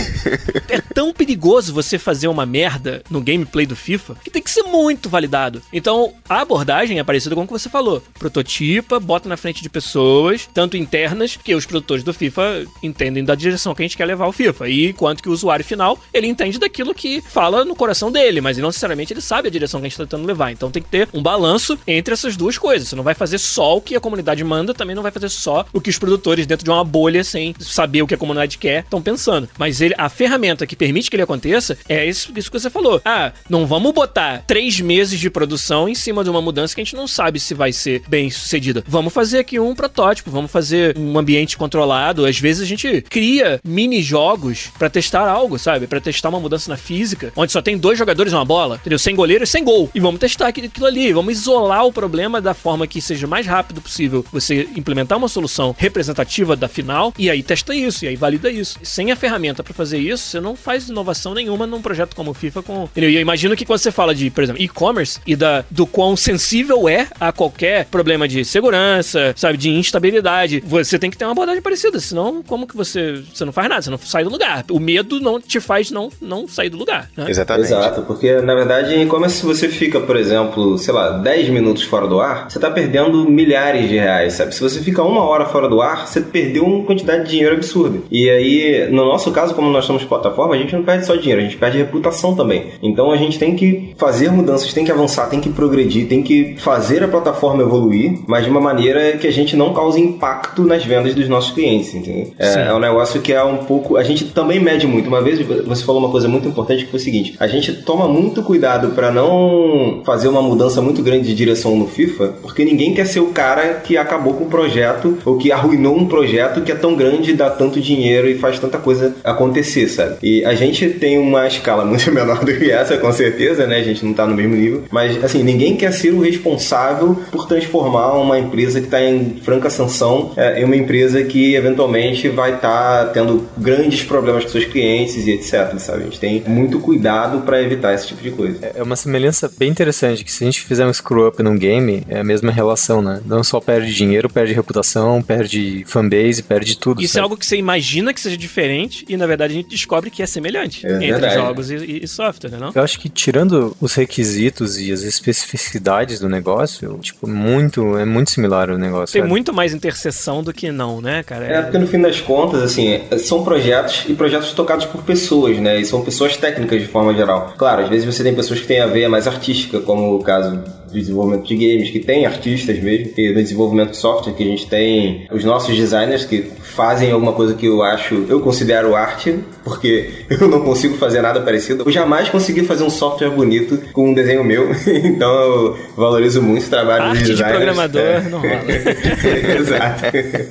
é 0.70 0.82
tão 0.94 1.14
perigoso 1.14 1.55
você 1.61 1.98
fazer 1.98 2.27
uma 2.27 2.45
merda 2.45 3.03
no 3.10 3.22
gameplay 3.22 3.65
do 3.65 3.76
FIFA 3.76 4.15
que 4.23 4.30
tem 4.30 4.41
que 4.41 4.52
ser 4.52 4.64
muito 4.64 5.10
validado. 5.10 5.61
Então, 5.72 6.14
a 6.27 6.41
abordagem 6.41 6.99
é 6.99 7.03
parecida 7.03 7.36
com 7.36 7.44
o 7.44 7.48
que 7.48 7.53
você 7.53 7.69
falou. 7.69 8.02
Prototipa, 8.18 8.99
bota 8.99 9.30
na 9.30 9.38
frente 9.38 9.61
de 9.61 9.69
pessoas, 9.69 10.48
tanto 10.53 10.77
internas, 10.77 11.36
que 11.36 11.56
os 11.56 11.65
produtores 11.65 12.03
do 12.03 12.14
FIFA 12.14 12.65
entendem 12.82 13.23
da 13.23 13.36
direção 13.36 13.73
que 13.73 13.82
a 13.82 13.86
gente 13.86 13.98
quer 13.98 14.06
levar 14.06 14.27
o 14.27 14.32
FIFA. 14.32 14.69
E 14.69 14.94
quanto 14.94 15.23
que 15.23 15.30
o 15.30 15.32
usuário 15.32 15.64
final, 15.64 15.99
ele 16.14 16.27
entende 16.27 16.60
daquilo 16.60 16.94
que 16.94 17.22
fala 17.22 17.65
no 17.65 17.76
coração 17.76 18.11
dele, 18.11 18.41
mas 18.41 18.57
não 18.57 18.68
necessariamente 18.68 19.14
ele 19.14 19.22
sabe 19.22 19.48
a 19.48 19.52
direção 19.52 19.80
que 19.80 19.86
a 19.86 19.90
gente 19.90 19.94
está 19.94 20.06
tentando 20.06 20.27
levar. 20.27 20.52
Então 20.52 20.72
tem 20.72 20.84
que 20.84 20.90
ter 20.90 21.07
um 21.14 21.22
balanço 21.22 21.77
entre 21.88 22.14
essas 22.14 22.36
duas 22.36 22.57
coisas. 22.57 22.88
Você 22.88 22.95
não 22.95 23.03
vai 23.03 23.14
fazer 23.14 23.38
só 23.38 23.77
o 23.77 23.82
que 23.82 23.95
a 23.95 23.99
comunidade 23.99 24.44
manda, 24.44 24.73
também 24.73 24.95
não 24.95 25.03
vai 25.03 25.11
fazer 25.11 25.30
só 25.30 25.65
o 25.72 25.82
que 25.82 25.90
os 25.90 25.98
produtores 25.98 26.45
dentro 26.45 26.64
de 26.64 26.69
uma 26.69 26.84
bolha 26.84 27.23
sem 27.23 27.56
saber 27.60 28.02
o 28.02 28.07
que 28.07 28.14
a 28.14 28.18
comunidade 28.18 28.57
quer 28.57 28.84
estão 28.84 29.02
pensando. 29.02 29.49
Mas 29.57 29.82
ele, 29.82 29.95
a 29.98 30.10
ferramenta 30.10 30.68
que 30.68 30.76
permite 30.76 31.10
que 31.10 31.15
ele 31.15 31.23
aconteça 31.23 31.44
é 31.88 32.05
isso, 32.05 32.31
isso 32.35 32.51
que 32.51 32.59
você 32.59 32.69
falou. 32.69 33.01
Ah, 33.05 33.31
não 33.49 33.65
vamos 33.65 33.93
botar 33.93 34.43
três 34.47 34.80
meses 34.80 35.19
de 35.19 35.30
produção 35.30 35.88
em 35.88 35.95
cima 35.95 36.23
de 36.23 36.30
uma 36.30 36.41
mudança 36.41 36.73
que 36.73 36.81
a 36.81 36.84
gente 36.84 36.95
não 36.95 37.07
sabe 37.07 37.39
se 37.39 37.53
vai 37.53 37.72
ser 37.72 38.03
bem 38.07 38.30
sucedida. 38.30 38.84
Vamos 38.88 39.13
fazer 39.13 39.39
aqui 39.39 39.59
um 39.59 39.76
protótipo, 39.76 40.31
vamos 40.31 40.51
fazer 40.51 40.97
um 40.97 41.17
ambiente 41.17 41.57
controlado. 41.57 42.26
Às 42.26 42.39
vezes 42.39 42.61
a 42.61 42.65
gente 42.65 43.01
cria 43.09 43.59
mini 43.63 44.01
jogos 44.01 44.72
pra 44.77 44.89
testar 44.89 45.27
algo, 45.27 45.59
sabe? 45.59 45.88
Pra 45.88 46.01
testar 46.01 46.30
uma 46.30 46.39
mudança 46.39 46.69
na 46.69 46.77
física, 46.77 47.31
onde 47.35 47.51
só 47.51 47.61
tem 47.61 47.77
dois 47.77 47.97
jogadores 47.97 48.34
numa 48.34 48.45
bola, 48.45 48.76
entendeu? 48.76 48.99
Sem 48.99 49.15
goleiro 49.15 49.43
e 49.43 49.47
sem 49.47 49.63
gol. 49.63 49.89
E 49.93 49.99
vamos 49.99 50.19
testar 50.19 50.47
aquilo 50.47 50.85
ali, 50.85 51.13
vamos 51.13 51.34
isolar 51.34 51.85
o 51.85 51.93
problema 51.93 52.41
da 52.41 52.53
forma 52.53 52.88
que 52.88 53.01
seja 53.01 53.27
mais 53.27 53.45
rápido 53.45 53.81
possível 53.81 54.26
você 54.31 54.67
implementar 54.76 55.17
uma 55.17 55.27
solução 55.27 55.76
representativa 55.77 56.55
da 56.55 56.67
final 56.67 57.13
e 57.17 57.30
aí 57.30 57.43
testa 57.43 57.76
isso, 57.76 58.05
e 58.05 58.07
aí 58.07 58.15
valida 58.15 58.49
isso. 58.49 58.80
Sem 58.84 59.11
a 59.11 59.15
ferramenta 59.15 59.63
pra 59.63 59.73
fazer 59.73 59.99
isso, 59.99 60.23
você 60.23 60.39
não 60.39 60.55
faz 60.55 60.89
inovação 60.89 61.34
nenhuma 61.36 61.68
num 61.68 61.82
projeto 61.82 62.16
como 62.16 62.32
o 62.32 62.34
FIFA 62.34 62.64
com. 62.64 62.84
Entendeu? 62.84 63.10
E 63.10 63.16
eu 63.16 63.22
imagino 63.22 63.56
que 63.56 63.66
quando 63.66 63.80
você 63.80 63.91
fala 63.91 64.16
de, 64.16 64.30
por 64.30 64.44
exemplo, 64.44 64.62
e-commerce 64.62 65.20
e 65.28 65.36
da, 65.36 65.64
do 65.70 65.86
quão 65.86 66.16
sensível 66.16 66.90
é 66.90 67.07
a 67.20 67.32
qualquer 67.32 67.86
problema 67.86 68.28
de 68.28 68.44
segurança, 68.44 69.34
sabe, 69.36 69.57
de 69.57 69.70
instabilidade, 69.70 70.64
você 70.66 70.98
tem 70.98 71.12
que 71.12 71.18
ter 71.18 71.26
uma 71.26 71.32
abordagem 71.32 71.62
parecida, 71.62 71.99
senão 71.99 72.41
como 72.41 72.68
que 72.68 72.76
você, 72.76 73.24
você 73.34 73.45
não 73.45 73.52
faz 73.52 73.70
nada, 73.70 73.82
você 73.82 73.90
não 73.90 73.98
sai 73.98 74.24
do 74.24 74.30
lugar. 74.30 74.66
O 74.72 74.80
medo 74.80 75.20
não 75.20 75.40
te 75.40 75.60
faz 75.60 75.91
não, 75.91 76.12
não 76.22 76.48
sair 76.48 76.70
do 76.70 76.78
lugar, 76.78 77.10
né? 77.16 77.26
Exatamente. 77.30 77.68
Exato, 77.68 78.02
porque 78.03 78.41
na 78.41 78.56
verdade, 78.56 78.95
em 78.95 79.03
e-commerce, 79.03 79.38
se 79.38 79.45
você 79.45 79.68
fica, 79.68 79.99
por 79.99 80.16
exemplo, 80.16 80.78
sei 80.78 80.94
lá, 80.94 81.18
10 81.18 81.49
minutos 81.49 81.84
fora 81.84 82.07
do 82.07 82.20
ar, 82.20 82.49
você 82.49 82.60
tá 82.60 82.72
perdendo 82.72 83.30
milhares 83.30 83.90
de 83.90 83.95
reais, 83.95 84.34
sabe? 84.34 84.53
Se 84.53 84.62
você 84.62 84.80
fica 84.80 85.03
uma 85.03 85.22
hora 85.22 85.45
fora 85.45 85.68
do 85.68 85.82
ar, 85.82 86.07
você 86.07 86.22
perdeu 86.22 86.64
uma 86.64 86.86
quantidade 86.86 87.24
de 87.26 87.32
dinheiro 87.32 87.56
absurda. 87.56 87.99
E 88.10 88.30
aí, 88.30 88.88
no 88.90 89.06
nosso 89.06 89.32
caso, 89.32 89.53
como 89.53 89.70
nós 89.70 89.86
somos 89.86 90.03
plataforma, 90.03 90.56
a 90.56 90.57
gente 90.57 90.76
não 90.76 90.84
perde 90.84 91.06
só 91.06 91.15
dinheiro, 91.18 91.42
a 91.42 91.44
gente 91.44 91.58
perde 91.58 91.78
reputação 91.78 92.36
também. 92.36 92.68
Então 92.82 93.12
a 93.12 93.18
gente 93.18 93.38
tem 93.38 93.56
que 93.56 93.94
fazer 93.98 94.32
mudanças, 94.32 94.74
tem 94.74 94.86
que 94.86 94.92
avançar, 94.92 95.28
tem 95.30 95.40
que 95.40 95.50
progredir, 95.50 96.08
tem 96.08 96.22
que 96.22 96.56
fazer 96.58 97.04
a 97.04 97.08
plataforma 97.08 97.64
evoluir, 97.64 98.20
mas 98.28 98.44
de 98.44 98.50
uma 98.50 98.62
maneira 98.62 99.18
que 99.18 99.28
a 99.28 99.32
gente 99.32 99.56
não 99.56 99.74
cause 99.74 100.00
impacto 100.00 100.64
nas 100.64 100.84
vendas 100.84 101.14
dos 101.16 101.28
nossos 101.28 101.52
clientes, 101.52 101.94
entendeu? 101.94 102.32
É, 102.38 102.68
é 102.68 102.74
um 102.74 102.80
negócio 102.80 103.22
que 103.22 103.34
é 103.34 103.44
um 103.44 103.58
pouco. 103.58 103.98
A 103.98 104.04
gente 104.04 104.26
também 104.26 104.60
mede 104.60 104.88
muito. 104.88 105.08
Uma 105.08 105.22
vez 105.22 105.40
você 105.40 105.84
falou 105.84 106.02
uma 106.02 106.12
coisa 106.12 106.28
muito 106.28 106.48
importante 106.48 106.86
que 106.86 106.92
foi 106.92 107.00
o 107.00 107.04
seguinte: 107.04 107.36
a 107.40 107.48
gente 107.48 107.74
toma 107.74 108.08
muito 108.08 108.44
cuidado 108.44 108.90
para 108.90 109.12
não 109.12 110.02
fazer 110.06 110.28
uma 110.28 110.42
mudança 110.42 110.82
muito 110.82 111.02
grande 111.02 111.28
de 111.28 111.36
direção 111.36 111.76
no 111.76 111.88
FIFA, 111.88 112.36
porque 112.42 112.64
ninguém 112.66 112.94
quer 112.94 113.06
ser 113.06 113.20
o 113.20 113.28
cara 113.28 113.76
que 113.76 113.98
acabou 113.98 114.34
com 114.34 114.46
o 114.46 114.50
projeto 114.50 115.18
ou 115.26 115.38
que 115.38 115.52
arruinou 115.52 115.96
um 115.96 116.06
projeto 116.06 116.62
que 116.62 116.72
é 116.72 116.76
tão 116.76 116.96
grande, 116.96 117.34
dá 117.34 117.50
tanto 117.50 117.80
dinheiro 117.80 118.30
e 118.30 118.38
faz 118.38 118.60
tanta 118.60 118.78
coisa 118.78 119.16
acontecer, 119.24 119.88
sabe? 119.88 120.18
E 120.22 120.46
a 120.46 120.54
gente 120.54 120.90
tem 121.06 121.19
uma 121.19 121.45
escala 121.45 121.86
muito 121.86 122.11
menor 122.11 122.44
do 122.44 122.52
que 122.57 122.72
essa, 122.72 122.98
com 122.98 123.11
certeza, 123.11 123.68
né? 123.68 123.77
A 123.77 123.84
gente 123.84 124.03
não 124.03 124.11
tá 124.11 124.26
no 124.26 124.36
mesmo 124.36 124.56
nível, 124.56 124.84
mas 124.90 125.23
assim, 125.23 125.44
ninguém 125.44 125.77
quer 125.77 125.94
ser 125.94 126.11
o 126.11 126.22
responsável 126.22 127.22
por 127.32 127.48
transformar 127.48 128.14
uma 128.14 128.40
empresa 128.40 128.80
que 128.80 128.88
está 128.88 128.99
em 129.03 129.40
franca 129.44 129.69
sanção 129.69 130.32
é, 130.36 130.61
em 130.61 130.64
uma 130.64 130.76
empresa 130.76 131.23
que 131.23 131.53
eventualmente 131.53 132.27
vai 132.30 132.56
estar 132.56 133.11
tendo 133.11 133.48
grandes 133.56 134.03
problemas 134.03 134.45
com 134.45 134.49
seus 134.49 134.65
clientes 134.65 135.27
e 135.27 135.32
etc, 135.32 135.77
sabe? 135.77 136.02
A 136.02 136.06
gente 136.06 136.19
tem 136.19 136.44
muito 136.48 136.80
cuidado 136.80 137.41
para 137.41 137.61
evitar 137.61 137.94
esse 137.94 138.07
tipo 138.07 138.23
de 138.23 138.32
coisa. 138.32 138.57
É 138.73 138.82
uma 138.82 138.95
semelhança 138.95 139.52
bem 139.56 139.69
interessante, 139.69 140.23
que 140.23 140.32
se 140.32 140.44
a 140.44 140.48
gente 140.48 140.61
fizer 140.61 140.88
um 140.88 140.94
screw-up 140.94 141.41
num 141.44 141.56
game, 141.56 142.03
é 142.10 142.19
a 142.19 142.23
mesma 142.23 142.52
relação, 142.52 143.02
né? 143.02 143.22
Não 143.26 143.44
só 143.44 143.60
perde 143.60 143.94
dinheiro, 143.94 144.27
perde 144.27 144.53
reputação, 144.53 145.22
perde 145.22 145.84
fanbase, 145.86 146.41
perde 146.41 146.77
tudo. 146.77 146.99
Isso 147.02 147.14
é 147.14 147.22
sabe? 147.22 147.23
algo 147.26 147.38
que 147.38 147.45
você 147.45 147.57
imagina 147.57 148.11
que 148.11 148.19
seja 148.19 148.38
diferente 148.38 149.06
e 149.07 149.15
na 149.15 149.27
verdade 149.27 149.53
a 149.53 149.56
gente 149.57 149.69
descobre 149.69 150.10
que 150.10 150.23
é 150.23 150.26
semelhante 150.26 150.86
É 150.86 150.94
entre 150.95 151.11
verdade. 151.11 151.35
jogos 151.35 151.72
e, 151.72 151.76
e- 152.03 152.07
software, 152.07 152.51
né? 152.51 152.57
Não? 152.59 152.72
Eu 152.73 152.81
acho 152.84 152.99
que 152.99 153.09
tirando 153.09 153.76
os 153.81 153.93
requisitos 153.95 154.77
e 154.77 154.91
as 154.91 155.01
especificidades 155.01 156.19
do 156.19 156.30
negócio, 156.30 156.97
tipo, 157.01 157.27
muito, 157.27 157.97
é 157.97 158.05
muito 158.05 158.31
similar 158.31 158.69
o 158.69 158.77
negócio. 158.77 159.13
Tem 159.13 159.22
sabe? 159.22 159.30
muito 159.30 159.53
mais 159.53 159.73
interseção 159.73 160.43
do 160.43 160.53
que 160.53 160.72
não, 160.72 161.01
né, 161.01 161.23
cara? 161.23 161.45
É, 161.45 161.61
porque 161.61 161.77
no 161.77 161.88
fim 161.88 162.01
das 162.01 162.22
contas, 162.22 162.61
assim, 162.61 163.01
são 163.19 163.43
projetos 163.43 164.05
e 164.07 164.13
projetos 164.13 164.51
tocados 164.53 164.85
por 164.85 165.03
pessoas, 165.03 165.57
né? 165.57 165.80
E 165.80 165.85
são 165.85 166.01
pessoas 166.03 166.38
técnicas 166.38 166.81
de 166.81 166.88
forma 166.88 167.13
geral. 167.13 167.53
Claro, 167.57 167.84
às 167.84 167.89
vezes 167.89 168.05
você 168.05 168.23
tem 168.23 168.34
pessoas 168.34 168.59
que 168.59 168.67
têm 168.67 168.81
a 168.81 168.88
veia 168.88 169.09
mais 169.09 169.27
artística, 169.27 169.80
como 169.80 170.15
o 170.15 170.23
caso 170.23 170.61
desenvolvimento 170.91 171.45
de 171.48 171.56
games, 171.56 171.90
que 171.90 171.99
tem 171.99 172.26
artistas 172.26 172.80
mesmo, 172.80 173.12
e 173.18 173.30
no 173.30 173.41
desenvolvimento 173.41 173.91
de 173.91 173.98
software, 173.98 174.34
que 174.34 174.44
a 174.44 174.45
gente 174.45 174.68
tem 174.68 175.28
os 175.32 175.44
nossos 175.44 175.76
designers 175.76 176.26
que 176.26 176.41
fazem 176.62 177.12
alguma 177.12 177.34
coisa 177.34 177.53
que 177.53 177.66
eu 177.66 177.82
acho, 177.82 178.26
eu 178.28 178.40
considero 178.41 178.95
arte, 178.95 179.40
porque 179.64 180.10
eu 180.30 180.48
não 180.48 180.62
consigo 180.62 180.95
fazer 180.98 181.22
nada 181.22 181.41
parecido. 181.41 181.84
Eu 181.86 181.91
jamais 181.91 182.30
consegui 182.30 182.64
fazer 182.64 182.84
um 182.84 182.90
software 182.90 183.30
bonito 183.30 183.80
com 183.94 184.10
um 184.10 184.14
desenho 184.14 184.44
meu, 184.44 184.70
então 184.88 185.30
eu 185.30 185.78
valorizo 185.95 186.41
muito 186.41 186.66
o 186.66 186.70
trabalho 186.70 187.03
Arte 187.06 187.20
dos 187.20 187.28
de 187.28 187.34
designers. 187.34 187.57
programador 187.57 188.02
É. 188.02 188.22
não 188.30 188.40
rola. 188.40 189.60
Exato. 189.60 190.03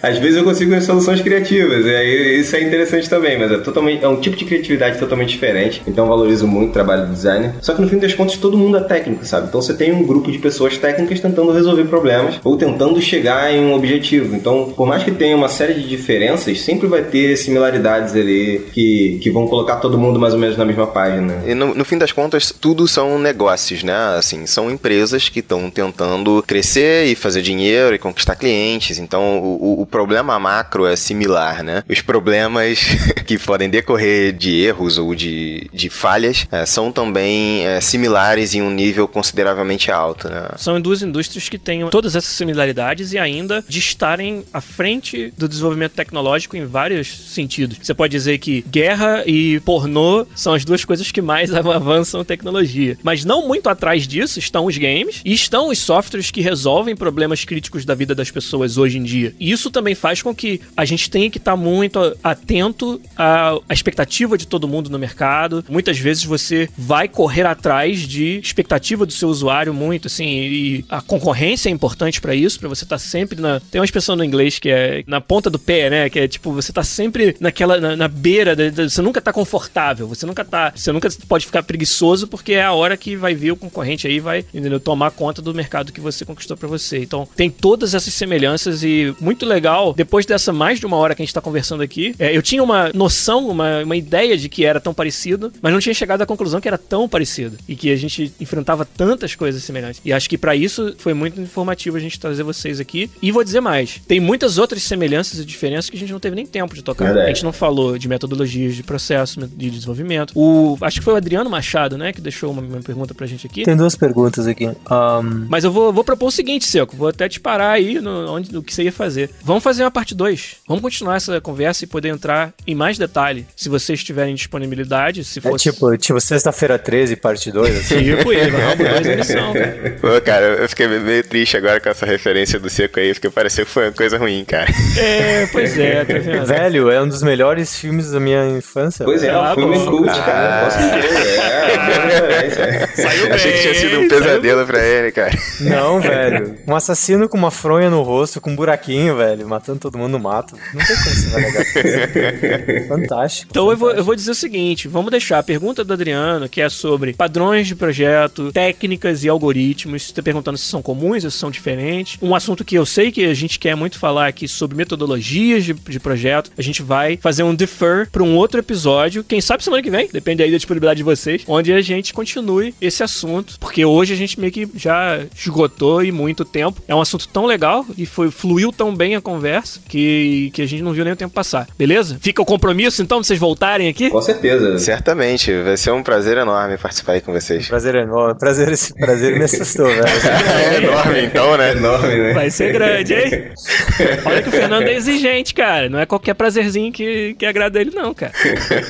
Às 0.03 0.19
vezes 0.19 0.37
eu 0.37 0.45
consigo 0.45 0.81
soluções 0.81 1.21
criativas, 1.21 1.85
e 1.87 2.41
isso 2.41 2.57
é 2.57 2.63
interessante 2.63 3.09
também, 3.09 3.39
mas 3.39 3.53
é 3.53 3.59
totalmente 3.59 4.05
é 4.05 4.09
um 4.09 4.21
tipo 4.21 4.37
de 4.37 4.45
criatividade 4.45 4.99
totalmente 4.99 5.31
diferente. 5.31 5.83
Então 5.87 6.05
eu 6.05 6.09
valorizo 6.09 6.47
muito 6.47 6.71
o 6.71 6.73
trabalho 6.73 7.07
do 7.07 7.13
designer. 7.13 7.55
Só 7.61 7.75
que 7.75 7.81
no 7.81 7.89
fim 7.89 7.99
das 7.99 8.15
contas 8.15 8.37
todo 8.37 8.57
mundo 8.57 8.77
é 8.77 8.81
técnico, 8.81 9.25
sabe? 9.25 9.49
Então 9.49 9.61
você 9.61 9.75
tem 9.75 9.93
um 9.93 10.05
grupo 10.05 10.24
de 10.31 10.39
pessoas 10.39 10.79
técnicas 10.79 11.21
tentando 11.21 11.53
resolver 11.53 11.85
problemas 11.85 12.41
ou 12.45 12.57
tentando 12.57 13.01
chegar 13.01 13.53
em 13.53 13.65
um 13.65 13.75
objetivo. 13.75 14.35
Então, 14.35 14.73
por 14.77 14.87
mais 14.87 15.03
que 15.03 15.11
tenha 15.11 15.37
uma 15.37 15.49
série 15.49 15.75
de 15.75 15.89
diferenças, 15.89 16.61
sempre 16.61 16.87
vai 16.87 17.03
ter 17.03 17.37
similaridades 17.37 18.15
ali 18.15 18.67
que, 18.73 19.19
que 19.23 19.31
vão 19.31 19.47
colocar 19.47 19.65
colocar 19.65 19.77
todo 19.77 19.99
mundo 19.99 20.21
mais 20.21 20.35
ou 20.35 20.41
menos 20.41 20.57
na 20.57 20.65
mesma 20.65 20.87
página. 20.87 21.43
E 21.47 21.55
no, 21.55 21.75
no 21.75 21.85
fim 21.85 21.99
das 21.99 22.13
contas, 22.13 22.53
tudo 22.53 22.87
são 22.87 23.19
negócios, 23.19 23.83
né? 23.83 23.95
Assim, 24.17 24.47
são 24.47 24.71
empresas 24.71 25.29
que 25.29 25.41
estão 25.41 25.71
tentando 25.71 26.43
crescer 26.47 27.07
e 27.07 27.15
fazer 27.15 27.43
dinheiro 27.43 27.95
e 27.95 27.99
conquistar 27.99 28.37
clientes. 28.37 28.99
Então, 28.99 29.39
o, 29.39 29.83
o 29.83 29.87
problema 29.87 30.39
macro 30.39 30.87
é 30.87 30.97
similar, 30.97 31.63
né? 31.63 31.83
Os 31.89 32.01
problemas 32.01 32.81
que 33.27 33.39
podem 33.39 33.71
decorrer 33.71 34.33
de 34.33 34.61
erros 34.61 34.99
ou 34.99 35.15
de, 35.15 35.69
de 35.73 35.89
falhas 35.89 36.47
é, 36.53 36.67
são 36.67 36.93
também 36.93 37.67
é, 37.67 37.81
similares 37.81 38.55
em 38.55 38.63
um 38.63 38.71
nível 38.71 39.09
consideravelmente 39.09 39.91
alto, 39.91 40.14
né? 40.25 40.51
São 40.57 40.81
duas 40.81 41.03
indústrias 41.03 41.49
que 41.49 41.59
têm 41.59 41.89
todas 41.89 42.15
essas 42.15 42.33
similaridades 42.33 43.13
e 43.13 43.19
ainda 43.19 43.65
de 43.69 43.79
estarem 43.79 44.45
à 44.53 44.61
frente 44.61 45.33
do 45.37 45.49
desenvolvimento 45.49 45.93
tecnológico 45.93 46.57
em 46.57 46.67
vários 46.67 47.09
sentidos. 47.09 47.79
Você 47.81 47.95
pode 47.95 48.13
dizer 48.13 48.39
que 48.39 48.63
guerra 48.63 49.25
e 49.27 49.61
pornô 49.61 50.27
são 50.35 50.55
as 50.55 50.65
duas 50.65 50.85
coisas 50.85 51.11
que 51.11 51.23
mais 51.23 51.53
avançam 51.55 52.25
tecnologia. 52.25 52.97
Mas 53.03 53.25
não 53.25 53.47
muito 53.47 53.69
atrás 53.69 54.07
disso 54.07 54.39
estão 54.39 54.67
os 54.67 54.77
games 54.77 55.21
e 55.25 55.33
estão 55.33 55.69
os 55.69 55.79
softwares 55.79 56.31
que 56.31 56.41
resolvem 56.41 56.95
problemas 56.95 57.45
críticos 57.45 57.85
da 57.85 57.95
vida 57.95 58.15
das 58.15 58.31
pessoas 58.31 58.77
hoje 58.77 58.99
em 58.99 59.03
dia. 59.03 59.35
E 59.39 59.51
isso 59.51 59.71
também 59.71 59.95
faz 59.95 60.23
com 60.23 60.35
que 60.35 60.61
a 60.77 60.85
gente 60.85 61.11
tenha 61.11 61.31
que 61.31 61.39
estar 61.39 61.57
muito 61.57 62.17
atento 62.23 63.01
à 63.17 63.59
expectativa 63.71 64.37
de 64.37 64.47
todo 64.47 64.69
mundo 64.69 64.91
no 64.91 64.99
mercado. 64.99 65.65
Muitas 65.69 65.99
vezes 65.99 66.25
você 66.25 66.69
vai 66.77 67.09
correr 67.09 67.47
atrás 67.47 68.01
de 68.01 68.39
expectativa 68.39 69.07
do 69.07 69.13
seu 69.13 69.29
usuário 69.29 69.73
muito, 69.73 70.04
assim, 70.07 70.27
e 70.27 70.85
a 70.89 71.01
concorrência 71.01 71.69
é 71.69 71.73
importante 71.73 72.21
para 72.21 72.35
isso, 72.35 72.59
para 72.59 72.69
você 72.69 72.85
estar 72.85 72.99
sempre 72.99 73.41
na. 73.41 73.61
Tem 73.61 73.81
uma 73.81 73.85
expressão 73.85 74.17
no 74.17 74.25
inglês 74.25 74.59
que 74.59 74.71
é 74.71 75.05
na 75.07 75.21
ponta 75.21 75.51
do 75.51 75.59
pé, 75.59 75.91
né? 75.91 76.11
Que 76.11 76.21
é 76.21 76.29
tipo, 76.29 76.53
você 76.53 76.73
tá 76.73 76.83
sempre 76.83 77.37
naquela. 77.41 77.81
na, 77.81 77.97
na 77.97 78.09
beira, 78.09 78.55
de, 78.55 78.71
de, 78.71 78.91
você 78.91 79.03
nunca 79.03 79.21
tá 79.21 79.33
confortável, 79.33 80.07
você 80.07 80.27
nunca 80.27 80.45
tá. 80.45 80.73
Você 80.75 80.93
nunca 80.93 81.09
pode 81.29 81.47
ficar 81.47 81.63
preguiçoso 81.63 82.27
porque 82.27 82.55
é 82.55 82.63
a 82.63 82.73
hora 82.73 82.97
que 82.97 83.17
vai 83.17 83.35
vir 83.35 83.53
o 83.53 83.57
concorrente 83.57 84.07
aí 84.07 84.21
vai, 84.21 84.45
entendeu? 84.53 84.81
Tomar 84.81 85.11
conta 85.11 85.41
do 85.41 85.55
mercado 85.55 85.93
que 85.93 86.01
você 86.01 86.25
conquistou 86.25 86.57
para 86.57 86.69
você. 86.69 86.99
Então, 86.99 87.29
tem 87.37 87.51
todas 87.51 87.95
essas 87.95 88.13
semelhanças 88.15 88.83
e 88.83 89.15
muito 89.21 89.47
legal. 89.47 89.95
Depois 89.95 90.27
dessa 90.27 90.53
mais 90.53 90.81
de 90.81 90.87
uma 90.87 90.97
hora 90.97 91.15
que 91.15 91.23
a 91.23 91.25
gente 91.25 91.35
tá 91.35 91.41
conversando 91.41 91.83
aqui, 91.83 92.15
é, 92.19 92.37
eu 92.37 92.43
tinha 92.43 92.63
uma 92.63 92.91
noção, 92.93 93.49
uma, 93.49 93.83
uma 93.83 93.97
ideia 93.97 94.37
de 94.37 94.49
que 94.49 94.65
era 94.65 94.81
tão 94.81 94.95
parecido, 94.95 95.53
mas 95.61 95.73
não 95.73 95.81
tinha 95.81 95.95
chegado 95.95 96.23
à 96.23 96.27
conclusão 96.27 96.61
que 96.61 96.69
era 96.69 96.79
tão 96.79 97.09
parecido 97.09 97.57
e 97.69 97.77
que 97.77 97.91
a 97.91 97.97
gente 97.97 98.33
enfrentava 98.41 98.85
tantas 98.85 99.35
coisas 99.35 99.63
semelhantes. 99.63 99.94
E 100.05 100.13
acho 100.13 100.29
que 100.29 100.39
para 100.39 100.55
isso 100.55 100.95
foi 100.99 101.15
muito 101.15 101.41
informativo 101.41 101.97
a 101.97 102.01
gente 102.01 102.19
trazer 102.19 102.43
vocês 102.43 102.81
aqui. 102.81 103.11
E 103.21 103.31
vou 103.31 103.45
dizer 103.45 103.61
mais: 103.61 104.01
tem 104.07 104.21
muitas 104.21 104.59
outras 104.59 104.83
semelhanças 104.83 105.41
e 105.41 105.45
diferenças 105.45 105.91
que 105.91 105.97
a 105.97 106.01
gente 106.01 106.13
não 106.13 106.21
teve 106.21 106.37
nem 106.37 106.47
tempo 106.47 106.75
de 106.75 106.83
tocar. 106.83 107.07
Verdade. 107.07 107.27
A 107.27 107.29
gente 107.29 107.45
não 107.45 107.53
falou 107.53 107.99
de 107.99 108.09
metodologias 108.09 108.75
de 108.75 108.83
processo, 108.83 109.41
de 109.47 109.71
desenvolvimento. 109.71 110.33
O, 110.35 110.77
acho 110.81 110.99
que 110.99 111.05
foi 111.05 111.15
o 111.15 111.17
Adriano 111.17 111.49
Machado, 111.51 111.97
né, 111.99 112.13
que 112.13 112.21
deixou 112.21 112.51
uma, 112.51 112.63
uma 112.63 112.81
pergunta 112.81 113.15
pra 113.15 113.27
gente 113.27 113.47
aqui. 113.47 113.65
Tem 113.65 113.77
duas 113.77 113.95
perguntas 113.97 114.47
aqui. 114.47 114.67
Um, 114.67 115.47
Mas 115.49 115.65
eu 115.65 115.71
vou, 115.71 115.93
vou 115.93 116.05
propor 116.05 116.27
o 116.27 116.31
seguinte, 116.31 116.67
Seco. 116.67 116.97
Vou 116.97 117.09
até 117.09 117.29
te 117.29 117.41
parar 117.41 117.71
aí 117.71 118.01
no, 118.01 118.33
onde, 118.33 118.53
no 118.53 118.63
que 118.63 118.73
você 118.73 118.85
ia 118.85 118.93
fazer. 118.93 119.31
Vamos 119.43 119.63
fazer 119.63 119.85
uma 119.85 119.91
parte 119.91 120.15
2. 120.15 120.57
Vamos 120.67 120.83
continuar 120.83 121.17
essa 121.17 121.41
conversa 121.41 121.85
e 121.85 121.87
poder 121.87 122.09
entrar 122.09 122.53
em 122.67 122.75
mais 122.75 122.99
detalhe. 122.99 123.47
Se 123.57 123.69
vocês 123.69 124.03
tiverem 124.03 124.35
disponibilidade, 124.35 125.25
se 125.25 125.39
é 125.39 125.43
fosse. 125.43 125.71
tipo, 125.71 125.97
tipo 125.97 126.21
sexta-feira 126.21 126.79
13, 126.79 127.17
parte 127.17 127.51
2, 127.51 127.77
assim. 127.79 127.99
Tipo 127.99 128.33
ele, 128.33 128.51
Rambo 128.57 128.85
2 128.85 129.07
emissão, 129.07 129.53
cara. 129.53 129.84
Pô, 130.01 130.21
cara, 130.25 130.45
eu 130.63 130.69
fiquei 130.69 130.87
meio 130.89 131.23
triste 131.25 131.57
agora 131.57 131.81
com 131.81 131.89
essa 131.89 132.07
referência 132.07 132.59
do 132.59 132.69
seco 132.71 132.99
aí, 133.01 133.13
porque 133.13 133.31
pareceu 133.31 133.65
que 133.65 133.71
foi 133.71 133.87
uma 133.87 133.93
coisa 133.93 134.19
ruim, 134.19 134.45
cara. 134.45 134.69
É, 134.99 135.47
pois 135.53 135.79
é, 135.79 136.05
tá 136.05 136.15
vendo? 136.19 136.47
Velho, 136.47 136.91
é 136.91 137.03
um 137.03 137.09
dos 137.09 137.23
melhores 137.23 137.77
filmes 137.79 138.11
da 138.11 138.21
minha 138.21 138.47
infância. 138.51 139.05
Pois 139.05 139.23
é, 139.23 139.31
Ah, 139.31 139.53
um 139.53 139.55
filme 139.55 139.79
bom. 139.79 139.87
cult, 139.87 140.07
cara. 140.21 140.65
Com 140.65 140.71
certeza. 140.71 141.19
É, 141.19 141.75
é, 141.75 142.45
é, 142.45 142.83
é. 142.83 142.87
Saiu 142.95 143.33
Achei 143.35 143.53
que 143.53 143.59
tinha 143.63 143.75
sido 143.75 143.97
um 143.97 144.01
bem, 144.01 144.09
pesadelo 144.09 144.67
pra 144.67 144.85
ele, 144.85 145.13
cara. 145.13 145.33
Não, 145.61 146.01
velho. 146.01 146.55
Um 146.67 146.75
assassino 146.77 147.29
com 147.29 147.37
uma 147.37 147.51
fronha 147.51 147.91
no 147.91 148.03
rosto, 148.03 148.41
com 148.41 148.51
um 148.51 148.57
buraquinho, 148.57 149.17
velho, 149.17 149.47
matando 149.49 149.79
todo 149.81 149.99
mundo 149.99 150.13
no 150.13 150.19
mato. 150.19 150.57
Não 150.73 150.85
tem 150.85 150.97
como 150.97 151.11
você 151.15 151.29
vai 151.31 151.43
negar 151.43 151.63
isso. 151.63 152.89
Fantástico. 152.89 153.49
Então 153.51 153.71
eu 153.71 153.77
vou, 153.77 153.89
eu 153.89 153.97
fantástico. 153.97 154.05
vou 154.05 154.15
dizer 154.17 154.31
o 154.31 154.35
seguinte: 154.35 154.89
vamos 154.89 155.11
deixar 155.11 155.39
a 155.39 155.43
pergunta 155.43 155.85
do 155.85 155.93
Adriano, 155.93 156.49
que 156.49 156.61
é 156.61 156.69
sobre 156.69 157.13
padrões 157.13 157.67
de 157.67 157.75
projeto, 157.75 158.53
técnicas 158.53 159.25
e 159.25 159.29
algoritmos. 159.29 159.74
Você 159.83 160.13
tá 160.13 160.23
perguntando 160.23 160.57
se 160.57 160.65
são 160.65 160.83
comuns 160.83 161.25
ou 161.25 161.31
se 161.31 161.39
são 161.39 161.51
diferentes. 161.51 162.19
Um 162.23 162.35
assunto 162.35 162.65
que 162.65 162.77
eu 162.77 162.87
sei 162.87 163.11
que 163.11 163.25
a 163.25 163.35
gente 163.35 163.59
quer 163.59 163.75
muito 163.75 163.99
falar 163.99 164.29
aqui 164.29 164.47
sobre 164.47 164.77
metodologias 164.77 165.65
de, 165.65 165.75
de 165.75 166.01
projeto. 166.01 166.51
A 166.57 166.63
gente 166.63 166.83
vai 166.83 167.19
fazer 167.19 167.43
um 167.43 167.55
defer 167.55 168.09
para 168.11 168.23
um 168.23 168.37
outro 168.37 168.61
episódio. 168.61 169.25
Quem 169.25 169.41
sabe 169.41 169.65
semana 169.65 169.83
que 169.83 169.91
vem, 169.91 170.09
depende 170.13 170.43
aí 170.43 170.51
da 170.51 170.57
disponibilidade 170.57 170.99
de 170.99 171.05
vocês, 171.05 171.43
onde 171.47 171.73
a 171.73 171.81
gente 171.81 172.15
continue 172.15 172.75
esse 172.81 173.03
assunto. 173.03 173.59
Porque 173.59 173.85
hoje 173.85 174.13
a 174.13 174.17
gente 174.17 174.39
meio 174.39 174.53
que 174.53 174.69
já 174.77 175.21
esgotou 175.37 176.05
e 176.05 176.13
muito 176.13 176.45
tempo. 176.45 176.83
É 176.87 176.95
um 176.95 177.01
assunto 177.01 177.29
tão 177.29 177.47
legal 177.47 177.85
e 177.97 178.07
foi, 178.07 178.31
fluiu 178.31 178.73
tão 178.73 178.95
bem 178.95 179.17
a 179.17 179.21
conversa 179.21 179.81
que, 179.89 180.51
que 180.55 180.63
a 180.63 180.67
gente 180.67 180.83
não 180.83 180.93
viu 180.93 181.05
nem 181.05 181.13
o 181.13 181.17
tempo 181.17 181.35
passar. 181.35 181.67
Beleza? 181.77 182.19
Fica 182.21 182.41
o 182.43 182.45
compromisso 182.45 183.03
então 183.03 183.21
de 183.21 183.27
vocês 183.27 183.39
voltarem 183.39 183.89
aqui? 183.89 184.11
Com 184.11 184.23
certeza. 184.23 184.79
Certamente, 184.79 185.53
vai 185.63 185.77
ser 185.77 185.91
um 185.91 186.03
prazer 186.03 186.39
enorme 186.39 186.79
participar 186.79 187.13
aí 187.13 187.21
com 187.21 187.33
vocês. 187.33 187.67
Prazer 187.69 187.95
enorme. 187.95 188.39
Prazer, 188.39 188.69
esse 188.69 188.95
prazer 188.95 189.39
me 189.39 189.45
assustou, 189.65 189.87
velho. 189.87 190.05
É 190.05 190.77
enorme 190.77 191.21
então, 191.25 191.57
né? 191.57 191.73
Enorme, 191.73 192.15
né? 192.17 192.33
Vai 192.35 192.51
ser 192.51 192.73
grande, 192.73 193.15
hein? 193.15 193.45
Olha 194.25 194.43
que 194.43 194.49
o 194.49 194.53
Fernando 194.53 194.87
é 194.87 194.95
exigente, 194.95 195.55
cara. 195.55 195.89
Não 195.89 195.99
é 195.99 196.07
qualquer 196.07 196.35
prazerzinho 196.35 196.93
que, 196.93 197.35
que 197.39 197.47
agrada 197.47 197.81
ele, 197.81 197.91
não, 197.95 198.13
cara. 198.15 198.33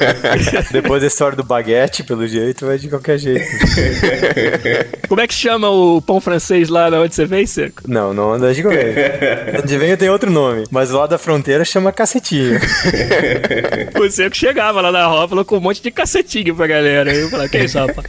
Depois 0.71 1.01
da 1.03 1.07
história 1.09 1.37
do 1.37 1.45
baguete, 1.45 2.03
pelo 2.03 2.27
jeito, 2.27 2.67
vai 2.67 2.79
de 2.79 2.89
qualquer 2.89 3.19
jeito. 3.19 3.45
Como 5.09 5.21
é 5.21 5.27
que 5.27 5.35
chama 5.35 5.71
o 5.71 6.01
pão 6.03 6.21
francês 6.21 6.69
lá 6.69 6.91
na 6.91 7.01
onde 7.01 7.15
você 7.15 7.25
veio, 7.25 7.47
Seco? 7.47 7.83
Não, 7.87 8.13
não 8.13 8.33
anda 8.35 8.53
de 8.53 8.63
governo. 8.63 8.95
Onde 9.63 9.79
vem 9.79 9.97
tem 9.97 10.09
outro 10.09 10.31
nome, 10.31 10.65
mas 10.71 10.91
lá 10.91 11.07
da 11.07 11.19
fronteira 11.19 11.65
chama 11.65 11.93
cacetinho. 11.93 12.59
O 14.01 14.11
Seco 14.11 14.37
chegava 14.37 14.81
lá 14.81 14.91
na 14.91 15.07
rótula 15.07 15.45
com 15.45 15.57
um 15.57 15.61
monte 15.61 15.83
de 15.83 15.91
cacetinho 15.91 16.55
pra 16.55 16.67
galera. 16.67 17.11
Aí 17.11 17.21
eu 17.21 17.29
falava, 17.29 17.49
que 17.49 17.59
isso, 17.59 17.79
rapaz? 17.79 18.07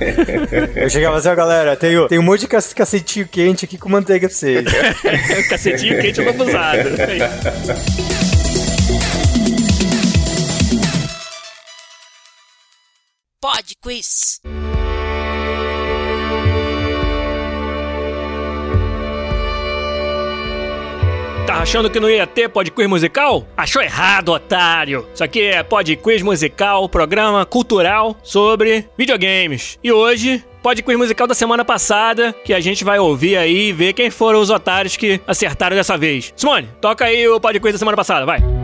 Eu 0.76 0.90
chegava 0.90 1.18
assim, 1.18 1.30
ó, 1.30 1.36
galera, 1.36 1.76
tem, 1.76 1.98
o- 1.98 2.08
tem 2.08 2.20
um 2.20 2.24
monte 2.24 2.42
de 2.42 2.48
cacetinho 2.62 3.28
quente 3.28 3.66
aqui 3.66 3.78
com 3.78 3.90
manteiga 3.90 4.28
pra 4.28 4.36
vocês. 4.36 4.66
cacetinho 5.50 6.00
quente 6.02 6.22
lambuzado. 6.22 6.90
Pod 13.42 13.76
Quiz. 13.82 14.42
Tá 21.46 21.58
achando 21.58 21.92
que 21.92 22.00
não 22.00 22.10
ia 22.10 22.26
ter 22.26 22.50
Pod 22.50 22.72
Quiz 22.72 22.90
musical? 22.90 23.48
Achou 23.56 23.80
errado, 23.80 24.30
otário! 24.30 25.08
Isso 25.14 25.24
aqui 25.24 25.42
é 25.44 25.62
Pod 25.62 25.96
Quiz 25.98 26.24
musical, 26.24 26.90
programa 26.90 27.46
cultural 27.46 28.18
sobre 28.24 28.90
videogames. 28.98 29.78
E 29.84 29.92
hoje, 29.92 30.44
Pod 30.66 30.82
Quiz 30.82 30.98
musical 30.98 31.28
da 31.28 31.36
semana 31.36 31.64
passada, 31.64 32.34
que 32.44 32.52
a 32.52 32.60
gente 32.60 32.84
vai 32.84 32.98
ouvir 32.98 33.38
aí 33.38 33.70
e 33.70 33.72
ver 33.72 33.94
quem 33.94 34.10
foram 34.10 34.42
os 34.42 34.50
otários 34.50 34.98
que 34.98 35.22
acertaram 35.28 35.76
dessa 35.76 35.96
vez. 35.96 36.34
Simone, 36.36 36.68
toca 36.82 37.06
aí 37.06 37.28
o 37.28 37.40
Pod 37.40 37.60
Quiz 37.60 37.74
da 37.74 37.78
semana 37.78 37.96
passada, 37.96 38.26
vai! 38.26 38.55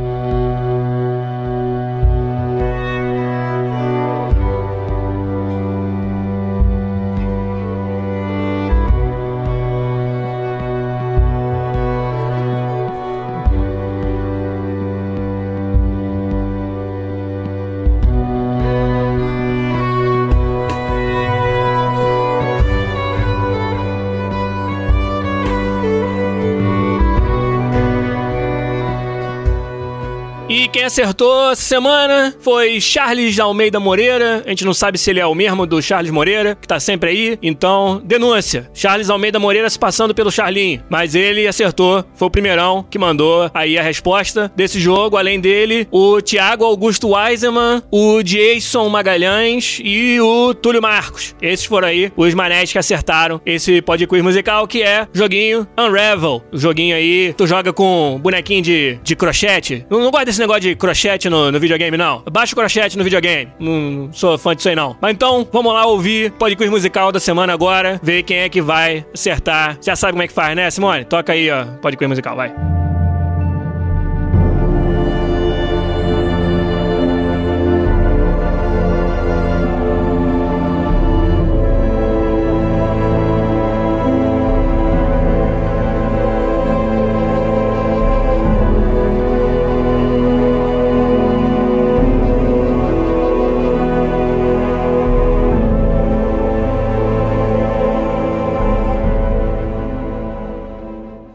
Acertou 30.91 31.51
essa 31.51 31.61
semana 31.61 32.35
foi 32.41 32.81
Charles 32.81 33.39
Almeida 33.39 33.79
Moreira. 33.79 34.43
A 34.45 34.49
gente 34.49 34.65
não 34.65 34.73
sabe 34.73 34.97
se 34.97 35.09
ele 35.09 35.21
é 35.21 35.25
o 35.25 35.33
mesmo 35.33 35.65
do 35.65 35.81
Charles 35.81 36.11
Moreira, 36.11 36.57
que 36.59 36.67
tá 36.67 36.81
sempre 36.81 37.09
aí. 37.09 37.39
Então, 37.41 38.01
denúncia. 38.03 38.69
Charles 38.73 39.09
Almeida 39.09 39.39
Moreira 39.39 39.69
se 39.69 39.79
passando 39.79 40.13
pelo 40.13 40.29
Charlinho. 40.29 40.83
Mas 40.89 41.15
ele 41.15 41.47
acertou. 41.47 42.03
Foi 42.13 42.27
o 42.27 42.31
primeirão 42.31 42.85
que 42.89 42.99
mandou 42.99 43.49
aí 43.53 43.77
a 43.77 43.81
resposta 43.81 44.51
desse 44.53 44.81
jogo. 44.81 45.15
Além 45.15 45.39
dele, 45.39 45.87
o 45.91 46.21
Thiago 46.21 46.65
Augusto 46.65 47.11
Weiseman, 47.11 47.81
o 47.89 48.21
Jason 48.21 48.89
Magalhães 48.89 49.79
e 49.81 50.19
o 50.19 50.53
Túlio 50.53 50.81
Marcos. 50.81 51.33
Esses 51.41 51.65
foram 51.65 51.87
aí 51.87 52.11
os 52.17 52.33
manés 52.33 52.69
que 52.69 52.77
acertaram 52.77 53.39
esse 53.45 53.81
pod 53.81 54.05
quiz 54.05 54.21
musical, 54.21 54.67
que 54.67 54.83
é 54.83 55.07
joguinho 55.13 55.65
Unravel. 55.77 56.43
O 56.51 56.57
joguinho 56.57 56.97
aí, 56.97 57.33
tu 57.37 57.47
joga 57.47 57.71
com 57.71 58.19
bonequinho 58.21 58.61
de, 58.61 58.99
de 59.01 59.15
crochete. 59.15 59.85
Não, 59.89 60.01
não 60.01 60.11
gosto 60.11 60.25
desse 60.25 60.39
negócio 60.39 60.61
de 60.63 60.80
crochete 60.81 61.29
no, 61.29 61.51
no 61.51 61.59
videogame, 61.59 61.95
não. 61.95 62.23
Baixa 62.29 62.53
o 62.53 62.55
crochete 62.55 62.97
no 62.97 63.03
videogame. 63.03 63.51
Não 63.59 64.09
sou 64.11 64.37
fã 64.37 64.55
disso 64.55 64.67
aí, 64.67 64.75
não. 64.75 64.97
Mas 64.99 65.13
então, 65.13 65.47
vamos 65.51 65.73
lá 65.73 65.85
ouvir 65.85 66.33
Quiz 66.57 66.69
musical 66.69 67.11
da 67.11 67.19
semana 67.19 67.53
agora. 67.53 67.99
Ver 68.03 68.23
quem 68.23 68.37
é 68.37 68.49
que 68.49 68.61
vai 68.61 69.05
acertar. 69.13 69.77
Já 69.81 69.95
sabe 69.95 70.13
como 70.13 70.23
é 70.23 70.27
que 70.27 70.33
faz, 70.33 70.55
né, 70.55 70.69
Simone? 70.69 71.05
Toca 71.05 71.31
aí, 71.31 71.49
ó. 71.49 71.65
Quiz 71.95 72.09
musical, 72.09 72.35
vai. 72.35 72.70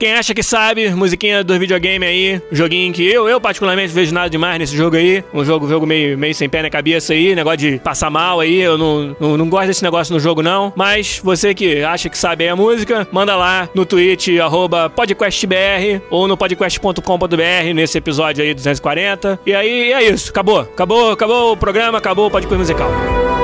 Quem 0.07 0.15
acha 0.15 0.33
que 0.33 0.43
sabe, 0.45 0.89
musiquinha 0.91 1.43
do 1.43 1.59
videogame 1.59 2.07
aí, 2.07 2.41
joguinho 2.53 2.93
que 2.93 3.05
eu, 3.05 3.29
eu 3.29 3.41
particularmente 3.41 3.93
vejo 3.93 4.15
nada 4.15 4.31
demais 4.31 4.57
nesse 4.57 4.77
jogo 4.77 4.95
aí. 4.95 5.25
Um 5.35 5.45
jogo, 5.45 5.69
jogo 5.69 5.85
meio, 5.85 6.17
meio 6.17 6.33
sem 6.33 6.49
pé 6.49 6.63
na 6.63 6.71
cabeça 6.71 7.13
aí, 7.13 7.35
negócio 7.35 7.59
de 7.59 7.79
passar 7.81 8.09
mal 8.09 8.39
aí. 8.39 8.61
Eu 8.61 8.79
não, 8.79 9.17
não, 9.19 9.37
não 9.37 9.49
gosto 9.49 9.67
desse 9.67 9.83
negócio 9.83 10.15
no 10.15 10.21
jogo, 10.21 10.43
não. 10.43 10.73
Mas 10.77 11.21
você 11.25 11.53
que 11.53 11.83
acha 11.83 12.09
que 12.09 12.17
sabe 12.17 12.45
aí 12.45 12.51
a 12.51 12.55
música, 12.55 13.09
manda 13.11 13.35
lá 13.35 13.69
no 13.75 13.85
tweet, 13.85 14.39
arroba 14.39 14.89
podcastbr 14.89 16.01
ou 16.09 16.29
no 16.29 16.37
podcast.com.br 16.37 17.75
nesse 17.75 17.99
episódio 17.99 18.45
aí 18.45 18.55
240. 18.55 19.41
E 19.45 19.53
aí 19.53 19.93
é 19.93 20.09
isso, 20.09 20.31
acabou. 20.31 20.61
Acabou, 20.61 21.11
acabou 21.11 21.51
o 21.51 21.57
programa, 21.57 21.99
acabou 21.99 22.29
o 22.29 22.31
podcast 22.31 22.57
musical. 22.57 23.36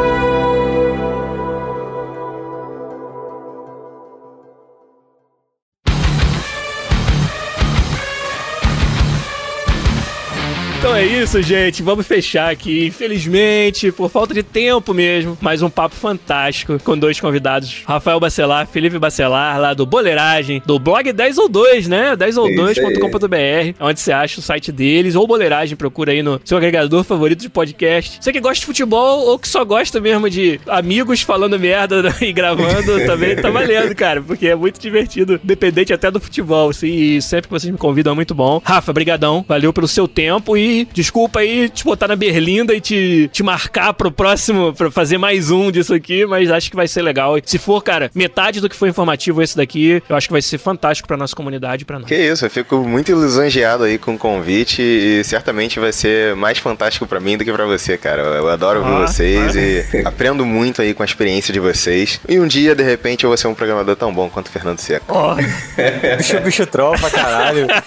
Então 10.82 10.96
é 10.96 11.04
isso, 11.04 11.40
gente. 11.40 11.80
Vamos 11.80 12.08
fechar 12.08 12.50
aqui. 12.50 12.88
Infelizmente, 12.88 13.92
por 13.92 14.10
falta 14.10 14.34
de 14.34 14.42
tempo 14.42 14.92
mesmo, 14.92 15.38
mais 15.40 15.62
um 15.62 15.70
papo 15.70 15.94
fantástico 15.94 16.76
com 16.82 16.98
dois 16.98 17.20
convidados: 17.20 17.84
Rafael 17.86 18.18
Bacelar, 18.18 18.66
Felipe 18.66 18.98
Bacelar, 18.98 19.60
lá 19.60 19.74
do 19.74 19.86
Boleiragem, 19.86 20.60
do 20.66 20.80
blog 20.80 21.12
10 21.12 21.38
ou 21.38 21.48
2, 21.48 21.86
né? 21.86 22.16
10 22.16 22.36
ou 22.36 22.48
2.com.br, 22.48 23.76
onde 23.78 24.00
você 24.00 24.10
acha 24.10 24.40
o 24.40 24.42
site 24.42 24.72
deles, 24.72 25.14
ou 25.14 25.24
Boleiragem, 25.24 25.76
procura 25.76 26.10
aí 26.10 26.20
no 26.20 26.40
seu 26.44 26.58
agregador 26.58 27.04
favorito 27.04 27.42
de 27.42 27.48
podcast. 27.48 28.18
Você 28.20 28.32
que 28.32 28.40
gosta 28.40 28.58
de 28.58 28.66
futebol 28.66 29.20
ou 29.28 29.38
que 29.38 29.46
só 29.46 29.64
gosta 29.64 30.00
mesmo 30.00 30.28
de 30.28 30.58
amigos 30.66 31.22
falando 31.22 31.60
merda 31.60 32.12
e 32.20 32.32
gravando, 32.32 33.06
também 33.06 33.36
tá 33.36 33.50
valendo, 33.50 33.94
cara, 33.94 34.20
porque 34.20 34.48
é 34.48 34.56
muito 34.56 34.80
divertido, 34.80 35.38
dependente 35.44 35.92
até 35.92 36.10
do 36.10 36.18
futebol. 36.18 36.70
Assim, 36.70 36.88
e 36.88 37.22
sempre 37.22 37.46
que 37.46 37.52
vocês 37.52 37.70
me 37.70 37.78
convidam 37.78 38.14
é 38.14 38.16
muito 38.16 38.34
bom. 38.34 38.60
Rafa, 38.64 38.92
brigadão. 38.92 39.44
Valeu 39.46 39.72
pelo 39.72 39.86
seu 39.86 40.08
tempo 40.08 40.56
e 40.56 40.71
desculpa 40.92 41.40
aí 41.40 41.68
te 41.68 41.84
botar 41.84 42.08
na 42.08 42.16
berlinda 42.16 42.74
e 42.74 42.80
te, 42.80 43.28
te 43.32 43.42
marcar 43.42 43.92
pro 43.92 44.10
próximo, 44.10 44.72
pra 44.72 44.90
fazer 44.90 45.18
mais 45.18 45.50
um 45.50 45.70
disso 45.70 45.94
aqui, 45.94 46.24
mas 46.26 46.50
acho 46.50 46.70
que 46.70 46.76
vai 46.76 46.88
ser 46.88 47.02
legal. 47.02 47.36
Se 47.44 47.58
for, 47.58 47.82
cara, 47.82 48.10
metade 48.14 48.60
do 48.60 48.68
que 48.68 48.76
foi 48.76 48.88
informativo 48.88 49.42
esse 49.42 49.56
daqui, 49.56 50.02
eu 50.08 50.16
acho 50.16 50.28
que 50.28 50.32
vai 50.32 50.42
ser 50.42 50.58
fantástico 50.58 51.06
pra 51.06 51.16
nossa 51.16 51.34
comunidade, 51.34 51.84
pra 51.84 51.98
nós. 51.98 52.08
Que 52.08 52.16
isso, 52.16 52.44
eu 52.46 52.50
fico 52.50 52.76
muito 52.78 53.12
lisonjeado 53.12 53.84
aí 53.84 53.98
com 53.98 54.14
o 54.14 54.18
convite 54.18 54.80
e 54.82 55.22
certamente 55.24 55.78
vai 55.78 55.92
ser 55.92 56.34
mais 56.34 56.58
fantástico 56.58 57.06
pra 57.06 57.20
mim 57.20 57.36
do 57.36 57.44
que 57.44 57.52
pra 57.52 57.66
você, 57.66 57.96
cara. 57.96 58.22
Eu 58.22 58.48
adoro 58.48 58.80
ouvir 58.80 59.02
ah, 59.02 59.06
vocês 59.06 59.56
ah. 59.56 59.60
e 59.60 60.02
aprendo 60.06 60.44
muito 60.44 60.82
aí 60.82 60.94
com 60.94 61.02
a 61.02 61.06
experiência 61.06 61.52
de 61.52 61.60
vocês. 61.60 62.20
E 62.28 62.38
um 62.38 62.46
dia, 62.46 62.74
de 62.74 62.82
repente, 62.82 63.24
eu 63.24 63.30
vou 63.30 63.36
ser 63.36 63.48
um 63.48 63.54
programador 63.54 63.96
tão 63.96 64.12
bom 64.12 64.28
quanto 64.28 64.46
o 64.46 64.50
Fernando 64.50 64.78
Seco. 64.78 65.06
Oh. 65.08 65.34
bicho, 66.16 66.40
bicho 66.40 66.66
tropa, 66.66 67.10
caralho. 67.10 67.66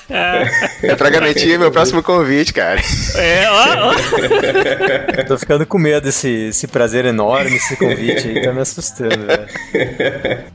É 0.82 0.96
pra 0.96 1.10
garantir 1.10 1.58
meu 1.58 1.72
próximo 1.72 2.02
convite, 2.04 2.54
cara 2.54 2.75
cara. 2.76 3.24
É, 3.26 3.50
ó, 3.50 3.90
ó. 3.90 5.24
Tô 5.28 5.38
ficando 5.38 5.66
com 5.66 5.78
medo 5.78 6.04
desse, 6.04 6.50
esse 6.50 6.68
prazer 6.68 7.06
enorme, 7.06 7.56
esse 7.56 7.76
convite 7.76 8.28
aí, 8.28 8.42
tá 8.42 8.52
me 8.54 8.62
assustando, 8.62 9.26
velho. 9.26 10.46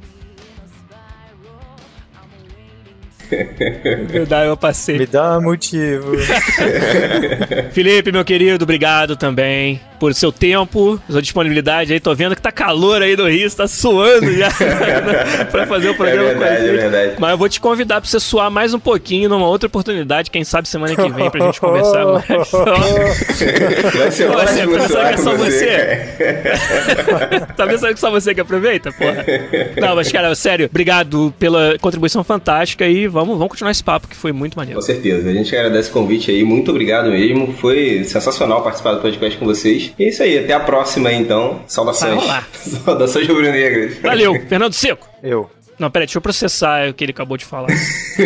Verdade, 4.08 4.48
eu 4.48 4.56
passei. 4.56 4.98
Me 4.98 5.06
dá 5.06 5.40
motivo. 5.40 6.16
Felipe, 7.72 8.12
meu 8.12 8.24
querido, 8.24 8.64
obrigado 8.64 9.16
também 9.16 9.80
por 10.00 10.14
seu 10.14 10.32
tempo, 10.32 10.98
sua 11.10 11.20
disponibilidade 11.20 11.92
aí. 11.92 12.00
Tô 12.00 12.14
vendo 12.14 12.34
que 12.34 12.40
tá 12.40 12.50
calor 12.50 13.02
aí 13.02 13.14
no 13.14 13.28
Rio, 13.28 13.48
você 13.48 13.56
tá 13.56 13.68
suando 13.68 14.32
já 14.32 14.48
pra 15.52 15.66
fazer 15.66 15.90
o 15.90 15.94
programa 15.94 16.30
é 16.30 16.34
verdade, 16.34 16.38
com 16.38 16.54
a 16.54 16.66
gente. 16.66 16.78
É 16.78 16.88
verdade. 16.88 17.16
Mas 17.18 17.30
eu 17.30 17.38
vou 17.38 17.48
te 17.50 17.60
convidar 17.60 18.00
pra 18.00 18.08
você 18.08 18.18
suar 18.18 18.50
mais 18.50 18.72
um 18.72 18.80
pouquinho 18.80 19.28
numa 19.28 19.46
outra 19.46 19.66
oportunidade, 19.66 20.30
quem 20.30 20.42
sabe 20.42 20.66
semana 20.66 20.96
que 20.96 21.08
vem, 21.10 21.30
pra 21.30 21.44
gente 21.44 21.60
conversar 21.60 22.06
mais. 22.08 22.50
Vai 23.94 24.10
ser 24.10 24.30
ótimo 24.30 24.78
você, 24.78 24.94
tá 24.94 25.08
que 25.08 25.14
é 25.14 25.16
só 25.18 25.36
você? 25.36 26.06
tá 27.54 27.66
pensando 27.66 27.92
que 27.92 28.00
só 28.00 28.10
você 28.10 28.34
que 28.34 28.40
aproveita, 28.40 28.90
porra? 28.92 29.24
Não, 29.78 29.94
mas 29.96 30.10
cara, 30.10 30.34
sério, 30.34 30.64
obrigado 30.64 31.34
pela 31.38 31.76
contribuição 31.78 32.24
fantástica 32.24 32.86
e 32.86 33.06
vamos, 33.06 33.19
vamos 33.24 33.48
continuar 33.48 33.70
esse 33.70 33.82
papo 33.82 34.08
que 34.08 34.16
foi 34.16 34.32
muito 34.32 34.56
maneiro. 34.56 34.80
Com 34.80 34.86
certeza, 34.86 35.28
a 35.28 35.32
gente 35.32 35.54
agradece 35.54 35.90
o 35.90 35.92
convite 35.92 36.30
aí, 36.30 36.44
muito 36.44 36.70
obrigado 36.70 37.10
mesmo. 37.10 37.54
Foi 37.54 38.04
sensacional 38.04 38.62
participar 38.62 38.94
do 38.94 39.00
podcast 39.00 39.38
com 39.38 39.44
vocês. 39.44 39.92
E 39.98 40.04
é 40.04 40.08
isso 40.08 40.22
aí, 40.22 40.38
até 40.38 40.52
a 40.52 40.60
próxima 40.60 41.12
então. 41.12 41.62
Saudações. 41.66 42.22
Saudações 42.84 43.26
rubro-negras. 43.26 43.98
Valeu, 43.98 44.34
Fernando 44.48 44.72
Seco. 44.72 45.08
Eu. 45.22 45.50
Não, 45.80 45.90
peraí, 45.90 46.06
deixa 46.06 46.18
eu 46.18 46.22
processar 46.22 46.90
o 46.90 46.94
que 46.94 47.02
ele 47.02 47.12
acabou 47.12 47.38
de 47.38 47.44
falar. 47.46 47.68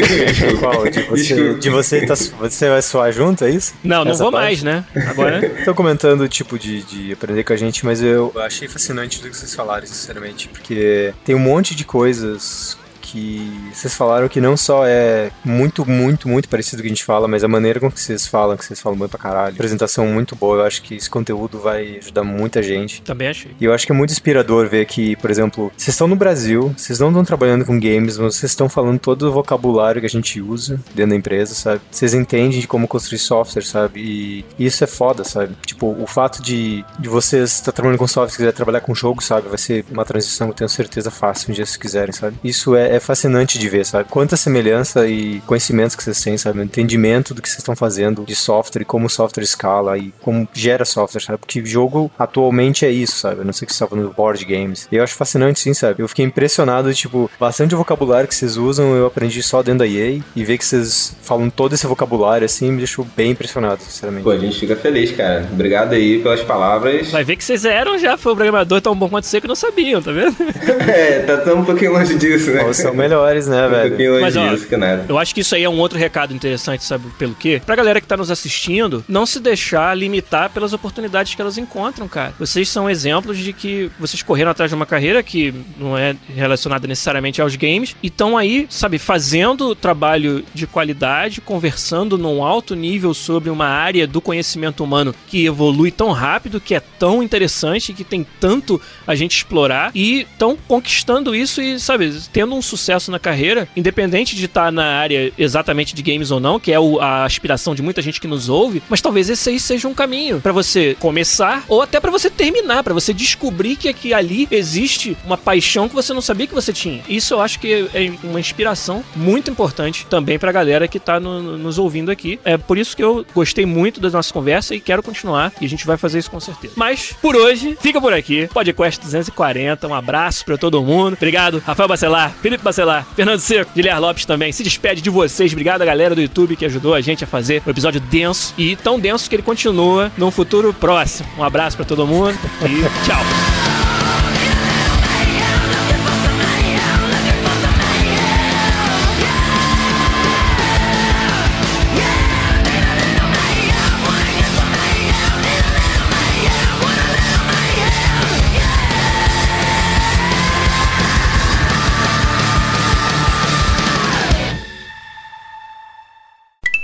Qual? 0.59 0.91
De 0.91 1.03
você, 1.03 1.55
de 1.55 1.71
você, 1.71 2.05
tá, 2.05 2.17
você 2.17 2.69
vai 2.69 2.83
soar 2.83 3.13
junto, 3.13 3.45
é 3.45 3.51
isso? 3.51 3.75
Não, 3.85 4.05
não 4.05 4.11
Essa 4.11 4.25
vou 4.25 4.33
parte? 4.33 4.45
mais, 4.45 4.63
né? 4.65 4.85
Agora. 5.07 5.49
Tô 5.65 5.73
comentando, 5.73 6.29
tipo, 6.29 6.59
de, 6.59 6.83
de 6.83 7.13
aprender 7.13 7.45
com 7.45 7.53
a 7.53 7.57
gente, 7.57 7.87
mas 7.87 8.03
eu 8.03 8.33
achei 8.45 8.67
fascinante 8.67 9.21
tudo 9.21 9.31
que 9.31 9.37
vocês 9.37 9.55
falaram, 9.55 9.87
sinceramente, 9.87 10.49
porque 10.49 11.15
tem 11.25 11.37
um 11.37 11.39
monte 11.39 11.77
de 11.77 11.85
coisas 11.85 12.77
que 13.15 13.71
vocês 13.73 13.95
falaram 13.95 14.29
que 14.29 14.41
não 14.41 14.57
só 14.57 14.85
é 14.85 15.31
muito, 15.45 15.89
muito, 15.89 16.29
muito 16.29 16.49
parecido 16.49 16.79
com 16.79 16.81
o 16.81 16.83
que 16.83 16.89
a 16.89 16.95
gente 16.95 17.05
fala, 17.05 17.29
mas 17.29 17.45
a 17.45 17.49
maneira 17.49 17.79
com 17.79 17.89
que 17.91 18.01
vocês 18.01 18.27
falam, 18.27 18.57
que 18.57 18.65
vocês 18.65 18.81
falam 18.81 18.99
bem 18.99 19.07
pra 19.07 19.19
caralho. 19.19 19.55
Apresentação 19.55 20.07
muito 20.09 20.35
boa, 20.35 20.59
eu 20.59 20.65
acho 20.65 20.83
que 20.83 20.97
esse 20.97 21.09
conteúdo 21.09 21.61
vai 21.61 21.99
ajudar 21.99 22.25
muita 22.25 22.61
gente. 22.61 23.03
Também 23.03 23.29
achei. 23.29 23.53
E 23.61 23.65
eu 23.65 23.73
acho 23.73 23.87
que 23.87 23.93
é 23.93 23.95
muito 23.95 24.11
inspirador 24.11 24.69
ver 24.69 24.87
que, 24.87 25.15
por 25.17 25.31
exemplo, 25.31 25.73
vocês 25.77 25.95
estão 25.95 26.09
no 26.09 26.17
Brasil, 26.17 26.75
vocês 26.77 26.99
não 26.99 27.09
estão 27.09 27.25
trabalhando 27.25 27.65
com 27.65 27.79
games, 27.79 28.19
mas 28.19 28.37
vocês 28.37 28.51
estão 28.51 28.69
falando 28.69 28.99
todo 28.99 29.29
o 29.29 29.33
vocabulário 29.33 30.01
que 30.01 30.07
a 30.07 30.11
gente 30.11 30.41
usa 30.41 30.81
dentro 30.93 31.11
da 31.11 31.17
empresa, 31.17 31.55
sabe? 31.55 31.83
Vocês 31.91 32.15
entendem 32.15 32.59
de 32.61 32.67
como 32.67 32.89
construir 32.89 33.19
software, 33.19 33.63
sabe? 33.63 34.01
E 34.01 34.45
isso 34.59 34.83
é 34.83 34.89
foda, 34.89 35.23
sabe? 35.23 35.55
Tipo, 35.65 35.87
o 35.87 36.07
fato 36.07 36.43
de, 36.43 36.85
de 36.99 37.09
vocês 37.09 37.53
estar 37.53 37.67
tá 37.67 37.73
trabalhando 37.77 37.99
com 37.99 38.09
software, 38.09 38.33
se 38.33 38.37
quiser 38.39 38.53
trabalhar 38.53 38.81
com 38.81 38.93
jogo, 38.93 39.23
sabe? 39.23 39.49
Vai 39.49 39.59
ser 39.59 39.85
uma 39.91 40.05
transição, 40.05 40.49
eu 40.49 40.55
tenho 40.55 40.69
certeza, 40.69 41.11
fácil 41.11 41.51
um 41.51 41.55
dia 41.55 41.67
se 41.67 41.79
quiserem, 41.79 42.13
sabe? 42.13 42.37
Isso 42.43 42.75
é, 42.75 42.97
é 42.97 43.01
fascinante 43.05 43.59
de 43.59 43.69
ver, 43.69 43.85
sabe? 43.85 44.09
Quanta 44.09 44.37
semelhança 44.37 45.07
e 45.07 45.41
conhecimentos 45.47 45.95
que 45.95 46.03
vocês 46.03 46.21
têm, 46.21 46.39
sabe? 46.39 46.61
O 46.61 46.63
entendimento 46.63 47.35
do 47.35 47.43
que 47.43 47.49
vocês 47.49 47.59
estão 47.59 47.77
fazendo 47.77 48.25
de 48.25 48.35
software 48.35 48.83
e 48.83 48.85
como 48.85 49.07
o 49.07 49.11
software 49.11 49.45
escala 49.45 49.99
e 49.99 50.13
como 50.21 50.49
gera 50.53 50.85
software, 50.85 51.21
sabe? 51.21 51.39
Porque 51.39 51.65
jogo 51.65 52.11
atualmente 52.19 52.85
é 52.85 52.91
isso, 52.91 53.17
sabe? 53.17 53.41
Eu 53.41 53.45
não 53.45 53.53
sei 53.53 53.67
que 53.67 53.73
você 53.73 53.77
está 53.77 53.87
falando 53.87 54.09
de 54.09 54.15
board 54.15 54.45
games. 54.45 54.89
E 54.91 54.97
eu 54.97 55.05
acho 55.05 55.15
fascinante, 55.15 55.61
sim, 55.61 55.75
sabe? 55.75 56.03
Eu 56.03 56.09
fiquei 56.09 56.25
impressionado, 56.25 56.93
tipo, 56.95 57.31
bastante 57.39 57.75
vocabulário 57.75 58.29
que 58.29 58.35
vocês 58.35 58.57
usam 58.57 58.95
eu 58.97 59.07
aprendi 59.07 59.43
só 59.43 59.63
dentro 59.63 59.81
da 59.81 59.87
EA 59.87 60.21
e 60.35 60.45
ver 60.45 60.59
que 60.59 60.65
vocês 60.65 61.17
falam 61.23 61.51
todo 61.51 61.75
esse 61.75 61.87
vocabulário, 61.87 62.45
assim, 62.45 62.71
me 62.71 62.79
deixou 62.79 63.07
bem 63.17 63.33
impressionado, 63.33 63.83
sinceramente. 63.83 64.25
Pô, 64.25 64.31
a 64.31 64.39
gente 64.39 64.59
fica 64.59 64.77
feliz, 64.77 65.13
cara. 65.13 65.49
Obrigado 65.53 65.93
aí 65.95 66.21
pelas 66.21 66.41
palavras. 66.43 67.11
Vai 67.11 67.25
ver 67.25 67.37
que 67.37 67.45
vocês 67.45 67.65
eram 67.65 67.99
já, 67.99 68.17
foi 68.17 68.35
programador 68.35 68.81
tão 68.81 68.95
bom 68.95 69.09
quanto 69.09 69.27
você 69.27 69.41
que 69.41 69.49
não 69.49 69.55
sabiam, 69.55 70.03
tá 70.03 70.13
vendo? 70.13 70.37
é, 70.89 71.21
tá 71.21 71.39
tão 71.39 71.61
um 71.61 71.65
pouquinho 71.65 71.93
longe 71.93 72.15
disso, 72.15 72.51
né? 72.51 72.65
Ou 72.65 72.75
são 72.85 72.95
melhores 72.95 73.47
né, 73.47 73.69
velho? 73.69 74.21
Mas, 74.21 74.37
ó, 74.37 74.57
que 74.57 74.77
nada. 74.77 75.05
Eu 75.09 75.19
acho 75.19 75.35
que 75.35 75.41
isso 75.41 75.55
aí 75.55 75.65
é 75.65 75.69
um 75.69 75.79
outro 75.79 75.99
recado 75.99 76.35
interessante, 76.35 76.85
sabe 76.85 77.05
pelo 77.19 77.35
quê? 77.35 77.61
Pra 77.65 77.77
galera 77.77 78.01
que 78.01 78.07
tá 78.07 78.17
nos 78.17 78.31
assistindo, 78.31 79.05
não 79.09 79.27
se 79.27 79.41
deixar 79.41 79.97
limitar 79.97 80.51
pelas 80.51 80.73
oportunidades 80.73 81.35
que 81.35 81.41
elas 81.41 81.59
encontram, 81.59 82.09
cara. 82.09 82.35
Vocês 82.39 82.69
são 82.69 82.89
exemplos 82.89 83.39
de 83.39 83.53
que 83.53 83.91
vocês 83.99 84.23
correram 84.23 84.51
atrás 84.51 84.71
de 84.71 84.75
uma 84.75 84.87
carreira 84.87 85.23
que 85.23 85.55
não 85.79 85.97
é 85.97 86.17
relacionada 86.35 86.87
necessariamente 86.87 87.41
aos 87.41 87.57
games 87.57 87.97
e 88.03 88.09
estão 88.09 88.37
aí, 88.37 88.67
sabe, 88.71 88.99
fazendo 88.99 89.75
trabalho 89.75 90.45
de 90.55 90.67
qualidade, 90.67 91.41
conversando 91.41 92.17
num 92.17 92.43
alto 92.43 92.75
nível 92.75 93.13
sobre 93.15 93.51
uma 93.51 93.67
área 93.67 94.07
do 94.07 94.21
conhecimento 94.21 94.85
humano 94.85 95.15
que 95.29 95.45
evolui 95.45 95.91
tão 95.91 96.13
rápido, 96.13 96.61
que 96.61 96.75
é 96.75 96.81
tão 96.81 97.23
interessante, 97.23 97.93
que 97.93 98.05
tem 98.05 98.27
tanto 98.41 98.81
a 99.07 99.15
gente 99.15 99.37
explorar 99.37 99.91
e 99.95 100.21
estão 100.21 100.57
conquistando 100.69 101.35
isso 101.35 101.61
e, 101.61 101.79
sabe, 101.79 102.13
tendo 102.33 102.55
um 102.55 102.63
sucesso 102.63 102.74
sucesso 102.77 103.11
na 103.11 103.19
carreira, 103.19 103.69
independente 103.77 104.37
de 104.37 104.45
estar 104.45 104.71
na 104.73 104.85
área 104.85 105.33
exatamente 105.39 105.95
de 105.95 106.03
games 106.03 106.31
ou 106.31 106.41
não, 106.41 106.59
que 106.59 106.73
é 106.73 106.79
o, 106.79 107.01
a 107.01 107.25
aspiração 107.25 107.75
de 107.75 107.83
muita 107.83 108.03
gente 108.03 108.21
que 108.21 108.27
nos 108.27 108.49
ouve, 108.49 108.83
mas 108.89 109.01
talvez 109.01 109.29
esse 109.29 109.51
aí 109.51 109.61
seja 109.61 109.89
um 109.89 109.95
caminho 109.95 110.41
para 110.41 110.53
você 110.53 110.97
começar 110.99 111.65
ou 111.69 111.83
até 111.83 112.01
para 112.01 112.11
você 112.11 112.31
terminar, 112.31 112.83
para 112.83 112.95
você 112.95 113.13
descobrir 113.13 113.77
que 113.77 113.89
aqui 113.89 114.13
ali 114.13 114.49
existe 114.51 115.17
uma 115.25 115.37
paixão 115.37 115.89
que 115.89 115.95
você 115.95 116.13
não 116.13 116.21
sabia 116.21 116.47
que 116.47 116.55
você 116.55 116.73
tinha. 116.73 117.03
Isso 117.09 117.35
eu 117.35 117.41
acho 117.41 117.59
que 117.59 117.89
é 117.95 118.13
uma 118.23 118.41
inspiração 118.41 119.05
muito 119.15 119.51
importante 119.51 120.07
também 120.07 120.39
pra 120.39 120.53
galera 120.53 120.89
que 120.89 120.99
tá 120.99 121.21
no, 121.21 121.57
nos 121.59 121.79
ouvindo 121.79 122.11
aqui. 122.11 122.39
É 122.45 122.57
por 122.57 122.79
isso 122.79 122.97
que 122.97 123.03
eu 123.03 123.25
gostei 123.35 123.67
muito 123.67 124.01
da 124.01 124.11
nossa 124.11 124.33
conversa 124.33 124.75
e 124.75 124.81
quero 124.81 125.03
continuar 125.03 125.53
e 125.61 125.67
a 125.67 125.69
gente 125.69 125.87
vai 125.87 125.97
fazer 125.97 126.19
isso 126.19 126.31
com 126.31 126.41
certeza. 126.41 126.75
Mas 126.77 127.15
por 127.21 127.37
hoje, 127.37 127.77
fica 127.81 128.01
por 128.01 128.13
aqui. 128.13 128.49
Podcast 128.53 129.01
240. 129.01 129.87
Um 129.87 129.95
abraço 129.95 130.45
para 130.45 130.57
todo 130.57 130.83
mundo. 130.83 131.15
Obrigado, 131.15 131.63
Rafael 131.65 131.89
Bacelar, 131.89 132.33
Felipe 132.43 132.64
Bacelar, 132.65 133.07
Fernando 133.15 133.41
Seco, 133.41 133.71
Guilherme 133.75 134.01
Lopes 134.01 134.25
também. 134.25 134.53
Se 134.53 134.63
despede 134.63 135.01
de 135.01 135.11
vocês. 135.11 135.53
Obrigado 135.53 135.83
a 135.83 135.85
galera 135.85 136.15
do 136.15 136.21
YouTube 136.21 136.57
que 136.57 136.65
ajudou 136.65 136.95
a 136.95 137.01
gente 137.01 137.25
a 137.25 137.27
fazer 137.27 137.63
o 137.65 137.69
um 137.69 137.71
episódio 137.71 138.01
denso 138.01 138.55
e 138.59 138.77
tão 138.77 138.99
denso 138.99 139.29
que 139.29 139.37
ele 139.37 139.43
continua 139.43 140.11
num 140.17 140.31
futuro 140.31 140.73
próximo. 140.73 141.29
Um 141.39 141.45
abraço 141.45 141.77
para 141.77 141.87
todo 141.87 142.07
mundo 142.07 142.39
e 142.63 143.07
tchau. 143.07 143.74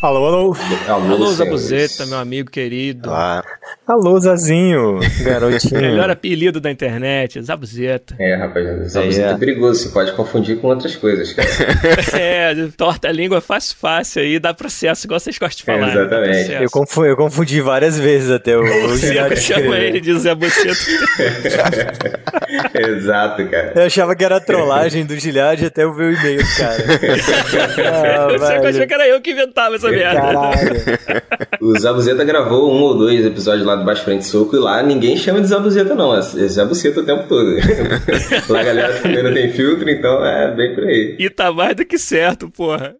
Alô, 0.02 0.24
alô. 0.24 0.56
Alô, 0.88 1.12
alô 1.12 1.32
Zabuzeta, 1.32 2.06
meu 2.06 2.16
amigo 2.16 2.50
querido. 2.50 3.10
Olá. 3.10 3.44
Alô, 3.86 4.18
Zazinho, 4.18 4.98
garotinho. 5.22 5.76
Melhor 5.82 6.08
apelido 6.08 6.58
da 6.58 6.70
internet, 6.70 7.42
Zabuzeta. 7.42 8.14
É, 8.18 8.34
rapaz, 8.34 8.92
Zabuzeta 8.92 9.28
é. 9.28 9.32
é 9.32 9.36
perigoso, 9.36 9.82
você 9.82 9.88
pode 9.90 10.12
confundir 10.12 10.58
com 10.58 10.68
outras 10.68 10.96
coisas, 10.96 11.34
cara. 11.34 11.48
é, 12.18 12.54
torta 12.78 13.08
a 13.08 13.12
língua 13.12 13.42
fácil, 13.42 13.76
fácil 13.76 14.22
aí, 14.22 14.38
dá 14.38 14.54
processo, 14.54 15.06
igual 15.06 15.20
vocês 15.20 15.36
gostam 15.36 15.58
de 15.58 15.64
falar. 15.64 15.88
É, 15.88 16.00
exatamente. 16.00 16.48
Né? 16.48 16.64
Eu, 16.64 16.70
confundi, 16.70 17.08
eu 17.08 17.16
confundi 17.16 17.60
várias 17.60 17.98
vezes 17.98 18.30
até 18.30 18.56
o... 18.56 18.62
o 18.86 18.96
Zico 18.96 19.36
chama 19.36 19.76
ele 19.76 20.00
de 20.00 20.18
Zabuzeta. 20.18 20.70
Exato, 22.74 23.46
cara. 23.50 23.72
Eu 23.76 23.82
achava 23.82 24.16
que 24.16 24.24
era 24.24 24.40
trollagem 24.40 25.04
do 25.04 25.14
Gilhard 25.18 25.62
até 25.62 25.84
eu 25.84 25.92
ver 25.92 26.04
o 26.04 26.12
e-mail, 26.12 26.40
cara. 26.56 26.84
ah, 27.86 28.38
Você 28.38 28.68
achou 28.68 28.86
que 28.86 28.94
era 28.94 29.06
eu 29.06 29.20
que 29.20 29.32
inventava 29.32 29.78
essa 29.94 30.14
merda. 30.14 30.20
Caralho. 30.20 31.60
o 31.60 31.78
Zabuzeta 31.78 32.24
gravou 32.24 32.72
um 32.72 32.80
ou 32.82 32.96
dois 32.96 33.24
episódios 33.24 33.66
lá 33.66 33.76
do 33.76 33.84
Baixo 33.84 34.04
Frente 34.04 34.26
Soco 34.26 34.56
e 34.56 34.58
lá 34.58 34.82
ninguém 34.82 35.16
chama 35.16 35.40
de 35.40 35.46
Zabuzeta, 35.46 35.94
não. 35.94 36.16
É 36.16 36.20
Zabuzeta 36.20 37.00
o 37.00 37.04
tempo 37.04 37.24
todo. 37.28 37.56
lá 38.48 38.60
a 38.60 38.64
galera 38.64 38.94
também 38.94 39.22
não 39.22 39.32
tem 39.32 39.52
filtro, 39.52 39.88
então 39.88 40.24
é 40.24 40.54
bem 40.54 40.74
por 40.74 40.84
aí. 40.84 41.16
E 41.18 41.30
tá 41.30 41.52
mais 41.52 41.76
do 41.76 41.84
que 41.84 41.98
certo, 41.98 42.50
porra. 42.50 42.94